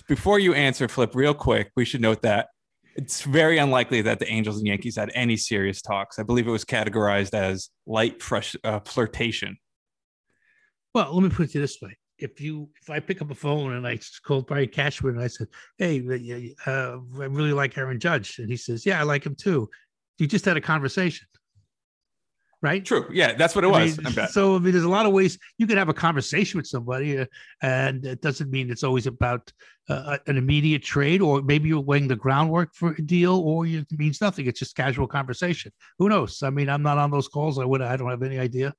Before 0.08 0.40
you 0.40 0.54
answer, 0.54 0.88
Flip, 0.88 1.14
real 1.14 1.34
quick, 1.34 1.72
we 1.76 1.86
should 1.86 2.02
note 2.02 2.22
that 2.24 2.50
it's 2.96 3.22
very 3.24 3.58
unlikely 3.58 4.02
that 4.04 4.20
the 4.20 4.28
Angels 4.30 4.58
and 4.58 4.68
Yankees 4.68 4.96
had 4.96 5.12
any 5.14 5.38
serious 5.38 5.82
talks. 5.82 6.18
I 6.18 6.24
believe 6.24 6.48
it 6.48 6.52
was 6.52 6.66
categorized 6.66 7.34
as 7.34 7.70
light 7.86 8.22
fresh, 8.22 8.56
uh, 8.64 8.80
flirtation. 8.82 9.58
Well, 10.94 11.14
let 11.14 11.24
me 11.24 11.30
put 11.30 11.54
it 11.54 11.60
this 11.60 11.82
way: 11.82 11.98
if 12.18 12.40
you 12.40 12.70
if 12.82 12.90
I 12.90 13.00
pick 13.00 13.22
up 13.22 13.32
a 13.32 13.36
phone 13.36 13.74
and 13.74 13.86
I 13.86 14.00
called 14.24 14.48
Brian 14.48 14.70
Cashman 14.70 15.16
and 15.16 15.24
I 15.24 15.28
said, 15.28 15.48
"Hey, 15.78 16.56
uh, 16.66 16.98
I 17.20 17.26
really 17.26 17.54
like 17.54 17.78
Aaron 17.78 18.00
Judge," 18.00 18.40
and 18.40 18.50
he 18.50 18.58
says, 18.58 18.86
"Yeah, 18.86 19.00
I 19.00 19.04
like 19.04 19.26
him 19.26 19.36
too," 19.36 19.70
you 20.18 20.28
just 20.28 20.46
had 20.46 20.58
a 20.58 20.62
conversation 20.62 21.28
right? 22.66 22.84
True. 22.84 23.08
Yeah, 23.12 23.34
that's 23.34 23.56
what 23.56 23.64
it 23.64 23.68
was. 23.68 23.98
Mean, 23.98 24.28
so 24.28 24.56
I 24.56 24.60
mean, 24.60 24.72
there's 24.72 24.84
a 24.84 24.90
lot 24.90 25.06
of 25.06 25.14
ways 25.14 25.38
you 25.60 25.68
can 25.68 25.78
have 25.78 25.88
a 25.88 25.94
conversation 25.94 26.58
with 26.58 26.66
somebody, 26.66 27.20
uh, 27.20 27.26
and 27.62 28.04
it 28.06 28.22
doesn't 28.22 28.50
mean 28.50 28.72
it's 28.72 28.84
always 28.84 29.06
about 29.06 29.54
uh, 29.88 30.18
an 30.26 30.36
immediate 30.36 30.84
trade, 30.84 31.22
or 31.22 31.44
maybe 31.44 31.70
you're 31.70 31.84
laying 31.84 32.08
the 32.08 32.16
groundwork 32.16 32.74
for 32.74 32.96
a 32.98 33.02
deal, 33.02 33.36
or 33.40 33.68
it 33.68 33.86
means 33.92 34.20
nothing. 34.20 34.48
It's 34.48 34.60
just 34.60 34.76
casual 34.76 35.08
conversation. 35.08 35.72
Who 36.00 36.10
knows? 36.10 36.42
I 36.42 36.50
mean, 36.50 36.68
I'm 36.68 36.82
not 36.82 36.98
on 36.98 37.12
those 37.12 37.28
calls. 37.28 37.60
I 37.60 37.66
would. 37.66 37.82
I 37.82 37.96
don't 37.96 38.10
have 38.10 38.24
any 38.24 38.40
idea 38.40 38.74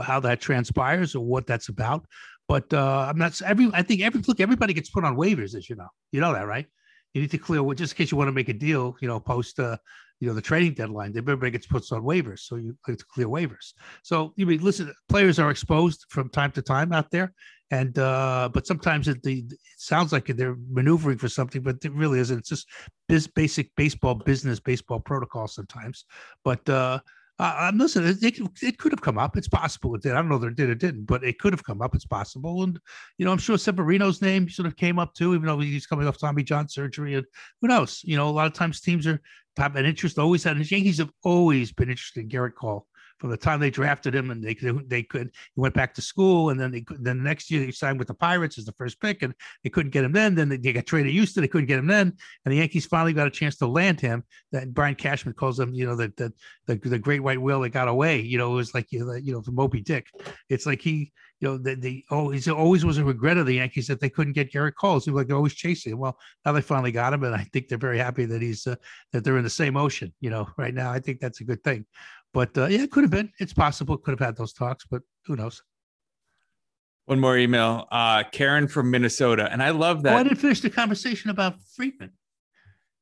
how 0.00 0.20
that 0.20 0.40
transpires 0.40 1.14
or 1.14 1.24
what 1.24 1.46
that's 1.46 1.68
about. 1.68 2.06
But 2.48 2.72
uh, 2.72 3.06
I'm 3.08 3.18
not 3.18 3.40
every. 3.42 3.70
I 3.72 3.82
think 3.82 4.02
every 4.02 4.20
look. 4.20 4.40
Everybody 4.40 4.72
gets 4.72 4.90
put 4.90 5.04
on 5.04 5.16
waivers, 5.16 5.56
as 5.56 5.68
you 5.68 5.76
know. 5.76 5.88
You 6.12 6.20
know 6.20 6.32
that, 6.32 6.46
right? 6.46 6.66
You 7.12 7.20
need 7.20 7.30
to 7.32 7.38
clear 7.38 7.62
just 7.74 7.92
in 7.92 7.96
case 7.96 8.12
you 8.12 8.18
want 8.18 8.28
to 8.28 8.32
make 8.32 8.48
a 8.48 8.54
deal. 8.54 8.96
You 9.00 9.08
know, 9.08 9.18
post 9.20 9.58
uh, 9.58 9.76
you 10.22 10.28
know 10.28 10.34
the 10.34 10.40
trading 10.40 10.72
deadline 10.72 11.12
everybody 11.16 11.50
gets 11.50 11.66
put 11.66 11.82
on 11.90 12.02
waivers 12.02 12.38
so 12.38 12.54
you 12.54 12.76
have 12.86 12.96
to 12.96 13.04
clear 13.06 13.26
waivers 13.26 13.72
so 14.04 14.32
you 14.36 14.46
mean 14.46 14.62
listen 14.62 14.94
players 15.08 15.40
are 15.40 15.50
exposed 15.50 16.06
from 16.10 16.28
time 16.28 16.52
to 16.52 16.62
time 16.62 16.92
out 16.92 17.10
there 17.10 17.32
and 17.72 17.98
uh 17.98 18.48
but 18.54 18.64
sometimes 18.64 19.08
it, 19.08 19.20
the, 19.24 19.40
it 19.40 19.58
sounds 19.78 20.12
like 20.12 20.26
they're 20.26 20.56
maneuvering 20.70 21.18
for 21.18 21.28
something 21.28 21.60
but 21.60 21.84
it 21.84 21.92
really 21.92 22.20
isn't 22.20 22.38
it's 22.38 22.50
just 23.08 23.34
basic 23.34 23.74
baseball 23.76 24.14
business 24.14 24.60
baseball 24.60 25.00
protocol 25.00 25.48
sometimes 25.48 26.04
but 26.44 26.66
uh 26.68 27.00
uh, 27.38 27.72
listen, 27.74 28.06
it, 28.06 28.22
it, 28.22 28.38
it, 28.62 28.78
could 28.78 28.92
have 28.92 29.00
come 29.00 29.18
up. 29.18 29.36
It's 29.36 29.48
possible 29.48 29.94
it 29.94 30.02
did. 30.02 30.12
I 30.12 30.16
don't 30.16 30.28
know 30.28 30.36
if 30.36 30.44
it 30.44 30.54
did 30.54 30.70
or 30.70 30.76
didn't, 30.76 31.06
but 31.06 31.24
it 31.24 31.40
could 31.40 31.52
have 31.52 31.64
come 31.64 31.82
up. 31.82 31.92
It's 31.94 32.04
possible. 32.04 32.62
And, 32.62 32.78
you 33.18 33.24
know, 33.24 33.32
I'm 33.32 33.38
sure 33.38 33.58
Severino's 33.58 34.22
name 34.22 34.48
sort 34.48 34.66
of 34.66 34.76
came 34.76 34.98
up 34.98 35.14
too, 35.14 35.34
even 35.34 35.46
though 35.46 35.58
he's 35.58 35.86
coming 35.86 36.06
off 36.06 36.18
Tommy 36.18 36.44
John 36.44 36.68
surgery. 36.68 37.14
And 37.14 37.26
who 37.60 37.68
knows? 37.68 38.00
You 38.04 38.16
know, 38.16 38.28
a 38.28 38.30
lot 38.30 38.46
of 38.46 38.52
times 38.52 38.80
teams 38.80 39.06
are 39.06 39.20
have 39.56 39.76
an 39.76 39.84
interest, 39.84 40.18
always 40.18 40.44
had. 40.44 40.58
The 40.58 40.64
Yankees 40.64 40.98
have 40.98 41.12
always 41.24 41.72
been 41.72 41.90
interested 41.90 42.20
in 42.22 42.28
Gerrit 42.28 42.54
Cole 42.54 42.86
from 43.22 43.30
the 43.30 43.36
time 43.36 43.60
they 43.60 43.70
drafted 43.70 44.14
him, 44.14 44.32
and 44.32 44.42
they 44.42 44.54
they 44.86 45.04
could. 45.04 45.30
He 45.54 45.60
went 45.60 45.74
back 45.74 45.94
to 45.94 46.02
school, 46.02 46.50
and 46.50 46.58
then 46.58 46.72
they 46.72 46.84
then 46.98 47.18
the 47.18 47.24
next 47.24 47.52
year 47.52 47.64
he 47.64 47.70
signed 47.70 48.00
with 48.00 48.08
the 48.08 48.14
Pirates 48.14 48.58
as 48.58 48.64
the 48.64 48.72
first 48.72 49.00
pick, 49.00 49.22
and 49.22 49.32
they 49.62 49.70
couldn't 49.70 49.92
get 49.92 50.04
him 50.04 50.10
then. 50.12 50.34
Then 50.34 50.48
they 50.48 50.58
got 50.58 50.86
traded 50.86 51.10
to 51.10 51.12
Houston, 51.12 51.42
they 51.42 51.48
couldn't 51.48 51.68
get 51.68 51.78
him 51.78 51.86
then, 51.86 52.16
and 52.44 52.52
the 52.52 52.56
Yankees 52.56 52.84
finally 52.84 53.12
got 53.12 53.28
a 53.28 53.30
chance 53.30 53.56
to 53.58 53.68
land 53.68 54.00
him. 54.00 54.24
That 54.50 54.74
Brian 54.74 54.96
Cashman 54.96 55.34
calls 55.34 55.60
him, 55.60 55.72
you 55.72 55.86
know, 55.86 55.94
the 55.94 56.12
the 56.16 56.32
the, 56.66 56.88
the 56.88 56.98
great 56.98 57.22
white 57.22 57.40
whale 57.40 57.60
that 57.60 57.70
got 57.70 57.86
away. 57.86 58.20
You 58.20 58.38
know, 58.38 58.52
it 58.52 58.56
was 58.56 58.74
like 58.74 58.90
you 58.90 59.04
know, 59.04 59.40
the 59.40 59.52
Moby 59.52 59.80
Dick. 59.80 60.08
It's 60.48 60.66
like 60.66 60.80
he 60.80 61.12
you 61.42 61.48
know, 61.48 61.58
they, 61.58 61.74
they 61.74 62.04
always 62.08 62.46
always 62.46 62.84
was 62.84 62.98
a 62.98 63.04
regret 63.04 63.36
of 63.36 63.46
the 63.46 63.54
Yankees 63.54 63.88
that 63.88 63.98
they 63.98 64.08
couldn't 64.08 64.32
get 64.32 64.52
Gerrit 64.52 64.76
Cole. 64.76 64.98
It 64.98 65.02
seemed 65.02 65.16
like 65.16 65.26
they're 65.26 65.36
always 65.36 65.54
chasing 65.54 65.92
him. 65.92 65.98
Well, 65.98 66.16
now 66.46 66.52
they 66.52 66.60
finally 66.60 66.92
got 66.92 67.12
him, 67.12 67.24
and 67.24 67.34
I 67.34 67.42
think 67.52 67.66
they're 67.66 67.78
very 67.78 67.98
happy 67.98 68.24
that 68.26 68.40
he's 68.40 68.64
uh, 68.64 68.76
that 69.12 69.24
they're 69.24 69.38
in 69.38 69.42
the 69.42 69.50
same 69.50 69.76
ocean. 69.76 70.14
You 70.20 70.30
know, 70.30 70.48
right 70.56 70.72
now, 70.72 70.92
I 70.92 71.00
think 71.00 71.18
that's 71.18 71.40
a 71.40 71.44
good 71.44 71.64
thing. 71.64 71.84
But 72.32 72.56
uh, 72.56 72.66
yeah, 72.66 72.82
it 72.82 72.92
could 72.92 73.02
have 73.02 73.10
been. 73.10 73.32
It's 73.40 73.52
possible. 73.52 73.96
Could 73.96 74.12
have 74.12 74.24
had 74.24 74.36
those 74.36 74.52
talks, 74.52 74.86
but 74.88 75.02
who 75.26 75.34
knows? 75.34 75.60
One 77.06 77.18
more 77.18 77.36
email. 77.36 77.88
Uh, 77.90 78.22
Karen 78.30 78.68
from 78.68 78.92
Minnesota, 78.92 79.50
and 79.50 79.60
I 79.64 79.70
love 79.70 80.04
that. 80.04 80.14
Oh, 80.14 80.18
I 80.18 80.22
didn't 80.22 80.38
finish 80.38 80.60
the 80.60 80.70
conversation 80.70 81.28
about 81.30 81.60
Freeman. 81.74 82.12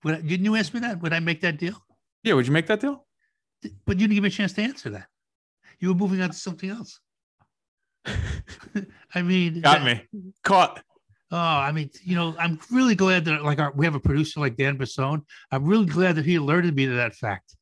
Would 0.04 0.14
I, 0.14 0.20
didn't 0.22 0.46
you 0.46 0.56
ask 0.56 0.72
me 0.72 0.80
that? 0.80 1.02
Would 1.02 1.12
I 1.12 1.20
make 1.20 1.42
that 1.42 1.58
deal? 1.58 1.76
Yeah, 2.24 2.32
would 2.32 2.46
you 2.46 2.54
make 2.54 2.68
that 2.68 2.80
deal? 2.80 3.06
But 3.84 4.00
you 4.00 4.08
didn't 4.08 4.14
give 4.14 4.22
me 4.22 4.28
a 4.28 4.32
chance 4.32 4.54
to 4.54 4.62
answer 4.62 4.88
that. 4.88 5.08
You 5.78 5.88
were 5.88 5.94
moving 5.94 6.22
on 6.22 6.30
to 6.30 6.36
something 6.36 6.70
else. 6.70 7.00
I 9.14 9.22
mean, 9.22 9.60
Got 9.60 9.80
that- 9.84 9.84
me 10.12 10.32
caught. 10.42 10.82
Oh, 11.32 11.36
I 11.36 11.70
mean, 11.70 11.90
you 12.02 12.16
know, 12.16 12.34
I'm 12.40 12.58
really 12.72 12.96
glad 12.96 13.24
that 13.26 13.44
like 13.44 13.60
our, 13.60 13.70
we 13.72 13.86
have 13.86 13.94
a 13.94 14.00
producer 14.00 14.40
like 14.40 14.56
Dan 14.56 14.76
Bassone. 14.76 15.22
I'm 15.52 15.64
really 15.64 15.86
glad 15.86 16.16
that 16.16 16.24
he 16.26 16.34
alerted 16.34 16.74
me 16.74 16.86
to 16.86 16.92
that 16.94 17.14
fact. 17.14 17.54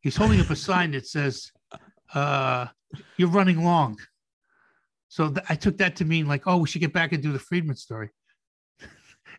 He's 0.00 0.16
holding 0.16 0.40
up 0.40 0.48
a 0.48 0.56
sign 0.56 0.92
that 0.92 1.06
says, 1.06 1.52
uh, 2.14 2.66
"You're 3.18 3.28
running 3.28 3.62
long." 3.62 3.98
So 5.08 5.28
th- 5.28 5.44
I 5.50 5.54
took 5.54 5.76
that 5.78 5.96
to 5.96 6.06
mean 6.06 6.26
like, 6.26 6.46
oh, 6.46 6.56
we 6.56 6.66
should 6.66 6.80
get 6.80 6.94
back 6.94 7.12
and 7.12 7.22
do 7.22 7.30
the 7.30 7.38
Freeman 7.38 7.76
story. 7.76 8.08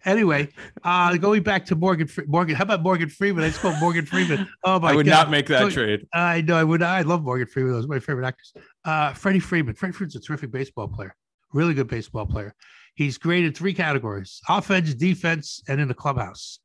Anyway, 0.06 0.50
uh, 0.84 1.16
going 1.18 1.44
back 1.44 1.66
to 1.68 1.76
Morgan, 1.76 2.08
Fre- 2.08 2.22
Morgan, 2.28 2.56
how 2.56 2.64
about 2.64 2.82
Morgan 2.84 3.10
Freeman? 3.10 3.44
I 3.44 3.48
just 3.50 3.60
called 3.60 3.80
Morgan 3.80 4.06
Freeman. 4.06 4.48
Oh 4.64 4.80
my 4.80 4.92
I 4.92 4.96
would 4.96 5.06
God. 5.06 5.12
not 5.12 5.30
make 5.32 5.48
that 5.48 5.60
So- 5.60 5.70
trade. 5.70 6.06
I 6.14 6.42
know 6.42 6.56
I 6.56 6.64
would. 6.64 6.82
I 6.82 7.02
love 7.02 7.24
Morgan 7.24 7.48
Freeman. 7.48 7.72
That 7.74 7.78
was 7.78 7.88
my 7.88 8.00
favorite 8.00 8.26
actors. 8.28 8.54
Uh, 8.84 9.14
Freddie 9.14 9.40
Freeman. 9.40 9.76
Freddie 9.76 9.94
Freeman's 9.94 10.16
a 10.16 10.20
terrific 10.20 10.52
baseball 10.52 10.88
player. 10.88 11.16
Really 11.54 11.74
good 11.74 11.88
baseball 11.88 12.26
player. 12.26 12.54
He's 12.96 13.18
great 13.18 13.44
in 13.46 13.54
three 13.54 13.74
categories: 13.74 14.40
offense, 14.48 14.94
defense, 14.94 15.62
and 15.68 15.82
in 15.82 15.88
the 15.88 15.94
clubhouse. 15.94 16.60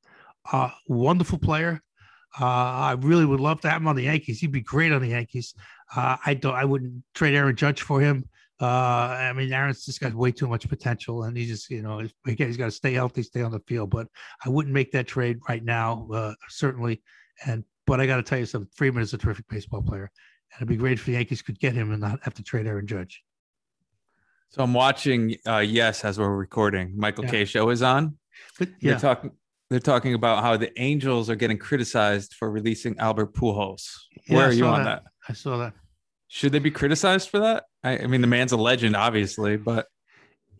Uh, 0.53 0.70
wonderful 0.86 1.38
player. 1.38 1.80
Uh, 2.41 2.45
I 2.45 2.93
really 3.01 3.26
would 3.26 3.41
love 3.41 3.61
to 3.62 3.68
have 3.70 3.82
him 3.82 3.88
on 3.88 3.97
the 3.97 4.05
Yankees. 4.05 4.38
He'd 4.41 4.53
be 4.53 4.61
great 4.61 4.93
on 4.93 5.03
the 5.03 5.09
Yankees. 5.09 5.55
Uh, 5.95 6.16
I 6.24 6.34
don't. 6.34 6.55
I 6.55 6.64
wouldn't 6.64 7.03
trade 7.14 7.34
Aaron 7.34 7.57
Judge 7.57 7.82
for 7.82 8.01
him. 8.01 8.24
Uh, 8.61 8.64
I 8.66 9.32
mean, 9.32 9.52
Aaron's 9.52 9.86
just 9.86 10.00
got 10.00 10.14
way 10.14 10.32
too 10.32 10.46
much 10.46 10.68
potential, 10.68 11.22
and 11.22 11.36
he 11.36 11.46
just, 11.46 11.70
you 11.70 11.80
know, 11.82 11.98
he's, 11.98 12.12
he's 12.36 12.56
got 12.58 12.66
to 12.66 12.70
stay 12.70 12.92
healthy, 12.92 13.22
stay 13.22 13.42
on 13.42 13.52
the 13.52 13.61
field. 13.66 13.90
But 13.90 14.06
I 14.44 14.50
wouldn't 14.50 14.74
make 14.74 14.92
that 14.92 15.06
trade 15.06 15.38
right 15.48 15.64
now, 15.64 16.06
uh, 16.12 16.34
certainly. 16.48 17.02
And 17.46 17.64
but 17.86 18.00
I 18.00 18.06
got 18.06 18.16
to 18.16 18.22
tell 18.22 18.38
you 18.38 18.46
something. 18.46 18.70
Freeman 18.76 19.02
is 19.02 19.14
a 19.14 19.18
terrific 19.18 19.46
baseball 19.48 19.82
player, 19.82 20.11
and 20.52 20.58
it'd 20.58 20.68
be 20.68 20.76
great 20.76 20.98
if 20.98 21.06
the 21.06 21.12
Yankees 21.12 21.40
could 21.40 21.58
get 21.58 21.72
him 21.72 21.90
and 21.90 22.00
not 22.02 22.18
have 22.22 22.34
to 22.34 22.42
trade 22.42 22.66
Aaron 22.66 22.86
Judge. 22.86 23.22
So 24.50 24.62
I'm 24.62 24.74
watching. 24.74 25.36
Uh, 25.46 25.58
yes, 25.58 26.04
as 26.04 26.18
we're 26.18 26.28
recording, 26.28 26.92
Michael 26.96 27.24
Yeah. 27.24 27.30
K 27.30 27.44
show 27.46 27.70
is 27.70 27.82
on. 27.82 28.18
But 28.58 28.68
They're 28.82 28.98
talking. 28.98 29.30
They're 29.70 29.78
talking 29.78 30.14
about 30.14 30.42
how 30.42 30.56
the 30.56 30.78
Angels 30.80 31.30
are 31.30 31.36
getting 31.36 31.56
criticized 31.56 32.34
for 32.34 32.50
releasing 32.50 32.98
Albert 32.98 33.32
Pujols. 33.34 33.88
Yeah, 34.26 34.36
Where 34.36 34.48
are 34.48 34.52
you 34.52 34.66
on 34.66 34.82
that. 34.82 35.04
that? 35.04 35.12
I 35.28 35.32
saw 35.32 35.56
that. 35.58 35.74
Should 36.26 36.50
they 36.52 36.58
be 36.58 36.72
criticized 36.72 37.28
for 37.30 37.38
that? 37.38 37.64
I, 37.83 37.99
I 37.99 38.07
mean, 38.07 38.20
the 38.20 38.26
man's 38.26 38.53
a 38.53 38.57
legend, 38.57 38.97
obviously, 38.97 39.57
but 39.57 39.87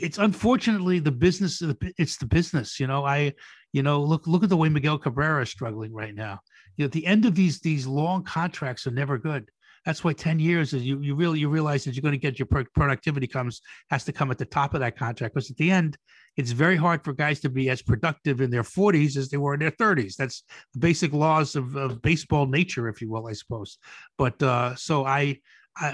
it's 0.01 0.19
unfortunately 0.19 0.99
the 0.99 1.13
business 1.13 1.63
it's 1.99 2.17
the 2.17 2.27
business 2.27 2.81
you 2.81 2.87
know? 2.87 3.05
I 3.05 3.35
you 3.73 3.83
know 3.83 4.01
look 4.01 4.27
look 4.27 4.43
at 4.43 4.49
the 4.49 4.57
way 4.57 4.69
miguel 4.69 4.99
cabrera 4.99 5.43
is 5.43 5.51
struggling 5.51 5.93
right 5.93 6.15
now. 6.15 6.41
You 6.77 6.85
know 6.85 6.87
at 6.87 6.93
the 6.93 7.07
end 7.07 7.27
of 7.27 7.35
these 7.35 7.61
these 7.61 7.87
long 7.87 8.25
contracts 8.25 8.87
are 8.87 8.93
never 8.93 9.19
good. 9.19 9.51
That's 9.87 10.05
why 10.05 10.13
10 10.13 10.39
years 10.39 10.73
is 10.75 10.85
you 10.85 11.01
you 11.01 11.15
really 11.15 11.39
you 11.39 11.49
realize 11.49 11.85
that 11.85 11.95
you're 11.95 12.03
going 12.03 12.13
to 12.13 12.19
get 12.19 12.39
your 12.39 12.47
pro- 12.47 12.65
productivity 12.75 13.27
comes 13.27 13.63
has 13.91 14.05
to 14.05 14.13
come 14.13 14.31
at 14.31 14.39
the 14.39 14.45
top 14.45 14.75
of 14.75 14.81
that 14.81 14.97
contract 14.97 15.35
because 15.35 15.51
at 15.51 15.57
the 15.57 15.71
end 15.71 15.97
it's 16.37 16.51
very 16.51 16.77
hard 16.77 17.05
for 17.05 17.13
guys 17.13 17.41
to 17.41 17.51
be 17.51 17.71
as 17.71 17.83
productive 17.83 18.41
in 18.41 18.51
their 18.51 18.63
40s 18.63 19.17
as 19.17 19.31
they 19.31 19.37
were 19.37 19.55
in 19.55 19.61
their 19.61 19.71
30s 19.71 20.17
that's 20.17 20.45
the 20.75 20.81
basic 20.81 21.13
laws 21.13 21.57
of, 21.57 21.77
of 21.77 22.03
baseball 22.03 22.47
nature 22.47 22.89
if 22.89 23.01
you 23.01 23.11
will 23.11 23.27
i 23.27 23.33
suppose. 23.33 23.79
But 24.19 24.43
uh 24.43 24.75
so 24.77 25.07
i 25.07 25.39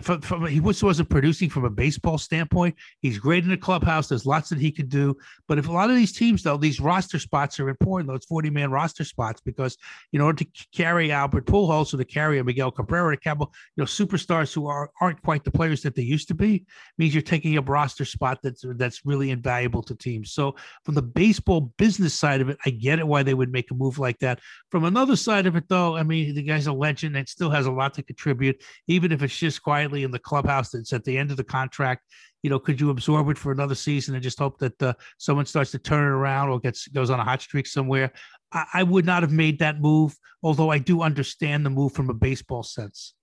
From, 0.03 0.21
from 0.21 0.47
he 0.47 0.59
was 0.59 0.83
wasn't 0.83 1.11
producing 1.11 1.49
from 1.49 1.65
a 1.65 1.71
baseball 1.71 2.19
standpoint. 2.19 2.75
He's 3.03 3.19
great 3.19 3.45
in 3.45 3.51
the 3.51 3.57
clubhouse. 3.57 4.09
There's 4.09 4.27
lots 4.27 4.49
that 4.49 4.59
he 4.59 4.73
could 4.73 4.89
do. 4.89 5.17
But 5.47 5.59
if 5.59 5.69
a 5.69 5.73
lot 5.73 5.91
of 5.91 5.97
these 5.97 6.13
teams, 6.13 6.43
though, 6.43 6.57
these 6.57 6.81
roster 6.81 7.19
spots 7.19 7.61
are 7.61 7.69
important, 7.69 8.09
those 8.09 8.25
40 8.25 8.51
man 8.51 8.71
roster 8.71 9.05
spots, 9.05 9.41
because 9.41 9.77
in 10.13 10.21
order 10.21 10.43
to 10.45 10.51
carry 10.75 11.13
Albert 11.13 11.47
Pujols 11.47 11.95
or 11.95 11.99
to 11.99 12.05
carry 12.05 12.43
Miguel 12.43 12.73
Cabrera, 12.73 13.17
carry, 13.17 13.37
you 13.39 13.47
know, 13.77 13.85
superstars 13.85 14.53
who 14.53 14.67
are 14.67 14.91
aren't 15.01 15.23
quite 15.23 15.45
the 15.45 15.53
players 15.53 15.83
that 15.83 15.95
they 15.95 16.03
used 16.03 16.29
to 16.29 16.35
be, 16.35 16.65
means 16.99 17.15
you're 17.15 17.23
taking 17.23 17.57
a 17.57 17.63
roster 17.63 18.05
spot 18.05 18.41
that's 18.43 18.65
that's 18.77 19.05
really 19.05 19.31
invaluable 19.31 19.83
to 19.83 19.95
teams. 19.95 20.33
So 20.33 20.57
from 20.85 20.95
the 20.95 21.03
baseball 21.03 21.73
business 21.77 22.15
side 22.15 22.41
of 22.41 22.49
it, 22.49 22.59
I 22.67 22.71
get 22.71 22.99
it 22.99 23.07
why 23.07 23.23
they 23.23 23.35
would 23.35 23.53
make 23.53 23.71
a 23.71 23.75
move 23.75 23.99
like 23.99 24.19
that. 24.21 24.41
From 24.71 24.85
another 24.85 25.17
side 25.17 25.47
of 25.47 25.55
it, 25.55 25.69
though, 25.69 25.97
I 25.97 26.03
mean, 26.03 26.35
the 26.35 26.43
guy's 26.43 26.67
a 26.67 26.73
legend 26.73 27.17
and 27.17 27.29
still 27.29 27.51
has 27.51 27.67
a 27.67 27.71
lot 27.73 27.95
to 27.95 28.03
contribute 28.03 28.63
even 28.87 29.13
if 29.13 29.23
it's 29.23 29.37
just 29.37 29.63
quietly 29.67 30.03
in 30.07 30.13
the 30.13 30.19
clubhouse 30.31 30.69
that's 30.71 30.93
at 30.93 31.05
the 31.05 31.17
end 31.21 31.31
of 31.33 31.37
the 31.37 31.49
contract 31.59 32.03
you 32.43 32.51
know 32.51 32.59
could 32.67 32.81
you 32.81 32.89
absorb 32.91 33.29
it 33.33 33.39
for 33.43 33.51
another 33.51 33.75
season 33.75 34.15
and 34.15 34.23
just 34.23 34.39
hope 34.39 34.57
that 34.59 34.81
uh, 34.83 34.93
someone 35.19 35.47
starts 35.47 35.71
to 35.73 35.79
turn 35.91 36.05
it 36.05 36.15
around 36.21 36.49
or 36.51 36.61
gets 36.61 36.87
goes 36.89 37.11
on 37.11 37.19
a 37.19 37.25
hot 37.25 37.43
streak 37.43 37.67
somewhere 37.67 38.09
I, 38.53 38.65
I 38.81 38.83
would 38.85 39.05
not 39.05 39.23
have 39.25 39.33
made 39.33 39.59
that 39.59 39.81
move 39.81 40.17
although 40.43 40.71
i 40.71 40.79
do 40.79 41.03
understand 41.03 41.67
the 41.67 41.71
move 41.71 41.93
from 41.93 42.09
a 42.11 42.15
baseball 42.15 42.63
sense 42.63 43.15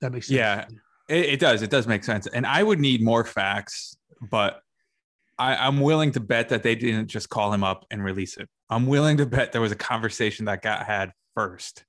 that 0.00 0.10
makes 0.12 0.26
sense 0.26 0.36
Yeah. 0.36 0.64
it, 1.08 1.24
it 1.34 1.40
does. 1.40 1.62
It 1.62 1.70
does 1.70 1.86
make 1.86 2.04
sense. 2.04 2.26
And 2.26 2.44
I 2.44 2.62
would 2.62 2.80
need 2.80 3.00
more 3.02 3.24
facts, 3.24 3.96
but 4.30 4.60
I, 5.38 5.54
I'm 5.66 5.80
willing 5.80 6.10
to 6.12 6.20
bet 6.20 6.48
that 6.48 6.62
they 6.62 6.74
didn't 6.74 7.08
just 7.08 7.28
call 7.28 7.52
him 7.52 7.62
up 7.62 7.86
and 7.90 8.02
release 8.02 8.36
it. 8.36 8.48
I'm 8.68 8.86
willing 8.86 9.16
to 9.18 9.26
bet 9.26 9.52
there 9.52 9.60
was 9.60 9.72
a 9.72 9.76
conversation 9.92 10.46
that 10.46 10.62
got 10.62 10.84
had 10.84 11.12
first. 11.34 11.84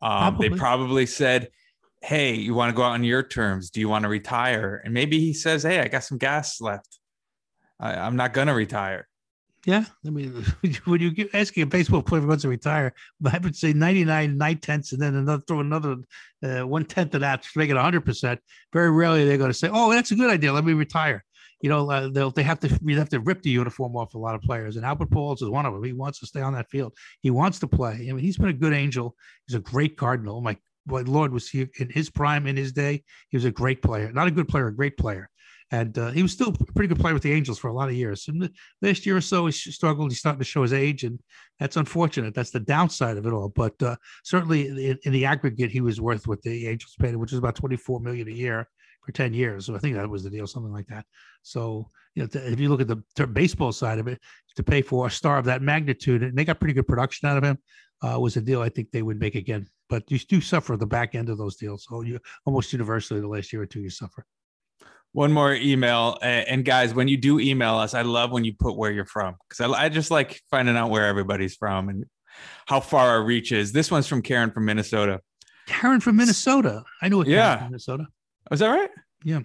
Um, 0.00 0.36
they 0.40 0.48
Probably. 0.48 0.58
probably 0.58 1.06
said, 1.06 1.50
Hey, 2.00 2.34
you 2.34 2.54
want 2.54 2.70
to 2.70 2.76
go 2.76 2.82
out 2.82 2.92
on 2.92 3.04
your 3.04 3.22
terms? 3.22 3.70
Do 3.70 3.80
you 3.80 3.88
want 3.88 4.04
to 4.04 4.08
retire? 4.08 4.80
And 4.84 4.94
maybe 4.94 5.18
he 5.18 5.32
says, 5.32 5.62
Hey, 5.62 5.80
I 5.80 5.88
got 5.88 6.04
some 6.04 6.18
gas 6.18 6.60
left. 6.60 6.98
I, 7.80 7.94
I'm 7.94 8.16
not 8.16 8.32
going 8.32 8.46
to 8.46 8.54
retire. 8.54 9.08
Yeah, 9.66 9.84
I 10.06 10.10
mean, 10.10 10.44
when 10.84 11.00
you 11.00 11.10
get 11.10 11.34
asking 11.34 11.64
a 11.64 11.66
baseball 11.66 12.02
player 12.02 12.22
who 12.22 12.28
wants 12.28 12.42
to 12.42 12.48
retire, 12.48 12.94
I 13.30 13.38
would 13.38 13.56
say 13.56 13.72
99 13.72 14.38
nine 14.38 14.58
tenths, 14.58 14.92
and 14.92 15.02
then 15.02 15.14
another 15.14 15.42
throw 15.46 15.60
another 15.60 15.96
uh, 16.42 16.60
one 16.60 16.84
tenth 16.84 17.14
of 17.14 17.20
that 17.22 17.42
to 17.42 17.48
make 17.56 17.68
it 17.68 17.74
100. 17.74 18.00
percent 18.04 18.40
Very 18.72 18.90
rarely 18.90 19.26
they're 19.26 19.36
going 19.36 19.50
to 19.50 19.58
say, 19.58 19.68
"Oh, 19.70 19.90
that's 19.90 20.10
a 20.10 20.14
good 20.14 20.30
idea. 20.30 20.52
Let 20.52 20.64
me 20.64 20.72
retire." 20.74 21.24
You 21.60 21.68
know, 21.68 21.90
uh, 21.90 22.08
they'll 22.08 22.30
they 22.30 22.44
have 22.44 22.60
to 22.60 22.78
we 22.82 22.94
have 22.94 23.08
to 23.08 23.20
rip 23.20 23.42
the 23.42 23.50
uniform 23.50 23.96
off 23.96 24.14
a 24.14 24.18
lot 24.18 24.36
of 24.36 24.42
players, 24.42 24.76
and 24.76 24.86
Albert 24.86 25.10
Pujols 25.10 25.42
is 25.42 25.48
one 25.48 25.66
of 25.66 25.74
them. 25.74 25.82
He 25.82 25.92
wants 25.92 26.20
to 26.20 26.26
stay 26.26 26.40
on 26.40 26.52
that 26.52 26.70
field. 26.70 26.94
He 27.20 27.30
wants 27.30 27.58
to 27.58 27.66
play. 27.66 28.06
I 28.08 28.12
mean, 28.12 28.18
he's 28.18 28.38
been 28.38 28.48
a 28.48 28.52
good 28.52 28.72
angel. 28.72 29.16
He's 29.46 29.56
a 29.56 29.60
great 29.60 29.96
Cardinal. 29.96 30.40
My 30.40 30.56
my 30.88 31.02
Lord, 31.02 31.32
was 31.32 31.48
he 31.48 31.66
in 31.78 31.90
his 31.90 32.10
prime 32.10 32.46
in 32.46 32.56
his 32.56 32.72
day? 32.72 33.04
He 33.28 33.36
was 33.36 33.44
a 33.44 33.50
great 33.50 33.82
player, 33.82 34.12
not 34.12 34.28
a 34.28 34.30
good 34.30 34.48
player, 34.48 34.68
a 34.68 34.74
great 34.74 34.96
player. 34.96 35.30
And 35.70 35.98
uh, 35.98 36.10
he 36.12 36.22
was 36.22 36.32
still 36.32 36.48
a 36.48 36.72
pretty 36.72 36.88
good 36.88 36.98
player 36.98 37.12
with 37.12 37.22
the 37.22 37.32
Angels 37.32 37.58
for 37.58 37.68
a 37.68 37.74
lot 37.74 37.90
of 37.90 37.94
years. 37.94 38.26
And 38.28 38.48
last 38.80 39.04
year 39.04 39.18
or 39.18 39.20
so 39.20 39.44
he 39.46 39.52
struggled 39.52 40.10
he's 40.10 40.18
starting 40.18 40.38
to 40.38 40.44
show 40.44 40.62
his 40.62 40.72
age 40.72 41.04
and 41.04 41.20
that's 41.58 41.76
unfortunate 41.76 42.34
that's 42.34 42.50
the 42.50 42.60
downside 42.60 43.16
of 43.16 43.26
it 43.26 43.32
all 43.32 43.48
but 43.48 43.80
uh, 43.82 43.96
certainly 44.24 44.68
in, 44.68 44.98
in, 45.04 45.12
the 45.12 45.24
aggregate 45.24 45.70
he 45.70 45.80
was 45.80 46.00
worth 46.00 46.26
what 46.26 46.42
the 46.42 46.68
angels 46.68 46.94
paid 46.98 47.16
which 47.16 47.32
is 47.32 47.38
about 47.38 47.56
24 47.56 48.00
million 48.00 48.28
a 48.28 48.32
year 48.32 48.68
for 49.04 49.12
10 49.12 49.34
years 49.34 49.66
so 49.66 49.74
i 49.74 49.78
think 49.78 49.96
that 49.96 50.08
was 50.08 50.22
the 50.22 50.30
deal 50.30 50.46
something 50.46 50.72
like 50.72 50.86
that 50.86 51.04
so 51.42 51.88
you 52.14 52.22
know 52.22 52.28
if 52.32 52.60
you 52.60 52.68
look 52.68 52.80
at 52.80 52.88
the 52.88 53.26
baseball 53.26 53.72
side 53.72 53.98
of 53.98 54.08
it 54.08 54.20
to 54.56 54.62
pay 54.62 54.82
for 54.82 55.06
a 55.06 55.10
star 55.10 55.38
of 55.38 55.44
that 55.44 55.62
magnitude 55.62 56.22
and 56.22 56.36
they 56.36 56.44
got 56.44 56.60
pretty 56.60 56.74
good 56.74 56.86
production 56.86 57.28
out 57.28 57.36
of 57.36 57.44
him 57.44 57.58
uh, 58.02 58.18
was 58.18 58.36
a 58.36 58.40
deal 58.40 58.62
i 58.62 58.68
think 58.68 58.90
they 58.90 59.02
would 59.02 59.18
make 59.18 59.34
again. 59.34 59.66
But 59.88 60.10
you 60.10 60.18
do 60.18 60.40
suffer 60.40 60.76
the 60.76 60.86
back 60.86 61.14
end 61.14 61.30
of 61.30 61.38
those 61.38 61.56
deals. 61.56 61.86
So 61.88 62.02
you 62.02 62.20
almost 62.44 62.72
universally 62.72 63.20
the 63.20 63.28
last 63.28 63.52
year 63.52 63.62
or 63.62 63.66
two 63.66 63.80
you 63.80 63.88
suffer. 63.88 64.26
One 65.12 65.32
more 65.32 65.54
email 65.54 66.18
and 66.20 66.62
guys 66.64 66.92
when 66.92 67.08
you 67.08 67.16
do 67.16 67.40
email 67.40 67.76
us 67.76 67.94
i 67.94 68.02
love 68.02 68.30
when 68.30 68.44
you 68.44 68.52
put 68.52 68.76
where 68.76 68.92
you're 68.92 69.06
from 69.06 69.36
because 69.48 69.72
I, 69.72 69.84
I, 69.84 69.88
just 69.88 70.10
like 70.10 70.42
finding 70.50 70.76
out 70.76 70.90
where 70.90 71.06
everybody's 71.06 71.56
from 71.56 71.88
and 71.88 72.04
how 72.66 72.80
far 72.80 73.08
our 73.08 73.24
reach 73.24 73.50
is. 73.50 73.72
This 73.72 73.90
one's 73.90 74.06
from 74.06 74.20
karen 74.20 74.50
from 74.50 74.66
minnesota. 74.66 75.20
Karen 75.66 76.00
from 76.00 76.16
minnesota? 76.16 76.84
I 77.00 77.08
know 77.08 77.24
yeah. 77.24 77.56
from 77.56 77.68
minnesota. 77.68 78.06
Was 78.50 78.60
that 78.60 78.68
right? 78.68 78.90
Yeah. 79.24 79.40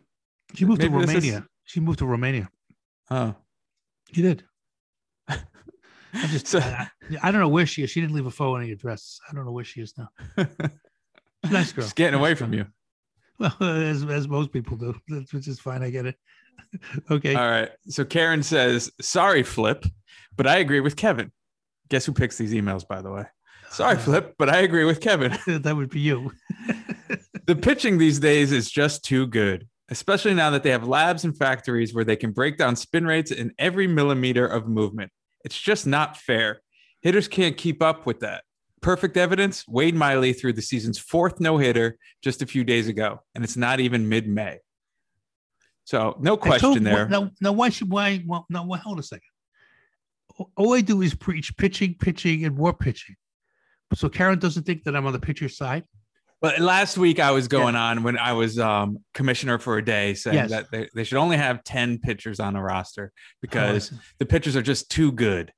She 0.54 0.66
moved 0.66 0.82
Maybe 0.82 0.92
to 0.92 1.00
romania. 1.00 1.38
Is... 1.38 1.44
she 1.64 1.80
moved 1.80 2.00
to 2.00 2.06
romania. 2.06 2.50
Oh 3.10 3.34
she 4.12 4.22
did 4.22 4.44
just 6.28 6.48
so, 6.48 6.60
I, 6.60 6.88
I, 7.22 7.32
don't 7.32 7.42
know 7.42 7.48
where 7.50 7.66
she 7.66 7.84
is 7.84 7.90
she 7.90 8.02
didn't 8.02 8.16
leave 8.16 8.26
a 8.26 8.32
phone 8.32 8.62
any 8.62 8.72
address 8.72 9.20
i 9.30 9.34
don't 9.34 9.46
know 9.46 9.52
where 9.52 9.64
she 9.64 9.82
is 9.82 9.94
now 9.98 10.10
nice 11.50 11.72
girl 11.72 11.84
she's 11.84 11.94
getting 11.94 12.14
nice 12.14 12.20
away 12.20 12.30
girl. 12.30 12.38
from 12.38 12.54
you 12.54 12.66
well, 13.40 13.56
as, 13.62 14.04
as 14.04 14.28
most 14.28 14.52
people 14.52 14.78
do, 14.78 14.96
which 15.32 15.48
is 15.48 15.60
fine. 15.60 15.84
I 15.84 15.90
get 15.90 16.06
it. 16.06 16.16
okay. 17.12 17.36
All 17.36 17.50
right. 17.50 17.70
So 17.88 18.06
Karen 18.06 18.44
says, 18.44 18.92
sorry, 19.02 19.44
Flip, 19.44 19.86
but 20.36 20.48
I 20.48 20.58
agree 20.58 20.80
with 20.80 20.96
Kevin. 20.96 21.32
Guess 21.90 22.06
who 22.06 22.14
picks 22.14 22.38
these 22.38 22.54
emails, 22.54 22.88
by 22.88 23.02
the 23.02 23.12
way? 23.12 23.26
Sorry, 23.70 23.96
uh, 23.96 24.00
Flip, 24.00 24.36
but 24.38 24.50
I 24.50 24.60
agree 24.60 24.86
with 24.86 25.02
Kevin. 25.02 25.38
that 25.48 25.76
would 25.76 25.90
be 25.90 26.00
you. 26.00 26.32
the 27.46 27.56
pitching 27.56 27.98
these 27.98 28.20
days 28.20 28.52
is 28.52 28.70
just 28.70 29.04
too 29.04 29.28
good. 29.28 29.68
especially 29.90 30.34
now 30.34 30.50
that 30.52 30.64
they 30.64 30.72
have 30.72 30.88
labs 30.88 31.24
and 31.26 31.38
factories 31.38 31.94
where 31.94 32.06
they 32.06 32.16
can 32.16 32.32
break 32.32 32.58
down 32.58 32.76
spin 32.76 33.06
rates 33.06 33.32
in 33.32 33.52
every 33.60 33.88
millimeter 33.88 34.48
of 34.48 34.68
movement. 34.68 35.12
It's 35.44 35.60
just 35.60 35.86
not 35.86 36.18
fair. 36.18 36.62
Hitters 37.02 37.28
can't 37.28 37.58
keep 37.58 37.82
up 37.82 38.06
with 38.06 38.22
that. 38.22 38.44
Perfect 38.82 39.18
evidence 39.18 39.68
Wade 39.68 39.96
Miley 39.96 40.34
threw 40.34 40.54
the 40.54 40.62
season's 40.62 41.00
fourth 41.00 41.40
no 41.40 41.58
hitter 41.58 41.98
just 42.22 42.42
a 42.42 42.46
few 42.46 42.64
days 42.64 42.88
ago, 42.88 43.22
and 43.34 43.44
it's 43.44 43.58
not 43.58 43.80
even 43.80 44.10
mid 44.10 44.28
May. 44.28 44.60
So, 45.86 46.18
no 46.20 46.38
question 46.38 46.60
told- 46.60 46.84
there. 46.84 47.08
Now, 47.08 47.32
now 47.42 47.52
why 47.52 47.70
should 47.70 47.90
why? 47.90 48.24
Well, 48.26 48.46
no, 48.50 48.66
well, 48.66 48.80
hold 48.80 49.00
a 49.00 49.04
second. 49.04 49.28
All 50.56 50.74
I 50.74 50.82
do 50.82 51.02
is 51.02 51.14
preach 51.14 51.56
pitching, 51.58 51.96
pitching, 52.00 52.46
and 52.46 52.56
more 52.56 52.74
pitching. 52.74 53.16
So 53.94 54.10
Karen 54.10 54.40
doesn't 54.40 54.64
think 54.64 54.84
that 54.84 54.96
I'm 54.96 55.06
on 55.06 55.14
the 55.14 55.20
pitcher 55.20 55.48
side. 55.48 55.84
But 56.44 56.60
last 56.60 56.98
week 56.98 57.22
I 57.22 57.32
was 57.32 57.48
going 57.48 57.78
on 57.78 58.04
when 58.04 58.18
I 58.18 58.34
was 58.34 58.60
um, 58.60 58.98
commissioner 59.14 59.58
for 59.60 59.78
a 59.78 59.84
day 59.86 60.14
saying 60.14 60.36
Yes. 60.36 60.50
that 60.50 60.70
they, 60.72 60.90
they 60.94 61.06
should 61.06 61.18
only 61.18 61.38
have 61.38 61.64
10 61.64 62.00
pitchers 62.00 62.42
on 62.42 62.58
a 62.58 62.62
roster 62.62 63.14
Oh, 63.16 63.20
because 63.40 63.94
the 64.20 64.26
pitchers 64.26 64.58
are 64.58 64.62
just 64.62 64.92
too 64.92 65.14
good. 65.14 65.54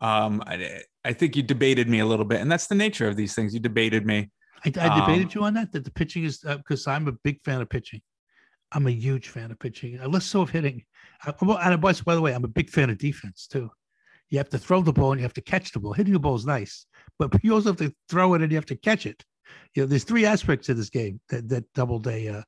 Um, 0.00 0.42
I, 0.46 0.80
I 1.04 1.12
think 1.12 1.36
you 1.36 1.42
debated 1.42 1.90
me 1.90 1.98
a 2.00 2.06
little 2.06 2.24
bit, 2.24 2.40
and 2.40 2.50
that's 2.50 2.68
the 2.68 2.74
nature 2.74 3.06
of 3.06 3.16
these 3.16 3.34
things. 3.34 3.52
You 3.52 3.60
debated 3.60 4.06
me. 4.06 4.30
I, 4.64 4.68
I 4.80 4.98
debated 5.00 5.26
Um, 5.26 5.30
you 5.34 5.44
on 5.44 5.54
that. 5.54 5.72
That 5.72 5.84
the 5.84 5.90
pitching 5.90 6.24
is 6.24 6.38
because 6.38 6.86
I'm 6.86 7.06
a 7.06 7.12
big 7.12 7.42
fan 7.44 7.60
of 7.60 7.68
pitching. 7.68 8.00
I'm 8.72 8.86
a 8.86 8.90
huge 8.92 9.28
fan 9.28 9.50
of 9.50 9.58
pitching, 9.58 10.00
uh, 10.00 10.08
less 10.08 10.24
so 10.24 10.40
of 10.40 10.48
hitting. 10.48 10.84
I, 11.22 11.34
and 11.38 11.80
by 11.82 11.92
the 11.92 12.20
way, 12.22 12.34
I'm 12.34 12.44
a 12.44 12.48
big 12.48 12.70
fan 12.70 12.88
of 12.88 12.96
defense 12.96 13.46
too. 13.46 13.70
You 14.30 14.38
have 14.38 14.48
to 14.48 14.58
throw 14.58 14.80
the 14.80 14.92
ball 14.92 15.12
and 15.12 15.20
you 15.20 15.24
have 15.24 15.34
to 15.34 15.42
catch 15.42 15.72
the 15.72 15.80
ball. 15.80 15.92
Hitting 15.92 16.14
the 16.14 16.18
ball 16.18 16.34
is 16.34 16.46
nice, 16.46 16.86
but 17.18 17.30
you 17.44 17.52
also 17.52 17.68
have 17.68 17.76
to 17.76 17.92
throw 18.08 18.32
it 18.32 18.40
and 18.40 18.50
you 18.50 18.56
have 18.56 18.66
to 18.66 18.76
catch 18.76 19.04
it. 19.04 19.22
You 19.74 19.82
know, 19.82 19.86
there's 19.86 20.04
three 20.04 20.26
aspects 20.26 20.66
to 20.66 20.74
this 20.74 20.90
game 20.90 21.20
that 21.28 21.48
that 21.48 21.64
double 21.74 21.98
day. 21.98 22.28
Uh, 22.28 22.42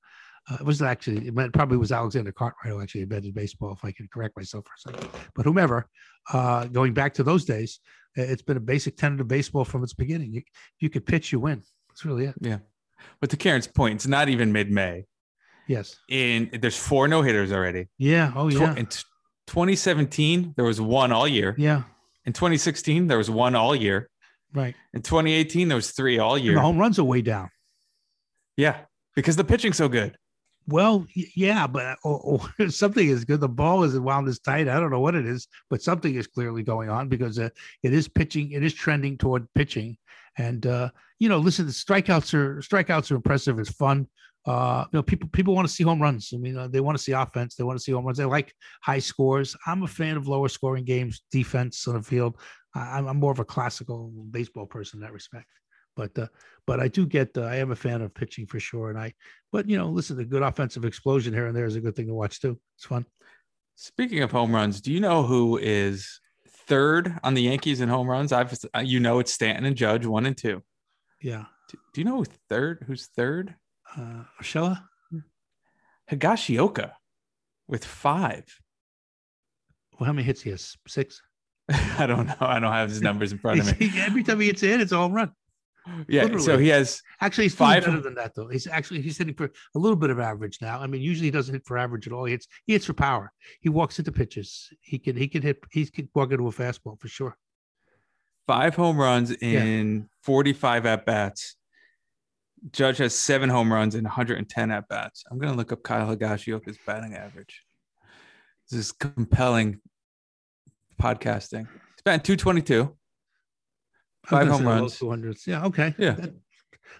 uh, 0.48 0.58
it 0.60 0.64
was 0.64 0.80
actually 0.80 1.26
it 1.26 1.52
probably 1.52 1.76
was 1.76 1.90
Alexander 1.90 2.30
Cartwright 2.30 2.72
who 2.72 2.80
actually 2.80 3.02
invented 3.02 3.34
baseball, 3.34 3.72
if 3.72 3.84
I 3.84 3.90
can 3.90 4.08
correct 4.12 4.36
myself 4.36 4.64
for 4.64 4.90
a 4.90 4.94
second. 4.94 5.10
But 5.34 5.44
whomever, 5.44 5.88
uh, 6.32 6.66
going 6.66 6.94
back 6.94 7.14
to 7.14 7.24
those 7.24 7.44
days, 7.44 7.80
uh, 8.16 8.22
it's 8.22 8.42
been 8.42 8.56
a 8.56 8.60
basic 8.60 8.96
tenet 8.96 9.20
of 9.20 9.28
baseball 9.28 9.64
from 9.64 9.82
its 9.82 9.92
beginning. 9.92 10.32
You, 10.32 10.42
you 10.78 10.88
could 10.88 11.04
pitch, 11.04 11.32
you 11.32 11.40
win. 11.40 11.62
That's 11.88 12.04
really 12.04 12.26
it. 12.26 12.34
Yeah. 12.40 12.58
But 13.20 13.30
to 13.30 13.36
Karen's 13.36 13.66
point, 13.66 13.96
it's 13.96 14.06
not 14.06 14.28
even 14.28 14.52
mid 14.52 14.70
May. 14.70 15.06
Yes. 15.66 15.96
And 16.10 16.50
there's 16.52 16.76
four 16.76 17.08
no 17.08 17.22
hitters 17.22 17.52
already. 17.52 17.88
Yeah. 17.98 18.32
Oh 18.36 18.48
yeah. 18.48 18.76
In 18.76 18.86
t- 18.86 19.02
2017, 19.48 20.54
there 20.56 20.64
was 20.64 20.80
one 20.80 21.12
all 21.12 21.26
year. 21.26 21.54
Yeah. 21.58 21.82
In 22.24 22.32
2016, 22.32 23.06
there 23.06 23.18
was 23.18 23.30
one 23.30 23.54
all 23.54 23.74
year. 23.74 24.08
Right. 24.56 24.74
In 24.94 25.02
2018, 25.02 25.68
there 25.68 25.76
was 25.76 25.90
three 25.90 26.18
all 26.18 26.36
And 26.36 26.44
year. 26.44 26.54
the 26.54 26.62
home 26.62 26.78
runs 26.78 26.98
are 26.98 27.04
way 27.04 27.20
down. 27.20 27.50
Yeah, 28.56 28.78
because 29.14 29.36
the 29.36 29.44
pitching's 29.44 29.76
so 29.76 29.86
good. 29.86 30.16
Well, 30.66 31.06
yeah, 31.14 31.66
but 31.66 31.98
or, 32.02 32.40
or 32.58 32.68
something 32.70 33.06
is 33.06 33.26
good. 33.26 33.40
The 33.40 33.50
ball 33.50 33.84
isn't 33.84 34.02
wound 34.02 34.28
as 34.28 34.38
tight. 34.38 34.66
I 34.66 34.80
don't 34.80 34.90
know 34.90 35.00
what 35.00 35.14
it 35.14 35.26
is, 35.26 35.46
but 35.68 35.82
something 35.82 36.14
is 36.14 36.26
clearly 36.26 36.62
going 36.62 36.88
on 36.88 37.10
because 37.10 37.38
uh, 37.38 37.50
it 37.82 37.92
is 37.92 38.08
pitching. 38.08 38.52
It 38.52 38.64
is 38.64 38.72
trending 38.72 39.18
toward 39.18 39.46
pitching, 39.54 39.98
and 40.38 40.66
uh, 40.66 40.88
you 41.18 41.28
know, 41.28 41.36
listen, 41.38 41.66
the 41.66 41.72
strikeouts 41.72 42.32
are 42.32 42.56
strikeouts 42.62 43.12
are 43.12 43.16
impressive. 43.16 43.58
It's 43.58 43.70
fun. 43.70 44.08
Uh, 44.46 44.86
you 44.90 44.96
know, 44.96 45.02
people 45.02 45.28
people 45.28 45.54
want 45.54 45.68
to 45.68 45.74
see 45.74 45.84
home 45.84 46.00
runs. 46.00 46.30
I 46.32 46.38
mean, 46.38 46.56
uh, 46.56 46.68
they 46.68 46.80
want 46.80 46.96
to 46.96 47.02
see 47.02 47.12
offense. 47.12 47.56
They 47.56 47.64
want 47.64 47.78
to 47.78 47.82
see 47.82 47.92
home 47.92 48.06
runs. 48.06 48.16
They 48.16 48.24
like 48.24 48.54
high 48.82 49.00
scores. 49.00 49.54
I'm 49.66 49.82
a 49.82 49.88
fan 49.88 50.16
of 50.16 50.28
lower 50.28 50.48
scoring 50.48 50.84
games, 50.84 51.20
defense 51.30 51.86
on 51.86 51.94
the 51.94 52.02
field. 52.02 52.38
I, 52.76 52.98
I'm 52.98 53.06
I'm 53.06 53.16
more 53.18 53.32
of 53.32 53.38
a 53.38 53.44
classical 53.44 54.08
baseball 54.30 54.66
person 54.66 54.98
in 54.98 55.02
that 55.02 55.12
respect. 55.12 55.48
But 55.96 56.18
uh, 56.18 56.28
but 56.66 56.78
I 56.80 56.88
do 56.88 57.06
get. 57.06 57.36
Uh, 57.36 57.42
I 57.42 57.56
am 57.56 57.70
a 57.70 57.76
fan 57.76 58.02
of 58.02 58.14
pitching 58.14 58.46
for 58.46 58.60
sure, 58.60 58.90
and 58.90 58.98
I 58.98 59.14
but 59.50 59.68
you 59.68 59.78
know, 59.78 59.88
listen, 59.88 60.20
a 60.20 60.24
good 60.24 60.42
offensive 60.42 60.84
explosion 60.84 61.32
here 61.32 61.46
and 61.46 61.56
there 61.56 61.64
is 61.64 61.76
a 61.76 61.80
good 61.80 61.96
thing 61.96 62.06
to 62.08 62.14
watch 62.14 62.40
too. 62.40 62.58
It's 62.76 62.84
fun. 62.84 63.06
Speaking 63.76 64.22
of 64.22 64.30
home 64.30 64.54
runs, 64.54 64.80
do 64.80 64.92
you 64.92 65.00
know 65.00 65.22
who 65.22 65.58
is 65.58 66.20
third 66.66 67.18
on 67.22 67.34
the 67.34 67.42
Yankees 67.42 67.80
in 67.80 67.88
home 67.88 68.08
runs? 68.08 68.32
I've 68.32 68.54
uh, 68.74 68.80
you 68.80 69.00
know 69.00 69.18
it's 69.18 69.32
Stanton 69.32 69.64
and 69.64 69.76
Judge, 69.76 70.04
one 70.04 70.26
and 70.26 70.36
two. 70.36 70.62
Yeah. 71.22 71.44
Do, 71.70 71.78
do 71.94 72.00
you 72.00 72.04
know 72.04 72.18
who 72.18 72.26
third? 72.48 72.84
Who's 72.86 73.06
third? 73.16 73.54
Uh 73.96 74.24
Shella? 74.42 74.82
Higashioka 76.10 76.92
with 77.66 77.84
five. 77.84 78.44
Well, 79.98 80.06
how 80.06 80.12
many 80.12 80.24
hits 80.24 80.42
he 80.42 80.50
has? 80.50 80.76
Six. 80.86 81.22
I 81.98 82.06
don't 82.06 82.26
know. 82.26 82.34
I 82.40 82.58
don't 82.60 82.72
have 82.72 82.88
his 82.88 83.02
numbers 83.02 83.32
in 83.32 83.38
front 83.38 83.60
of 83.60 83.80
me. 83.80 83.90
Every 83.96 84.22
time 84.22 84.40
he 84.40 84.46
gets 84.46 84.62
in, 84.62 84.80
it's 84.80 84.92
a 84.92 84.96
home 84.96 85.12
run. 85.12 85.32
Yeah, 86.08 86.36
so 86.38 86.58
he 86.58 86.66
has 86.68 87.00
Actually, 87.20 87.44
he's 87.44 87.54
Five- 87.54 87.84
better 87.84 88.00
than 88.00 88.16
that 88.16 88.34
though. 88.34 88.48
He's 88.48 88.66
actually 88.66 89.02
he's 89.02 89.16
hitting 89.18 89.34
for 89.34 89.44
a 89.44 89.78
little 89.78 89.96
bit 89.96 90.10
of 90.10 90.18
average 90.18 90.58
now. 90.60 90.80
I 90.80 90.88
mean, 90.88 91.00
usually 91.00 91.28
he 91.28 91.30
doesn't 91.30 91.54
hit 91.54 91.64
for 91.64 91.78
average 91.78 92.08
at 92.08 92.12
all. 92.12 92.24
He 92.24 92.32
hits 92.32 92.48
he 92.66 92.72
hits 92.72 92.86
for 92.86 92.92
power. 92.92 93.32
He 93.60 93.68
walks 93.68 93.98
into 94.00 94.10
pitches. 94.10 94.68
He 94.80 94.98
can 94.98 95.16
he 95.16 95.28
can 95.28 95.42
hit 95.42 95.58
he 95.70 95.86
can 95.86 96.08
walk 96.12 96.32
into 96.32 96.48
a 96.48 96.50
fastball 96.50 97.00
for 97.00 97.06
sure. 97.06 97.36
five 98.48 98.74
home 98.74 98.96
runs 98.98 99.30
in 99.30 100.08
45 100.22 100.86
at 100.86 101.06
bats. 101.06 101.54
Judge 102.72 102.98
has 102.98 103.14
seven 103.16 103.48
home 103.48 103.72
runs 103.72 103.94
in 103.94 104.02
110 104.02 104.70
at 104.72 104.88
bats. 104.88 105.22
I'm 105.30 105.38
going 105.38 105.52
to 105.52 105.56
look 105.56 105.70
up 105.70 105.84
Kyle 105.84 106.08
Higashioka's 106.08 106.78
batting 106.84 107.14
average. 107.14 107.62
This 108.70 108.80
is 108.80 108.92
compelling 108.92 109.80
podcasting. 111.00 111.66
He's 111.68 112.02
batting 112.04 112.22
222. 112.22 112.94
I 114.24 114.28
Five 114.28 114.48
home 114.48 114.66
runs. 114.66 114.98
200s. 114.98 115.46
Yeah. 115.46 115.64
Okay. 115.66 115.94
Yeah. 115.98 116.12
That- 116.12 116.34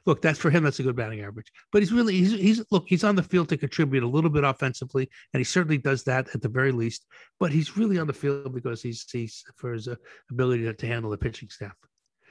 look, 0.05 0.23
that's 0.23 0.39
for 0.39 0.51
him. 0.51 0.63
That's 0.65 0.79
a 0.79 0.83
good 0.85 0.97
batting 0.97 1.21
average. 1.23 1.51
But 1.73 1.83
he's 1.83 1.93
really 1.93 2.15
he's 2.15 2.33
he's 2.33 2.65
look 2.71 2.85
he's 2.87 3.05
on 3.05 3.17
the 3.17 3.23
field 3.23 3.49
to 3.49 3.57
contribute 3.57 4.03
a 4.05 4.09
little 4.09 4.31
bit 4.31 4.45
offensively, 4.45 5.09
and 5.33 5.41
he 5.41 5.45
certainly 5.45 5.79
does 5.79 6.05
that 6.05 6.29
at 6.35 6.43
the 6.43 6.49
very 6.49 6.73
least. 6.73 7.05
But 7.41 7.53
he's 7.53 7.77
really 7.77 7.99
on 7.99 8.07
the 8.07 8.13
field 8.13 8.55
because 8.55 8.83
he's 8.83 9.05
he's 9.11 9.43
for 9.57 9.73
his 9.73 9.89
uh, 9.89 9.97
ability 10.31 10.65
to, 10.65 10.75
to 10.75 10.87
handle 10.87 11.11
the 11.11 11.19
pitching 11.19 11.49
staff. 11.49 11.75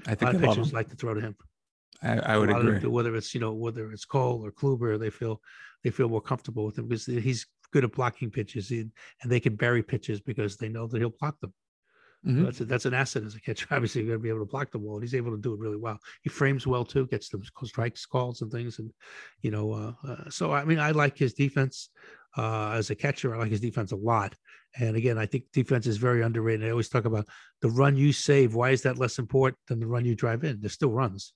I 0.08 0.16
think 0.16 0.34
lot 0.34 0.36
of 0.36 0.42
pitchers 0.42 0.74
like 0.74 0.90
to 0.90 0.96
throw 0.96 1.14
to 1.14 1.22
him. 1.22 1.36
I, 2.04 2.20
I 2.20 2.38
would 2.38 2.50
A 2.50 2.54
lot 2.54 2.62
of 2.68 2.76
agree. 2.76 2.90
whether 2.90 3.16
it's 3.16 3.34
you 3.34 3.40
know 3.42 3.54
whether 3.54 3.92
it's 3.92 4.06
Cole 4.06 4.46
or 4.46 4.52
Kluber, 4.52 5.00
they 5.00 5.10
feel 5.10 5.42
they 5.84 5.90
feel 5.90 6.10
more 6.10 6.22
comfortable 6.22 6.66
with 6.66 6.78
him 6.78 6.88
because 6.88 7.06
he's 7.06 7.48
good 7.76 7.84
at 7.84 7.92
blocking 7.92 8.32
pitches 8.32 8.72
and, 8.72 8.90
and 9.22 9.30
they 9.30 9.42
can 9.42 9.58
bury 9.58 9.84
pitches 9.84 10.22
because 10.22 10.56
they 10.56 10.70
know 10.70 10.88
that 10.88 10.98
he'll 10.98 11.10
block 11.20 11.38
them. 11.42 11.54
Mhm. 12.26 12.46
That's 12.46 12.62
a, 12.62 12.66
that's 12.66 12.86
an 12.86 12.94
asset 12.94 13.24
as 13.24 13.36
a 13.36 13.42
catcher. 13.42 13.68
Obviously, 13.72 14.02
you're 14.02 14.12
going 14.12 14.20
to 14.20 14.24
be 14.24 14.30
able 14.30 14.40
to 14.40 14.52
block 14.52 14.72
the 14.72 14.80
ball, 14.80 14.96
and 14.96 15.04
he's 15.04 15.14
able 15.14 15.32
to 15.32 15.38
do 15.38 15.54
it 15.54 15.60
really 15.60 15.76
well. 15.76 16.00
He 16.24 16.30
frames 16.30 16.66
well 16.66 16.86
too, 16.86 17.06
gets 17.08 17.28
them 17.28 17.44
strikes 17.66 18.06
calls 18.06 18.42
and 18.42 18.50
things, 18.50 18.80
and 18.80 18.92
you 19.42 19.52
know. 19.52 19.74
Uh, 19.74 19.94
uh, 20.08 20.30
so 20.30 20.54
I 20.54 20.64
mean, 20.64 20.80
I 20.80 20.92
like 20.92 21.18
his 21.18 21.34
defense 21.34 21.90
uh, 22.38 22.72
as 22.72 22.90
a 22.90 22.96
catcher. 22.96 23.36
I 23.36 23.40
like 23.40 23.52
his 23.52 23.60
defense 23.60 23.92
a 23.92 23.98
lot. 23.98 24.34
And 24.80 24.96
again, 24.96 25.18
I 25.18 25.26
think 25.26 25.44
defense 25.52 25.86
is 25.86 25.98
very 25.98 26.24
underrated. 26.24 26.66
I 26.66 26.72
always 26.72 26.90
talk 26.90 27.06
about 27.06 27.28
the 27.62 27.70
run 27.70 27.98
you 27.98 28.14
save. 28.14 28.56
Why 28.56 28.70
is 28.72 28.84
that 28.84 28.98
less 28.98 29.20
important 29.20 29.60
than 29.68 29.80
the 29.82 29.88
run 29.88 30.06
you 30.06 30.16
drive 30.16 30.44
in? 30.46 30.62
There's 30.62 30.74
still 30.74 30.92
runs, 30.92 31.34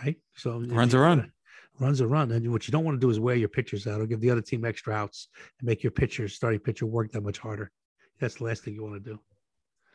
right? 0.00 0.16
So 0.36 0.60
Runs 0.60 0.94
a 0.94 0.98
run. 1.00 1.32
Runs 1.78 2.00
a 2.00 2.06
run, 2.06 2.30
and 2.32 2.50
what 2.52 2.66
you 2.66 2.72
don't 2.72 2.84
want 2.84 2.96
to 2.98 3.04
do 3.04 3.10
is 3.10 3.20
wear 3.20 3.36
your 3.36 3.50
pitchers 3.50 3.86
out 3.86 4.00
or 4.00 4.06
give 4.06 4.20
the 4.20 4.30
other 4.30 4.40
team 4.40 4.64
extra 4.64 4.94
outs 4.94 5.28
and 5.60 5.66
make 5.66 5.82
your 5.82 5.90
pitcher, 5.90 6.26
starting 6.26 6.58
pitcher, 6.58 6.86
work 6.86 7.12
that 7.12 7.20
much 7.22 7.38
harder. 7.38 7.70
That's 8.18 8.36
the 8.36 8.44
last 8.44 8.64
thing 8.64 8.72
you 8.74 8.82
want 8.82 8.94
to 9.04 9.10
do. 9.10 9.20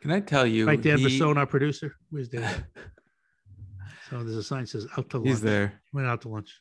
Can 0.00 0.12
I 0.12 0.20
tell 0.20 0.46
you? 0.46 0.64
Right, 0.66 0.80
Dan 0.80 0.98
he- 0.98 1.06
Basone, 1.18 1.36
our 1.36 1.46
producer. 1.46 1.96
Where's 2.10 2.28
Dan? 2.28 2.64
so 4.10 4.22
there's 4.22 4.36
a 4.36 4.42
sign 4.44 4.60
that 4.62 4.68
says 4.68 4.86
out 4.96 5.10
to 5.10 5.16
lunch. 5.18 5.28
he's 5.28 5.40
there. 5.40 5.80
He 5.90 5.96
went 5.96 6.06
out 6.06 6.22
to 6.22 6.28
lunch. 6.28 6.60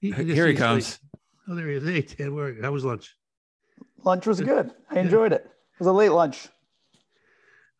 He- 0.00 0.12
Here 0.12 0.46
he 0.46 0.54
comes. 0.54 0.98
late. 1.02 1.20
Oh, 1.48 1.54
there 1.54 1.68
he 1.68 1.76
is. 1.76 1.84
Hey, 1.84 2.00
Dan, 2.00 2.34
where? 2.34 2.62
How 2.62 2.72
was 2.72 2.84
lunch? 2.84 3.14
Lunch 4.04 4.26
was 4.26 4.40
good. 4.40 4.70
I 4.90 4.94
Yeah. 4.96 5.00
enjoyed 5.02 5.32
it. 5.34 5.42
It 5.44 5.78
was 5.80 5.88
a 5.88 5.92
late 5.92 6.10
lunch. 6.12 6.46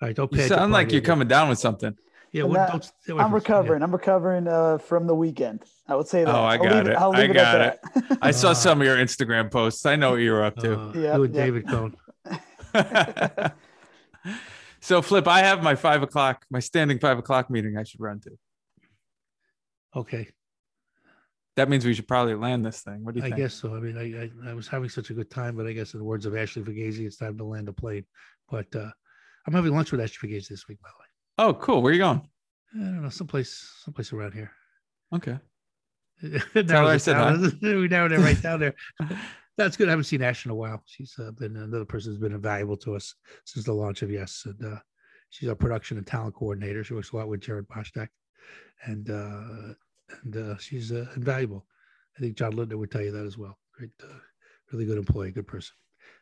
All 0.02 0.08
right, 0.08 0.16
don't 0.16 0.30
You 0.32 0.38
pay. 0.38 0.48
sound 0.48 0.72
like 0.72 0.92
you're 0.92 1.00
coming 1.00 1.28
down 1.28 1.48
with 1.48 1.58
something. 1.58 1.96
Yeah, 2.34 2.42
what, 2.42 2.54
that- 2.54 2.90
don't 3.06 3.20
I'm 3.20 3.26
from- 3.26 3.34
recovering. 3.34 3.82
I'm 3.82 3.92
recovering 3.92 4.48
uh, 4.48 4.78
from 4.78 5.06
the 5.06 5.14
weekend. 5.14 5.62
I 5.88 5.94
would 5.94 6.08
say 6.08 6.24
that. 6.24 6.34
Oh, 6.34 6.42
I 6.42 6.56
I'll 6.56 6.62
got 6.64 6.72
leave 6.74 6.86
it. 6.88 6.96
I'll 6.96 7.12
I 7.14 7.18
leave 7.20 7.30
it 7.30 7.34
got 7.34 7.60
at 7.60 7.80
that. 7.94 8.18
I 8.20 8.30
saw 8.32 8.52
some 8.52 8.80
of 8.80 8.86
your 8.86 8.96
Instagram 8.96 9.50
posts. 9.52 9.86
I 9.86 9.94
know 9.96 10.10
what 10.10 10.16
you 10.16 10.32
were 10.32 10.42
up 10.42 10.56
to. 10.56 10.78
Uh, 10.78 10.92
Yeah, 10.94 11.16
you 11.16 11.22
and 11.24 11.34
yeah. 11.34 11.44
David 11.44 11.68
Cone. 11.68 11.96
so, 14.80 15.00
Flip, 15.00 15.28
I 15.28 15.40
have 15.40 15.62
my 15.62 15.74
five 15.76 16.02
o'clock, 16.02 16.44
my 16.50 16.58
standing 16.60 16.98
five 16.98 17.18
o'clock 17.18 17.50
meeting 17.50 17.76
I 17.78 17.84
should 17.84 18.00
run 18.00 18.20
to. 18.20 18.30
Okay, 19.96 20.28
That 21.54 21.68
means 21.68 21.84
we 21.84 21.94
should 21.94 22.08
probably 22.08 22.34
land 22.34 22.66
this 22.66 22.80
thing. 22.80 23.04
What 23.04 23.14
do 23.14 23.20
you 23.20 23.26
I 23.26 23.28
think? 23.28 23.36
I 23.36 23.42
guess 23.42 23.54
so. 23.54 23.76
I 23.76 23.78
mean, 23.78 23.96
I, 23.96 24.24
I 24.48 24.50
I 24.50 24.54
was 24.54 24.66
having 24.66 24.88
such 24.88 25.10
a 25.10 25.14
good 25.14 25.30
time, 25.30 25.54
but 25.56 25.68
I 25.68 25.72
guess 25.72 25.94
in 25.94 26.00
the 26.00 26.04
words 26.04 26.26
of 26.26 26.36
Ashley 26.36 26.62
Fugazi, 26.62 27.06
it's 27.06 27.16
time 27.16 27.38
to 27.38 27.44
land 27.44 27.68
a 27.68 27.72
plane. 27.72 28.04
But 28.50 28.66
uh, 28.74 28.90
I'm 29.46 29.52
having 29.52 29.72
lunch 29.72 29.92
with 29.92 30.00
Ashley 30.00 30.28
Fugazi 30.28 30.48
this 30.48 30.66
week, 30.66 30.80
by 30.82 30.88
the 30.88 31.03
Oh, 31.38 31.54
cool. 31.54 31.82
Where 31.82 31.90
are 31.90 31.94
you 31.94 32.00
going? 32.00 32.22
I 32.74 32.78
don't 32.78 33.02
know, 33.02 33.08
someplace, 33.08 33.70
someplace 33.84 34.12
around 34.12 34.32
here. 34.32 34.50
Okay. 35.14 35.38
now 36.54 36.86
I 36.86 36.96
said 36.96 37.16
hi. 37.16 37.36
we 37.62 37.88
narrowed 37.88 38.12
it 38.12 38.18
right 38.18 38.40
down 38.40 38.60
there. 38.60 38.74
That's 39.56 39.76
good. 39.76 39.88
I 39.88 39.90
haven't 39.90 40.04
seen 40.04 40.22
Ash 40.22 40.44
in 40.44 40.50
a 40.50 40.54
while. 40.54 40.82
She's 40.86 41.14
uh, 41.18 41.30
been 41.32 41.56
another 41.56 41.84
person 41.84 42.10
who's 42.10 42.20
been 42.20 42.32
invaluable 42.32 42.76
to 42.78 42.96
us 42.96 43.14
since 43.44 43.66
the 43.66 43.72
launch 43.72 44.02
of 44.02 44.10
Yes, 44.10 44.42
and 44.46 44.74
uh, 44.74 44.78
she's 45.30 45.48
our 45.48 45.54
production 45.54 45.96
and 45.96 46.06
talent 46.06 46.34
coordinator. 46.34 46.82
She 46.82 46.94
works 46.94 47.12
a 47.12 47.16
lot 47.16 47.28
with 47.28 47.40
Jared 47.40 47.68
Boschdak, 47.68 48.08
and 48.84 49.08
uh, 49.10 49.74
and 50.22 50.36
uh, 50.36 50.58
she's 50.58 50.90
uh, 50.90 51.06
invaluable. 51.14 51.66
I 52.16 52.20
think 52.20 52.36
John 52.36 52.52
Lindner 52.56 52.78
would 52.78 52.90
tell 52.90 53.02
you 53.02 53.12
that 53.12 53.26
as 53.26 53.38
well. 53.38 53.56
Great, 53.76 53.90
uh, 54.02 54.18
really 54.72 54.86
good 54.86 54.98
employee, 54.98 55.30
good 55.30 55.46
person. 55.46 55.72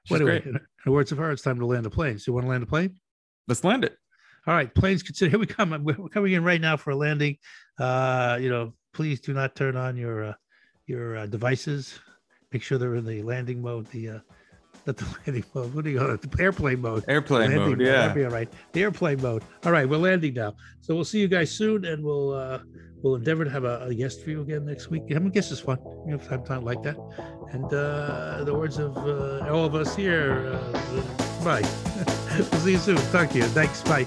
She's 0.05 0.11
Well, 0.11 0.21
anyway, 0.21 0.41
great. 0.41 0.51
in, 0.51 0.57
in 0.57 0.67
the 0.85 0.93
words 0.93 1.11
of 1.13 1.19
her, 1.19 1.31
it's 1.31 1.43
time 1.43 1.59
to 1.59 1.67
land 1.67 1.87
the 1.87 1.91
plane. 1.91 2.19
So 2.19 2.31
you 2.31 2.35
want 2.35 2.45
to 2.45 2.51
land 2.51 2.63
the 2.63 2.67
plane? 2.67 2.97
Let's 3.49 3.65
land 3.65 3.85
it. 3.85 3.97
All 4.47 4.55
right, 4.55 4.72
planes 4.74 5.03
consider. 5.03 5.30
Here 5.30 5.38
we 5.38 5.47
come. 5.47 5.70
We're 5.84 6.09
coming 6.09 6.32
in 6.32 6.43
right 6.43 6.61
now 6.61 6.76
for 6.76 6.90
a 6.90 6.97
landing. 6.97 7.38
Uh, 7.78 8.38
you 8.40 8.49
know, 8.49 8.74
please 8.93 9.20
do 9.20 9.32
not 9.32 9.55
turn 9.55 9.76
on 9.76 9.97
your 9.97 10.24
uh, 10.24 10.34
your 10.86 11.16
uh, 11.18 11.26
devices. 11.26 11.99
Make 12.53 12.62
sure 12.62 12.76
they're 12.78 12.97
in 12.97 13.07
the 13.07 13.22
landing 13.22 13.62
mode. 13.62 13.86
The 13.86 14.09
uh, 14.09 14.18
not 14.86 14.97
the 14.97 15.05
landing 15.26 15.45
mode. 15.55 15.74
What 15.74 15.84
do 15.84 15.90
you 15.90 15.99
call 15.99 16.11
it? 16.11 16.22
The 16.22 16.43
airplane 16.43 16.80
mode. 16.80 17.05
Airplane 17.09 17.51
Landing 17.51 17.78
mode. 17.78 17.80
Yeah. 17.80 18.12
be 18.12 18.24
all 18.24 18.30
right. 18.30 18.53
The 18.72 18.82
airplane 18.82 19.22
mode. 19.22 19.45
All 19.64 19.72
right, 19.72 19.88
we're 19.88 19.99
landing 19.99 20.34
now. 20.34 20.55
So 20.80 20.95
we'll 20.95 21.05
see 21.05 21.20
you 21.20 21.28
guys 21.28 21.51
soon, 21.51 21.84
and 21.84 22.03
we'll 22.03 22.34
uh, 22.34 22.59
we'll 23.03 23.14
endeavor 23.14 23.45
to 23.45 23.51
have 23.51 23.64
a, 23.64 23.86
a 23.86 23.95
guest 23.95 24.22
for 24.22 24.30
you 24.30 24.40
again 24.43 24.66
next 24.66 24.90
week. 24.90 25.05
i'm 25.11 25.26
a 25.26 25.30
guests 25.30 25.53
is 25.53 25.61
fun. 25.61 25.78
You 26.07 26.12
know, 26.12 26.18
time 26.18 26.45
time 26.45 26.64
like 26.64 26.82
that. 26.82 26.97
And 27.53 27.72
uh, 27.72 28.43
the 28.45 28.55
words 28.55 28.78
of 28.78 28.97
uh, 28.97 29.47
all 29.51 29.64
of 29.64 29.74
us 29.74 29.95
here. 29.95 30.53
Uh, 30.53 31.45
bye. 31.45 31.62
we'll 32.36 32.61
see 32.61 32.72
you 32.72 32.78
soon. 32.78 32.97
Talk 33.12 33.30
to 33.30 33.38
you. 33.38 33.45
Thanks. 33.45 33.82
Bye. 33.82 34.07